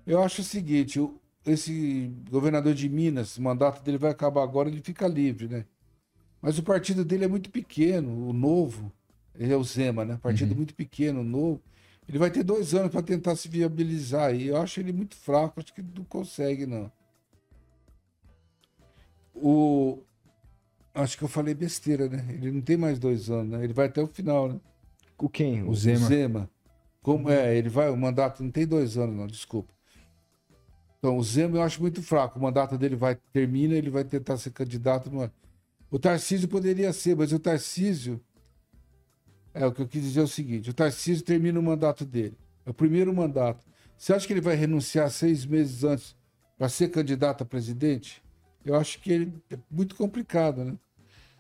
Eu 0.08 0.22
acho 0.22 0.42
o 0.42 0.46
seguinte, 0.46 1.00
esse 1.46 2.12
governador 2.30 2.74
de 2.74 2.88
Minas, 2.88 3.38
o 3.38 3.42
mandato 3.42 3.84
dele 3.84 3.98
vai 3.98 4.12
acabar 4.12 4.44
agora, 4.44 4.70
ele 4.70 4.82
fica 4.82 5.08
livre, 5.08 5.48
né? 5.48 5.66
Mas 6.42 6.58
o 6.60 6.64
partido 6.64 7.04
dele 7.04 7.26
é 7.26 7.28
muito 7.28 7.50
pequeno, 7.50 8.30
o 8.30 8.32
novo, 8.32 8.92
ele 9.38 9.52
é 9.52 9.58
o 9.58 9.64
Zema, 9.64 10.06
né? 10.06 10.20
Partido 10.22 10.52
Uhum. 10.52 10.58
muito 10.58 10.76
pequeno, 10.76 11.24
novo. 11.24 11.62
Ele 12.08 12.20
vai 12.20 12.30
ter 12.30 12.44
dois 12.44 12.74
anos 12.74 12.92
para 12.92 13.02
tentar 13.02 13.36
se 13.36 13.48
viabilizar 13.48 14.36
e 14.36 14.48
eu 14.48 14.58
acho 14.58 14.80
ele 14.80 14.94
muito 14.94 15.16
fraco, 15.16 15.60
acho 15.60 15.74
que 15.74 15.82
ele 15.82 15.90
não 15.96 16.04
consegue, 16.04 16.66
não. 16.66 16.92
O... 19.34 20.00
Acho 20.94 21.18
que 21.18 21.24
eu 21.24 21.28
falei 21.28 21.54
besteira, 21.54 22.08
né? 22.08 22.26
Ele 22.30 22.52
não 22.52 22.62
tem 22.62 22.78
mais 22.78 23.00
dois 23.00 23.30
anos, 23.30 23.58
né? 23.58 23.64
Ele 23.64 23.74
vai 23.74 23.88
até 23.88 24.02
o 24.02 24.08
final, 24.08 24.48
né? 24.48 24.60
O 25.18 25.28
quem? 25.28 25.64
O 25.64 25.72
O 25.72 25.76
Zema. 25.76 26.08
Zema. 26.08 26.50
Como, 27.02 27.30
é, 27.30 27.56
ele 27.56 27.70
vai, 27.70 27.90
o 27.90 27.98
mandato 27.98 28.44
não 28.44 28.50
tem 28.50 28.66
dois 28.66 28.98
anos, 28.98 29.16
não, 29.16 29.28
desculpa. 29.28 29.74
Então, 30.98 31.18
o 31.18 31.24
Zema 31.24 31.58
eu 31.58 31.62
acho 31.62 31.82
muito 31.82 32.02
fraco. 32.02 32.40
O 32.40 32.42
mandato 32.42 32.78
dele 32.78 32.96
vai 32.96 33.16
termina, 33.32 33.76
ele 33.76 33.90
vai 33.90 34.04
tentar 34.04 34.38
ser 34.38 34.52
candidato. 34.52 35.12
É. 35.22 35.30
O 35.92 36.00
Tarcísio 36.00 36.48
poderia 36.48 36.92
ser, 36.92 37.16
mas 37.16 37.32
o 37.32 37.38
Tarcísio. 37.38 38.20
É, 39.56 39.66
o 39.66 39.72
que 39.72 39.82
eu 39.82 39.88
quis 39.88 40.04
dizer 40.04 40.20
é 40.20 40.24
o 40.24 40.28
seguinte: 40.28 40.70
o 40.70 40.74
Tarcísio 40.74 41.24
termina 41.24 41.60
o 41.60 41.64
mandato 41.64 42.06
dele. 42.06 42.38
É 42.66 42.70
o 42.70 42.74
primeiro 42.74 43.14
mandato. 43.14 43.66
Você 43.98 44.14
acha 44.14 44.28
que 44.28 44.34
ele 44.34 44.42
vai 44.42 44.56
renunciar 44.56 45.10
seis 45.10 45.46
meses 45.46 45.84
antes 45.84 46.16
para 46.58 46.70
ser 46.70 46.90
candidato 46.90 47.42
a 47.44 47.46
presidente? 47.46 48.22
Eu 48.66 48.76
acho 48.76 49.00
que 49.00 49.12
ele, 49.12 49.34
é 49.50 49.58
muito 49.72 49.96
complicado, 49.96 50.64
né? 50.64 50.76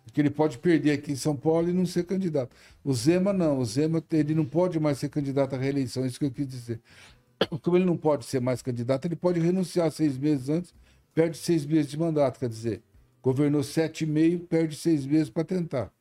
Porque 0.03 0.21
ele 0.21 0.29
pode 0.29 0.57
perder 0.59 0.91
aqui 0.91 1.11
em 1.11 1.15
São 1.15 1.35
Paulo 1.35 1.69
e 1.69 1.73
não 1.73 1.85
ser 1.85 2.05
candidato. 2.05 2.55
O 2.83 2.93
Zema 2.93 3.33
não. 3.33 3.59
O 3.59 3.65
Zema 3.65 4.03
ele 4.11 4.33
não 4.33 4.45
pode 4.45 4.79
mais 4.79 4.99
ser 4.99 5.09
candidato 5.09 5.55
à 5.55 5.57
reeleição. 5.57 6.03
É 6.03 6.07
isso 6.07 6.19
que 6.19 6.25
eu 6.25 6.31
quis 6.31 6.47
dizer. 6.47 6.79
Como 7.61 7.77
ele 7.77 7.85
não 7.85 7.97
pode 7.97 8.25
ser 8.25 8.39
mais 8.39 8.61
candidato, 8.61 9.05
ele 9.05 9.15
pode 9.15 9.39
renunciar 9.39 9.91
seis 9.91 10.17
meses 10.17 10.47
antes, 10.49 10.73
perde 11.13 11.37
seis 11.37 11.65
meses 11.65 11.89
de 11.89 11.97
mandato. 11.97 12.39
Quer 12.39 12.49
dizer, 12.49 12.81
Governou 13.25 13.63
sete 13.63 14.03
e 14.03 14.07
meio, 14.07 14.41
perde 14.41 14.75
seis 14.75 15.03
meses 15.03 15.31
para 15.31 15.43
tentar. 15.43 15.91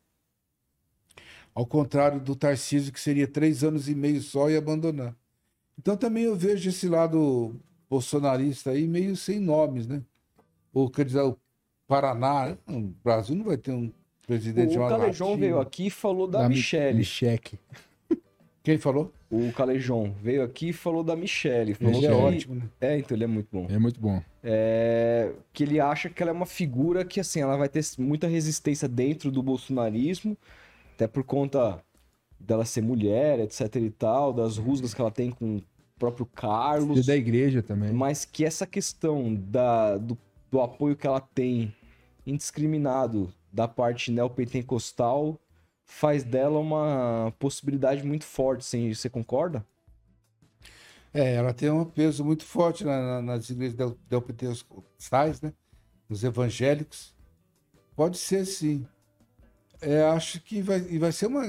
Ao 1.55 1.65
contrário 1.65 2.21
do 2.21 2.35
Tarcísio, 2.35 2.93
que 2.93 3.01
seria 3.01 3.29
três 3.29 3.63
anos 3.63 3.89
e 3.89 3.95
meio 3.95 4.21
só 4.21 4.51
e 4.51 4.57
abandonar. 4.57 5.15
Então 5.79 5.97
também 5.97 6.25
eu 6.25 6.35
vejo 6.37 6.69
esse 6.69 6.89
lado 6.89 7.55
bolsonarista 7.89 8.71
aí 8.71 8.87
meio 8.89 9.17
sem 9.17 9.39
nomes, 9.39 9.87
né? 9.87 10.03
Ou 10.73 10.91
quer 10.91 11.05
dizer, 11.05 11.21
o 11.23 11.37
Paraná, 11.87 12.57
o 12.69 12.81
Brasil 13.05 13.37
não 13.37 13.45
vai 13.45 13.57
ter 13.57 13.71
um 13.71 13.93
presidente 14.27 14.77
O 14.79 14.89
Calejão 14.89 15.37
veio 15.37 15.61
aqui 15.61 15.87
e 15.87 15.91
falou 15.91 16.27
da, 16.27 16.43
Da 16.43 16.49
Mi- 16.49 16.57
Michelle. 16.57 16.99
Micheque. 16.99 17.59
Quem 18.63 18.79
falou? 18.79 19.13
O 19.31 19.53
Calejão 19.53 20.15
veio 20.23 20.43
aqui 20.43 20.71
e 20.71 20.73
falou 20.73 21.05
da 21.05 21.15
Michelle. 21.15 21.75
Falou 21.75 21.95
Ele 21.95 22.07
é 22.07 22.09
que... 22.09 22.15
ótimo, 22.15 22.55
né? 22.55 22.63
É, 22.81 22.99
então 22.99 23.17
ele 23.17 23.25
é 23.25 23.27
muito 23.27 23.49
bom. 23.53 23.67
É 23.69 23.79
muito 23.79 24.01
bom. 24.01 24.23
É, 24.43 25.33
que 25.53 25.63
ele 25.65 25.79
acha 25.79 26.09
que 26.09 26.23
ela 26.23 26.31
é 26.31 26.35
uma 26.35 26.47
figura 26.47 27.05
que, 27.05 27.21
assim, 27.21 27.41
ela 27.41 27.57
vai 27.57 27.69
ter 27.69 27.85
muita 27.99 28.27
resistência 28.27 28.89
dentro 28.89 29.31
do 29.31 29.43
bolsonarismo, 29.43 30.37
até 30.95 31.07
por 31.07 31.25
conta 31.25 31.83
dela 32.39 32.65
ser 32.65 32.83
mulher, 32.83 33.41
etc 33.41 33.77
e 33.77 33.91
tal, 33.91 34.33
das 34.33 34.57
rusgas 34.59 34.93
que 34.95 35.01
ela 35.01 35.11
tem 35.11 35.31
com 35.31 35.57
o 35.57 35.63
próprio 35.99 36.27
E 36.31 36.37
Carlos, 36.37 37.07
da 37.07 37.17
igreja 37.17 37.63
também. 37.63 37.93
mas 37.93 38.25
que 38.25 38.45
essa 38.45 38.67
questão 38.67 39.35
da, 39.35 39.97
do, 39.97 40.17
do 40.51 40.61
apoio 40.61 40.97
que 40.97 41.07
ela 41.07 41.21
tem 41.21 41.75
indiscriminado 42.27 43.33
da 43.53 43.67
parte 43.69 44.11
neopentecostal 44.11 45.39
faz 45.87 46.23
dela 46.25 46.59
uma 46.59 47.33
possibilidade 47.39 48.03
muito 48.05 48.25
forte, 48.25 48.65
sim. 48.65 48.93
Você 48.93 49.09
concorda? 49.09 49.65
É, 51.13 51.35
ela 51.35 51.53
tem 51.55 51.71
um 51.71 51.85
peso 51.85 52.25
muito 52.25 52.45
forte 52.45 52.85
na- 52.85 53.01
na- 53.01 53.23
nas 53.23 53.49
igrejas 53.51 53.95
neopentecostais, 54.11 55.41
né? 55.41 55.53
Nos 56.09 56.25
evangélicos. 56.25 57.15
Pode 57.95 58.19
ser, 58.19 58.45
sim. 58.45 58.85
É, 59.85 60.03
acho 60.11 60.41
que 60.41 60.63
vai, 60.63 60.81
vai 60.99 61.13
ser 61.13 61.27
uma. 61.27 61.45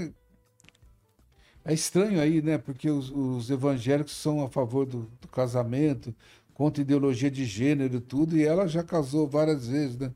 É 1.64 1.74
estranho 1.74 2.22
aí, 2.22 2.41
né? 2.41 2.57
Porque 2.57 2.90
os, 2.90 3.10
os 3.10 3.49
evangélicos 3.49 4.14
são 4.14 4.44
a 4.44 4.49
favor 4.49 4.86
do, 4.86 5.10
do 5.20 5.28
casamento, 5.28 6.14
contra 6.53 6.82
ideologia 6.82 7.32
de 7.32 7.44
gênero 7.45 7.95
e 7.95 8.02
tudo, 8.02 8.38
e 8.38 8.44
ela 8.45 8.68
já 8.68 8.84
casou 8.84 9.28
várias 9.28 9.68
vezes, 9.68 9.98
né? 9.98 10.12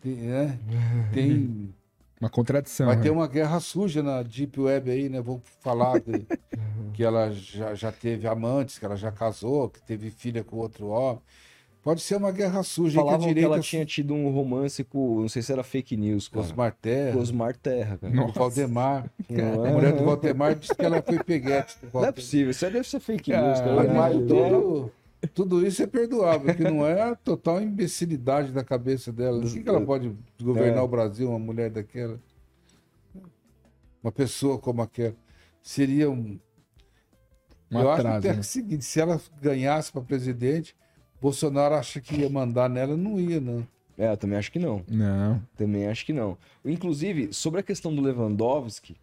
Tem, 0.00 0.14
né? 0.16 0.58
Tem- 1.14 1.74
Uma 2.20 2.30
contradição. 2.30 2.86
vai 2.86 2.96
né? 2.96 3.02
ter 3.02 3.10
uma 3.10 3.26
guerra 3.26 3.58
suja 3.60 4.02
na 4.02 4.22
Deep 4.22 4.60
Web 4.60 4.90
aí, 4.90 5.08
né? 5.08 5.20
Vou 5.20 5.40
falar 5.60 5.98
de- 6.00 6.26
que 6.92 7.02
ela 7.02 7.30
já, 7.32 7.74
já 7.74 7.92
teve 7.92 8.26
amantes, 8.26 8.78
que 8.78 8.84
ela 8.84 8.96
já 8.96 9.10
casou, 9.10 9.70
que 9.70 9.82
teve 9.82 10.10
filha 10.10 10.44
com 10.44 10.56
outro 10.56 10.88
homem. 10.88 11.20
Pode 11.86 12.00
ser 12.00 12.16
uma 12.16 12.32
guerra 12.32 12.64
suja. 12.64 12.98
Falavam 12.98 13.20
que 13.20 13.24
a 13.26 13.28
que 13.28 13.34
direita 13.34 13.54
ela 13.54 13.62
tinha 13.62 13.86
tido 13.86 14.12
um 14.12 14.28
romance 14.32 14.82
com, 14.82 15.20
não 15.20 15.28
sei 15.28 15.40
se 15.40 15.52
era 15.52 15.62
fake 15.62 15.96
news, 15.96 16.26
com 16.26 16.40
cara. 16.40 16.46
Osmar 16.46 16.72
Terra, 16.82 17.12
Com 17.12 17.18
Osmar 17.20 17.56
Terra, 17.56 17.96
cara. 17.98 18.12
o 18.12 18.16
Nossa. 18.16 18.32
Valdemar. 18.40 19.08
Não 19.30 19.62
A 19.64 19.68
é? 19.68 19.72
mulher 19.72 19.92
do 19.92 20.04
Valdemar 20.04 20.56
disse 20.56 20.74
que 20.74 20.84
ela 20.84 21.00
foi 21.00 21.22
peguete. 21.22 21.76
Não 21.94 22.04
é 22.04 22.10
possível, 22.10 22.50
isso 22.50 22.66
aí 22.66 22.72
deve 22.72 22.88
ser 22.88 22.98
fake 22.98 23.30
news, 23.30 23.60
cara. 23.60 23.94
Mas 23.94 24.16
tudo, 24.16 24.92
tudo, 25.32 25.64
isso 25.64 25.80
é 25.80 25.86
perdoável, 25.86 26.52
que 26.56 26.64
não 26.64 26.84
é 26.84 27.00
a 27.02 27.14
total 27.14 27.62
imbecilidade 27.62 28.50
da 28.50 28.64
cabeça 28.64 29.12
dela. 29.12 29.40
Por 29.40 29.52
que, 29.52 29.62
que 29.62 29.68
ela 29.68 29.80
pode 29.80 30.12
governar 30.42 30.78
É. 30.78 30.82
o 30.82 30.88
Brasil, 30.88 31.30
uma 31.30 31.38
mulher 31.38 31.70
daquela? 31.70 32.18
Uma 34.02 34.10
pessoa 34.10 34.58
como 34.58 34.82
aquela. 34.82 35.14
Seria 35.62 36.10
um. 36.10 36.36
Um 37.70 37.78
eu 37.80 37.90
acho 37.92 38.00
atraso, 38.00 38.18
até 38.18 38.28
né? 38.28 38.34
que 38.34 38.38
é 38.38 38.40
o 38.40 38.44
seguinte: 38.44 38.84
se 38.84 39.00
ela 39.00 39.20
ganhasse 39.40 39.92
para 39.92 40.02
presidente, 40.02 40.74
Bolsonaro 41.20 41.74
acha 41.74 42.00
que 42.00 42.16
ia 42.16 42.28
mandar 42.28 42.68
nela, 42.68 42.96
não 42.96 43.18
ia, 43.18 43.40
não. 43.40 43.66
É, 43.98 44.10
eu 44.10 44.16
também 44.16 44.38
acho 44.38 44.52
que 44.52 44.58
não. 44.58 44.84
Não. 44.88 45.42
Também 45.56 45.86
acho 45.86 46.04
que 46.04 46.12
não. 46.12 46.36
Inclusive, 46.64 47.32
sobre 47.32 47.60
a 47.60 47.62
questão 47.62 47.94
do 47.94 48.02
Lewandowski, 48.02 48.96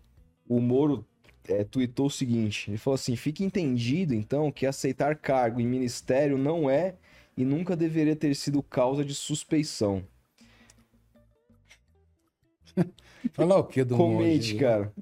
o 0.48 0.60
Moro 0.60 1.04
é, 1.48 1.64
tweetou 1.64 2.06
o 2.06 2.12
seguinte: 2.12 2.70
ele 2.70 2.78
falou 2.78 2.96
assim: 2.96 3.16
fique 3.16 3.44
entendido, 3.44 4.14
então, 4.14 4.52
que 4.52 4.66
aceitar 4.66 5.16
cargo 5.16 5.60
em 5.60 5.66
ministério 5.66 6.38
não 6.38 6.70
é 6.70 6.96
e 7.36 7.44
nunca 7.44 7.76
deveria 7.76 8.16
ter 8.16 8.36
sido 8.36 8.62
causa 8.62 9.04
de 9.04 9.16
suspeição. 9.16 10.04
Falar 13.34 13.58
o 13.58 13.64
que 13.64 13.84
do 13.84 13.96
Comente, 13.96 14.54
monge? 14.54 14.60
cara. 14.60 14.94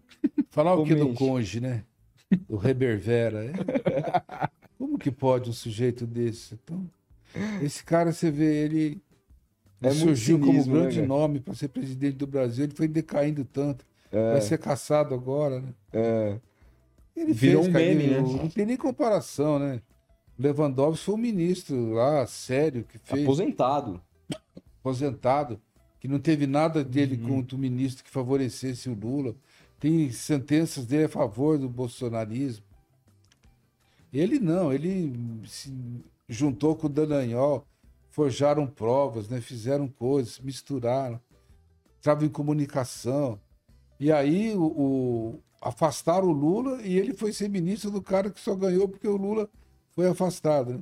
Falar 0.49 0.75
o 0.75 0.83
que 0.85 0.95
do 0.95 1.01
Comente. 1.05 1.17
conge, 1.19 1.59
né? 1.59 1.83
Do 2.47 2.55
Rebervera. 2.55 3.45
é? 3.45 3.51
Como 4.77 4.97
que 4.97 5.11
pode 5.11 5.49
um 5.49 5.53
sujeito 5.53 6.07
desse? 6.07 6.55
Então, 6.55 6.89
esse 7.61 7.83
cara, 7.83 8.11
você 8.11 8.29
vê, 8.31 8.65
ele 8.65 9.01
É 9.81 9.91
surgiu 9.91 10.37
como 10.39 10.51
cinismo, 10.51 10.73
né, 10.75 10.79
grande 10.81 10.95
cara? 10.97 11.07
nome 11.07 11.39
para 11.39 11.53
ser 11.55 11.67
presidente 11.69 12.15
do 12.17 12.27
Brasil. 12.27 12.65
Ele 12.65 12.73
foi 12.75 12.87
decaindo 12.87 13.43
tanto. 13.45 13.85
Vai 14.11 14.41
ser 14.41 14.57
caçado 14.57 15.13
agora, 15.15 15.61
né? 15.61 15.73
É, 15.93 16.37
Ele 17.15 17.33
Virou 17.33 17.63
fez, 17.63 17.73
um 17.75 17.77
meme, 17.77 18.07
né? 18.07 18.19
Não 18.21 18.49
tem 18.49 18.65
nem 18.65 18.75
comparação, 18.77 19.57
né? 19.57 19.81
Lewandowski 20.37 21.05
foi 21.05 21.15
um 21.15 21.17
ministro 21.17 21.93
lá, 21.93 22.25
sério, 22.25 22.83
que 22.83 22.97
fez, 22.97 23.23
aposentado. 23.23 24.01
aposentado, 24.79 25.61
que 25.99 26.07
não 26.07 26.19
teve 26.19 26.47
nada 26.47 26.83
dele 26.83 27.15
Uhum. 27.21 27.29
contra 27.37 27.55
o 27.55 27.59
ministro 27.59 28.03
que 28.03 28.09
favorecesse 28.09 28.89
o 28.89 28.93
Lula. 28.95 29.35
Tem 29.79 30.11
sentenças 30.11 30.85
dele 30.85 31.05
a 31.05 31.09
favor 31.09 31.57
do 31.57 31.69
bolsonarismo. 31.69 32.65
Ele 34.13 34.39
não, 34.39 34.73
ele 34.73 35.13
se 35.45 35.71
juntou 36.31 36.75
com 36.75 36.87
o 36.87 36.89
Dallagnol, 36.89 37.65
forjaram 38.09 38.65
provas, 38.65 39.27
né? 39.29 39.41
fizeram 39.41 39.87
coisas, 39.87 40.39
misturaram, 40.39 41.19
estavam 41.97 42.25
em 42.25 42.29
comunicação. 42.29 43.39
E 43.99 44.11
aí 44.11 44.53
o, 44.55 44.63
o- 44.63 45.39
afastaram 45.61 46.27
o 46.27 46.31
Lula 46.31 46.81
e 46.81 46.97
ele 46.97 47.13
foi 47.13 47.31
ser 47.33 47.49
ministro 47.49 47.91
do 47.91 48.01
cara 48.01 48.31
que 48.31 48.39
só 48.39 48.55
ganhou 48.55 48.87
porque 48.87 49.07
o 49.07 49.15
Lula 49.17 49.47
foi 49.91 50.07
afastado. 50.07 50.73
né? 50.73 50.79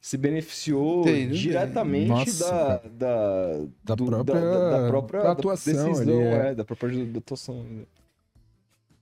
Se 0.00 0.16
beneficiou 0.16 1.02
Tem, 1.02 1.26
né? 1.26 1.32
diretamente 1.34 2.08
Nossa, 2.08 2.50
da, 2.50 2.76
da, 2.88 3.66
Da 3.84 3.94
do- 3.94 4.06
própria- 4.06 4.40
da, 4.40 4.80
da 4.80 4.88
própria 4.88 5.22
da 5.22 5.32
atuação 5.32 5.72
decisão, 5.92 6.00
ali, 6.14 6.22
é. 6.22 6.46
é, 6.50 6.54
da 6.54 6.64
própria 6.64 7.04
da 7.06 7.18
atuação. 7.18 7.64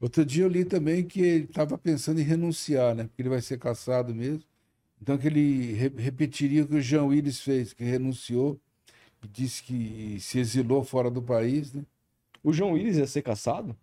Outro 0.01 0.25
dia 0.25 0.45
eu 0.45 0.49
li 0.49 0.65
também 0.65 1.05
que 1.05 1.21
ele 1.21 1.45
estava 1.45 1.79
pensando 1.79 2.21
em 2.21 2.25
renunciar, 2.25 2.95
né? 2.95 3.05
Porque 3.05 3.23
ele 3.23 3.29
vai 3.31 3.41
ser 3.41 3.59
caçado 3.59 4.15
mesmo. 4.15 4.43
Então 5.07 5.17
que 5.17 5.29
ele 5.29 5.73
re- 5.75 5.93
repetiria 5.99 6.65
o 6.65 6.67
que 6.67 6.75
o 6.75 6.81
Jean 6.81 7.05
Willis 7.05 7.41
fez, 7.41 7.73
que 7.73 7.85
renunciou 7.85 8.59
e 9.23 9.29
disse 9.29 9.63
que 9.63 10.17
se 10.19 10.41
exilou 10.41 10.83
fora 10.83 11.09
do 11.09 11.23
país, 11.23 11.73
né? 11.73 11.85
O 12.43 12.53
João 12.53 12.73
Willis 12.73 12.97
ia 12.97 13.07
ser 13.07 13.23
caçado? 13.23 13.77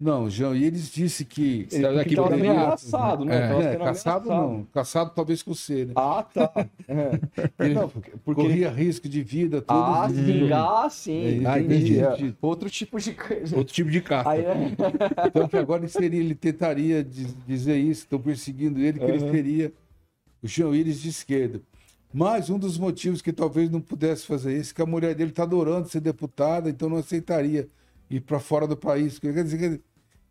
Não, 0.00 0.24
o 0.24 0.30
Jean 0.30 0.50
Willis 0.50 0.90
disse 0.90 1.22
que 1.22 1.66
Saiu 1.70 1.94
daqui 1.94 2.10
sendo 2.16 2.32
ameaças, 2.32 2.94
ameaçado, 2.94 3.24
né? 3.26 3.34
É. 3.36 3.38
É, 3.74 3.76
caçado 3.76 3.82
ameaçado. 3.82 4.28
não, 4.30 4.64
caçado 4.72 5.10
talvez 5.14 5.42
com 5.42 5.52
C, 5.54 5.84
né? 5.84 5.92
Ah, 5.96 6.22
tá. 6.22 6.50
É. 6.88 7.20
Ele 7.66 7.74
Não, 7.74 7.88
porque, 7.90 8.10
porque 8.24 8.40
ele... 8.40 8.48
corria 8.48 8.70
risco 8.70 9.06
de 9.10 9.22
vida, 9.22 9.60
tudo. 9.60 9.76
Ah, 9.78 10.08
sim, 10.08 10.50
ah, 10.50 10.84
É, 10.86 10.90
sim. 10.90 11.46
ah, 11.46 11.60
entendi. 11.60 11.98
entendi. 11.98 12.28
É. 12.28 12.34
Outro 12.40 12.70
tipo 12.70 12.98
de 12.98 13.12
coisa. 13.12 13.54
Outro 13.54 13.74
tipo 13.74 13.90
de 13.90 14.00
caça. 14.00 14.30
Aí, 14.30 14.40
é... 14.46 14.54
Então 15.26 15.46
que 15.46 15.58
agora 15.58 15.82
ele 15.82 15.88
seria, 15.90 16.20
ele 16.20 16.34
tentaria 16.34 17.04
diz- 17.04 17.36
dizer 17.46 17.76
isso, 17.76 18.02
estão 18.04 18.18
perseguindo 18.18 18.80
ele, 18.80 18.98
que 18.98 19.04
ele 19.04 19.64
Aham. 19.64 19.72
O 20.46 20.48
Jean 20.48 20.68
Willis 20.68 21.00
de 21.00 21.08
esquerda. 21.10 21.60
Mas 22.12 22.48
um 22.48 22.58
dos 22.58 22.78
motivos 22.78 23.20
que 23.20 23.32
talvez 23.32 23.68
não 23.68 23.80
pudesse 23.80 24.24
fazer 24.26 24.56
isso 24.58 24.72
é 24.72 24.74
que 24.76 24.82
a 24.82 24.86
mulher 24.86 25.14
dele 25.14 25.30
está 25.30 25.42
adorando 25.42 25.88
ser 25.88 26.00
deputada, 26.00 26.70
então 26.70 26.88
não 26.88 26.96
aceitaria 26.96 27.68
ir 28.08 28.20
para 28.20 28.38
fora 28.40 28.66
do 28.66 28.76
país. 28.76 29.18
Quer 29.18 29.32
dizer, 29.42 29.58
quer 29.58 29.66
dizer, 29.68 29.82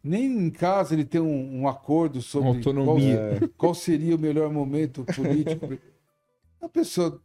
nem 0.04 0.26
em 0.26 0.50
casa 0.50 0.94
ele 0.96 1.06
tem 1.06 1.22
um, 1.22 1.62
um 1.62 1.68
acordo 1.68 2.22
sobre 2.22 2.50
autonomia. 2.50 3.38
Qual, 3.40 3.50
qual 3.58 3.74
seria 3.76 4.16
o 4.16 4.20
melhor 4.20 4.52
momento 4.52 5.04
político. 5.04 5.78
A 6.62 6.70
pessoa, 6.70 7.22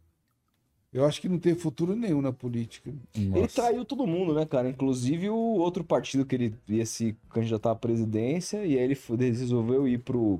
eu 0.93 1.05
acho 1.05 1.21
que 1.21 1.29
não 1.29 1.39
tem 1.39 1.55
futuro 1.55 1.95
nenhum 1.95 2.21
na 2.21 2.33
política. 2.33 2.93
ele 3.15 3.29
Nossa. 3.29 3.61
traiu 3.63 3.85
todo 3.85 4.05
mundo, 4.05 4.33
né, 4.35 4.45
cara? 4.45 4.69
Inclusive 4.69 5.29
o 5.29 5.35
outro 5.35 5.83
partido 5.83 6.25
que 6.25 6.35
ele 6.35 6.53
ia 6.67 6.85
se 6.85 7.15
candidatar 7.29 7.71
à 7.71 7.75
presidência, 7.75 8.57
e 8.65 8.77
aí 8.77 8.83
ele 8.83 8.95
foi- 8.95 9.17
resolveu 9.17 9.87
ir 9.87 9.99
pro. 9.99 10.39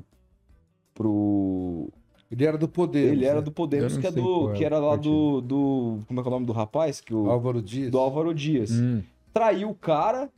pro. 0.94 1.90
Ele 2.32 2.46
era 2.46 2.58
do 2.58 2.68
poder. 2.68 3.12
Ele 3.12 3.26
era 3.26 3.36
né? 3.36 3.42
do 3.42 3.52
Podemos, 3.52 3.94
não 3.94 4.02
que, 4.02 4.08
é 4.08 4.12
do, 4.12 4.54
que 4.54 4.64
era 4.64 4.80
lá 4.80 4.96
do, 4.96 5.42
do. 5.42 6.00
Como 6.08 6.20
é 6.20 6.24
que 6.24 6.30
é 6.30 6.32
o 6.32 6.34
nome 6.34 6.46
do 6.46 6.54
rapaz? 6.54 7.02
Que 7.02 7.14
o, 7.14 7.30
Álvaro 7.30 7.62
Dias. 7.62 7.92
do 7.92 8.00
Álvaro 8.00 8.34
Dias. 8.34 8.72
Hum. 8.72 9.04
traiu 9.34 9.70
o 9.70 9.76
cara 9.76 10.30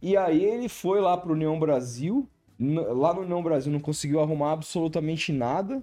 e 0.00 0.16
aí 0.16 0.44
ele 0.44 0.68
foi 0.68 1.00
lá 1.00 1.16
pro 1.16 1.32
União 1.32 1.58
Brasil. 1.58 2.28
Lá 2.58 3.12
no 3.14 3.22
União 3.22 3.42
Brasil 3.42 3.72
não 3.72 3.80
conseguiu 3.80 4.20
arrumar 4.20 4.52
absolutamente 4.52 5.32
nada, 5.32 5.82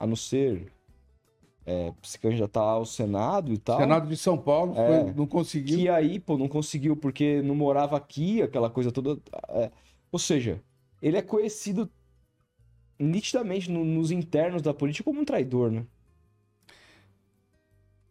a 0.00 0.06
não 0.06 0.16
ser 0.16 0.72
é, 1.66 1.92
se 2.02 2.18
candidatar 2.18 2.62
ao 2.62 2.84
Senado 2.84 3.52
e 3.52 3.58
tal. 3.58 3.78
Senado 3.78 4.08
de 4.08 4.16
São 4.16 4.36
Paulo, 4.36 4.74
É. 4.76 5.04
foi- 5.04 5.12
não 5.12 5.26
conseguiu. 5.26 5.78
Que 5.78 5.88
aí, 5.88 6.18
pô, 6.18 6.36
não 6.36 6.48
conseguiu 6.48 6.96
porque 6.96 7.40
não 7.42 7.54
morava 7.54 7.96
aqui, 7.96 8.42
aquela 8.42 8.68
coisa 8.68 8.90
toda. 8.90 9.18
é. 9.50 9.70
Ou 10.10 10.18
seja, 10.18 10.60
ele 11.00 11.16
é 11.16 11.22
conhecido 11.22 11.88
nitidamente 13.04 13.70
no- 13.70 13.84
nos 13.84 14.10
internos 14.10 14.62
da 14.62 14.74
política 14.74 15.04
como 15.04 15.20
um 15.20 15.24
traidor, 15.24 15.70
né? 15.70 15.86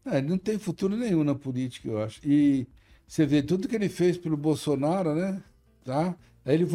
É, 0.06 0.18
ele 0.18 0.28
não 0.28 0.38
tem 0.38 0.58
futuro 0.60 0.96
nenhum 0.98 1.24
na 1.24 1.34
política, 1.36 1.88
eu 1.88 2.02
acho. 2.02 2.20
E 2.28 2.68
você 3.08 3.26
vê 3.26 3.42
tudo 3.42 3.68
que 3.68 3.76
ele 3.76 3.90
fez 3.90 4.18
pelo 4.18 4.36
Bolsonaro, 4.36 5.16
né? 5.16 5.42
Tá? 5.84 6.16
Aí 6.46 6.56
ele 6.56 6.66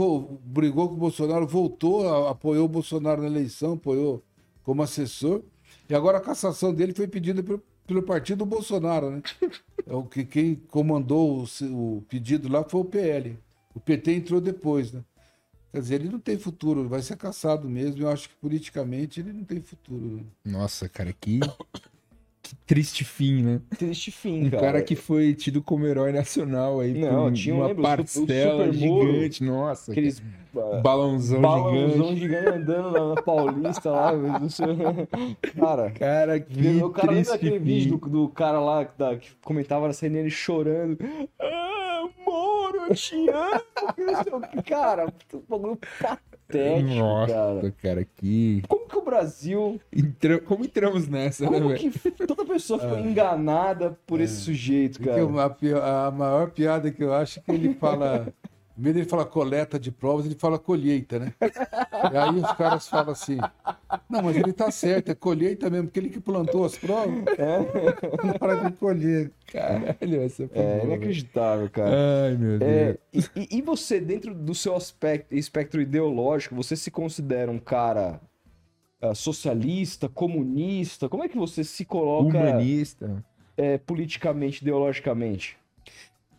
brigou 0.45 0.89
com 0.89 0.95
o 0.95 0.99
Bolsonaro, 0.99 1.47
voltou, 1.47 2.27
apoiou 2.27 2.65
o 2.65 2.69
Bolsonaro 2.69 3.21
na 3.23 3.29
eleição, 3.29 3.75
apoiou 3.75 4.25
como 4.63 4.83
assessor. 4.83 5.43
E 5.89 5.95
agora 5.95 6.19
a 6.19 6.21
cassação 6.23 6.73
dele 6.73 6.95
foi 6.95 7.07
pedida 7.07 7.43
pelo, 7.43 7.63
pelo 7.87 8.03
partido 8.03 8.39
do 8.39 8.47
Bolsonaro, 8.47 9.11
né? 9.11 9.23
É 9.87 9.95
o 9.95 10.05
que 10.05 10.25
quem 10.25 10.55
comandou 10.55 11.45
o, 11.45 11.99
o 11.99 12.03
pedido 12.09 12.49
lá 12.49 12.65
foi 12.65 12.81
o 12.81 12.85
PL. 12.85 13.39
O 13.75 13.81
PT 13.81 14.13
entrou 14.13 14.41
depois, 14.41 14.93
né? 14.93 15.03
Quer 15.73 15.81
dizer, 15.81 15.95
ele 15.97 16.09
não 16.09 16.19
tem 16.19 16.39
futuro, 16.39 16.89
vai 16.89 17.03
ser 17.03 17.17
caçado 17.17 17.69
mesmo. 17.69 18.03
Eu 18.03 18.09
acho 18.11 18.29
que 18.29 18.35
politicamente 18.37 19.21
ele 19.21 19.33
não 19.33 19.45
tem 19.45 19.61
futuro. 19.61 20.17
né? 20.17 20.23
Nossa, 20.47 20.89
cara, 20.89 21.13
que, 21.13 21.41
que 22.43 22.55
triste 22.67 23.05
fim, 23.05 23.43
né? 23.43 23.61
Triste 23.79 24.11
fim, 24.11 24.47
Um 24.47 24.51
cara. 24.51 24.63
cara 24.63 24.83
que 24.83 24.97
foi 24.97 25.35
tido 25.35 25.63
como 25.63 25.87
herói 25.87 26.11
nacional 26.13 26.81
aí 26.81 26.95
Não, 26.95 27.25
por 27.25 27.33
tinha, 27.35 27.55
uma 27.55 27.67
lembra, 27.67 28.03
o 28.03 28.07
Super- 28.07 28.23
o 28.23 28.27
parcela 28.59 28.73
gigante. 28.73 29.45
Nossa, 29.45 29.93
Aqueles 29.93 30.23
ah, 30.57 30.81
balãozão, 30.81 31.41
balãozão 31.43 32.15
gigante. 32.17 32.21
gigante 32.21 32.49
andando 32.49 32.91
na, 32.91 33.15
na 33.15 33.23
Paulista 33.23 33.91
lá. 33.91 34.13
cara, 35.59 35.91
Cara, 35.91 36.41
que 36.41 36.83
o 36.83 36.91
cara 36.91 37.09
lembra 37.13 37.15
triste 37.17 37.31
daquele 37.33 37.59
fim. 37.59 37.65
vídeo 37.65 37.99
do, 37.99 38.09
do 38.09 38.29
cara 38.31 38.59
lá 38.59 38.85
da, 38.97 39.17
que 39.17 39.29
comentava 39.45 39.87
na 39.87 39.93
CNN 39.93 40.21
ele 40.23 40.31
chorando. 40.31 40.97
Ah, 42.89 43.63
eu 43.97 44.23
te 44.23 44.31
amo. 44.31 44.43
o. 44.57 44.63
Cara, 44.65 45.07
um 45.35 45.43
bagulho 45.49 45.79
patético, 46.01 46.95
Nossa, 46.95 47.33
cara. 47.35 47.75
cara, 47.83 48.05
que. 48.17 48.63
Como 48.69 48.87
que 48.89 48.97
o 48.97 49.03
Brasil. 49.03 49.81
Entra- 49.93 50.41
Como 50.41 50.65
entramos 50.65 51.07
nessa, 51.09 51.45
né, 51.45 51.59
Como 51.59 51.69
velho? 51.69 51.91
que 51.93 52.11
toda 52.27 52.45
pessoa 52.45 52.79
foi 52.79 53.01
enganada 53.01 53.99
por 54.07 54.21
esse 54.21 54.37
sujeito, 54.41 54.99
Porque 54.99 55.11
cara? 55.11 55.23
a, 55.85 56.07
a 56.07 56.11
maior 56.11 56.51
piada 56.51 56.91
que 56.91 57.03
eu 57.05 57.13
acho 57.13 57.41
é 57.41 57.43
que 57.43 57.51
ele 57.53 57.75
fala. 57.75 58.33
Em 58.79 58.83
vez 58.83 58.95
de 58.95 59.01
ele 59.03 59.09
falar 59.09 59.25
coleta 59.25 59.77
de 59.79 59.91
provas, 59.91 60.25
ele 60.25 60.37
fala 60.37 60.57
colheita, 60.59 61.19
né? 61.19 61.35
E 62.13 62.17
aí 62.17 62.37
os 62.37 62.53
caras 62.53 62.87
falam 62.87 63.11
assim: 63.11 63.39
não, 64.09 64.23
mas 64.23 64.37
ele 64.37 64.53
tá 64.53 64.71
certo, 64.71 65.11
é 65.11 65.15
colheita 65.17 65.69
mesmo, 65.69 65.89
porque 65.89 65.99
ele 65.99 66.11
que 66.11 66.21
plantou 66.21 66.65
as 66.65 66.79
provas. 66.79 67.25
Na 68.23 68.35
hora 68.41 68.71
de 68.71 68.77
colher. 68.77 69.33
Caralho, 69.51 70.23
essa 70.23 70.47
foi 70.47 70.57
É 70.59 70.63
boa, 70.63 70.77
velho. 70.81 70.87
inacreditável, 70.93 71.71
cara. 71.71 71.91
Ai, 72.27 72.37
meu 72.37 72.59
Deus. 72.59 72.71
É, 72.71 72.99
e, 73.13 73.19
e- 73.35 73.59
e 73.59 73.63
você, 73.63 73.99
dentro 74.01 74.33
do 74.33 74.55
seu 74.55 74.77
aspecto, 74.77 75.35
espectro 75.35 75.81
ideológico, 75.81 76.55
você 76.55 76.77
se 76.77 76.91
considera 76.91 77.51
um 77.51 77.59
cara 77.59 78.21
ah, 79.03 79.15
socialista, 79.15 80.09
comunista? 80.09 81.09
Como 81.09 81.25
é 81.25 81.29
que 81.29 81.37
você 81.37 81.65
se 81.65 81.85
coloca 81.85 82.39
Humanista. 82.39 83.25
é, 83.57 83.77
politicamente, 83.79 84.63
ideologicamente? 84.63 85.57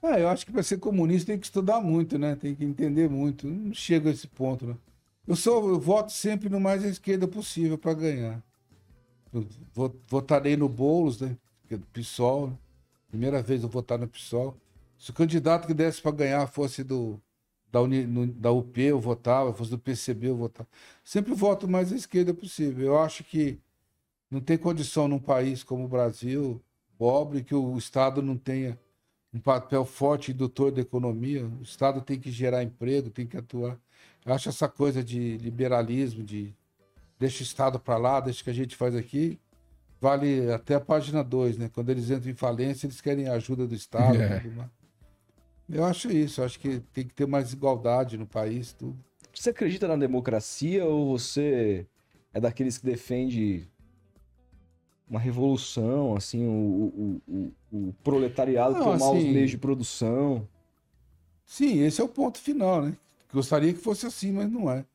Ah, 0.02 0.18
eu 0.20 0.30
acho 0.30 0.46
que 0.46 0.52
para 0.52 0.64
ser 0.64 0.78
comunista 0.80 1.28
tem 1.32 1.40
que 1.40 1.46
estudar 1.46 1.82
muito, 1.82 2.18
né? 2.18 2.36
Tem 2.36 2.56
que 2.56 2.64
entender 2.64 3.10
muito. 3.10 3.48
Não 3.48 3.74
chego 3.74 4.08
a 4.08 4.12
esse 4.12 4.28
ponto, 4.28 4.66
né? 4.66 4.78
Eu 5.28 5.36
sou, 5.36 5.70
eu 5.70 5.80
voto 5.80 6.12
sempre 6.12 6.50
no 6.50 6.60
mais 6.60 6.84
à 6.84 6.88
esquerda 6.88 7.28
possível 7.28 7.78
para 7.78 7.94
ganhar. 7.94 8.42
Eu 9.34 9.46
vo- 9.74 9.96
votarei 10.08 10.56
no 10.58 10.70
Boulos, 10.70 11.20
né? 11.22 11.38
É 11.70 11.78
do 11.78 11.86
PSOL. 11.88 12.48
né? 12.50 12.58
Primeira 13.10 13.42
vez 13.42 13.64
eu 13.64 13.70
votar 13.70 14.00
no 14.00 14.08
PSOL. 14.08 14.58
Se 14.98 15.12
o 15.12 15.14
candidato 15.14 15.68
que 15.68 15.74
desse 15.74 16.02
para 16.02 16.12
ganhar 16.12 16.48
fosse 16.48 16.84
do 16.84 17.20
da, 17.72 17.82
Uni, 17.82 18.06
no- 18.08 18.26
da 18.28 18.52
UP, 18.52 18.82
eu 18.82 19.00
votava, 19.00 19.54
fosse 19.54 19.70
do 19.72 19.78
PCB, 19.78 20.30
eu 20.30 20.36
votava. 20.38 20.68
Sempre 21.04 21.34
voto 21.36 21.68
mais 21.68 21.92
à 21.94 21.96
esquerda 21.96 22.34
possível. 22.34 22.86
Eu 22.88 23.00
acho 23.00 23.24
que 23.24 23.60
não 24.32 24.42
tem 24.42 24.58
condição 24.58 25.08
num 25.08 25.20
país 25.20 25.64
como 25.64 25.86
o 25.86 25.88
Brasil, 25.88 26.62
pobre, 26.98 27.44
que 27.44 27.56
o 27.56 27.78
Estado 27.78 28.22
não 28.22 28.38
tenha 28.38 28.80
um 29.34 29.40
papel 29.40 29.86
forte 29.86 30.32
indutor 30.32 30.72
da 30.72 30.82
economia. 30.82 31.46
O 31.46 31.64
Estado 31.64 32.02
tem 32.02 32.20
que 32.20 32.32
gerar 32.32 32.64
emprego, 32.64 33.10
tem 33.10 33.28
que 33.28 33.38
atuar. 33.38 33.78
Eu 34.26 34.34
acho 34.34 34.50
essa 34.50 34.68
coisa 34.68 35.04
de 35.04 35.38
liberalismo, 35.38 36.24
de 36.24 36.54
deixa 37.18 37.42
o 37.42 37.44
Estado 37.44 37.80
para 37.80 37.98
lá, 37.98 38.20
deixa 38.20 38.42
o 38.42 38.44
que 38.44 38.50
a 38.50 38.54
gente 38.54 38.76
faz 38.76 38.96
aqui, 38.96 39.40
vale 40.00 40.52
até 40.52 40.76
a 40.76 40.80
página 40.80 41.24
2, 41.24 41.58
né? 41.58 41.70
Quando 41.74 41.90
eles 41.90 42.10
entram 42.10 42.32
em 42.32 42.36
falência, 42.36 42.88
eles 42.88 43.02
querem 43.02 43.28
a 43.28 43.34
ajuda 43.34 43.68
do 43.68 43.76
Estado. 43.76 44.22
É. 44.22 44.40
tudo 44.40 44.56
mais. 44.56 44.70
Eu 45.72 45.86
acho 45.86 46.12
isso, 46.12 46.42
eu 46.42 46.46
acho 46.46 46.60
que 46.60 46.80
tem 46.92 47.06
que 47.06 47.14
ter 47.14 47.28
mais 47.28 47.54
igualdade 47.54 48.18
no 48.18 48.26
país, 48.26 48.74
tudo. 48.74 48.98
Você 49.32 49.52
acredita 49.52 49.88
na 49.88 49.96
democracia 49.96 50.84
ou 50.84 51.18
você 51.18 51.86
é 52.34 52.42
daqueles 52.42 52.80
que 52.80 52.86
defende 52.86 53.68
uma 55.10 55.20
revolução, 55.20 56.16
assim, 56.16 56.46
o, 56.46 56.52
o, 56.52 57.22
o, 57.28 57.54
o 57.90 57.94
proletariado 58.04 58.74
Não, 58.76 58.84
tomar 58.84 58.96
os 59.12 59.18
assim- 59.18 59.32
meios 59.34 59.50
de 59.50 59.58
produção? 59.58 60.48
Sim, 61.46 61.80
esse 61.80 62.00
é 62.00 62.04
o 62.04 62.08
ponto 62.08 62.38
final, 62.40 62.84
né? 62.84 62.96
Gostaria 63.34 63.74
que 63.74 63.80
fosse 63.80 64.06
assim, 64.06 64.32
mas 64.32 64.50
não 64.52 64.70
é. 64.70 64.86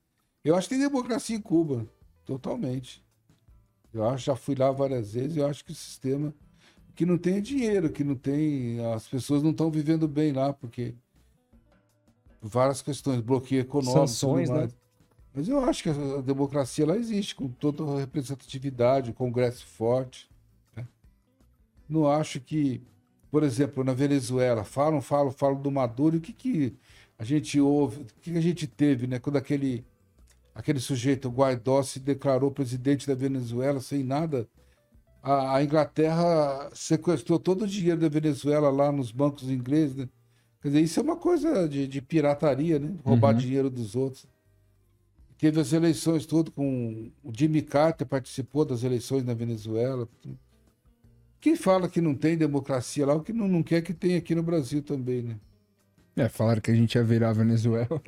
Eu 0.44 0.54
acho 0.54 0.68
que 0.68 0.74
tem 0.76 0.84
democracia 0.84 1.34
em 1.36 1.40
Cuba, 1.40 1.86
totalmente. 2.24 3.02
Eu 3.92 4.04
acho, 4.08 4.26
já 4.26 4.36
fui 4.36 4.54
lá 4.54 4.70
várias 4.70 5.14
vezes, 5.14 5.36
eu 5.36 5.46
acho 5.46 5.64
que 5.64 5.72
o 5.72 5.74
sistema 5.74 6.32
que 6.94 7.04
não 7.04 7.18
tem 7.18 7.42
dinheiro, 7.42 7.90
que 7.90 8.04
não 8.04 8.14
tem, 8.14 8.84
as 8.94 9.08
pessoas 9.08 9.42
não 9.42 9.50
estão 9.50 9.68
vivendo 9.68 10.06
bem 10.06 10.32
lá, 10.32 10.52
porque 10.52 10.94
por 12.40 12.48
várias 12.48 12.80
questões, 12.82 13.20
bloqueio 13.20 13.62
econômico, 13.62 14.06
Sanções, 14.06 14.48
né? 14.50 14.68
Mas 15.34 15.48
eu 15.48 15.58
acho 15.64 15.82
que 15.82 15.88
a 15.90 16.20
democracia 16.22 16.86
lá 16.86 16.96
existe, 16.96 17.34
com 17.34 17.48
toda 17.48 17.82
a 17.82 17.98
representatividade, 18.00 19.10
o 19.10 19.14
Congresso 19.14 19.66
forte. 19.66 20.30
né? 20.76 20.86
Não 21.88 22.06
acho 22.08 22.40
que, 22.40 22.80
por 23.30 23.42
exemplo, 23.42 23.82
na 23.82 23.92
Venezuela, 23.92 24.62
falam, 24.62 25.00
falam, 25.00 25.32
falam 25.32 25.60
do 25.60 25.70
Maduro, 25.72 26.16
e 26.16 26.18
o 26.18 26.20
que, 26.20 26.32
que 26.32 26.76
a 27.18 27.24
gente 27.24 27.60
ouve, 27.60 28.02
o 28.02 28.04
que, 28.20 28.30
que 28.30 28.38
a 28.38 28.40
gente 28.40 28.66
teve, 28.66 29.08
né? 29.08 29.18
Quando 29.18 29.36
aquele, 29.36 29.84
aquele 30.54 30.78
sujeito, 30.78 31.26
o 31.28 31.32
Guaidó, 31.32 31.82
se 31.82 31.98
declarou 31.98 32.50
presidente 32.52 33.06
da 33.08 33.14
Venezuela 33.14 33.80
sem 33.80 34.04
nada, 34.04 34.48
a, 35.20 35.56
a 35.56 35.64
Inglaterra 35.64 36.70
sequestrou 36.74 37.40
todo 37.40 37.62
o 37.62 37.66
dinheiro 37.66 38.00
da 38.00 38.08
Venezuela 38.08 38.70
lá 38.70 38.92
nos 38.92 39.10
bancos 39.10 39.50
ingleses, 39.50 39.96
né? 39.96 40.08
Quer 40.62 40.68
dizer, 40.68 40.80
isso 40.80 41.00
é 41.00 41.02
uma 41.02 41.16
coisa 41.16 41.68
de, 41.68 41.88
de 41.88 42.00
pirataria, 42.00 42.78
né? 42.78 42.94
Roubar 43.04 43.32
Uhum. 43.32 43.40
dinheiro 43.40 43.68
dos 43.68 43.96
outros. 43.96 44.26
Teve 45.44 45.60
as 45.60 45.74
eleições 45.74 46.24
tudo 46.24 46.50
com 46.50 47.10
o 47.22 47.30
Jimmy 47.36 47.60
Carter 47.60 48.06
participou 48.06 48.64
das 48.64 48.82
eleições 48.82 49.24
na 49.24 49.34
Venezuela. 49.34 50.08
Quem 51.38 51.54
fala 51.54 51.86
que 51.86 52.00
não 52.00 52.14
tem 52.14 52.34
democracia 52.34 53.04
lá, 53.04 53.12
o 53.14 53.20
que 53.20 53.30
não, 53.30 53.46
não 53.46 53.62
quer 53.62 53.82
que 53.82 53.92
tenha 53.92 54.16
aqui 54.16 54.34
no 54.34 54.42
Brasil 54.42 54.80
também, 54.82 55.20
né? 55.22 55.36
É, 56.16 56.30
falaram 56.30 56.62
que 56.62 56.70
a 56.70 56.74
gente 56.74 56.94
ia 56.94 57.04
virar 57.04 57.28
a 57.28 57.32
Venezuela. 57.34 58.00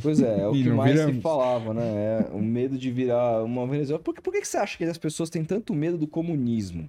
Pois 0.00 0.22
é, 0.22 0.42
é 0.42 0.46
o 0.46 0.52
que 0.62 0.70
mais 0.70 0.92
se 0.92 0.98
viramos. 1.06 1.22
falava, 1.24 1.74
né? 1.74 2.20
É 2.20 2.30
o 2.32 2.40
medo 2.40 2.78
de 2.78 2.88
virar 2.92 3.42
uma 3.42 3.66
Venezuela. 3.66 4.00
Por, 4.00 4.14
que- 4.14 4.22
por 4.22 4.32
que 4.32 4.40
que 4.40 4.46
você 4.46 4.58
acha 4.58 4.78
que 4.78 4.84
as 4.84 4.96
pessoas 4.96 5.28
têm 5.28 5.44
tanto 5.44 5.74
medo 5.74 5.98
do 5.98 6.06
comunismo? 6.06 6.88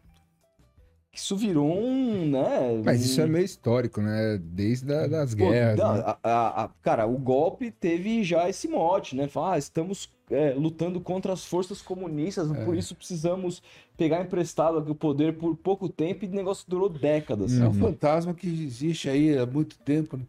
Que 1.11 1.19
Isso 1.19 1.35
virou 1.35 1.69
um, 1.77 2.25
né? 2.29 2.81
Mas 2.85 3.03
isso 3.03 3.19
é 3.19 3.27
meio 3.27 3.43
histórico, 3.43 4.01
né? 4.01 4.37
Desde 4.41 4.93
a, 4.93 5.07
das 5.07 5.35
Pô, 5.35 5.49
guerras. 5.49 5.77
não, 5.77 5.93
né? 5.95 6.03
a- 6.05 6.17
a- 6.23 6.63
a- 6.63 6.69
cara, 6.81 7.05
o 7.05 7.17
golpe 7.17 7.69
teve 7.69 8.23
já 8.23 8.47
esse 8.49 8.65
mote, 8.69 9.13
né? 9.15 9.27
Falar, 9.27 9.55
ah, 9.55 9.57
estamos 9.57 10.09
é, 10.29 10.53
lutando 10.53 11.01
contra 11.01 11.33
as 11.33 11.43
forças 11.43 11.81
comunistas, 11.81 12.49
É. 12.49 12.63
por 12.63 12.77
isso 12.77 12.95
precisamos 12.95 13.61
pegar 13.97 14.21
emprestado 14.21 14.77
o 14.89 14.95
poder 14.95 15.37
por 15.37 15.57
pouco 15.57 15.89
tempo 15.89 16.23
e 16.23 16.29
o 16.29 16.31
negócio 16.31 16.63
durou 16.69 16.87
décadas. 16.87 17.59
É 17.59 17.63
um 17.63 17.67
Uhum. 17.67 17.73
fantasma 17.73 18.33
que 18.33 18.47
existe 18.47 19.09
aí 19.09 19.37
há 19.37 19.45
muito 19.45 19.77
tempo. 19.79 20.15
né? 20.15 20.23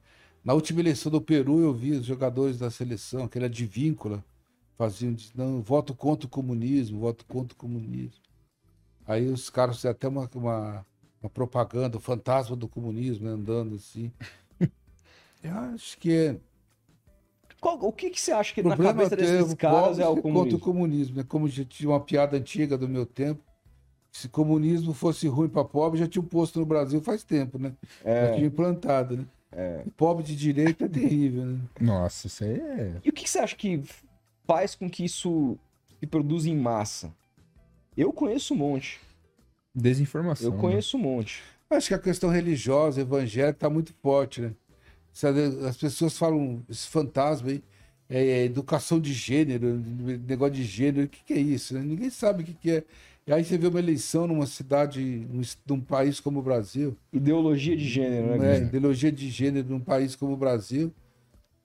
Na 0.44 0.52
última 0.54 0.80
eleição 0.80 1.12
do 1.12 1.20
Peru, 1.20 1.60
eu 1.60 1.72
vi 1.72 1.92
os 1.92 2.04
jogadores 2.04 2.58
da 2.58 2.68
seleção, 2.68 3.22
aquele 3.22 3.44
advíncula, 3.44 4.24
faziam, 4.76 5.12
de- 5.12 5.30
não, 5.36 5.62
voto 5.62 5.94
contra 5.94 6.26
o 6.26 6.28
comunismo, 6.28 6.98
voto 6.98 7.24
contra 7.26 7.54
o 7.54 7.56
comunismo. 7.56 8.20
Aí 9.06 9.26
os 9.28 9.50
caras 9.50 9.76
fizeram 9.76 9.92
até 9.94 10.08
uma, 10.08 10.30
uma, 10.34 10.86
uma 11.22 11.30
propaganda, 11.30 11.96
o 11.96 12.00
fantasma 12.00 12.54
do 12.56 12.68
comunismo, 12.68 13.26
né, 13.26 13.32
andando 13.32 13.74
assim. 13.76 14.12
Eu 15.42 15.52
acho 15.74 15.98
que 15.98 16.12
é. 16.12 16.36
Qual- 17.60 17.78
o 17.84 17.92
que, 17.92 18.10
que 18.10 18.20
você 18.20 18.32
acha 18.32 18.54
que 18.54 18.60
O 18.60 18.68
na 18.68 18.76
cabeça 18.76 19.14
é 19.14 19.16
desses 19.16 19.54
caras 19.54 19.98
é 19.98 20.06
o 20.06 20.14
contra 20.16 20.20
o 20.20 20.22
comunismo? 20.22 20.60
comunismo. 20.60 21.16
né? 21.16 21.24
Como 21.28 21.48
já 21.48 21.64
tinha 21.64 21.90
uma 21.90 22.00
piada 22.00 22.36
antiga 22.36 22.76
do 22.78 22.88
meu 22.88 23.04
tempo. 23.06 23.40
Se 24.12 24.28
comunismo 24.28 24.92
fosse 24.92 25.26
ruim 25.26 25.48
para 25.48 25.64
pobre, 25.64 25.98
já 25.98 26.06
tinha 26.06 26.20
um 26.22 26.26
posto 26.26 26.60
no 26.60 26.66
Brasil 26.66 27.00
faz 27.00 27.24
tempo, 27.24 27.58
né? 27.58 27.72
Já 28.04 28.34
tinha 28.34 28.46
implantado, 28.46 29.16
né? 29.16 29.26
E 29.86 29.90
Pobre 29.90 30.22
de 30.22 30.36
direita 30.36 30.84
é 30.84 30.88
terrível, 30.88 31.46
né? 31.46 31.60
Nossa, 31.80 32.26
isso 32.26 32.44
aí 32.44 32.60
é. 32.60 33.00
E 33.04 33.08
o 33.08 33.12
que 33.12 33.22
que 33.24 33.30
você 33.30 33.38
acha 33.38 33.56
que 33.56 33.82
faz 34.46 34.74
com 34.74 34.88
que 34.90 35.04
isso 35.04 35.56
se 35.98 36.06
produza 36.06 36.48
em 36.50 36.56
massa? 36.56 37.12
Eu 37.96 38.12
conheço 38.12 38.54
um 38.54 38.56
monte. 38.56 39.00
Desinformação. 39.74 40.48
Eu 40.48 40.54
né? 40.54 40.60
conheço 40.60 40.96
um 40.96 41.00
monte. 41.00 41.42
Acho 41.70 41.88
que 41.88 41.94
a 41.94 41.98
questão 41.98 42.30
religiosa, 42.30 43.00
evangélica, 43.00 43.56
está 43.56 43.70
muito 43.70 43.94
forte, 44.02 44.40
né? 44.40 44.52
As 45.68 45.76
pessoas 45.76 46.16
falam 46.16 46.62
esse 46.68 46.88
fantasma 46.88 47.50
aí. 47.50 47.62
é, 48.08 48.44
educação 48.44 49.00
de 49.00 49.12
gênero, 49.12 49.82
negócio 50.26 50.54
de 50.54 50.64
gênero. 50.64 51.06
O 51.06 51.08
que, 51.08 51.22
que 51.24 51.32
é 51.32 51.38
isso? 51.38 51.74
Né? 51.74 51.80
Ninguém 51.80 52.10
sabe 52.10 52.42
o 52.42 52.46
que, 52.46 52.54
que 52.54 52.70
é. 52.70 52.84
E 53.26 53.32
aí 53.32 53.44
você 53.44 53.56
vê 53.56 53.68
uma 53.68 53.78
eleição 53.78 54.26
numa 54.26 54.46
cidade, 54.46 55.26
num, 55.66 55.80
país 55.80 56.18
como 56.18 56.40
o 56.40 56.42
Brasil. 56.42 56.96
Ideologia 57.12 57.76
de 57.76 57.86
gênero, 57.86 58.36
né? 58.38 58.56
É, 58.56 58.58
ideologia 58.62 59.12
de 59.12 59.30
gênero 59.30 59.68
num 59.68 59.80
país 59.80 60.16
como 60.16 60.32
o 60.32 60.36
Brasil 60.36 60.92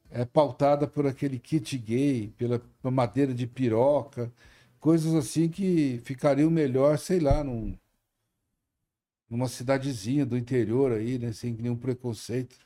é 0.09 0.25
pautada 0.25 0.87
por 0.87 1.05
aquele 1.05 1.37
kit 1.37 1.77
gay, 1.77 2.31
pela 2.37 2.61
madeira 2.83 3.33
de 3.33 3.45
piroca, 3.45 4.31
coisas 4.79 5.13
assim 5.15 5.49
que 5.49 5.99
ficariam 6.03 6.49
melhor, 6.49 6.97
sei 6.97 7.19
lá, 7.19 7.43
num, 7.43 7.77
numa 9.29 9.47
cidadezinha 9.47 10.25
do 10.25 10.37
interior 10.37 10.91
aí, 10.91 11.17
né, 11.17 11.31
sem 11.33 11.53
nenhum 11.53 11.75
preconceito. 11.75 12.57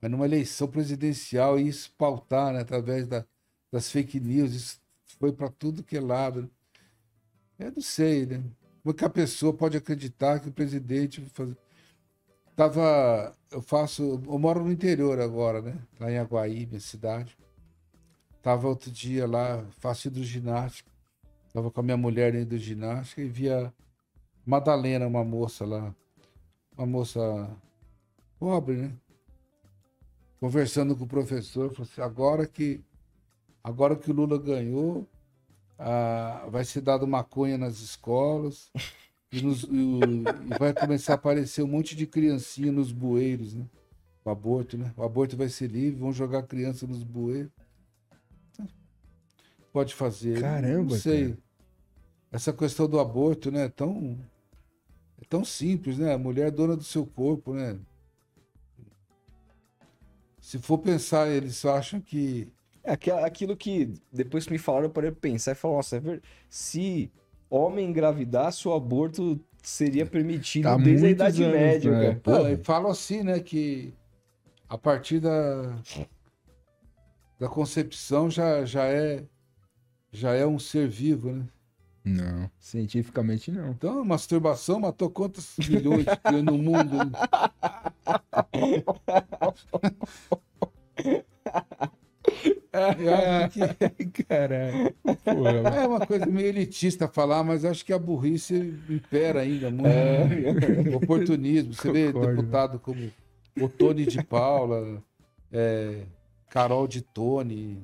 Mas 0.00 0.10
numa 0.10 0.24
eleição 0.24 0.68
presidencial, 0.68 1.58
isso 1.58 1.92
pautar 1.96 2.52
né, 2.52 2.60
através 2.60 3.06
da, 3.06 3.24
das 3.70 3.90
fake 3.90 4.18
news, 4.20 4.52
isso 4.54 4.80
foi 5.18 5.32
para 5.32 5.50
tudo 5.50 5.82
que 5.82 5.96
é 5.96 6.00
lado. 6.00 6.42
Né? 7.58 7.68
Eu 7.68 7.72
não 7.72 7.82
sei, 7.82 8.26
né? 8.26 8.42
Como 8.82 8.94
é 8.94 8.98
que 8.98 9.04
a 9.04 9.10
pessoa 9.10 9.52
pode 9.52 9.76
acreditar 9.76 10.40
que 10.40 10.48
o 10.48 10.52
presidente 10.52 11.20
fazer... 11.32 11.56
tava 12.56 13.36
eu 13.50 13.60
faço, 13.60 14.02
eu 14.02 14.38
moro 14.38 14.64
no 14.64 14.70
interior 14.70 15.20
agora, 15.20 15.60
né? 15.60 15.76
Lá 15.98 16.10
em 16.10 16.18
Aguaí, 16.18 16.66
minha 16.66 16.80
cidade. 16.80 17.36
Tava 18.42 18.68
outro 18.68 18.90
dia 18.90 19.26
lá, 19.26 19.64
faço 19.80 20.08
hidroginástica. 20.08 20.89
Tava 21.52 21.70
com 21.70 21.80
a 21.80 21.82
minha 21.82 21.96
mulher 21.96 22.32
dentro 22.32 22.50
do 22.50 22.58
ginástica 22.58 23.22
e 23.22 23.28
via 23.28 23.72
Madalena, 24.46 25.06
uma 25.06 25.24
moça 25.24 25.64
lá, 25.66 25.94
uma 26.76 26.86
moça 26.86 27.50
pobre, 28.38 28.76
né? 28.76 28.92
Conversando 30.38 30.96
com 30.96 31.04
o 31.04 31.08
professor, 31.08 31.70
falou 31.70 31.88
assim, 31.90 32.00
agora 32.00 32.46
que 32.46 32.80
agora 33.62 33.94
que 33.94 34.10
o 34.10 34.14
Lula 34.14 34.38
ganhou, 34.38 35.06
ah, 35.78 36.46
vai 36.50 36.64
ser 36.64 36.80
dado 36.80 37.06
maconha 37.06 37.58
nas 37.58 37.80
escolas 37.80 38.70
e, 39.32 39.42
nos, 39.42 39.64
e, 39.64 39.66
e, 39.66 40.58
vai 40.58 40.72
começar 40.72 41.12
a 41.12 41.16
aparecer 41.16 41.62
um 41.62 41.66
monte 41.66 41.94
de 41.94 42.06
criancinha 42.06 42.72
nos 42.72 42.92
bueiros, 42.92 43.54
né? 43.54 43.66
O 44.24 44.30
aborto, 44.30 44.78
né? 44.78 44.92
O 44.96 45.02
aborto 45.02 45.36
vai 45.36 45.48
ser 45.48 45.70
livre, 45.70 45.98
vão 45.98 46.12
jogar 46.12 46.42
criança 46.44 46.86
nos 46.86 47.02
bueiros. 47.02 47.50
Pode 49.72 49.94
fazer. 49.94 50.40
Caramba, 50.40 50.92
não 50.92 50.98
sei. 50.98 51.28
Cara. 51.28 51.38
Essa 52.32 52.52
questão 52.52 52.88
do 52.88 52.98
aborto, 52.98 53.50
né? 53.50 53.64
É 53.64 53.68
tão, 53.68 54.18
é 55.20 55.24
tão 55.28 55.44
simples, 55.44 55.98
né? 55.98 56.14
A 56.14 56.18
mulher 56.18 56.48
é 56.48 56.50
dona 56.50 56.76
do 56.76 56.84
seu 56.84 57.04
corpo, 57.04 57.54
né? 57.54 57.78
Se 60.40 60.58
for 60.58 60.78
pensar, 60.78 61.28
eles 61.28 61.64
acham 61.64 62.00
que 62.00 62.48
é 62.82 62.92
aquilo 63.24 63.56
que 63.56 63.92
depois 64.12 64.46
que 64.46 64.52
me 64.52 64.58
falaram, 64.58 64.86
eu 64.86 64.90
parei 64.90 65.10
pensar 65.10 65.52
e 65.52 65.54
falar, 65.54 65.76
nossa, 65.76 65.96
é 65.96 66.00
verdade. 66.00 66.26
Se 66.48 67.10
homem 67.48 67.88
engravidasse, 67.88 68.66
o 68.66 68.72
aborto 68.72 69.38
seria 69.62 70.06
permitido 70.06 70.64
tá 70.64 70.76
desde 70.76 71.06
a 71.06 71.10
Idade 71.10 71.44
anos, 71.44 71.54
Média. 71.54 71.90
Né? 71.90 72.20
Pô, 72.22 72.32
falam 72.64 72.90
assim, 72.90 73.22
né, 73.22 73.40
que 73.40 73.92
a 74.68 74.78
partir 74.78 75.20
da, 75.20 75.76
da 77.38 77.48
concepção 77.48 78.30
já, 78.30 78.64
já, 78.64 78.84
é, 78.86 79.24
já 80.12 80.34
é 80.34 80.46
um 80.46 80.58
ser 80.58 80.88
vivo, 80.88 81.32
né? 81.32 81.44
Não, 82.04 82.50
cientificamente 82.58 83.50
não. 83.50 83.70
Então, 83.70 84.00
a 84.00 84.04
masturbação 84.04 84.80
matou 84.80 85.10
quantos 85.10 85.56
milhões 85.58 86.06
no 86.44 86.58
mundo? 86.58 86.96
É, 92.72 93.48
que... 93.48 94.24
Caralho. 94.24 94.94
É 95.74 95.86
uma 95.86 96.06
coisa 96.06 96.26
meio 96.26 96.48
elitista 96.48 97.08
falar, 97.08 97.42
mas 97.42 97.64
acho 97.64 97.84
que 97.84 97.92
a 97.92 97.98
burrice 97.98 98.74
impera 98.88 99.40
ainda 99.40 99.70
muito. 99.70 99.86
É. 99.88 100.96
Oportunismo. 100.96 101.74
Você 101.74 101.88
Concordo. 101.88 102.20
vê 102.20 102.36
deputado 102.36 102.78
como 102.78 103.10
o 103.60 103.68
Tony 103.68 104.06
de 104.06 104.22
Paula, 104.22 105.02
é, 105.52 106.04
Carol 106.48 106.86
de 106.86 107.02
Tony, 107.02 107.82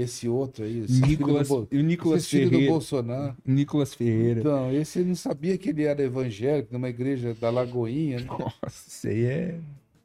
esse 0.00 0.28
outro 0.28 0.64
aí. 0.64 0.80
Esse 0.80 1.00
Nicolas, 1.00 1.48
do, 1.48 1.68
o 1.70 1.76
Nicolas 1.76 2.22
esse 2.22 2.30
filho 2.30 2.50
Ferreira. 2.50 2.66
do 2.66 2.72
Bolsonaro. 2.72 3.36
Nicolas 3.44 3.94
Ferreira. 3.94 4.40
Então, 4.40 4.72
esse 4.72 5.00
não 5.00 5.14
sabia 5.14 5.56
que 5.58 5.70
ele 5.70 5.84
era 5.84 6.02
evangélico 6.02 6.72
numa 6.72 6.88
igreja 6.88 7.34
da 7.40 7.50
Lagoinha. 7.50 8.18
Né? 8.18 8.26
Nossa, 8.26 8.88
isso 8.88 9.08
aí 9.08 9.24
é. 9.24 9.54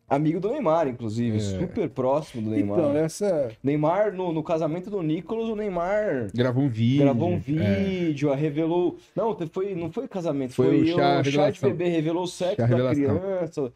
Amigo 0.10 0.40
do 0.40 0.52
Neymar, 0.52 0.88
inclusive, 0.88 1.38
é. 1.38 1.40
super 1.40 1.90
próximo 1.90 2.44
do 2.44 2.50
Neymar. 2.52 2.80
Então, 2.80 2.98
essa. 2.98 3.52
Neymar, 3.64 4.14
no, 4.14 4.32
no 4.32 4.44
casamento 4.44 4.90
do 4.90 5.02
Nicolas, 5.02 5.48
o 5.48 5.56
Neymar. 5.56 6.28
Gravou 6.34 6.64
um 6.64 6.70
vídeo. 6.70 7.04
Gravou 7.04 7.32
um 7.32 7.40
vídeo, 7.40 8.32
é. 8.32 8.36
revelou. 8.36 8.98
Não, 9.16 9.36
foi, 9.52 9.74
não 9.74 9.92
foi 9.92 10.08
casamento, 10.08 10.54
foi, 10.54 10.68
foi 10.68 10.82
o, 10.82 10.96
chá, 10.96 11.22
o 11.22 11.24
chá 11.24 11.50
de 11.50 11.62
bebê, 11.62 11.88
revelou 11.88 12.24
o 12.24 12.28
sexo 12.28 12.56
chá 12.58 12.68
da 12.68 12.90
criança. 12.92 13.74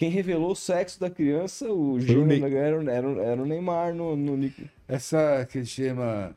Quem 0.00 0.08
revelou 0.08 0.52
o 0.52 0.56
sexo 0.56 0.98
da 0.98 1.10
criança, 1.10 1.70
o 1.70 2.00
gênio, 2.00 2.46
era, 2.46 2.90
era, 2.90 3.06
era 3.22 3.42
o 3.42 3.44
Neymar 3.44 3.94
no, 3.94 4.16
no 4.16 4.34
Nicolas. 4.34 4.70
Essa 4.88 5.46
que 5.46 5.62
chama 5.62 6.34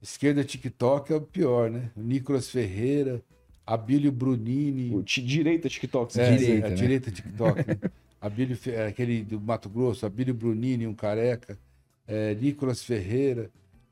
esquerda 0.00 0.44
TikTok 0.44 1.12
é 1.12 1.16
o 1.16 1.20
pior, 1.20 1.68
né? 1.68 1.90
O 1.96 2.00
Nicolas 2.00 2.48
Ferreira, 2.48 3.20
Abílio 3.66 4.12
Brunini. 4.12 4.94
O 4.94 5.02
direita 5.02 5.68
TikTok, 5.68 6.16
é, 6.16 6.36
direita, 6.36 6.66
a 6.68 6.70
né? 6.70 6.76
direita 6.76 7.10
TikTok. 7.10 7.58
Né? 7.66 7.76
Abílio, 8.22 8.56
é, 8.68 8.86
aquele 8.86 9.24
do 9.24 9.40
Mato 9.40 9.68
Grosso, 9.68 10.06
Abílio 10.06 10.32
Brunini, 10.32 10.86
um 10.86 10.94
careca, 10.94 11.58
é, 12.06 12.36
Nicolas 12.36 12.84
Ferreira, 12.84 13.50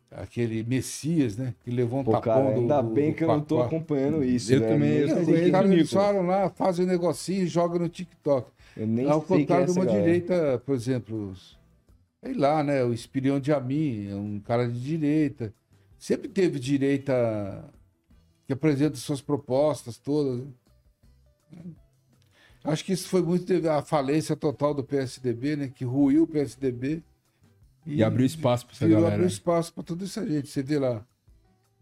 aquele 0.08 0.62
Messias, 0.62 1.36
né? 1.36 1.52
Que 1.64 1.70
levou 1.72 1.98
um 1.98 2.04
Pô, 2.04 2.12
tapão 2.12 2.44
cara, 2.44 2.54
ainda 2.54 2.80
do, 2.80 2.90
bem 2.90 3.10
do 3.10 3.16
que 3.16 3.24
eu 3.24 3.28
não 3.28 3.40
tô 3.40 3.60
acompanhando 3.60 4.22
isso. 4.22 4.54
Eu 4.54 4.60
né? 4.60 4.68
também. 4.68 4.92
Eu 4.98 5.08
sei 5.24 5.50
que 5.50 5.56
eles 5.56 5.92
falam 5.92 6.24
lá, 6.24 6.48
fazem 6.48 6.84
um 6.84 6.88
negocinho 6.88 7.42
e 7.42 7.48
jogam 7.48 7.80
no 7.80 7.88
TikTok. 7.88 8.53
Eu 8.76 8.86
nem 8.86 9.08
Ao 9.08 9.24
sei 9.24 9.38
contrário 9.38 9.64
é 9.64 9.66
de 9.66 9.72
uma 9.72 9.84
galera. 9.84 10.04
direita, 10.04 10.62
por 10.64 10.74
exemplo, 10.74 11.34
sei 12.22 12.34
lá, 12.34 12.62
né? 12.62 12.82
O 12.84 12.92
Espirião 12.92 13.38
de 13.38 13.52
Amin, 13.52 14.08
é 14.08 14.14
um 14.14 14.40
cara 14.40 14.68
de 14.68 14.80
direita. 14.80 15.54
Sempre 15.98 16.28
teve 16.28 16.58
direita 16.58 17.72
que 18.46 18.52
apresenta 18.52 18.96
suas 18.96 19.20
propostas 19.20 19.96
todas. 19.96 20.44
Né? 21.50 21.62
Acho 22.64 22.84
que 22.84 22.92
isso 22.92 23.08
foi 23.08 23.22
muito 23.22 23.52
a 23.68 23.82
falência 23.82 24.34
total 24.34 24.74
do 24.74 24.82
PSDB, 24.82 25.56
né? 25.56 25.68
Que 25.68 25.84
ruiu 25.84 26.24
o 26.24 26.26
PSDB. 26.26 27.02
E, 27.86 27.96
e 27.96 28.04
abriu 28.04 28.26
espaço 28.26 28.66
para 28.66 28.74
essa 28.74 28.88
galera. 28.88 29.14
abriu 29.14 29.26
espaço 29.26 29.72
para 29.72 29.82
toda 29.82 30.04
essa 30.04 30.26
gente. 30.26 30.48
Você 30.48 30.62
vê 30.62 30.78
lá. 30.78 31.06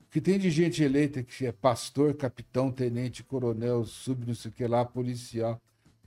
O 0.00 0.10
que 0.10 0.20
tem 0.20 0.38
de 0.38 0.50
gente 0.50 0.82
eleita 0.82 1.22
que 1.22 1.46
é 1.46 1.52
pastor, 1.52 2.14
capitão, 2.14 2.70
tenente, 2.70 3.22
coronel, 3.22 3.84
sub, 3.84 4.26
não 4.26 4.34
sei 4.34 4.50
o 4.50 4.54
que 4.54 4.66
lá, 4.66 4.84
policial. 4.84 5.60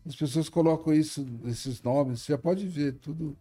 As 0.05 0.15
pessoas 0.15 0.49
colocam 0.49 0.93
isso, 0.93 1.25
esses 1.45 1.81
nomes, 1.81 2.21
você 2.21 2.33
já 2.33 2.37
pode 2.37 2.67
ver, 2.67 2.93
tudo 2.93 3.35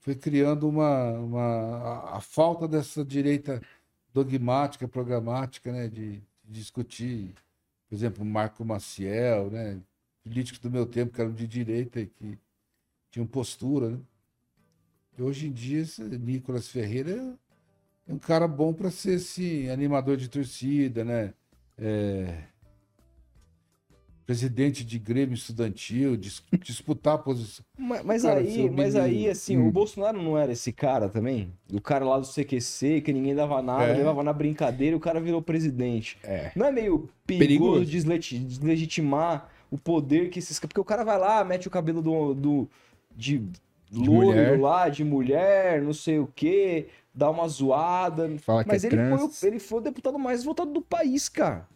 foi 0.00 0.14
criando 0.14 0.68
uma, 0.68 1.12
uma 1.18 1.42
a, 1.42 2.16
a 2.16 2.20
falta 2.20 2.66
dessa 2.66 3.04
direita 3.04 3.60
dogmática, 4.14 4.88
programática, 4.88 5.70
né, 5.70 5.88
de, 5.88 6.12
de 6.12 6.22
discutir, 6.44 7.34
por 7.88 7.94
exemplo, 7.94 8.24
Marco 8.24 8.64
Maciel, 8.64 9.50
né, 9.50 9.80
políticos 10.22 10.60
do 10.60 10.70
meu 10.70 10.86
tempo 10.86 11.12
que 11.12 11.20
eram 11.20 11.32
de 11.32 11.46
direita 11.46 12.00
e 12.00 12.06
que 12.06 12.38
tinham 13.10 13.26
postura, 13.26 13.90
né? 13.90 13.98
E 15.18 15.22
hoje 15.22 15.48
em 15.48 15.52
dia, 15.52 15.80
esse 15.80 16.02
Nicolas 16.02 16.68
Ferreira 16.68 17.36
é 18.06 18.12
um 18.12 18.18
cara 18.18 18.46
bom 18.46 18.72
para 18.72 18.90
ser 18.90 19.16
assim, 19.16 19.68
animador 19.68 20.16
de 20.16 20.28
torcida, 20.28 21.04
né? 21.04 21.34
É... 21.76 22.44
Presidente 24.28 24.84
de 24.84 24.98
Grêmio 24.98 25.32
Estudantil, 25.32 26.14
dis... 26.14 26.42
disputar 26.60 27.14
a 27.14 27.18
posição. 27.18 27.64
Mas, 27.78 28.04
mas 28.04 28.22
cara, 28.24 28.40
aí, 28.40 28.68
mas 28.68 28.94
aí, 28.94 29.26
assim, 29.26 29.56
hum. 29.56 29.68
o 29.68 29.72
Bolsonaro 29.72 30.22
não 30.22 30.36
era 30.36 30.52
esse 30.52 30.70
cara 30.70 31.08
também? 31.08 31.50
O 31.72 31.80
cara 31.80 32.04
lá 32.04 32.18
do 32.18 32.26
CQC, 32.26 33.00
que 33.00 33.10
ninguém 33.10 33.34
dava 33.34 33.62
nada, 33.62 33.84
é. 33.84 33.94
levava 33.94 34.22
na 34.22 34.34
brincadeira 34.34 34.94
e 34.94 34.98
o 34.98 35.00
cara 35.00 35.18
virou 35.18 35.40
presidente. 35.40 36.18
É. 36.22 36.52
Não 36.54 36.66
é 36.66 36.70
meio 36.70 37.08
perigoso, 37.26 37.86
perigoso. 37.86 38.44
deslegitimar 38.44 39.48
o 39.70 39.78
poder 39.78 40.28
que 40.28 40.40
esses. 40.40 40.60
Porque 40.60 40.78
o 40.78 40.84
cara 40.84 41.04
vai 41.04 41.18
lá, 41.18 41.42
mete 41.42 41.66
o 41.66 41.70
cabelo 41.70 42.02
do. 42.02 42.34
do 42.34 42.68
de, 43.16 43.38
de 43.90 44.08
loiro 44.10 44.60
lá, 44.60 44.90
de 44.90 45.04
mulher, 45.04 45.80
não 45.80 45.94
sei 45.94 46.18
o 46.18 46.30
quê, 46.36 46.88
dá 47.14 47.30
uma 47.30 47.48
zoada. 47.48 48.30
Fala 48.40 48.62
Mas 48.66 48.84
é 48.84 48.88
ele, 48.88 49.16
foi, 49.16 49.48
ele 49.48 49.58
foi 49.58 49.78
o 49.78 49.82
deputado 49.82 50.18
mais 50.18 50.44
votado 50.44 50.70
do 50.70 50.82
país, 50.82 51.30
cara 51.30 51.66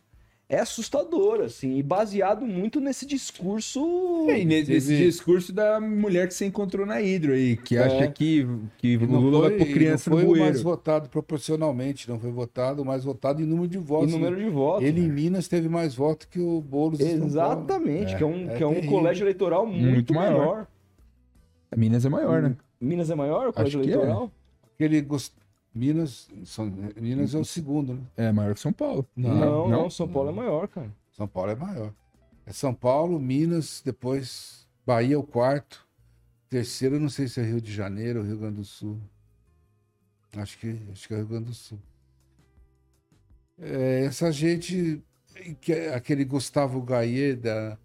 é 0.53 0.61
assustador, 0.61 1.41
assim, 1.41 1.79
e 1.79 1.83
baseado 1.83 2.45
muito 2.45 2.79
nesse 2.79 3.07
discurso. 3.07 4.27
É, 4.29 4.45
nesse, 4.45 4.99
discurso 4.99 5.51
da 5.51 5.81
mulher 5.81 6.29
que 6.29 6.35
você 6.35 6.45
encontrou 6.45 6.85
na 6.85 7.01
Hidro 7.01 7.33
aí, 7.33 7.57
que 7.57 7.75
é. 7.75 7.83
acha 7.83 8.09
que, 8.09 8.47
que 8.77 8.99
o 8.99 9.07
Lula 9.07 9.49
vai 9.49 9.57
por 9.57 9.67
criança 9.67 10.11
não 10.11 10.19
foi 10.19 10.27
o 10.27 10.39
mais 10.39 10.61
votado 10.61 11.09
proporcionalmente, 11.09 12.07
não 12.07 12.21
foi 12.21 12.31
votado, 12.31 12.85
mais 12.85 13.03
votado 13.03 13.41
em 13.41 13.47
número 13.47 13.67
de 13.67 13.79
votos. 13.79 14.11
Em 14.11 14.13
número 14.13 14.37
né? 14.37 14.45
de 14.45 14.51
votos. 14.51 14.87
Ele 14.87 15.01
né? 15.01 15.07
em 15.07 15.11
Minas 15.11 15.49
teve 15.49 15.71
mais 15.71 15.95
votos 15.95 16.27
que 16.31 16.39
o 16.39 16.61
Boulos 16.61 17.01
Exatamente, 17.01 18.15
que 18.15 18.23
é 18.23 18.27
um, 18.27 18.51
é 18.51 18.55
que 18.55 18.63
é 18.63 18.67
um 18.67 18.87
colégio 18.87 19.25
eleitoral 19.25 19.67
muito, 19.67 19.91
muito 19.91 20.15
maior. 20.15 20.39
maior. 20.39 20.67
Minas 21.75 22.05
é 22.05 22.11
maior, 22.11 22.43
né? 22.43 22.57
Minas 22.79 23.09
é 23.09 23.15
maior 23.15 23.49
o 23.49 23.53
colégio 23.55 23.81
Acho 23.81 23.89
eleitoral? 23.89 24.31
Aquele. 24.75 25.07
Minas, 25.75 26.29
São... 26.45 26.67
Minas 27.01 27.35
é 27.35 27.39
o 27.39 27.45
segundo, 27.45 27.95
né? 27.95 28.03
É 28.17 28.33
maior 28.33 28.55
que 28.55 28.61
São 28.61 28.73
Paulo. 28.73 29.07
Não, 29.17 29.35
não, 29.35 29.69
não, 29.69 29.91
São 29.91 30.07
Paulo 30.07 30.29
é 30.29 30.33
maior, 30.33 30.69
cara. 30.69 30.95
São 31.13 31.27
Paulo 31.27 31.51
é 31.51 31.55
maior. 31.55 31.95
É 32.45 32.53
São 32.53 32.75
Paulo, 32.75 33.19
Minas, 33.19 33.83
depois 33.85 34.69
Bahia 34.85 35.15
é 35.15 35.19
o 35.19 35.23
quarto. 35.23 35.87
Terceiro, 36.49 37.01
não 37.01 37.09
sei 37.09 37.29
se 37.29 37.41
é 37.41 37.45
Rio 37.45 37.61
de 37.61 37.73
Janeiro 37.73 38.21
ou 38.21 38.27
Rio 38.27 38.39
Grande 38.39 38.57
do 38.57 38.65
Sul. 38.65 39.01
Acho 40.37 40.59
que, 40.59 40.79
acho 40.91 41.09
que 41.09 41.15
é 41.15 41.17
Rio 41.19 41.27
Grande 41.27 41.47
do 41.47 41.55
Sul. 41.55 41.79
É, 43.59 44.05
essa 44.05 44.31
gente, 44.31 45.03
que, 45.61 45.73
é 45.73 45.95
aquele 45.95 46.25
Gustavo 46.25 46.83
Gaie 46.83 47.35
da, 47.37 47.79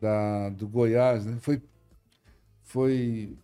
da, 0.00 0.48
do 0.50 0.66
Goiás, 0.66 1.26
né? 1.26 1.36
Foi, 1.40 1.62
foi 2.62 3.36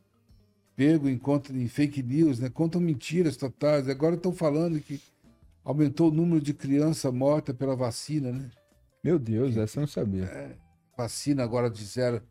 pego 0.77 1.09
em, 1.09 1.17
conta, 1.19 1.53
em 1.53 1.69
fake 1.69 2.03
news, 2.03 2.39
né? 2.39 2.49
Contam 2.49 2.81
mentiras 2.81 3.37
totais. 3.37 3.89
Agora 3.89 4.17
estão 4.17 4.33
falando 4.33 4.81
que 4.81 5.01
aumentou 5.65 6.11
o 6.11 6.15
número 6.15 6.41
de 6.41 6.53
criança 6.53 7.11
morta 7.11 7.55
pela 7.55 7.77
vacina, 7.77 8.33
né? 8.33 8.51
Meu 9.03 9.19
Deus, 9.19 9.57
essa 9.57 9.79
eu 9.79 9.83
não 9.83 9.89
sabia. 9.89 10.25
É, 10.25 10.57
vacina 10.97 11.43
agora 11.43 11.71
de 11.71 11.85
zero, 11.85 12.23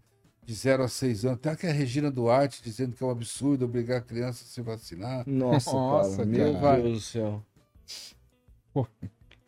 de 0.44 0.54
zero 0.54 0.84
a 0.84 0.88
seis 0.88 1.24
anos. 1.24 1.38
Até 1.38 1.56
que 1.56 1.68
a 1.68 1.72
Regina 1.72 2.10
Duarte 2.10 2.62
dizendo 2.64 2.96
que 2.96 3.04
é 3.04 3.08
um 3.08 3.12
absurdo 3.12 3.66
obrigar 3.66 4.00
a 4.00 4.02
criança 4.02 4.44
a 4.44 4.48
se 4.48 4.62
vacinar. 4.62 5.24
Nossa, 5.28 5.72
Nossa 5.72 6.18
cara, 6.18 6.26
meu 6.26 6.54
cara. 6.60 6.82
Deus 6.82 6.94
do 6.94 7.02
céu. 7.02 7.46
Pô. 8.74 8.88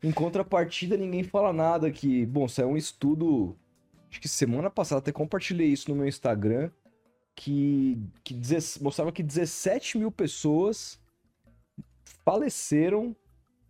Em 0.03 0.11
contrapartida, 0.11 0.95
ninguém 0.95 1.23
fala 1.23 1.51
nada 1.51 1.89
que... 1.89 2.26
Bom, 2.27 2.45
isso 2.45 2.61
é 2.61 2.65
um 2.65 2.77
estudo... 2.77 3.57
Acho 4.11 4.22
que 4.22 4.27
semana 4.27 4.69
passada 4.69 4.99
até 4.99 5.11
compartilhei 5.11 5.67
isso 5.69 5.89
no 5.89 5.95
meu 5.95 6.07
Instagram 6.07 6.69
que, 7.36 7.98
que 8.24 8.36
mostrava 8.82 9.12
que 9.12 9.22
17 9.22 9.98
mil 9.98 10.12
pessoas 10.12 10.99
faleceram 12.24 13.16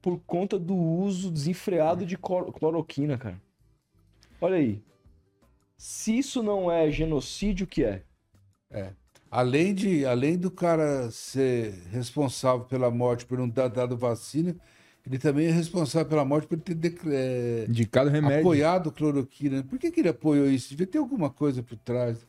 por 0.02 0.20
conta 0.20 0.60
do 0.60 0.76
uso 0.76 1.32
desenfreado 1.32 2.06
de 2.06 2.18
cloroquina, 2.18 3.18
cara. 3.18 3.42
Olha 4.40 4.58
aí. 4.58 4.84
Se 5.78 6.18
isso 6.18 6.44
não 6.44 6.72
é 6.72 6.92
genocídio, 6.92 7.66
o 7.66 7.68
que 7.68 7.84
é? 7.84 8.04
É. 8.70 8.94
Além, 9.30 9.74
de, 9.74 10.06
além 10.06 10.38
do 10.38 10.52
cara 10.52 11.10
ser 11.12 11.74
responsável 11.92 12.66
pela 12.66 12.90
morte 12.92 13.26
por 13.26 13.38
não 13.38 13.50
ter 13.50 13.70
dado 13.70 13.98
vacina, 13.98 14.56
ele 15.06 15.18
também 15.18 15.48
é 15.48 15.52
responsável 15.52 16.08
pela 16.08 16.24
morte 16.24 16.48
por 16.48 16.58
ter 16.60 16.96
é, 17.08 17.66
indicado 17.68 18.10
remédio. 18.10 18.40
apoiado 18.40 18.92
cloroquina. 18.92 19.64
Por 19.64 19.78
que, 19.78 19.92
que 19.92 20.00
ele 20.00 20.10
apoiou 20.10 20.48
isso? 20.48 20.70
Devia 20.70 20.88
ter 20.88 21.00
alguma 21.00 21.30
coisa 21.30 21.62
por 21.62 21.78
trás. 21.78 22.26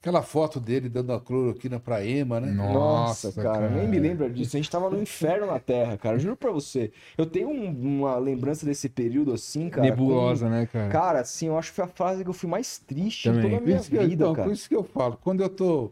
Aquela 0.00 0.22
foto 0.22 0.60
dele 0.60 0.88
dando 0.88 1.12
a 1.12 1.20
cloroquina 1.20 1.80
pra 1.80 2.04
Ema, 2.04 2.38
né? 2.38 2.52
Nossa, 2.52 3.28
Nossa 3.28 3.42
cara, 3.42 3.68
cara, 3.68 3.70
nem 3.70 3.88
me 3.88 3.98
lembra 3.98 4.30
disso. 4.30 4.56
A 4.56 4.60
gente 4.60 4.70
tava 4.70 4.88
no 4.88 5.00
inferno 5.00 5.46
na 5.46 5.58
Terra, 5.58 5.96
cara. 5.96 6.18
Juro 6.18 6.36
pra 6.36 6.52
você. 6.52 6.92
Eu 7.18 7.26
tenho 7.26 7.48
um, 7.48 7.98
uma 7.98 8.16
lembrança 8.16 8.64
desse 8.64 8.88
período 8.88 9.32
assim, 9.32 9.68
cara. 9.68 9.88
Nebulosa, 9.88 10.48
né, 10.48 10.66
cara? 10.66 10.88
Cara, 10.90 11.20
assim, 11.20 11.48
eu 11.48 11.58
acho 11.58 11.70
que 11.70 11.76
foi 11.76 11.84
a 11.86 11.88
fase 11.88 12.22
que 12.22 12.30
eu 12.30 12.34
fui 12.34 12.48
mais 12.48 12.78
triste 12.78 13.24
Também. 13.28 13.40
em 13.40 13.50
toda 13.50 13.56
a 13.56 13.60
minha 13.60 13.80
vida, 13.80 14.04
então, 14.04 14.32
cara. 14.32 14.46
Por 14.46 14.54
isso 14.54 14.68
que 14.68 14.76
eu 14.76 14.84
falo. 14.84 15.18
Quando 15.22 15.42
eu 15.42 15.48
tô. 15.48 15.90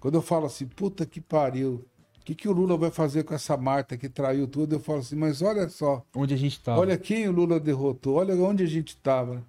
Quando 0.00 0.14
eu 0.14 0.22
falo 0.22 0.46
assim, 0.46 0.66
puta 0.66 1.06
que 1.06 1.20
pariu. 1.20 1.84
O 2.20 2.24
que, 2.24 2.34
que 2.34 2.48
o 2.48 2.52
Lula 2.52 2.76
vai 2.76 2.90
fazer 2.90 3.22
com 3.22 3.34
essa 3.34 3.56
Marta 3.56 3.96
que 3.96 4.08
traiu 4.08 4.46
tudo? 4.46 4.74
Eu 4.74 4.80
falo 4.80 4.98
assim, 4.98 5.16
mas 5.16 5.42
olha 5.42 5.68
só. 5.68 6.04
Onde 6.14 6.34
a 6.34 6.36
gente 6.36 6.60
tá. 6.60 6.76
Olha 6.76 6.98
quem 6.98 7.28
o 7.28 7.32
Lula 7.32 7.60
derrotou. 7.60 8.16
Olha 8.16 8.34
onde 8.34 8.64
a 8.64 8.66
gente 8.66 8.96
tava. 8.96 9.42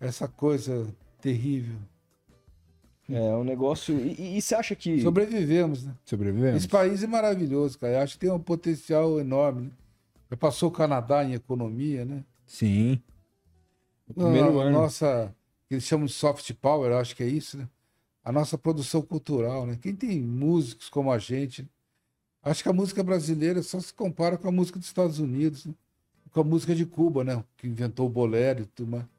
Essa 0.00 0.26
coisa 0.26 0.86
terrível. 1.20 1.76
É 3.08 3.36
um 3.36 3.44
negócio. 3.44 3.98
E, 3.98 4.38
e, 4.38 4.42
você 4.42 4.54
acha 4.54 4.74
que. 4.74 5.00
Sobrevivemos, 5.02 5.84
né? 5.84 5.94
Sobrevivemos. 6.04 6.56
Esse 6.56 6.68
país 6.68 7.02
é 7.02 7.06
maravilhoso, 7.06 7.78
cara. 7.78 7.94
Eu 7.94 8.00
acho 8.00 8.14
que 8.14 8.20
tem 8.20 8.30
um 8.30 8.38
potencial 8.38 9.20
enorme, 9.20 9.62
né? 9.62 9.70
Já 10.30 10.36
passou 10.36 10.70
o 10.70 10.72
Canadá 10.72 11.22
em 11.22 11.34
economia, 11.34 12.04
né? 12.04 12.24
Sim. 12.46 13.00
O 14.08 14.14
primeiro 14.14 14.58
a, 14.58 14.64
ano. 14.64 14.72
Nossa, 14.72 15.34
que 15.68 15.74
eles 15.74 15.84
chamam 15.84 16.06
de 16.06 16.12
soft 16.12 16.50
power, 16.54 16.90
eu 16.90 16.98
acho 16.98 17.14
que 17.14 17.22
é 17.22 17.28
isso, 17.28 17.58
né? 17.58 17.68
A 18.24 18.32
nossa 18.32 18.56
produção 18.56 19.02
cultural, 19.02 19.66
né? 19.66 19.78
Quem 19.80 19.94
tem 19.94 20.20
músicos 20.20 20.88
como 20.88 21.12
a 21.12 21.18
gente. 21.18 21.68
Acho 22.42 22.62
que 22.62 22.68
a 22.68 22.74
música 22.74 23.02
brasileira 23.02 23.62
só 23.62 23.80
se 23.80 23.92
compara 23.92 24.38
com 24.38 24.48
a 24.48 24.52
música 24.52 24.78
dos 24.78 24.88
Estados 24.88 25.18
Unidos, 25.18 25.66
né? 25.66 25.74
com 26.30 26.40
a 26.40 26.44
música 26.44 26.74
de 26.74 26.84
Cuba, 26.84 27.22
né? 27.22 27.42
Que 27.56 27.66
inventou 27.66 28.06
o 28.06 28.10
bolero 28.10 28.62
e 28.62 28.66
tudo 28.66 28.90
mais 28.90 29.13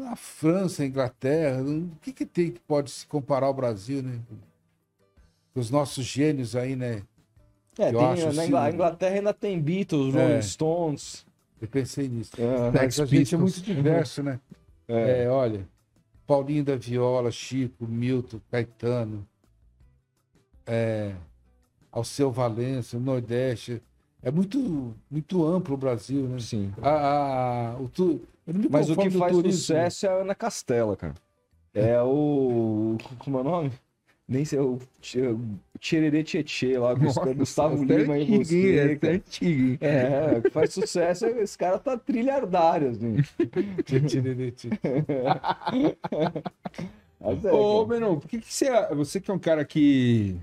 a 0.00 0.16
França, 0.16 0.82
a 0.82 0.86
Inglaterra, 0.86 1.62
o 1.62 1.90
que, 2.00 2.12
que 2.12 2.26
tem 2.26 2.50
que 2.50 2.60
pode 2.60 2.90
se 2.90 3.06
comparar 3.06 3.46
ao 3.46 3.54
Brasil, 3.54 4.02
né? 4.02 4.20
Os 5.54 5.70
nossos 5.70 6.04
gênios 6.04 6.54
aí, 6.54 6.76
né? 6.76 7.02
É, 7.78 7.92
tem, 7.92 8.04
acho, 8.04 8.32
na 8.32 8.42
assim, 8.42 8.54
a 8.54 8.70
Inglaterra 8.70 9.14
ainda 9.16 9.34
tem 9.34 9.60
Beatles, 9.60 10.14
é. 10.14 10.22
Rolling 10.22 10.42
Stones. 10.42 11.26
Eu 11.60 11.68
pensei 11.68 12.08
nisso. 12.08 12.32
É, 12.38 12.70
Mas 12.72 13.00
a 13.00 13.06
gente 13.06 13.34
é 13.34 13.38
muito 13.38 13.60
diverso, 13.60 14.22
né? 14.22 14.40
É. 14.86 15.24
é, 15.24 15.30
olha, 15.30 15.66
Paulinho 16.26 16.64
da 16.64 16.76
Viola, 16.76 17.30
Chico, 17.30 17.86
Milton, 17.86 18.40
Caetano, 18.50 19.26
é, 20.66 21.14
Alceu 21.90 22.30
Valença, 22.30 22.96
o 22.96 23.00
Nordeste. 23.00 23.82
É 24.22 24.30
muito, 24.30 24.94
muito 25.10 25.46
amplo 25.46 25.74
o 25.74 25.78
Brasil, 25.78 26.28
né? 26.28 26.38
Sim. 26.40 26.72
A, 26.82 26.90
a, 26.90 27.76
o, 27.76 27.88
mas 28.70 28.90
o 28.90 28.96
que 28.96 29.10
faz 29.10 29.36
sucesso 29.36 30.06
é 30.06 30.08
a 30.08 30.14
Ana 30.14 30.34
Castela, 30.34 30.96
cara. 30.96 31.14
É 31.74 32.00
o. 32.02 32.96
Como 33.18 33.38
é 33.38 33.40
o 33.40 33.44
nome? 33.44 33.72
Nem 34.28 34.44
sei, 34.44 34.58
o 34.58 34.78
Tchererê 35.80 36.22
Tietê 36.22 36.78
lá, 36.78 36.94
Nossa, 36.94 37.32
Gustavo 37.32 37.82
é 37.82 37.96
Lima 37.96 38.18
e 38.18 38.44
você. 38.44 38.76
É, 38.76 39.06
é 39.06 39.10
antigo. 39.14 39.78
É, 39.82 40.38
o 40.38 40.42
que 40.42 40.50
faz 40.50 40.74
sucesso, 40.74 41.24
é, 41.24 41.40
esse 41.40 41.56
cara 41.56 41.78
tá 41.78 41.96
trilhardário, 41.96 42.90
assim. 42.90 43.16
Tchererê 43.84 44.50
Tietê. 44.50 44.78
É, 47.20 47.52
Ô, 47.52 47.84
Benon, 47.84 48.16
por 48.20 48.28
que, 48.28 48.40
que 48.40 48.54
você, 48.54 48.70
você 48.94 49.20
que 49.20 49.28
é 49.28 49.34
um 49.34 49.40
cara 49.40 49.64
que, 49.64 50.36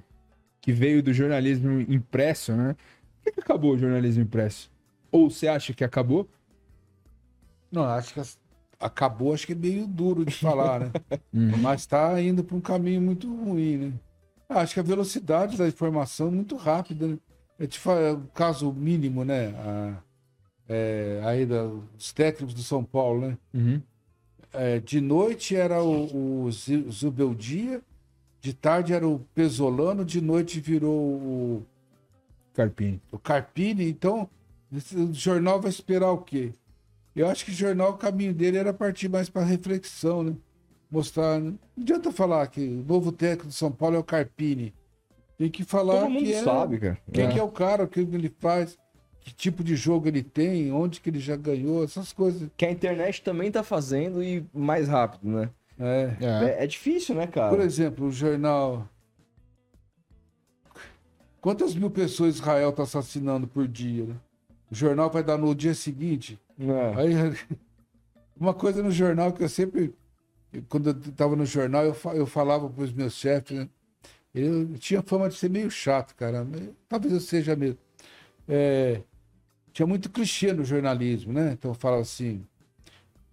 que 0.60 0.74
veio 0.74 1.02
do 1.02 1.14
jornalismo 1.14 1.80
impresso, 1.80 2.52
né? 2.52 2.76
Por 3.24 3.24
que, 3.24 3.32
que 3.32 3.40
acabou 3.40 3.76
o 3.76 3.78
jornalismo 3.78 4.24
impresso? 4.24 4.70
Ou 5.10 5.30
você 5.30 5.48
acha 5.48 5.74
que 5.74 5.86
acabou? 5.86 6.28
Não, 7.76 7.84
acho 7.84 8.14
que 8.14 8.22
acabou, 8.80 9.34
acho 9.34 9.46
que 9.46 9.52
é 9.52 9.56
meio 9.56 9.86
duro 9.86 10.24
de 10.24 10.34
falar, 10.34 10.80
né? 10.80 10.92
Uhum. 11.34 11.58
Mas 11.58 11.82
está 11.82 12.20
indo 12.22 12.46
para 12.46 12.56
um 12.56 12.62
caminho 12.62 13.02
muito 13.02 13.28
ruim, 13.28 13.78
né? 13.78 13.94
Acho 14.48 14.74
que 14.74 14.80
a 14.80 14.84
velocidade 14.84 15.58
da 15.58 15.68
informação 15.68 16.30
é 16.30 16.32
muito 16.32 16.56
rápida, 16.56 17.08
né? 17.08 17.18
Eu 17.60 17.68
te 17.68 17.78
falo, 17.78 18.00
é 18.00 18.14
o 18.14 18.22
caso 18.34 18.72
mínimo, 18.72 19.26
né? 19.26 19.48
A, 19.58 19.98
é, 20.70 21.22
aí 21.26 21.46
da, 21.46 21.66
os 21.66 22.14
técnicos 22.14 22.54
do 22.54 22.64
São 22.64 22.84
Paulo, 22.84 23.28
né? 23.28 23.38
Uhum. 23.54 23.82
É, 24.54 24.80
de 24.80 25.02
noite 25.02 25.56
era 25.58 25.84
o, 25.84 26.46
o 26.46 26.52
Zubeldia, 26.52 27.82
de 28.40 28.54
tarde 28.54 28.94
era 28.94 29.06
o 29.06 29.20
Pesolano, 29.34 30.06
de 30.06 30.22
noite 30.22 30.62
virou 30.62 30.96
o 30.96 31.66
Carpini. 32.54 33.02
O 33.12 33.20
Carpini, 33.20 33.90
então 33.90 34.30
o 34.72 35.14
jornal 35.14 35.60
vai 35.60 35.70
esperar 35.70 36.12
o 36.12 36.20
quê? 36.20 36.54
Eu 37.16 37.30
acho 37.30 37.46
que 37.46 37.52
o 37.52 37.54
jornal, 37.54 37.92
o 37.92 37.98
caminho 37.98 38.34
dele 38.34 38.58
era 38.58 38.74
partir 38.74 39.08
mais 39.08 39.30
para 39.30 39.44
reflexão, 39.44 40.22
né? 40.22 40.34
Mostrar. 40.92 41.40
Né? 41.40 41.54
Não 41.76 41.84
adianta 41.84 42.12
falar 42.12 42.46
que 42.48 42.60
o 42.60 42.84
novo 42.86 43.12
técnico 43.12 43.48
de 43.48 43.54
São 43.54 43.72
Paulo 43.72 43.96
é 43.96 44.00
o 44.00 44.04
Carpini. 44.04 44.74
Tem 45.38 45.50
que 45.50 45.64
falar. 45.64 46.02
Todo 46.02 46.10
mundo 46.10 46.26
que 46.26 46.34
é, 46.34 46.44
sabe, 46.44 46.78
cara. 46.78 46.98
Quem 47.12 47.26
é. 47.26 47.32
que 47.32 47.40
é 47.40 47.44
o 47.44 47.50
cara, 47.50 47.84
o 47.84 47.88
que 47.88 48.00
ele 48.00 48.34
faz, 48.40 48.78
que 49.22 49.34
tipo 49.34 49.64
de 49.64 49.76
jogo 49.76 50.08
ele 50.08 50.24
tem, 50.24 50.72
onde 50.72 51.00
que 51.00 51.10
ele 51.10 51.20
já 51.20 51.36
ganhou, 51.36 51.84
essas 51.84 52.12
coisas. 52.12 52.50
Que 52.58 52.66
a 52.66 52.72
internet 52.72 53.22
também 53.22 53.52
tá 53.52 53.64
fazendo 53.64 54.22
e 54.22 54.46
mais 54.54 54.88
rápido, 54.88 55.28
né? 55.28 55.50
É. 55.80 56.16
É, 56.22 56.26
é, 56.26 56.64
é 56.64 56.68
difícil, 56.68 57.16
né, 57.16 57.28
cara? 57.28 57.50
Por 57.50 57.60
exemplo, 57.60 58.08
o 58.08 58.12
jornal. 58.12 58.88
Quantas 61.42 61.76
mil 61.76 61.90
pessoas 61.90 62.36
Israel 62.36 62.72
tá 62.72 62.84
assassinando 62.84 63.48
por 63.48 63.68
dia, 63.68 64.06
né? 64.06 64.16
O 64.72 64.76
jornal 64.76 65.10
vai 65.10 65.24
dar 65.24 65.38
no 65.38 65.54
dia 65.54 65.74
seguinte 65.74 66.40
é. 66.60 67.02
Aí, 67.02 67.14
uma 68.40 68.54
coisa 68.54 68.82
no 68.82 68.92
jornal 68.92 69.34
que 69.34 69.44
eu 69.44 69.50
sempre, 69.50 69.94
quando 70.70 70.90
eu 70.90 71.10
estava 71.10 71.36
no 71.36 71.46
jornal, 71.46 71.84
eu, 71.84 71.96
eu 72.14 72.26
falava 72.26 72.70
para 72.70 72.84
os 72.84 72.94
meus 72.94 73.14
chefes, 73.14 73.58
né? 73.58 73.70
eu 74.34 74.78
tinha 74.78 75.02
fama 75.02 75.30
de 75.30 75.36
ser 75.36 75.50
meio 75.50 75.70
chato, 75.70 76.16
cara. 76.16 76.46
Talvez 76.88 77.14
eu 77.14 77.20
seja 77.20 77.56
mesmo. 77.56 77.78
É, 78.48 79.02
tinha 79.72 79.88
muito 79.88 80.10
clichê 80.10 80.54
no 80.54 80.64
jornalismo, 80.64 81.34
né? 81.34 81.54
Então 81.54 81.72
eu 81.72 81.76
falava 81.76 82.02
assim: 82.02 82.46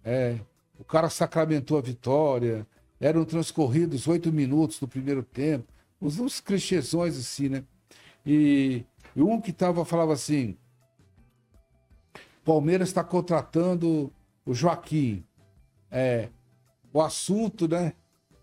é, 0.03 0.39
o 0.79 0.83
cara 0.83 1.09
sacramentou 1.09 1.77
a 1.77 1.81
vitória, 1.81 2.65
eram 2.99 3.25
transcorridos 3.25 4.07
oito 4.07 4.31
minutos 4.31 4.79
do 4.79 4.87
primeiro 4.87 5.23
tempo, 5.23 5.65
uns, 6.01 6.19
uns 6.19 6.39
clichêsões 6.39 7.17
assim, 7.17 7.49
né? 7.49 7.63
E, 8.25 8.85
e 9.15 9.21
um 9.21 9.41
que 9.41 9.51
tava 9.51 9.83
falava 9.85 10.13
assim: 10.13 10.57
Palmeiras 12.43 12.89
está 12.89 13.03
contratando 13.03 14.11
o 14.45 14.53
Joaquim. 14.53 15.23
É, 15.89 16.29
o 16.91 17.01
assunto, 17.01 17.67
né, 17.67 17.93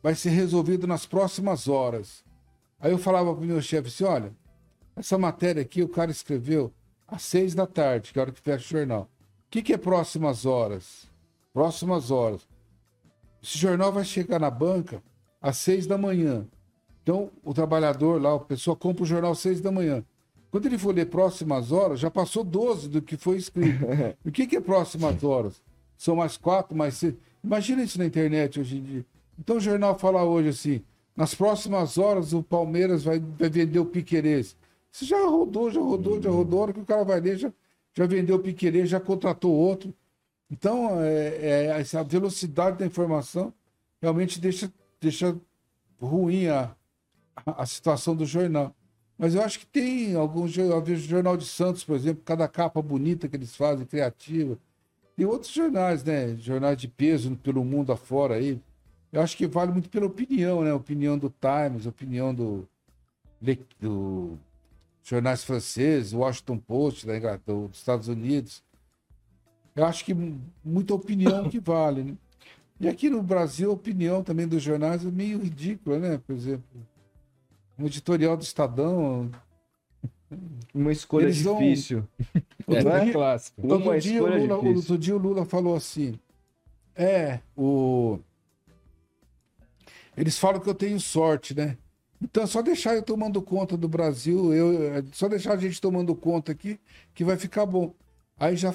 vai 0.02 0.14
ser 0.14 0.30
resolvido 0.30 0.86
nas 0.86 1.06
próximas 1.06 1.68
horas. 1.68 2.24
Aí 2.78 2.90
eu 2.92 2.98
falava 2.98 3.34
para 3.34 3.44
o 3.44 3.46
meu 3.46 3.60
chefe 3.60 3.88
assim, 3.88 4.04
olha, 4.04 4.32
essa 4.96 5.18
matéria 5.18 5.62
aqui 5.62 5.82
o 5.82 5.88
cara 5.88 6.10
escreveu 6.10 6.72
às 7.06 7.22
seis 7.22 7.54
da 7.54 7.66
tarde, 7.66 8.12
que 8.12 8.18
é 8.18 8.20
a 8.20 8.24
hora 8.24 8.32
que 8.32 8.40
fecha 8.40 8.64
o 8.64 8.78
jornal. 8.78 9.02
O 9.02 9.50
que, 9.50 9.62
que 9.62 9.72
é 9.72 9.78
próximas 9.78 10.46
horas? 10.46 11.10
Próximas 11.52 12.10
horas. 12.10 12.48
Esse 13.42 13.58
jornal 13.58 13.92
vai 13.92 14.04
chegar 14.04 14.38
na 14.38 14.50
banca 14.50 15.02
às 15.40 15.56
seis 15.56 15.86
da 15.86 15.98
manhã. 15.98 16.46
Então, 17.02 17.30
o 17.42 17.52
trabalhador 17.52 18.20
lá, 18.20 18.34
a 18.34 18.40
pessoa 18.40 18.76
compra 18.76 19.02
o 19.02 19.06
jornal 19.06 19.32
às 19.32 19.38
seis 19.40 19.60
da 19.60 19.72
manhã. 19.72 20.04
Quando 20.50 20.66
ele 20.66 20.78
for 20.78 20.94
ler 20.94 21.06
próximas 21.06 21.70
horas, 21.70 22.00
já 22.00 22.10
passou 22.10 22.42
12 22.42 22.88
do 22.88 23.00
que 23.00 23.16
foi 23.16 23.36
escrito. 23.36 23.84
o 24.24 24.30
que, 24.30 24.46
que 24.46 24.56
é 24.56 24.60
próximas 24.60 25.22
horas? 25.22 25.62
São 25.96 26.16
mais 26.16 26.36
quatro, 26.36 26.76
mais 26.76 26.94
seis. 26.94 27.14
Imagina 27.42 27.82
isso 27.82 27.98
na 27.98 28.06
internet 28.06 28.58
hoje 28.58 28.78
em 28.78 28.82
dia. 28.82 29.06
Então 29.38 29.56
o 29.56 29.60
jornal 29.60 29.98
fala 29.98 30.24
hoje 30.24 30.48
assim: 30.48 30.82
nas 31.16 31.34
próximas 31.34 31.98
horas 31.98 32.32
o 32.32 32.42
Palmeiras 32.42 33.04
vai, 33.04 33.20
vai 33.20 33.48
vender 33.48 33.78
o 33.78 33.86
Piquerez. 33.86 34.56
Você 34.90 35.04
já 35.04 35.24
rodou, 35.24 35.70
já 35.70 35.80
rodou, 35.80 36.20
já 36.20 36.30
rodou. 36.30 36.58
A 36.58 36.62
hora 36.62 36.72
que 36.72 36.80
o 36.80 36.84
cara 36.84 37.04
vai 37.04 37.20
ler, 37.20 37.38
já, 37.38 37.52
já 37.94 38.06
vendeu 38.06 38.36
o 38.36 38.40
Piquerez, 38.40 38.88
já 38.88 38.98
contratou 38.98 39.52
outro. 39.52 39.94
Então, 40.50 41.00
é, 41.00 41.28
é, 41.36 41.66
essa 41.80 42.02
velocidade 42.02 42.78
da 42.78 42.86
informação 42.86 43.54
realmente 44.02 44.40
deixa, 44.40 44.72
deixa 45.00 45.36
ruim 46.00 46.48
a, 46.48 46.74
a 47.46 47.64
situação 47.66 48.16
do 48.16 48.26
jornal. 48.26 48.74
Mas 49.20 49.34
eu 49.34 49.42
acho 49.42 49.58
que 49.58 49.66
tem 49.66 50.14
alguns. 50.14 50.56
Eu 50.56 50.80
vejo 50.80 51.04
o 51.04 51.08
Jornal 51.08 51.36
de 51.36 51.44
Santos, 51.44 51.84
por 51.84 51.94
exemplo, 51.94 52.22
cada 52.24 52.48
capa 52.48 52.80
bonita 52.80 53.28
que 53.28 53.36
eles 53.36 53.54
fazem, 53.54 53.84
criativa. 53.84 54.58
Tem 55.14 55.26
outros 55.26 55.52
jornais, 55.52 56.02
né? 56.02 56.34
Jornais 56.36 56.78
de 56.78 56.88
peso 56.88 57.36
pelo 57.36 57.62
mundo 57.62 57.92
afora 57.92 58.36
aí. 58.36 58.58
Eu 59.12 59.20
acho 59.20 59.36
que 59.36 59.46
vale 59.46 59.72
muito 59.72 59.90
pela 59.90 60.06
opinião, 60.06 60.62
né? 60.62 60.72
Opinião 60.72 61.18
do 61.18 61.28
Times, 61.28 61.84
opinião 61.84 62.34
do, 62.34 62.66
do 63.78 64.38
jornais 65.02 65.44
franceses, 65.44 66.14
Washington 66.14 66.56
Post, 66.56 67.06
da 67.06 67.36
dos 67.36 67.76
Estados 67.76 68.08
Unidos. 68.08 68.64
Eu 69.76 69.84
acho 69.84 70.02
que 70.02 70.16
muita 70.64 70.94
opinião 70.94 71.46
que 71.46 71.60
vale, 71.60 72.04
né? 72.04 72.14
E 72.80 72.88
aqui 72.88 73.10
no 73.10 73.22
Brasil, 73.22 73.68
a 73.70 73.74
opinião 73.74 74.22
também 74.22 74.48
dos 74.48 74.62
jornais 74.62 75.04
é 75.04 75.10
meio 75.10 75.38
ridícula, 75.38 75.98
né? 75.98 76.18
Por 76.26 76.34
exemplo, 76.34 76.64
um 77.80 77.86
editorial 77.86 78.36
do 78.36 78.42
Estadão. 78.42 79.30
Uma 80.72 80.92
escolha 80.92 81.24
Eles 81.24 81.38
difícil. 81.38 82.06
Vão... 82.66 82.76
é, 82.76 83.08
é 83.08 83.12
clássico. 83.12 83.66
Outro 83.66 83.98
dia, 83.98 84.22
Lula, 84.22 84.56
outro 84.56 84.98
dia 84.98 85.16
o 85.16 85.18
Lula 85.18 85.44
falou 85.44 85.74
assim: 85.74 86.18
é, 86.94 87.40
o. 87.56 88.18
Eles 90.16 90.38
falam 90.38 90.60
que 90.60 90.68
eu 90.68 90.74
tenho 90.74 91.00
sorte, 91.00 91.54
né? 91.54 91.76
Então, 92.22 92.42
é 92.42 92.46
só 92.46 92.60
deixar 92.60 92.94
eu 92.94 93.02
tomando 93.02 93.40
conta 93.40 93.76
do 93.76 93.88
Brasil, 93.88 94.52
eu, 94.52 94.94
é 94.94 95.02
só 95.12 95.26
deixar 95.26 95.54
a 95.54 95.56
gente 95.56 95.80
tomando 95.80 96.14
conta 96.14 96.52
aqui, 96.52 96.78
que 97.14 97.24
vai 97.24 97.38
ficar 97.38 97.64
bom. 97.64 97.94
Aí 98.38 98.56
já 98.56 98.74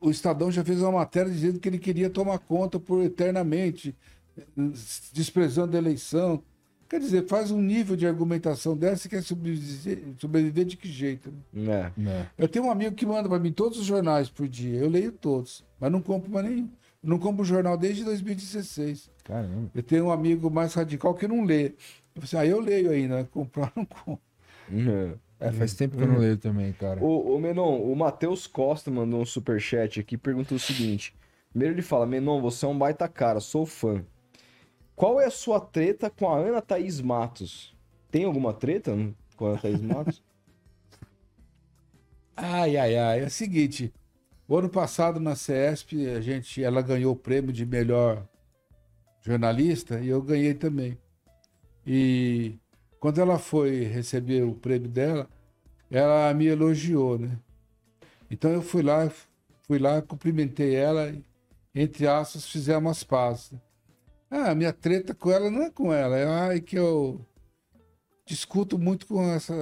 o 0.00 0.10
Estadão 0.10 0.50
já 0.50 0.64
fez 0.64 0.80
uma 0.80 0.92
matéria 0.92 1.30
dizendo 1.30 1.58
que 1.58 1.68
ele 1.68 1.78
queria 1.78 2.08
tomar 2.08 2.38
conta 2.38 2.78
por 2.78 3.02
eternamente, 3.02 3.96
desprezando 5.12 5.76
a 5.76 5.78
eleição. 5.80 6.42
Quer 6.88 7.00
dizer, 7.00 7.26
faz 7.26 7.50
um 7.50 7.60
nível 7.60 7.94
de 7.94 8.06
argumentação 8.06 8.74
dessa 8.74 9.06
e 9.06 9.10
quer 9.10 9.22
sobreviver, 9.22 10.02
sobreviver 10.18 10.64
de 10.64 10.76
que 10.76 10.88
jeito? 10.88 11.30
Né? 11.52 11.92
É. 11.98 12.08
É. 12.08 12.26
Eu 12.38 12.48
tenho 12.48 12.64
um 12.64 12.70
amigo 12.70 12.94
que 12.94 13.04
manda 13.04 13.28
para 13.28 13.38
mim 13.38 13.52
todos 13.52 13.78
os 13.78 13.84
jornais 13.84 14.30
por 14.30 14.48
dia. 14.48 14.78
Eu 14.78 14.88
leio 14.88 15.12
todos, 15.12 15.64
mas 15.78 15.92
não 15.92 16.00
compro 16.00 16.30
mais 16.30 16.46
nenhum. 16.46 16.70
Não 17.02 17.18
compro 17.18 17.44
jornal 17.44 17.76
desde 17.76 18.04
2016. 18.04 19.10
Caramba. 19.22 19.70
Eu 19.74 19.82
tenho 19.82 20.06
um 20.06 20.10
amigo 20.10 20.50
mais 20.50 20.72
radical 20.72 21.14
que 21.14 21.28
não 21.28 21.44
lê. 21.44 21.66
Eu 22.14 22.22
falei 22.22 22.24
assim, 22.24 22.36
ah, 22.38 22.46
eu 22.46 22.60
leio 22.60 22.90
ainda, 22.90 23.24
comprar 23.24 23.70
não 23.76 23.84
compro. 23.84 24.20
É, 25.40 25.52
faz 25.52 25.74
tempo 25.74 25.96
que 25.96 26.02
eu 26.02 26.08
não 26.08 26.18
leio 26.18 26.36
também, 26.36 26.72
cara. 26.72 27.00
O, 27.00 27.36
o 27.36 27.40
Menon, 27.40 27.80
o 27.80 27.94
Matheus 27.94 28.46
Costa 28.46 28.90
mandou 28.90 29.20
um 29.20 29.26
superchat 29.26 30.00
aqui 30.00 30.16
e 30.16 30.18
perguntou 30.18 30.56
o 30.56 30.60
seguinte. 30.60 31.14
Primeiro 31.50 31.74
ele 31.74 31.82
fala, 31.82 32.06
Menon, 32.06 32.40
você 32.40 32.64
é 32.64 32.68
um 32.68 32.76
baita 32.76 33.06
cara, 33.08 33.40
sou 33.40 33.64
fã. 33.64 34.02
Qual 34.98 35.20
é 35.20 35.26
a 35.26 35.30
sua 35.30 35.60
treta 35.60 36.10
com 36.10 36.28
a 36.28 36.36
Ana 36.36 36.60
Thaís 36.60 37.00
Matos? 37.00 37.72
Tem 38.10 38.24
alguma 38.24 38.52
treta 38.52 38.92
com 39.36 39.46
a 39.46 39.50
Ana 39.50 39.58
Thaís 39.60 39.80
Matos? 39.80 40.24
ai, 42.36 42.76
ai, 42.76 42.96
ai. 42.96 43.20
É 43.20 43.26
o 43.26 43.30
seguinte. 43.30 43.94
O 44.48 44.56
ano 44.56 44.68
passado 44.68 45.20
na 45.20 45.36
CESP, 45.36 46.08
a 46.08 46.20
gente, 46.20 46.64
ela 46.64 46.82
ganhou 46.82 47.12
o 47.12 47.16
prêmio 47.16 47.52
de 47.52 47.64
melhor 47.64 48.26
jornalista 49.20 50.00
e 50.00 50.08
eu 50.08 50.20
ganhei 50.20 50.52
também. 50.52 50.98
E 51.86 52.56
quando 52.98 53.20
ela 53.20 53.38
foi 53.38 53.84
receber 53.84 54.42
o 54.42 54.52
prêmio 54.52 54.88
dela, 54.88 55.30
ela 55.88 56.34
me 56.34 56.46
elogiou, 56.46 57.16
né? 57.16 57.38
Então 58.28 58.50
eu 58.50 58.62
fui 58.62 58.82
lá, 58.82 59.08
fui 59.62 59.78
lá, 59.78 60.02
cumprimentei 60.02 60.74
ela, 60.74 61.08
e, 61.08 61.24
entre 61.72 62.08
aspas, 62.08 62.48
fizemos 62.48 62.90
as 62.90 63.04
pazes. 63.04 63.67
Ah, 64.30 64.50
a 64.50 64.54
minha 64.54 64.72
treta 64.72 65.14
com 65.14 65.30
ela 65.30 65.50
não 65.50 65.62
é 65.62 65.70
com 65.70 65.92
ela, 65.92 66.52
é 66.52 66.60
que 66.60 66.76
eu 66.76 67.20
discuto 68.26 68.78
muito 68.78 69.06
com 69.06 69.22
essa, 69.32 69.54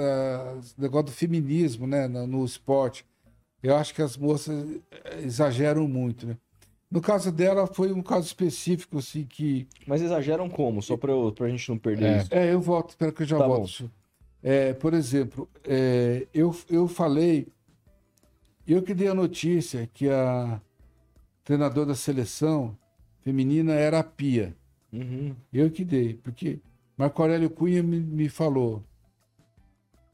esse 0.59 0.81
negócio 0.81 1.07
do 1.07 1.13
feminismo, 1.13 1.87
né, 1.87 2.09
no, 2.09 2.27
no 2.27 2.45
esporte. 2.45 3.07
Eu 3.63 3.77
acho 3.77 3.95
que 3.95 4.03
as 4.03 4.17
moças 4.17 4.67
eh, 4.91 5.23
exageram 5.23 5.87
muito, 5.87 6.27
né? 6.27 6.37
No 6.91 7.01
caso 7.01 7.33
dela, 7.33 7.67
foi 7.67 7.93
um 7.93 8.03
caso 8.03 8.27
específico, 8.27 8.99
assim, 8.99 9.25
que... 9.25 9.67
Mas 9.87 10.03
exageram 10.03 10.49
como? 10.49 10.83
Só 10.83 10.97
para 10.97 11.13
a 11.13 11.49
gente 11.49 11.69
não 11.69 11.79
perder 11.79 12.07
é. 12.07 12.17
isso. 12.19 12.29
É, 12.33 12.53
eu 12.53 12.61
volto, 12.61 12.91
espera 12.91 13.13
que 13.13 13.23
eu 13.23 13.27
já 13.27 13.39
tá 13.39 13.47
volto. 13.47 13.91
É, 14.43 14.73
por 14.73 14.95
exemplo, 14.95 15.49
é, 15.65 16.27
eu, 16.33 16.55
eu 16.71 16.87
falei, 16.87 17.49
eu 18.67 18.83
que 18.83 18.95
dei 18.95 19.09
a 19.09 19.15
notícia 19.15 19.89
que 19.93 20.09
a 20.09 20.61
treinadora 21.43 21.87
da 21.87 21.95
seleção 21.95 22.77
feminina 23.27 23.73
era 23.73 23.99
a 23.99 24.05
Pia. 24.05 24.57
Uhum. 24.93 25.35
Eu 25.53 25.69
que 25.69 25.85
dei, 25.85 26.15
porque 26.15 26.61
Marco 26.97 27.21
Aurélio 27.21 27.51
Cunha 27.51 27.83
me, 27.83 27.99
me 27.99 28.29
falou, 28.29 28.85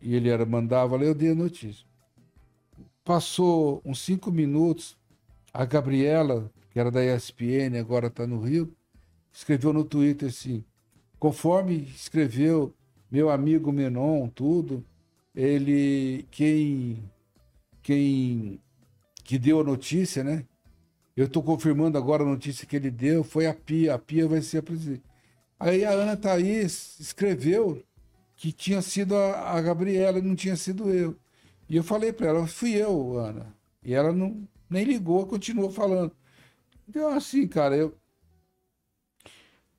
e 0.00 0.14
ele 0.14 0.30
era 0.30 0.46
mandava 0.46 0.96
lá, 0.96 1.02
eu 1.02 1.14
dei 1.14 1.32
a 1.32 1.34
notícia. 1.34 1.86
Passou 3.04 3.82
uns 3.84 4.00
cinco 4.00 4.32
minutos, 4.32 4.96
a 5.52 5.66
Gabriela, 5.66 6.50
que 6.70 6.80
era 6.80 6.90
da 6.90 7.04
ESPN, 7.04 7.78
agora 7.78 8.06
está 8.06 8.26
no 8.26 8.40
Rio, 8.40 8.74
escreveu 9.30 9.74
no 9.74 9.84
Twitter 9.84 10.30
assim: 10.30 10.64
conforme 11.18 11.82
escreveu 11.94 12.72
meu 13.10 13.28
amigo 13.28 13.70
Menon, 13.70 14.26
tudo, 14.30 14.82
ele, 15.36 16.26
quem, 16.30 17.04
quem 17.82 18.58
que 19.22 19.38
deu 19.38 19.60
a 19.60 19.64
notícia, 19.64 20.24
né? 20.24 20.46
Eu 21.16 21.26
estou 21.26 21.42
confirmando 21.42 21.98
agora 21.98 22.22
a 22.22 22.26
notícia 22.26 22.66
que 22.66 22.76
ele 22.76 22.90
deu, 22.90 23.22
foi 23.22 23.46
a 23.46 23.54
Pia. 23.54 23.94
A 23.94 23.98
Pia 23.98 24.26
vai 24.26 24.40
ser 24.40 24.58
a 24.58 24.62
presidente. 24.62 25.02
Aí 25.60 25.84
a 25.84 25.90
Ana 25.90 26.16
Thaís 26.16 26.98
escreveu 26.98 27.82
que 28.34 28.50
tinha 28.50 28.82
sido 28.82 29.14
a, 29.14 29.52
a 29.52 29.60
Gabriela 29.60 30.18
e 30.18 30.22
não 30.22 30.34
tinha 30.34 30.56
sido 30.56 30.90
eu. 30.90 31.16
E 31.68 31.76
eu 31.76 31.84
falei 31.84 32.12
para 32.12 32.28
ela, 32.28 32.46
fui 32.46 32.74
eu, 32.74 33.16
Ana. 33.18 33.54
E 33.84 33.94
ela 33.94 34.12
não, 34.12 34.46
nem 34.68 34.84
ligou, 34.84 35.26
continuou 35.26 35.70
falando. 35.70 36.12
Então, 36.88 37.08
assim, 37.14 37.46
cara, 37.46 37.76
eu. 37.76 37.94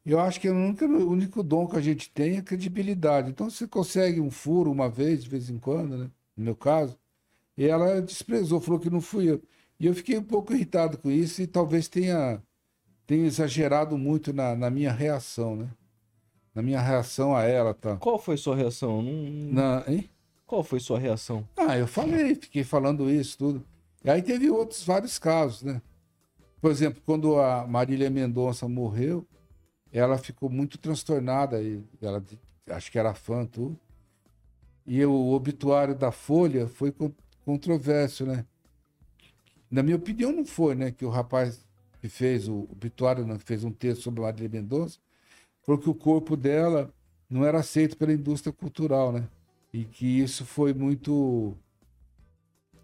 Eu 0.06 0.20
acho 0.20 0.40
que 0.40 0.48
é 0.48 0.52
o 0.52 0.56
único, 0.56 0.86
o 0.86 1.10
único 1.10 1.44
dom 1.44 1.68
que 1.68 1.78
a 1.78 1.82
gente 1.82 2.10
tem 2.10 2.38
é 2.38 2.42
credibilidade. 2.42 3.30
Então, 3.30 3.50
você 3.50 3.68
consegue 3.68 4.20
um 4.20 4.30
furo 4.30 4.72
uma 4.72 4.90
vez, 4.90 5.24
de 5.24 5.30
vez 5.30 5.50
em 5.50 5.58
quando, 5.58 5.98
né? 5.98 6.12
No 6.36 6.44
meu 6.44 6.56
caso. 6.56 6.98
E 7.58 7.66
ela 7.66 8.02
desprezou, 8.02 8.60
falou 8.60 8.80
que 8.80 8.90
não 8.90 9.02
fui 9.02 9.30
eu. 9.30 9.42
E 9.84 9.86
eu 9.86 9.94
fiquei 9.94 10.18
um 10.18 10.24
pouco 10.24 10.54
irritado 10.54 10.98
com 10.98 11.12
isso 11.12 11.42
e 11.42 11.46
talvez 11.46 11.90
tenha, 11.90 12.42
tenha 13.06 13.26
exagerado 13.26 13.98
muito 13.98 14.32
na, 14.32 14.56
na 14.56 14.70
minha 14.70 14.94
reação, 14.94 15.58
né? 15.58 15.68
Na 16.56 16.62
minha 16.62 16.80
reação 16.80 17.36
a 17.36 17.44
ela, 17.44 17.74
tá? 17.74 17.98
Qual 17.98 18.18
foi 18.18 18.38
sua 18.38 18.56
reação? 18.56 19.02
Não... 19.02 19.52
Na, 19.52 19.84
hein? 19.86 20.10
Qual 20.48 20.64
foi 20.64 20.80
sua 20.80 20.98
reação? 20.98 21.46
Ah, 21.58 21.78
eu 21.78 21.86
falei, 21.86 22.34
fiquei 22.34 22.64
falando 22.64 23.10
isso, 23.10 23.38
tudo. 23.38 23.66
E 24.06 24.10
aí 24.10 24.22
teve 24.22 24.50
outros 24.50 24.86
vários 24.86 25.20
casos, 25.20 25.64
né? 25.64 25.82
Por 26.62 26.72
exemplo, 26.72 27.02
quando 27.06 27.38
a 27.38 27.68
Marília 27.68 28.10
Mendonça 28.10 28.70
morreu, 28.70 29.28
ela 29.92 30.18
ficou 30.18 30.50
muito 30.50 30.78
transtornada, 30.78 31.62
e 31.62 31.84
ela 32.02 32.24
acho 32.70 32.90
que 32.90 32.98
era 32.98 33.14
fã, 33.14 33.46
tudo. 33.46 33.78
E 34.88 35.04
o 35.06 35.34
obituário 35.34 35.94
da 35.94 36.10
Folha 36.10 36.70
foi 36.70 36.96
controverso, 37.44 38.26
né? 38.26 38.46
Na 39.74 39.82
minha 39.82 39.96
opinião, 39.96 40.32
não 40.32 40.46
foi, 40.46 40.76
né? 40.76 40.92
Que 40.92 41.04
o 41.04 41.10
rapaz 41.10 41.66
que 42.00 42.08
fez 42.08 42.48
o 42.48 42.68
obituário, 42.72 43.26
né, 43.26 43.40
fez 43.40 43.64
um 43.64 43.72
texto 43.72 44.04
sobre 44.04 44.22
Marília 44.22 44.48
Mendonça, 44.48 45.00
falou 45.64 45.82
que 45.82 45.90
o 45.90 45.96
corpo 45.96 46.38
dela 46.38 46.94
não 47.28 47.44
era 47.44 47.60
aceito 47.60 47.98
pela 47.98 48.14
indústria 48.14 48.54
cultural, 48.54 49.12
né? 49.12 49.28
E 49.74 49.84
que 49.84 50.06
isso 50.20 50.46
foi 50.46 50.76
muito. 50.76 51.58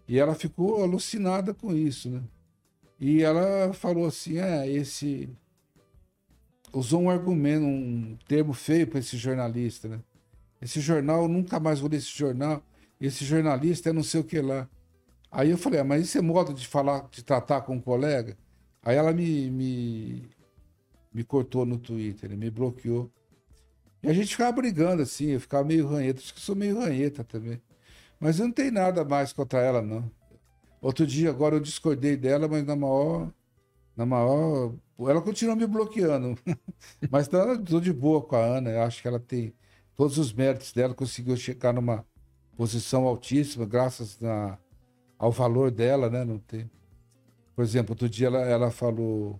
E 0.08 0.18
ela 0.18 0.34
ficou 0.34 0.82
alucinada 0.82 1.54
com 1.54 1.72
isso, 1.72 2.10
né? 2.10 2.24
E 2.98 3.22
ela 3.22 3.72
falou 3.72 4.04
assim: 4.06 4.38
é, 4.38 4.68
esse. 4.68 5.28
Usou 6.72 7.02
um 7.02 7.10
argumento, 7.10 7.64
um 7.64 8.18
termo 8.26 8.52
feio 8.52 8.88
para 8.88 8.98
esse 8.98 9.16
jornalista, 9.16 9.86
né? 9.86 10.00
Esse 10.60 10.80
jornal, 10.80 11.22
eu 11.22 11.28
nunca 11.28 11.60
mais 11.60 11.78
vou 11.78 11.88
ler 11.88 11.98
esse 11.98 12.18
jornal. 12.18 12.60
esse 13.00 13.24
jornalista 13.24 13.90
é 13.90 13.92
não 13.92 14.02
sei 14.02 14.20
o 14.20 14.24
que 14.24 14.40
lá. 14.40 14.68
Aí 15.30 15.50
eu 15.50 15.58
falei, 15.58 15.80
ah, 15.80 15.84
mas 15.84 16.02
esse 16.02 16.18
é 16.18 16.20
modo 16.20 16.52
de 16.52 16.66
falar, 16.66 17.08
de 17.10 17.22
tratar 17.22 17.60
com 17.62 17.74
um 17.74 17.80
colega? 17.80 18.36
Aí 18.82 18.96
ela 18.96 19.12
me, 19.12 19.50
me, 19.50 20.28
me 21.12 21.22
cortou 21.22 21.64
no 21.64 21.78
Twitter, 21.78 22.36
me 22.36 22.50
bloqueou. 22.50 23.10
E 24.02 24.08
a 24.08 24.12
gente 24.12 24.28
ficava 24.28 24.52
brigando 24.52 25.02
assim, 25.02 25.26
eu 25.26 25.40
ficava 25.40 25.64
meio 25.64 25.86
ranheta. 25.86 26.20
Acho 26.20 26.32
que 26.32 26.40
eu 26.40 26.44
sou 26.44 26.56
meio 26.56 26.78
ranheta 26.78 27.22
também. 27.22 27.60
Mas 28.18 28.38
eu 28.38 28.46
não 28.46 28.52
tenho 28.52 28.72
nada 28.72 29.04
mais 29.04 29.32
contra 29.32 29.60
ela, 29.60 29.82
não. 29.82 30.10
Outro 30.80 31.06
dia, 31.06 31.30
agora 31.30 31.56
eu 31.56 31.60
discordei 31.60 32.16
dela, 32.16 32.48
mas 32.48 32.64
na 32.64 32.74
maior. 32.74 33.30
Na 33.96 34.06
maior. 34.06 34.74
Ela 34.98 35.20
continua 35.22 35.54
me 35.54 35.66
bloqueando. 35.66 36.36
mas 37.10 37.28
tá, 37.28 37.56
tô 37.58 37.80
de 37.80 37.92
boa 37.92 38.22
com 38.22 38.36
a 38.36 38.44
Ana. 38.44 38.70
Eu 38.70 38.82
acho 38.82 39.02
que 39.02 39.08
ela 39.08 39.20
tem 39.20 39.54
todos 39.94 40.18
os 40.18 40.32
méritos 40.32 40.72
dela, 40.72 40.94
conseguiu 40.94 41.36
chegar 41.36 41.74
numa 41.74 42.06
posição 42.56 43.04
altíssima, 43.04 43.66
graças 43.66 44.18
na, 44.18 44.58
ao 45.20 45.30
valor 45.30 45.70
dela, 45.70 46.08
né? 46.08 46.24
Não 46.24 46.38
tem. 46.38 46.68
Por 47.54 47.62
exemplo, 47.62 47.92
outro 47.92 48.08
dia 48.08 48.28
ela, 48.28 48.40
ela 48.40 48.70
falou. 48.70 49.38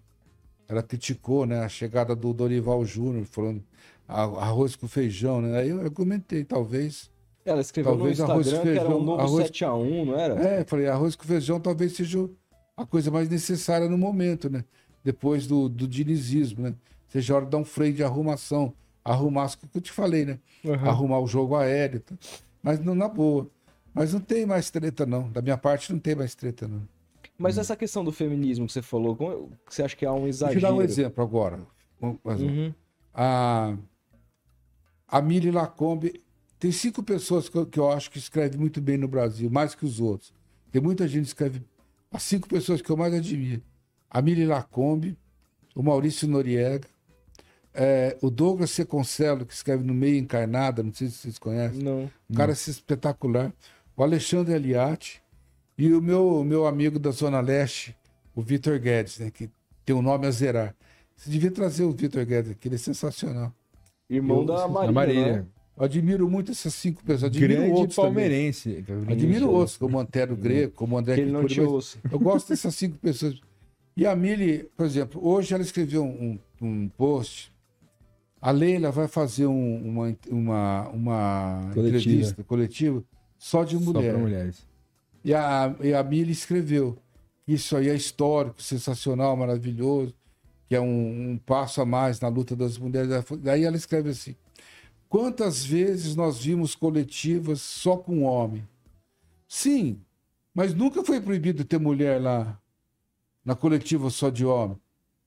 Ela 0.69 0.83
criticou 0.83 1.47
né, 1.47 1.65
a 1.65 1.69
chegada 1.69 2.15
do 2.15 2.33
Dorival 2.33 2.85
Júnior, 2.85 3.25
falando 3.25 3.65
arroz 4.07 4.77
com 4.77 4.87
feijão, 4.87 5.41
né? 5.41 5.59
Aí 5.59 5.71
eu 5.71 5.81
argumentei, 5.81 6.45
talvez. 6.45 7.11
Ela 7.45 7.61
escreveu 7.61 7.93
talvez 7.93 8.19
no 8.19 8.25
Instagram 8.25 8.45
feijão, 8.45 8.63
que 8.63 8.79
era 8.79 8.89
um 8.89 9.03
novo 9.03 9.21
arroz... 9.21 9.51
7x1, 9.51 10.05
não 10.05 10.15
era? 10.15 10.35
É, 10.35 10.65
falei, 10.65 10.87
arroz 10.87 11.17
com 11.17 11.25
feijão 11.25 11.59
talvez 11.59 11.95
seja 11.97 12.29
a 12.77 12.87
coisa 12.87 13.11
mais 13.11 13.29
necessária 13.29 13.89
no 13.89 13.99
momento, 13.99 14.49
né? 14.49 14.65
Depois 15.03 15.47
do, 15.47 15.69
do 15.69 15.89
dinizismo, 15.89 16.63
né? 16.63 16.75
Seja 17.09 17.35
hora 17.35 17.47
de 17.47 17.51
dar 17.51 17.59
um 17.59 17.65
freio 17.65 17.95
de 17.95 18.05
arrumação. 18.05 18.73
Arrumar 19.05 19.47
o 19.47 19.69
que 19.69 19.79
eu 19.79 19.81
te 19.81 19.91
falei, 19.91 20.25
né? 20.25 20.39
Uhum. 20.63 20.75
Arrumar 20.75 21.19
o 21.19 21.27
jogo 21.27 21.57
aéreo. 21.57 22.01
Tá? 22.01 22.15
Mas 22.63 22.79
não 22.79 22.95
na 22.95 23.09
boa. 23.09 23.49
Mas 23.95 24.13
não 24.13 24.21
tem 24.21 24.47
mais 24.47 24.71
treta, 24.71 25.05
não. 25.05 25.31
Da 25.31 25.43
minha 25.43 25.59
parte, 25.59 25.93
não 25.93 25.99
tem 25.99 26.15
mais 26.15 26.35
treta, 26.35 26.69
não. 26.69 26.83
Mas 27.37 27.57
hum. 27.57 27.61
essa 27.61 27.77
questão 27.77 28.05
do 28.05 28.13
feminismo 28.13 28.67
que 28.67 28.73
você 28.73 28.83
falou, 28.83 29.17
como 29.17 29.53
você 29.69 29.83
acha 29.83 29.97
que 29.97 30.07
há 30.07 30.13
um 30.13 30.29
exagero? 30.29 30.61
Deixa 30.61 30.67
eu 30.67 30.71
dar 30.71 30.77
um 30.77 30.83
exemplo 30.83 31.25
agora. 31.25 31.61
Uhum. 32.01 32.73
A, 33.13 33.77
a 35.09 35.23
Mili 35.23 35.51
Lacombe. 35.51 36.23
Tem 36.59 36.71
cinco 36.71 37.03
pessoas 37.03 37.49
que 37.49 37.57
eu, 37.57 37.65
que 37.65 37.81
eu 37.81 37.91
acho 37.91 38.11
que 38.11 38.19
escrevem 38.19 38.61
muito 38.61 38.83
bem 38.83 38.99
no 38.99 39.09
Brasil, 39.09 39.51
mais 39.51 39.75
que 39.75 39.87
os 39.87 39.99
outros. 39.99 40.33
Tem 40.71 40.81
muita 40.81 41.09
gente 41.09 41.23
que 41.23 41.29
escreve. 41.29 41.63
As 42.13 42.23
cinco 42.23 42.47
pessoas 42.47 42.83
que 42.83 42.91
eu 42.91 42.97
mais 42.97 43.15
admiro: 43.15 43.63
a 44.11 44.21
Mili 44.21 44.45
Lacombe, 44.45 45.17
o 45.75 45.83
Maurício 45.83 46.29
Noriega, 46.29 46.87
é, 47.73 48.19
o 48.21 48.31
Douglas 48.31 48.71
Seconcelo, 48.73 49.47
que 49.47 49.55
escreve 49.55 49.85
no 49.85 49.95
Meio 49.95 50.19
Encarnada, 50.19 50.83
não 50.83 50.93
sei 50.93 51.09
se 51.09 51.15
vocês 51.15 51.39
conhecem. 51.39 51.83
Não. 51.83 52.11
Um 52.29 52.35
cara 52.35 52.53
não. 52.53 52.53
espetacular. 52.53 53.53
O 54.01 54.03
Alexandre 54.03 54.55
Eliatti 54.55 55.21
e 55.77 55.93
o 55.93 56.01
meu, 56.01 56.43
meu 56.43 56.67
amigo 56.67 56.99
da 56.99 57.11
Zona 57.11 57.39
Leste, 57.39 57.95
o 58.35 58.41
Vitor 58.41 58.79
Guedes, 58.79 59.19
né, 59.19 59.31
que 59.31 59.51
tem 59.85 59.95
o 59.95 59.99
um 59.99 60.03
nome 60.03 60.27
a 60.27 60.31
zerar. 60.31 60.75
Você 61.15 61.29
devia 61.29 61.51
trazer 61.51 61.85
o 61.85 61.93
Vitor 61.93 62.25
Guedes 62.25 62.53
aqui, 62.53 62.69
ele 62.69 62.77
é 62.77 62.79
sensacional. 62.79 63.53
Irmão 64.09 64.39
eu, 64.39 64.47
da 64.47 64.67
Marília. 64.67 64.93
Marília. 64.95 65.33
Né? 65.41 65.47
Admiro 65.79 66.31
muito 66.31 66.51
essas 66.51 66.73
cinco 66.73 67.05
pessoas. 67.05 67.25
Admiro 67.25 67.53
Grande 67.53 67.73
outros 67.73 67.97
palmeirense. 67.97 68.83
Admiro 69.07 69.51
outros, 69.51 69.77
como 69.77 70.01
Antero 70.01 70.35
Greco, 70.35 70.77
como 70.77 70.97
André 70.97 71.17
que 71.17 71.21
ele 71.21 71.31
não 71.31 71.45
te 71.45 71.61
Eu 71.61 72.19
gosto 72.19 72.49
dessas 72.49 72.75
cinco 72.75 72.97
pessoas. 72.97 73.39
E 73.95 74.07
a 74.07 74.17
Mili, 74.17 74.67
por 74.79 74.87
exemplo, 74.87 75.21
hoje 75.23 75.53
ela 75.53 75.63
escreveu 75.63 76.05
um, 76.05 76.39
um 76.59 76.89
post. 76.89 77.53
A 78.41 78.51
Leila 78.51 78.91
vai 78.91 79.09
fazer 79.09 79.45
um, 79.45 79.77
uma, 79.77 80.17
uma, 80.31 80.89
uma 80.89 81.71
coletiva. 81.75 81.99
entrevista 81.99 82.45
coletiva 82.45 83.05
só 83.41 83.65
de 83.65 83.79
mulher. 83.79 84.13
Só 84.13 84.19
mulheres. 84.19 84.67
E 85.25 85.35
a, 85.35 85.75
e 85.81 85.95
a 85.95 86.05
Mili 86.05 86.31
escreveu. 86.31 86.99
Isso 87.49 87.75
aí 87.75 87.89
é 87.89 87.95
histórico, 87.95 88.63
sensacional, 88.63 89.35
maravilhoso, 89.35 90.15
que 90.69 90.77
é 90.77 90.81
um, 90.81 91.33
um 91.33 91.39
passo 91.39 91.81
a 91.81 91.87
mais 91.87 92.21
na 92.21 92.29
luta 92.29 92.55
das 92.55 92.77
mulheres. 92.77 93.09
Daí 93.41 93.65
ela 93.65 93.77
escreve 93.77 94.11
assim: 94.11 94.37
Quantas 95.09 95.65
vezes 95.65 96.15
nós 96.15 96.39
vimos 96.39 96.75
coletivas 96.75 97.63
só 97.63 97.97
com 97.97 98.25
homem? 98.25 98.69
Sim, 99.49 100.01
mas 100.55 100.75
nunca 100.75 101.03
foi 101.03 101.19
proibido 101.19 101.65
ter 101.65 101.81
mulher 101.81 102.21
lá 102.21 102.61
na 103.43 103.55
coletiva 103.55 104.11
só 104.11 104.29
de 104.29 104.45
homem. 104.45 104.77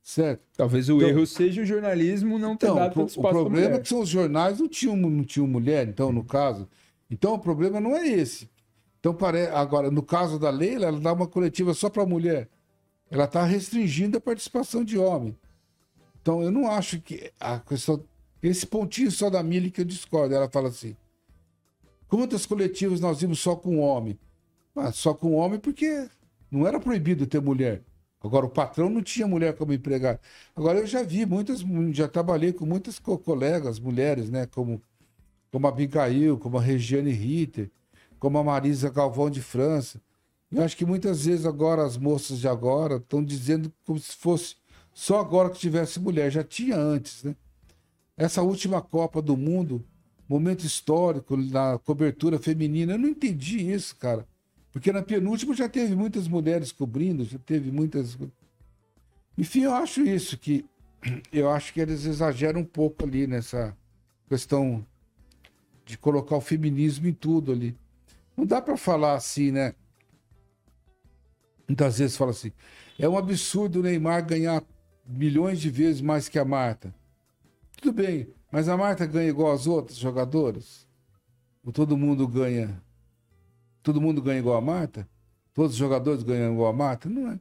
Certo? 0.03 0.43
Talvez 0.55 0.87
o 0.87 0.97
então, 0.97 1.09
erro 1.09 1.25
seja 1.25 1.61
o 1.63 1.65
jornalismo 1.65 2.37
não 2.37 2.55
ter 2.55 2.67
então, 2.67 2.75
dado 2.75 2.93
tanto 2.93 3.07
espaço 3.09 3.27
O 3.27 3.41
problema 3.41 3.75
é 3.75 3.79
que 3.79 3.89
são 3.89 4.01
os 4.01 4.09
jornais 4.09 4.59
não 4.59 4.67
tinham, 4.67 4.95
não 4.97 5.23
tinham 5.23 5.47
mulher, 5.47 5.87
então, 5.87 6.11
no 6.11 6.23
caso. 6.23 6.69
Então, 7.13 7.35
o 7.35 7.39
problema 7.39 7.79
não 7.79 7.95
é 7.95 8.07
esse. 8.07 8.49
Então, 8.99 9.13
pare... 9.13 9.45
agora, 9.47 9.91
no 9.91 10.01
caso 10.01 10.39
da 10.39 10.49
Leila, 10.49 10.87
ela 10.87 10.99
dá 10.99 11.13
uma 11.13 11.27
coletiva 11.27 11.71
só 11.75 11.87
para 11.87 12.07
mulher. 12.07 12.49
Ela 13.09 13.25
está 13.25 13.45
restringindo 13.45 14.17
a 14.17 14.21
participação 14.21 14.83
de 14.83 14.97
homem. 14.97 15.37
Então, 16.19 16.41
eu 16.41 16.49
não 16.49 16.69
acho 16.71 16.99
que 16.99 17.31
a 17.39 17.59
questão. 17.59 18.03
Esse 18.41 18.65
pontinho 18.65 19.11
só 19.11 19.29
da 19.29 19.43
Mili 19.43 19.69
que 19.69 19.81
eu 19.81 19.85
discordo. 19.85 20.33
Ela 20.33 20.49
fala 20.49 20.69
assim: 20.69 20.95
quantas 22.07 22.47
coletivas 22.47 22.99
nós 22.99 23.21
vimos 23.21 23.39
só 23.39 23.55
com 23.55 23.77
homem? 23.77 24.17
Ah, 24.75 24.91
só 24.91 25.13
com 25.13 25.33
homem 25.33 25.59
porque 25.59 26.09
não 26.49 26.65
era 26.65 26.79
proibido 26.79 27.27
ter 27.27 27.39
mulher. 27.39 27.83
Agora, 28.21 28.45
o 28.45 28.49
patrão 28.49 28.89
não 28.89 29.03
tinha 29.03 29.27
mulher 29.27 29.55
como 29.55 29.71
empregada. 29.71 30.19
Agora, 30.55 30.79
eu 30.79 30.87
já 30.87 31.03
vi 31.03 31.25
muitas, 31.25 31.59
já 31.91 32.07
trabalhei 32.07 32.53
com 32.53 32.65
muitas 32.65 32.97
colegas, 32.97 33.79
mulheres, 33.79 34.29
né? 34.31 34.47
Como, 34.47 34.81
como 35.53 35.67
a 35.67 35.69
Abigail, 35.69 36.37
como 36.39 36.57
a 36.57 36.61
Regiane 36.61 37.11
Ritter 37.11 37.69
como 38.23 38.37
a 38.37 38.43
Marisa 38.43 38.89
Galvão 38.89 39.29
de 39.29 39.41
França. 39.41 40.01
Eu 40.49 40.63
acho 40.63 40.77
que 40.77 40.85
muitas 40.85 41.25
vezes 41.25 41.45
agora 41.45 41.83
as 41.83 41.97
moças 41.97 42.39
de 42.39 42.47
agora 42.47 42.95
estão 42.95 43.21
dizendo 43.21 43.69
como 43.85 43.99
se 43.99 44.15
fosse 44.15 44.55
só 44.93 45.19
agora 45.19 45.49
que 45.49 45.59
tivesse 45.59 45.99
mulher, 45.99 46.31
já 46.31 46.41
tinha 46.41 46.77
antes, 46.77 47.21
né? 47.25 47.35
Essa 48.15 48.41
última 48.41 48.81
Copa 48.81 49.21
do 49.21 49.35
Mundo, 49.35 49.85
momento 50.27 50.65
histórico 50.65 51.35
na 51.35 51.77
cobertura 51.79 52.39
feminina, 52.39 52.93
eu 52.93 52.97
não 52.97 53.09
entendi 53.09 53.69
isso, 53.69 53.93
cara. 53.97 54.25
Porque 54.71 54.89
na 54.93 55.01
penúltima 55.03 55.53
já 55.53 55.67
teve 55.67 55.93
muitas 55.93 56.25
mulheres 56.25 56.71
cobrindo, 56.71 57.25
já 57.25 57.37
teve 57.39 57.71
muitas. 57.71 58.17
Enfim, 59.37 59.63
eu 59.63 59.73
acho 59.73 60.01
isso, 60.01 60.37
que 60.37 60.63
eu 61.29 61.49
acho 61.49 61.73
que 61.73 61.81
eles 61.81 62.05
exageram 62.05 62.61
um 62.61 62.65
pouco 62.65 63.03
ali 63.03 63.27
nessa 63.27 63.75
questão 64.29 64.85
de 65.85 65.97
colocar 65.97 66.35
o 66.35 66.41
feminismo 66.41 67.07
em 67.07 67.13
tudo 67.13 67.51
ali. 67.51 67.77
Não 68.35 68.45
dá 68.45 68.61
para 68.61 68.77
falar 68.77 69.15
assim, 69.15 69.51
né? 69.51 69.75
Muitas 71.67 71.97
vezes 71.99 72.17
fala 72.17 72.31
assim: 72.31 72.51
é 72.97 73.07
um 73.07 73.17
absurdo 73.17 73.79
o 73.79 73.83
Neymar 73.83 74.25
ganhar 74.25 74.63
milhões 75.05 75.59
de 75.59 75.69
vezes 75.69 76.01
mais 76.01 76.29
que 76.29 76.39
a 76.39 76.45
Marta. 76.45 76.93
Tudo 77.81 77.93
bem, 77.93 78.27
mas 78.51 78.69
a 78.69 78.77
Marta 78.77 79.05
ganha 79.05 79.29
igual 79.29 79.51
aos 79.51 79.67
outros 79.67 79.97
jogadores? 79.97 80.87
Ou 81.63 81.71
todo 81.71 81.97
mundo 81.97 82.27
ganha? 82.27 82.81
Todo 83.81 84.01
mundo 84.01 84.21
ganha 84.21 84.39
igual 84.39 84.57
a 84.57 84.61
Marta? 84.61 85.07
Todos 85.53 85.73
os 85.73 85.77
jogadores 85.77 86.23
ganham 86.23 86.53
igual 86.53 86.69
a 86.69 86.73
Marta? 86.73 87.09
Não 87.09 87.31
é. 87.31 87.39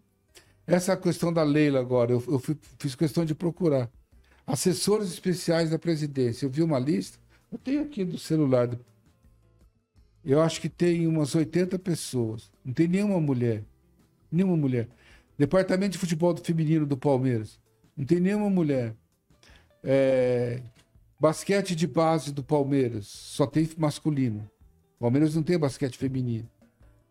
Essa 0.66 0.92
é 0.92 0.94
a 0.94 0.98
questão 0.98 1.32
da 1.32 1.42
Leila 1.42 1.80
agora. 1.80 2.12
Eu, 2.12 2.22
eu 2.28 2.40
fiz 2.78 2.94
questão 2.94 3.24
de 3.24 3.34
procurar. 3.34 3.90
Assessores 4.46 5.08
especiais 5.08 5.70
da 5.70 5.78
presidência. 5.78 6.46
Eu 6.46 6.50
vi 6.50 6.62
uma 6.62 6.78
lista. 6.78 7.18
Eu 7.52 7.58
tenho 7.58 7.82
aqui 7.82 8.04
do 8.04 8.18
celular 8.18 8.68
eu 10.24 10.40
acho 10.40 10.60
que 10.60 10.68
tem 10.68 11.06
umas 11.06 11.34
80 11.34 11.78
pessoas. 11.78 12.50
Não 12.64 12.72
tem 12.72 12.86
nenhuma 12.86 13.20
mulher. 13.20 13.64
Nenhuma 14.30 14.56
mulher. 14.56 14.88
Departamento 15.36 15.92
de 15.92 15.98
futebol 15.98 16.32
do 16.32 16.42
feminino 16.42 16.86
do 16.86 16.96
Palmeiras. 16.96 17.58
Não 17.96 18.04
tem 18.04 18.20
nenhuma 18.20 18.48
mulher. 18.48 18.94
É... 19.82 20.60
Basquete 21.18 21.74
de 21.74 21.86
base 21.86 22.32
do 22.32 22.42
Palmeiras. 22.42 23.06
Só 23.06 23.46
tem 23.46 23.68
masculino. 23.76 24.48
O 24.96 25.02
Palmeiras 25.02 25.34
não 25.34 25.42
tem 25.42 25.58
basquete 25.58 25.98
feminino. 25.98 26.48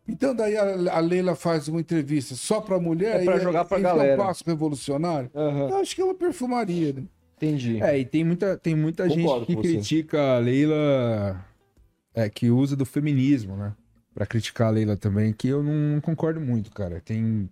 Então 0.07 0.33
daí 0.33 0.57
a, 0.57 0.99
Leila 0.99 1.35
faz 1.35 1.67
uma 1.67 1.79
entrevista 1.79 2.33
só 2.35 2.59
para 2.59 2.79
mulher 2.79 3.21
é 3.21 3.25
para 3.25 3.39
jogar 3.39 3.65
para 3.65 3.79
galera. 3.79 4.11
É 4.13 4.15
um 4.15 4.25
passo 4.25 4.43
revolucionário. 4.45 5.29
Uhum. 5.33 5.69
Eu 5.69 5.77
acho 5.77 5.93
que 5.93 6.01
é 6.01 6.05
uma 6.05 6.15
perfumaria. 6.15 6.93
Né? 6.93 7.03
Entendi. 7.41 7.81
É, 7.81 7.97
e 7.97 8.05
tem 8.05 8.23
muita, 8.23 8.55
tem 8.55 8.75
muita 8.75 9.09
gente 9.09 9.45
que 9.47 9.55
critica 9.55 10.35
a 10.35 10.37
Leila 10.37 11.43
é, 12.13 12.29
que 12.29 12.51
usa 12.51 12.75
do 12.75 12.85
feminismo, 12.85 13.55
né? 13.55 13.73
Pra 14.13 14.27
criticar 14.27 14.67
a 14.67 14.71
Leila 14.71 14.95
também, 14.95 15.33
que 15.33 15.47
eu 15.47 15.63
não, 15.63 15.99
concordo 16.01 16.39
muito, 16.39 16.69
cara. 16.69 17.01
Tem. 17.01 17.49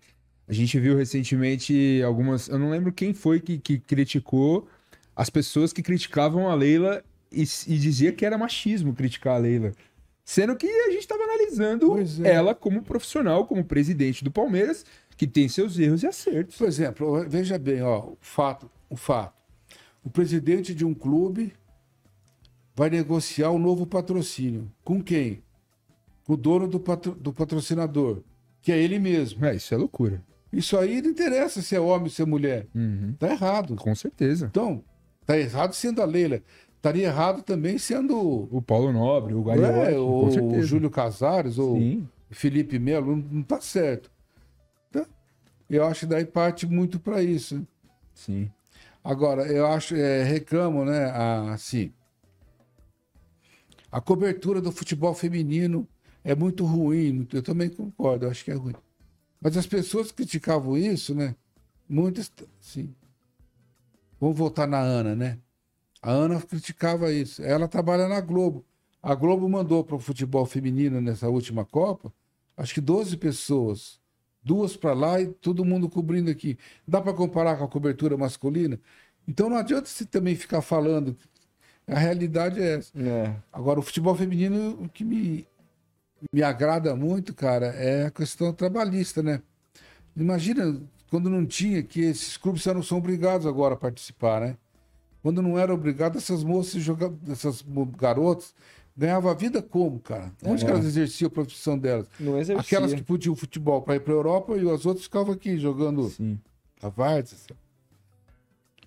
A 0.47 0.53
gente 0.53 0.79
viu 0.79 0.95
recentemente 0.95 2.01
algumas. 2.05 2.47
Eu 2.47 2.59
não 2.59 2.69
lembro 2.69 2.91
quem 2.91 3.13
foi 3.13 3.39
que, 3.39 3.57
que 3.57 3.79
criticou 3.79 4.67
as 5.15 5.29
pessoas 5.29 5.73
que 5.73 5.81
criticavam 5.81 6.49
a 6.49 6.53
Leila 6.53 7.03
e, 7.31 7.41
e 7.41 7.77
dizia 7.77 8.11
que 8.11 8.25
era 8.25 8.37
machismo 8.37 8.93
criticar 8.93 9.35
a 9.35 9.39
Leila. 9.39 9.71
Sendo 10.23 10.55
que 10.55 10.67
a 10.67 10.91
gente 10.91 10.99
estava 10.99 11.23
analisando 11.23 11.95
é. 12.23 12.31
ela 12.31 12.53
como 12.53 12.83
profissional, 12.83 13.47
como 13.47 13.63
presidente 13.63 14.23
do 14.23 14.29
Palmeiras, 14.29 14.85
que 15.17 15.25
tem 15.25 15.49
seus 15.49 15.79
erros 15.79 16.03
e 16.03 16.07
acertos. 16.07 16.57
Por 16.57 16.67
exemplo, 16.67 17.25
veja 17.27 17.57
bem, 17.57 17.81
ó, 17.81 18.09
o 18.09 18.17
fato, 18.21 18.69
o 18.87 18.95
fato. 18.95 19.38
O 20.03 20.09
presidente 20.09 20.73
de 20.73 20.85
um 20.85 20.93
clube 20.93 21.53
vai 22.75 22.89
negociar 22.89 23.51
um 23.51 23.59
novo 23.59 23.85
patrocínio. 23.85 24.71
Com 24.83 25.01
quem? 25.03 25.43
com 26.29 26.33
o 26.33 26.37
dono 26.37 26.67
do, 26.67 26.79
patro, 26.79 27.15
do 27.15 27.33
patrocinador, 27.33 28.21
que 28.61 28.71
é 28.71 28.77
ele 28.77 28.99
mesmo. 28.99 29.43
É, 29.43 29.55
isso 29.55 29.73
é 29.73 29.77
loucura. 29.77 30.23
Isso 30.53 30.77
aí 30.77 31.01
não 31.01 31.09
interessa 31.09 31.59
se 31.59 31.75
é 31.75 31.79
homem 31.79 32.03
ou 32.03 32.09
se 32.11 32.21
é 32.21 32.25
mulher. 32.25 32.67
Uhum. 32.75 33.15
Tá 33.17 33.31
errado. 33.31 33.75
Com 33.77 33.95
certeza. 33.95 34.45
Então, 34.45 34.83
tá 35.25 35.35
errado 35.35 35.73
sendo 35.73 36.03
a 36.03 36.05
Leila. 36.05 36.39
Estaria 36.75 37.07
errado 37.07 37.41
também 37.41 37.79
sendo 37.79 38.47
O 38.51 38.61
Paulo 38.61 38.93
Nobre, 38.93 39.33
o 39.33 39.41
é, 39.41 39.57
Gagliotti, 39.57 39.93
com 39.93 39.97
ou 39.97 40.59
o. 40.59 40.61
Júlio 40.61 40.91
Casares, 40.91 41.57
ou 41.57 41.77
Sim, 41.77 42.07
Felipe 42.29 42.77
Melo. 42.77 43.15
Não, 43.15 43.25
não 43.31 43.41
tá 43.41 43.59
certo. 43.59 44.11
Tá? 44.91 45.07
Eu 45.67 45.83
acho 45.83 46.01
que 46.01 46.05
daí 46.05 46.25
parte 46.25 46.67
muito 46.67 46.99
para 46.99 47.23
isso. 47.23 47.55
né? 47.55 47.63
sim. 48.13 48.51
Agora, 49.03 49.43
eu 49.47 49.65
acho, 49.67 49.95
é, 49.95 50.23
reclamo, 50.23 50.83
né, 50.85 51.05
a- 51.05 51.53
assim, 51.53 51.91
a 53.91 53.99
cobertura 53.99 54.61
do 54.61 54.71
futebol 54.71 55.13
feminino 55.13 55.87
é 56.23 56.35
muito 56.35 56.65
ruim, 56.65 57.27
eu 57.33 57.41
também 57.41 57.69
concordo, 57.69 58.25
eu 58.25 58.31
acho 58.31 58.43
que 58.43 58.51
é 58.51 58.55
ruim. 58.55 58.75
Mas 59.41 59.55
as 59.57 59.65
pessoas 59.65 60.11
criticavam 60.11 60.77
isso, 60.77 61.15
né, 61.15 61.35
muitas, 61.87 62.31
sim. 62.59 62.93
Vamos 64.19 64.37
voltar 64.37 64.67
na 64.67 64.79
Ana, 64.79 65.15
né? 65.15 65.39
A 66.01 66.11
Ana 66.11 66.41
criticava 66.41 67.11
isso. 67.11 67.41
Ela 67.41 67.67
trabalha 67.67 68.07
na 68.07 68.19
Globo. 68.19 68.65
A 69.01 69.15
Globo 69.15 69.47
mandou 69.47 69.83
para 69.83 69.95
o 69.95 69.99
futebol 69.99 70.45
feminino 70.45 70.99
nessa 70.99 71.29
última 71.29 71.63
Copa, 71.65 72.13
acho 72.57 72.73
que 72.73 72.81
12 72.81 73.15
pessoas. 73.15 73.99
Duas 74.43 74.75
para 74.77 74.93
lá 74.93 75.21
e 75.21 75.27
todo 75.27 75.65
mundo 75.65 75.89
cobrindo 75.89 76.31
aqui. 76.31 76.57
Dá 76.87 77.01
para 77.01 77.13
comparar 77.13 77.57
com 77.57 77.65
a 77.65 77.67
cobertura 77.67 78.17
masculina? 78.17 78.79
Então 79.27 79.49
não 79.49 79.57
adianta 79.57 79.87
você 79.87 80.05
também 80.05 80.35
ficar 80.35 80.61
falando. 80.61 81.15
A 81.87 81.97
realidade 81.97 82.61
é 82.61 82.77
essa. 82.77 82.91
É. 82.97 83.35
Agora, 83.51 83.79
o 83.79 83.83
futebol 83.83 84.15
feminino, 84.15 84.79
o 84.81 84.87
que 84.87 85.03
me, 85.03 85.47
me 86.31 86.43
agrada 86.43 86.95
muito, 86.95 87.33
cara, 87.33 87.67
é 87.67 88.05
a 88.05 88.11
questão 88.11 88.53
trabalhista, 88.53 89.23
né? 89.23 89.41
Imagina 90.15 90.81
quando 91.09 91.29
não 91.29 91.45
tinha, 91.45 91.81
que 91.81 92.01
esses 92.01 92.37
clubes 92.37 92.65
não 92.67 92.83
são 92.83 92.99
obrigados 92.99 93.47
agora 93.47 93.73
a 93.73 93.77
participar, 93.77 94.41
né? 94.41 94.57
Quando 95.21 95.41
não 95.41 95.57
era 95.57 95.73
obrigado, 95.73 96.17
essas 96.17 96.43
moças, 96.43 96.81
joga... 96.81 97.13
essas 97.29 97.63
garotas, 97.97 98.53
ganhavam 98.99 99.31
a 99.31 99.33
vida 99.33 99.61
como, 99.61 99.97
cara? 99.99 100.33
Onde 100.43 100.63
É. 100.63 100.65
que 100.65 100.71
elas 100.71 100.85
exerciam 100.85 101.27
a 101.29 101.31
profissão 101.31 101.77
delas? 101.77 102.05
Não 102.19 102.37
exercia. 102.37 102.59
Aquelas 102.61 102.93
que 102.93 103.01
podiam 103.01 103.33
futebol 103.33 103.81
para 103.81 103.95
ir 103.95 104.01
para 104.01 104.13
a 104.13 104.17
Europa 104.17 104.57
e 104.57 104.69
as 104.69 104.85
outras 104.85 105.05
ficavam 105.05 105.33
aqui 105.33 105.57
jogando 105.57 106.09
Sim. 106.09 106.37
a 106.81 106.89
Varsa. 106.89 107.35
assim. 107.35 107.57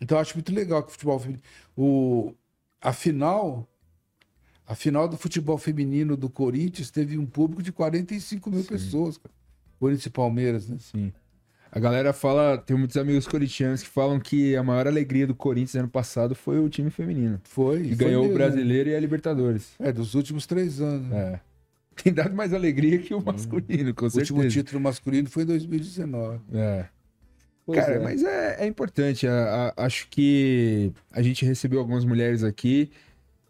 Então 0.01 0.18
eu 0.18 0.22
acho 0.22 0.34
muito 0.34 0.52
legal 0.52 0.82
que 0.82 0.89
o 0.89 0.93
futebol 0.93 1.18
feminino. 1.18 1.43
O, 1.76 2.34
a 2.80 2.93
final. 2.93 3.66
A 4.66 4.74
final 4.74 5.09
do 5.09 5.16
futebol 5.16 5.59
feminino 5.59 6.16
do 6.16 6.30
Corinthians 6.30 6.90
teve 6.90 7.18
um 7.18 7.26
público 7.26 7.62
de 7.62 7.72
45 7.72 8.51
mil 8.51 8.64
pessoas, 8.64 9.18
cara. 9.18 9.34
Corinthians 9.80 10.06
e 10.06 10.10
Palmeiras, 10.10 10.68
né? 10.68 10.76
Sim. 10.78 11.12
A 11.74 11.81
galera 11.81 12.12
fala, 12.12 12.59
tem 12.59 12.77
muitos 12.77 12.99
amigos 12.99 13.27
corintianos 13.27 13.82
que 13.82 13.89
falam 13.89 14.20
que 14.20 14.55
a 14.55 14.62
maior 14.62 14.86
alegria 14.86 15.27
do 15.27 15.35
Corinthians 15.35 15.74
ano 15.77 15.89
passado 15.89 16.35
foi 16.35 16.59
o 16.59 16.69
time 16.69 16.90
feminino. 16.90 17.40
Foi. 17.44 17.81
Que 17.82 17.89
foi 17.89 17.97
ganhou 17.97 18.24
o 18.24 18.27
mesmo, 18.28 18.39
né? 18.39 18.44
brasileiro 18.44 18.90
e 18.90 18.94
a 18.94 19.01
Libertadores. 19.01 19.70
É, 19.78 19.90
dos 19.90 20.15
últimos 20.15 20.47
três 20.47 20.82
anos. 20.82 21.11
É. 21.11 21.40
Tem 21.97 22.12
dado 22.12 22.35
mais 22.35 22.53
alegria 22.53 22.99
que 22.99 23.15
o 23.15 23.23
masculino, 23.23 23.94
com 23.94 24.05
O 24.05 24.11
certeza. 24.11 24.35
último 24.35 24.49
título 24.51 24.81
masculino 24.82 25.31
foi 25.31 25.44
em 25.44 25.47
2019. 25.47 26.40
É. 26.53 26.85
Pois 27.65 27.78
Cara, 27.81 27.94
é. 27.94 27.99
mas 28.01 28.23
é, 28.23 28.65
é 28.65 28.66
importante. 28.66 29.27
a- 29.27 29.73
a- 29.77 29.85
acho 29.86 30.09
que 30.11 30.93
a 31.11 31.23
gente 31.23 31.44
recebeu 31.47 31.78
algumas 31.81 32.05
mulheres 32.05 32.44
aqui. 32.44 32.90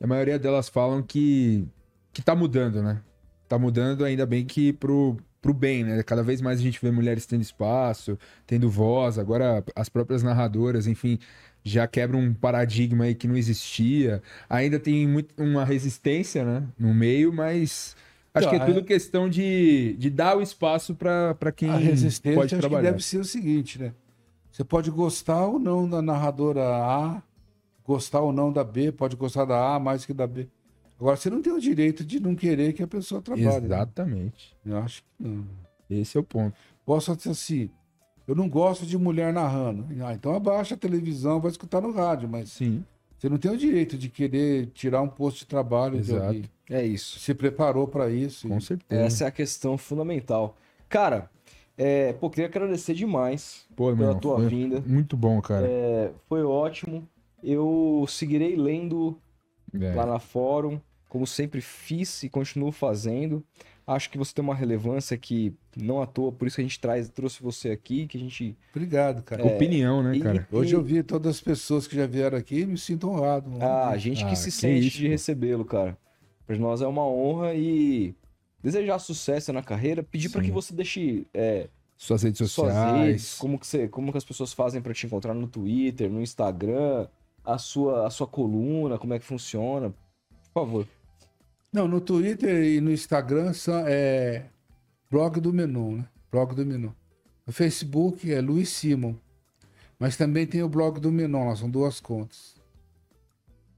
E 0.01 0.05
a 0.05 0.07
maioria 0.07 0.39
delas 0.39 0.69
falam 0.69 1.03
que, 1.03 1.67
que 2.13 2.23
tá 2.23 2.37
mudando, 2.37 2.83
né? 2.83 3.01
Tá 3.49 3.59
mudando, 3.59 4.05
ainda 4.05 4.25
bem 4.27 4.45
que 4.45 4.73
pro, 4.73 5.17
pro 5.43 5.53
bem, 5.53 5.85
né? 5.85 6.03
Cada 6.05 6.23
vez 6.23 6.41
mais 6.41 6.61
a 6.61 6.63
gente 6.63 6.81
vê 6.81 6.91
mulheres 6.91 7.27
tendo 7.27 7.43
espaço, 7.43 8.19
tendo 8.47 8.71
voz. 8.71 9.19
Agora 9.19 9.65
as 9.77 9.89
próprias 9.91 10.23
narradoras, 10.23 10.87
enfim, 10.87 11.19
já 11.65 11.87
quebram 11.87 12.21
um 12.21 12.33
paradigma 12.33 13.05
aí 13.05 13.15
que 13.15 13.29
não 13.29 13.37
existia. 13.37 14.23
Ainda 14.49 14.79
tem 14.79 15.07
muito, 15.07 15.35
uma 15.43 15.65
resistência, 15.65 16.45
né? 16.45 16.67
No 16.79 16.95
meio, 16.95 17.33
mas. 17.33 17.97
Acho 18.35 18.49
que 18.49 18.57
é 18.57 18.59
a- 18.61 18.65
tudo 18.67 18.83
questão 18.85 19.29
de, 19.29 19.95
de 19.99 20.09
dar 20.09 20.39
o 20.39 20.41
espaço 20.43 20.95
para 20.95 21.53
quem 21.55 21.69
a 21.69 21.77
resistência 21.77 22.41
pode 22.41 22.55
acho 22.55 22.69
que 22.69 22.77
deve 22.77 23.05
ser 23.05 23.19
o 23.19 23.25
seguinte, 23.25 23.79
né? 23.79 23.93
Você 24.51 24.65
pode 24.65 24.91
gostar 24.91 25.47
ou 25.47 25.59
não 25.59 25.89
da 25.89 26.01
narradora 26.01 26.63
A, 26.63 27.23
gostar 27.85 28.21
ou 28.21 28.33
não 28.33 28.53
da 28.53 28.63
B, 28.65 28.93
pode 28.93 29.17
gostar 29.17 29.45
da 29.45 29.75
A 29.75 29.79
mais 29.81 30.07
que 30.07 30.15
da 30.15 30.27
B. 30.27 30.49
Agora, 31.03 31.17
você 31.17 31.29
não 31.29 31.43
tem 31.43 31.53
o 31.53 31.61
direito 31.61 32.05
de 32.05 32.21
não 32.21 32.37
querer 32.37 32.73
que 32.75 32.81
a 32.83 32.87
pessoa 32.87 33.21
trabalhe. 33.21 33.45
né? 33.49 33.57
Exatamente. 33.67 34.57
Eu 34.65 34.77
acho 34.79 35.03
que 35.03 35.09
não. 35.19 35.45
Esse 35.91 36.17
é 36.17 36.21
o 36.21 36.23
ponto. 36.23 36.55
Posso 36.87 37.17
dizer 37.17 37.31
assim, 37.31 37.71
eu 38.25 38.37
não 38.37 38.49
gosto 38.49 38.87
de 38.87 38.97
mulher 38.97 39.33
narrando. 39.33 39.85
Ah, 40.05 40.15
então 40.15 40.33
abaixa 40.33 40.77
a 40.77 40.79
televisão, 40.79 41.41
vai 41.41 41.51
escutar 41.51 41.81
no 41.81 41.91
rádio, 41.91 42.29
mas 42.29 42.51
Sim. 42.53 42.85
você 43.19 43.29
não 43.29 43.37
tem 43.37 43.51
o 43.51 43.57
direito 43.57 43.99
de 43.99 44.09
querer 44.09 44.67
tirar 44.69 45.03
um 45.03 45.09
posto 45.09 45.39
de 45.41 45.47
trabalho 45.47 45.95
de 46.01 46.13
Exato. 46.13 46.25
alguém. 46.25 46.45
É 46.71 46.87
isso. 46.87 47.19
Se 47.19 47.35
preparou 47.35 47.89
para 47.89 48.09
isso. 48.09 48.47
Com 48.49 48.61
certeza. 48.61 49.03
Essa 49.03 49.25
é 49.25 49.27
a 49.27 49.33
questão 49.33 49.77
fundamental. 49.77 50.57
Cara, 50.89 51.29
é, 51.77 52.13
pô, 52.13 52.31
queria 52.31 52.47
agradecer 52.47 52.95
demais 52.95 53.67
Pô, 53.75 53.93
pela 53.97 54.15
tua 54.15 54.41
vinda. 54.49 54.81
Muito 54.87 55.17
bom, 55.17 55.41
cara. 55.43 55.67
É, 55.69 56.13
foi 56.29 56.45
ótimo. 56.45 57.09
Eu 57.43 58.05
seguirei 58.09 58.55
lendo 58.55 59.19
É. 59.75 59.93
lá 59.95 60.07
na 60.07 60.21
fórum, 60.21 60.81
como 61.13 61.27
sempre 61.27 61.61
fiz 61.61 62.23
e 62.23 62.29
continuo 62.31 62.73
fazendo. 62.73 63.45
Acho 63.87 64.09
que 64.09 64.17
você 64.17 64.33
tem 64.33 64.43
uma 64.43 64.55
relevância 64.55 65.15
que 65.19 65.53
não 65.77 66.01
à 66.01 66.07
toa, 66.07 66.33
por 66.33 66.47
isso 66.49 66.57
que 66.57 66.63
a 66.63 66.65
gente 66.65 66.81
traz, 66.81 67.07
trouxe 67.11 67.43
você 67.43 67.69
aqui, 67.69 68.07
que 68.07 68.17
a 68.17 68.21
gente. 68.21 68.57
Obrigado, 68.75 69.23
cara. 69.23 69.45
Opinião, 69.45 70.03
né, 70.03 70.17
e- 70.17 70.21
cara? 70.21 70.49
Hoje 70.51 70.71
e- 70.73 70.75
eu 70.75 70.83
vi 70.83 71.03
todas 71.03 71.35
as 71.37 71.41
pessoas 71.43 71.87
que 71.87 71.95
já 71.97 72.07
vieram 72.07 72.39
aqui 72.39 72.61
e 72.61 72.67
me 72.67 72.79
sinto 72.79 73.11
honrado. 73.11 73.51
Ah, 73.61 73.91
a 73.91 73.99
gente 73.99 74.25
Ah, 74.25 74.29
que 74.31 74.37
se 74.37 74.47
que 74.47 74.51
sente 74.53 74.87
isso, 74.89 74.97
de 74.97 75.09
recebê-lo, 75.09 75.67
cara. 75.67 75.99
Para 76.47 76.57
nós 76.57 76.81
é 76.81 76.87
uma 76.87 77.07
honra 77.07 77.53
e 77.53 78.15
desejar 78.63 78.99
sucesso 78.99 79.53
na 79.53 79.63
carreira, 79.63 80.03
pedir 80.03 80.31
para 80.31 80.41
que 80.41 80.51
você 80.51 80.73
deixe 80.73 81.27
é, 81.35 81.69
Suas 81.99 82.23
redes 82.23 82.39
suas 82.39 82.53
sociais. 82.53 83.07
redes, 83.07 83.35
como 83.35 83.59
que 83.59 83.67
você, 83.67 83.87
como 83.87 84.11
que 84.13 84.17
as 84.17 84.25
pessoas 84.25 84.55
fazem 84.55 84.81
para 84.81 84.95
te 84.95 85.05
encontrar 85.05 85.35
no 85.35 85.47
Twitter, 85.47 86.09
no 86.11 86.23
Instagram, 86.23 87.07
a 87.45 87.59
sua 87.59 88.07
a 88.07 88.11
sua 88.11 88.27
coluna, 88.27 88.97
como 88.97 89.13
é 89.13 89.19
que 89.19 89.27
funciona. 89.27 89.91
Por 90.55 90.65
favor. 90.65 90.87
Não, 91.73 91.89
no 91.89 92.01
Twitter 92.01 92.63
e 92.65 92.81
no 92.81 92.91
Instagram 92.93 93.53
são, 93.55 93.83
é 93.87 94.47
blog 95.11 95.41
do 95.41 95.53
Menu, 95.53 95.97
né? 95.99 96.09
Blog 96.31 96.55
do 96.55 96.67
Menu. 96.67 96.95
No 97.47 97.53
Facebook 97.53 98.31
é 98.31 98.41
Luiz 98.41 98.69
Simon. 98.69 99.15
Mas 99.99 100.17
também 100.17 100.47
tem 100.47 100.63
o 100.63 100.69
blog 100.69 101.01
do 101.01 101.11
Menu, 101.11 101.45
lá 101.47 101.57
são 101.57 101.71
duas 101.71 102.01
contas. 102.01 102.55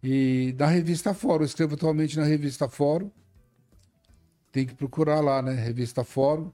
E 0.03 0.53
da 0.57 0.67
revista 0.67 1.15
Fórum, 1.15 1.43
eu 1.43 1.47
escrevo 1.47 1.75
atualmente 1.75 2.19
na 2.19 2.25
revista 2.25 2.69
Fórum. 2.69 3.11
Tem 4.51 4.67
que 4.67 4.75
procurar 4.75 5.21
lá, 5.21 5.41
né? 5.41 5.53
Revista 5.53 6.05
Fórum. 6.05 6.51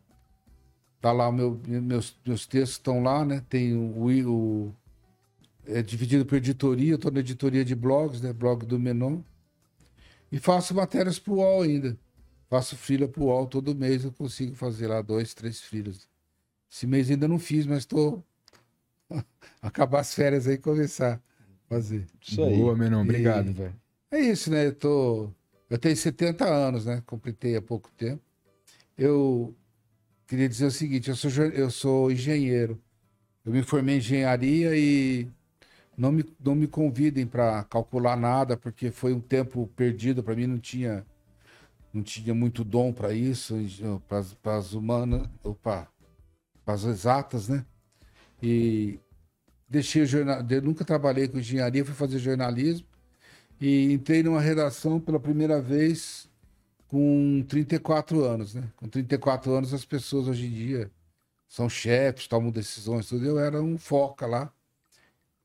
Tá 1.01 1.13
lá, 1.13 1.33
meu, 1.33 1.61
meus, 1.67 2.17
meus 2.27 2.47
textos 2.47 2.73
estão 2.79 3.03
lá, 3.03 3.25
né? 3.25 3.43
Tem 3.49 3.75
o, 3.75 4.29
o- 4.29 4.75
é 5.67 5.83
dividido 5.83 6.27
por 6.27 6.37
editoria, 6.37 6.93
eu 6.93 6.99
tô 6.99 7.11
na 7.11 7.21
editoria 7.21 7.65
de 7.65 7.75
blogs, 7.75 8.21
né? 8.21 8.33
Blog 8.33 8.67
do 8.67 8.79
Menon. 8.79 9.21
E 10.31 10.39
faço 10.39 10.75
matérias 10.75 11.19
pro 11.19 11.35
UOL 11.35 11.63
ainda. 11.63 11.99
Faço 12.49 12.77
freela 12.77 13.07
pro 13.09 13.25
UOL 13.25 13.47
todo 13.47 13.75
mês, 13.75 14.05
eu 14.05 14.13
consigo 14.13 14.55
fazer 14.55 14.87
lá 14.89 15.03
dois, 15.03 15.35
três 15.35 15.61
freelas. 15.61 16.09
Esse 16.71 16.87
mês 16.87 17.11
ainda 17.11 17.27
não 17.29 17.39
fiz, 17.39 17.67
mas 17.67 17.85
tô 17.85 18.23
acabar 19.63 20.01
as 20.01 20.15
férias 20.15 20.47
aí 20.47 20.55
e 20.55 20.59
começar 20.59 21.15
a 21.15 21.21
fazer. 21.69 22.07
Isso 22.21 22.43
aí. 22.43 22.57
Boa, 22.57 22.77
Menão. 22.77 23.03
Obrigado, 23.03 23.51
E- 23.51 23.53
velho. 23.53 23.81
É 24.13 24.19
isso, 24.19 24.51
né? 24.51 24.67
Eu 24.67 24.75
tô 24.75 25.31
eu 25.69 25.79
tenho 25.79 25.97
70 25.97 26.45
anos, 26.45 26.85
né? 26.85 27.01
Completei 27.07 27.55
há 27.55 27.63
pouco 27.63 27.89
tempo. 27.97 28.21
Eu 28.99 29.55
queria 30.27 30.49
dizer 30.49 30.67
o 30.67 30.71
seguinte, 30.71 31.09
eu 31.09 31.15
sou 31.17 31.31
eu 31.31 31.71
sou 31.71 32.11
engenheiro. 32.11 32.81
Eu 33.45 33.53
me 33.53 33.63
formei 33.63 33.95
em 33.95 33.99
engenharia 33.99 34.77
e 34.77 35.29
não 36.01 36.11
me, 36.11 36.25
não 36.43 36.55
me 36.55 36.67
convidem 36.67 37.27
para 37.27 37.63
calcular 37.65 38.17
nada, 38.17 38.57
porque 38.57 38.91
foi 38.91 39.13
um 39.13 39.21
tempo 39.21 39.67
perdido 39.77 40.23
para 40.23 40.35
mim, 40.35 40.47
não 40.47 40.59
tinha 40.59 41.07
não 41.93 42.03
tinha 42.03 42.33
muito 42.35 42.65
dom 42.65 42.93
para 42.93 43.13
isso, 43.13 43.57
para 44.43 44.57
as 44.57 44.73
humanas, 44.73 45.29
opa, 45.43 45.89
para 46.65 46.75
as 46.75 46.85
exatas, 46.85 47.49
né? 47.49 47.67
E 48.43 48.99
deixei 49.69 50.03
o 50.03 50.07
jornal, 50.07 50.43
nunca 50.63 50.85
trabalhei 50.85 51.29
com 51.29 51.39
engenharia, 51.39 51.85
fui 51.85 51.95
fazer 51.95 52.19
jornalismo 52.19 52.87
e 53.61 53.93
entrei 53.93 54.23
numa 54.23 54.41
redação 54.41 55.01
pela 55.01 55.21
primeira 55.21 55.61
vez 55.61 56.31
com 56.89 57.45
34 57.49 58.25
anos, 58.25 58.55
né? 58.55 58.73
Com 58.77 58.89
34 58.89 59.53
anos 59.53 59.75
as 59.75 59.85
pessoas 59.85 60.29
hoje 60.29 60.47
em 60.47 60.51
dia 60.51 60.91
são 61.49 61.69
chefes, 61.69 62.29
tomam 62.29 62.51
decisões, 62.51 63.09
tudo. 63.09 63.27
Eu 63.27 63.39
era 63.39 63.61
um 63.61 63.77
foca 63.77 64.27
lá. 64.27 64.53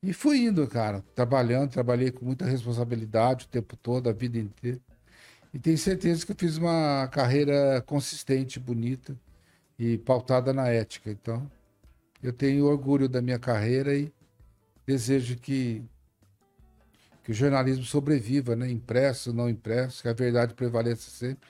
E 0.05 0.13
fui 0.13 0.37
indo, 0.37 0.67
cara, 0.67 1.03
trabalhando, 1.15 1.71
trabalhei 1.71 2.11
com 2.11 2.23
muita 2.23 2.45
responsabilidade 2.45 3.45
o 3.45 3.47
tempo 3.47 3.75
todo, 3.75 4.07
a 4.07 4.13
vida 4.13 4.37
inteira. 4.37 4.79
E 5.51 5.57
tenho 5.57 5.79
certeza 5.79 6.23
que 6.23 6.31
eu 6.31 6.35
fiz 6.37 6.57
uma 6.57 7.07
carreira 7.07 7.81
consistente, 7.81 8.59
bonita 8.59 9.17
e 9.79 9.97
pautada 9.97 10.53
na 10.53 10.67
ética. 10.69 11.09
Então, 11.09 11.49
eu 12.21 12.31
tenho 12.31 12.65
orgulho 12.65 13.09
da 13.09 13.19
minha 13.19 13.39
carreira 13.39 13.95
e 13.95 14.13
desejo 14.85 15.37
que, 15.37 15.83
que 17.23 17.31
o 17.31 17.33
jornalismo 17.33 17.83
sobreviva, 17.83 18.55
né? 18.55 18.69
impresso, 18.69 19.33
não 19.33 19.49
impresso, 19.49 20.03
que 20.03 20.07
a 20.07 20.13
verdade 20.13 20.53
prevaleça 20.53 21.09
sempre. 21.09 21.49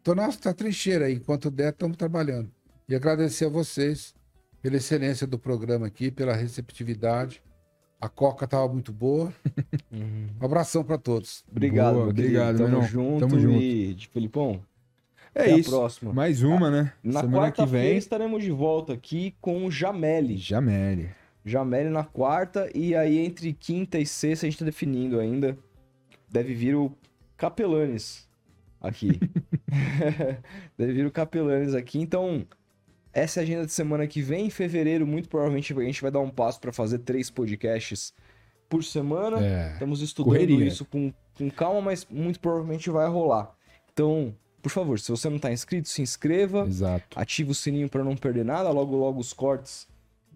Então, 0.00 0.14
tá 0.40 0.54
trincheira 0.54 1.06
aí. 1.06 1.14
Enquanto 1.14 1.50
der, 1.50 1.72
estamos 1.72 1.96
trabalhando. 1.96 2.52
E 2.88 2.94
agradecer 2.94 3.46
a 3.46 3.48
vocês 3.48 4.14
pela 4.62 4.76
excelência 4.76 5.26
do 5.26 5.40
programa 5.40 5.88
aqui, 5.88 6.12
pela 6.12 6.34
receptividade. 6.34 7.42
A 8.04 8.08
coca 8.10 8.44
estava 8.44 8.68
muito 8.70 8.92
boa. 8.92 9.32
Uhum. 9.90 10.26
Um 10.40 10.44
abração 10.44 10.82
para 10.82 10.98
todos. 10.98 11.44
Obrigado, 11.48 11.94
Boa, 11.94 12.08
obrigado, 12.08 12.58
Tamo 12.58 12.82
junto. 12.82 13.20
Tamo 13.28 13.38
junto. 13.38 13.62
E, 13.62 13.94
de 13.94 14.08
Felipão, 14.08 14.60
É 15.32 15.42
até 15.42 15.56
isso. 15.56 15.72
a 15.72 15.78
próxima. 15.78 16.12
Mais 16.12 16.42
uma, 16.42 16.68
né? 16.68 16.92
Na 17.00 17.20
Semana 17.20 17.52
que 17.52 17.58
quarta-feira 17.58 17.88
vem. 17.90 17.96
estaremos 17.96 18.42
de 18.42 18.50
volta 18.50 18.92
aqui 18.92 19.36
com 19.40 19.64
o 19.64 19.70
Jameli. 19.70 20.36
Jameli. 20.36 21.10
Jameli 21.44 21.90
na 21.90 22.02
quarta 22.02 22.68
e 22.74 22.92
aí 22.96 23.18
entre 23.24 23.52
quinta 23.52 23.96
e 24.00 24.04
sexta 24.04 24.46
a 24.46 24.50
gente 24.50 24.58
tá 24.58 24.64
definindo 24.64 25.20
ainda. 25.20 25.56
Deve 26.28 26.52
vir 26.54 26.74
o 26.74 26.90
Capelanes 27.36 28.28
aqui. 28.80 29.20
Deve 30.76 30.92
vir 30.92 31.06
o 31.06 31.10
Capelanes 31.12 31.72
aqui. 31.72 32.00
Então, 32.00 32.44
essa 33.14 33.38
é 33.38 33.42
a 33.42 33.44
agenda 33.44 33.64
de 33.64 33.72
semana 33.72 34.06
que 34.06 34.20
vem. 34.20 34.46
Em 34.46 34.50
fevereiro, 34.50 35.06
muito 35.06 35.28
provavelmente, 35.28 35.72
a 35.72 35.80
gente 35.82 36.02
vai 36.02 36.10
dar 36.10 36.20
um 36.20 36.30
passo 36.30 36.60
para 36.60 36.72
fazer 36.72 36.98
três 36.98 37.30
podcasts 37.30 38.12
por 38.68 38.82
semana. 38.82 39.38
É. 39.44 39.72
Estamos 39.72 40.02
estudando 40.02 40.32
Correria. 40.32 40.66
isso 40.66 40.84
com, 40.84 41.12
com 41.38 41.50
calma, 41.50 41.80
mas 41.80 42.06
muito 42.10 42.40
provavelmente 42.40 42.90
vai 42.90 43.08
rolar. 43.08 43.54
Então, 43.92 44.34
por 44.60 44.70
favor, 44.70 44.98
se 44.98 45.10
você 45.10 45.30
não 45.30 45.38
tá 45.38 45.52
inscrito, 45.52 45.88
se 45.88 46.02
inscreva. 46.02 46.66
Exato. 46.66 47.18
Ativa 47.18 47.52
o 47.52 47.54
sininho 47.54 47.88
para 47.88 48.02
não 48.02 48.16
perder 48.16 48.44
nada. 48.44 48.68
Logo, 48.70 48.96
logo 48.96 49.20
os 49.20 49.32
cortes 49.32 49.86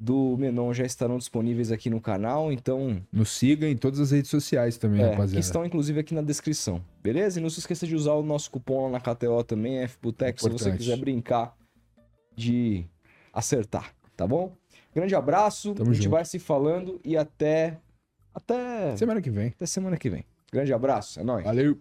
do 0.01 0.37
Menon 0.39 0.73
já 0.73 0.85
estarão 0.85 1.19
disponíveis 1.19 1.73
aqui 1.73 1.91
no 1.91 2.01
canal. 2.01 2.53
Então, 2.53 3.03
Nos 3.13 3.31
siga 3.31 3.69
em 3.69 3.77
todas 3.77 3.99
as 3.99 4.13
redes 4.13 4.31
sociais 4.31 4.79
também, 4.79 5.01
é, 5.01 5.05
que 5.07 5.11
rapaziada. 5.11 5.41
estão 5.41 5.67
inclusive 5.67 5.99
aqui 5.99 6.15
na 6.15 6.23
descrição. 6.23 6.81
Beleza? 7.03 7.41
E 7.41 7.43
não 7.43 7.51
se 7.51 7.59
esqueça 7.59 7.87
de 7.87 7.97
usar 7.97 8.13
o 8.13 8.23
nosso 8.23 8.51
cupom 8.51 8.85
lá 8.85 8.91
na 8.91 9.01
KTO 9.01 9.43
também, 9.43 9.85
FBUTEC, 9.89 10.41
se 10.41 10.49
você 10.49 10.71
quiser 10.77 10.97
brincar 10.99 11.58
de 12.39 12.85
acertar, 13.33 13.93
tá 14.17 14.27
bom? 14.27 14.53
Grande 14.95 15.15
abraço, 15.15 15.75
Tamo 15.75 15.91
a 15.91 15.93
gente 15.93 16.05
junto. 16.05 16.13
vai 16.13 16.25
se 16.25 16.39
falando 16.39 17.01
e 17.05 17.17
até 17.17 17.79
até 18.35 18.97
Semana 18.97 19.21
que 19.21 19.31
vem. 19.31 19.49
até 19.49 19.67
semana 19.67 19.97
que 19.97 20.09
vem. 20.09 20.25
Grande 20.53 20.73
abraço, 20.73 21.21
é 21.21 21.25
nóis. 21.25 21.45
Valeu. 21.45 21.79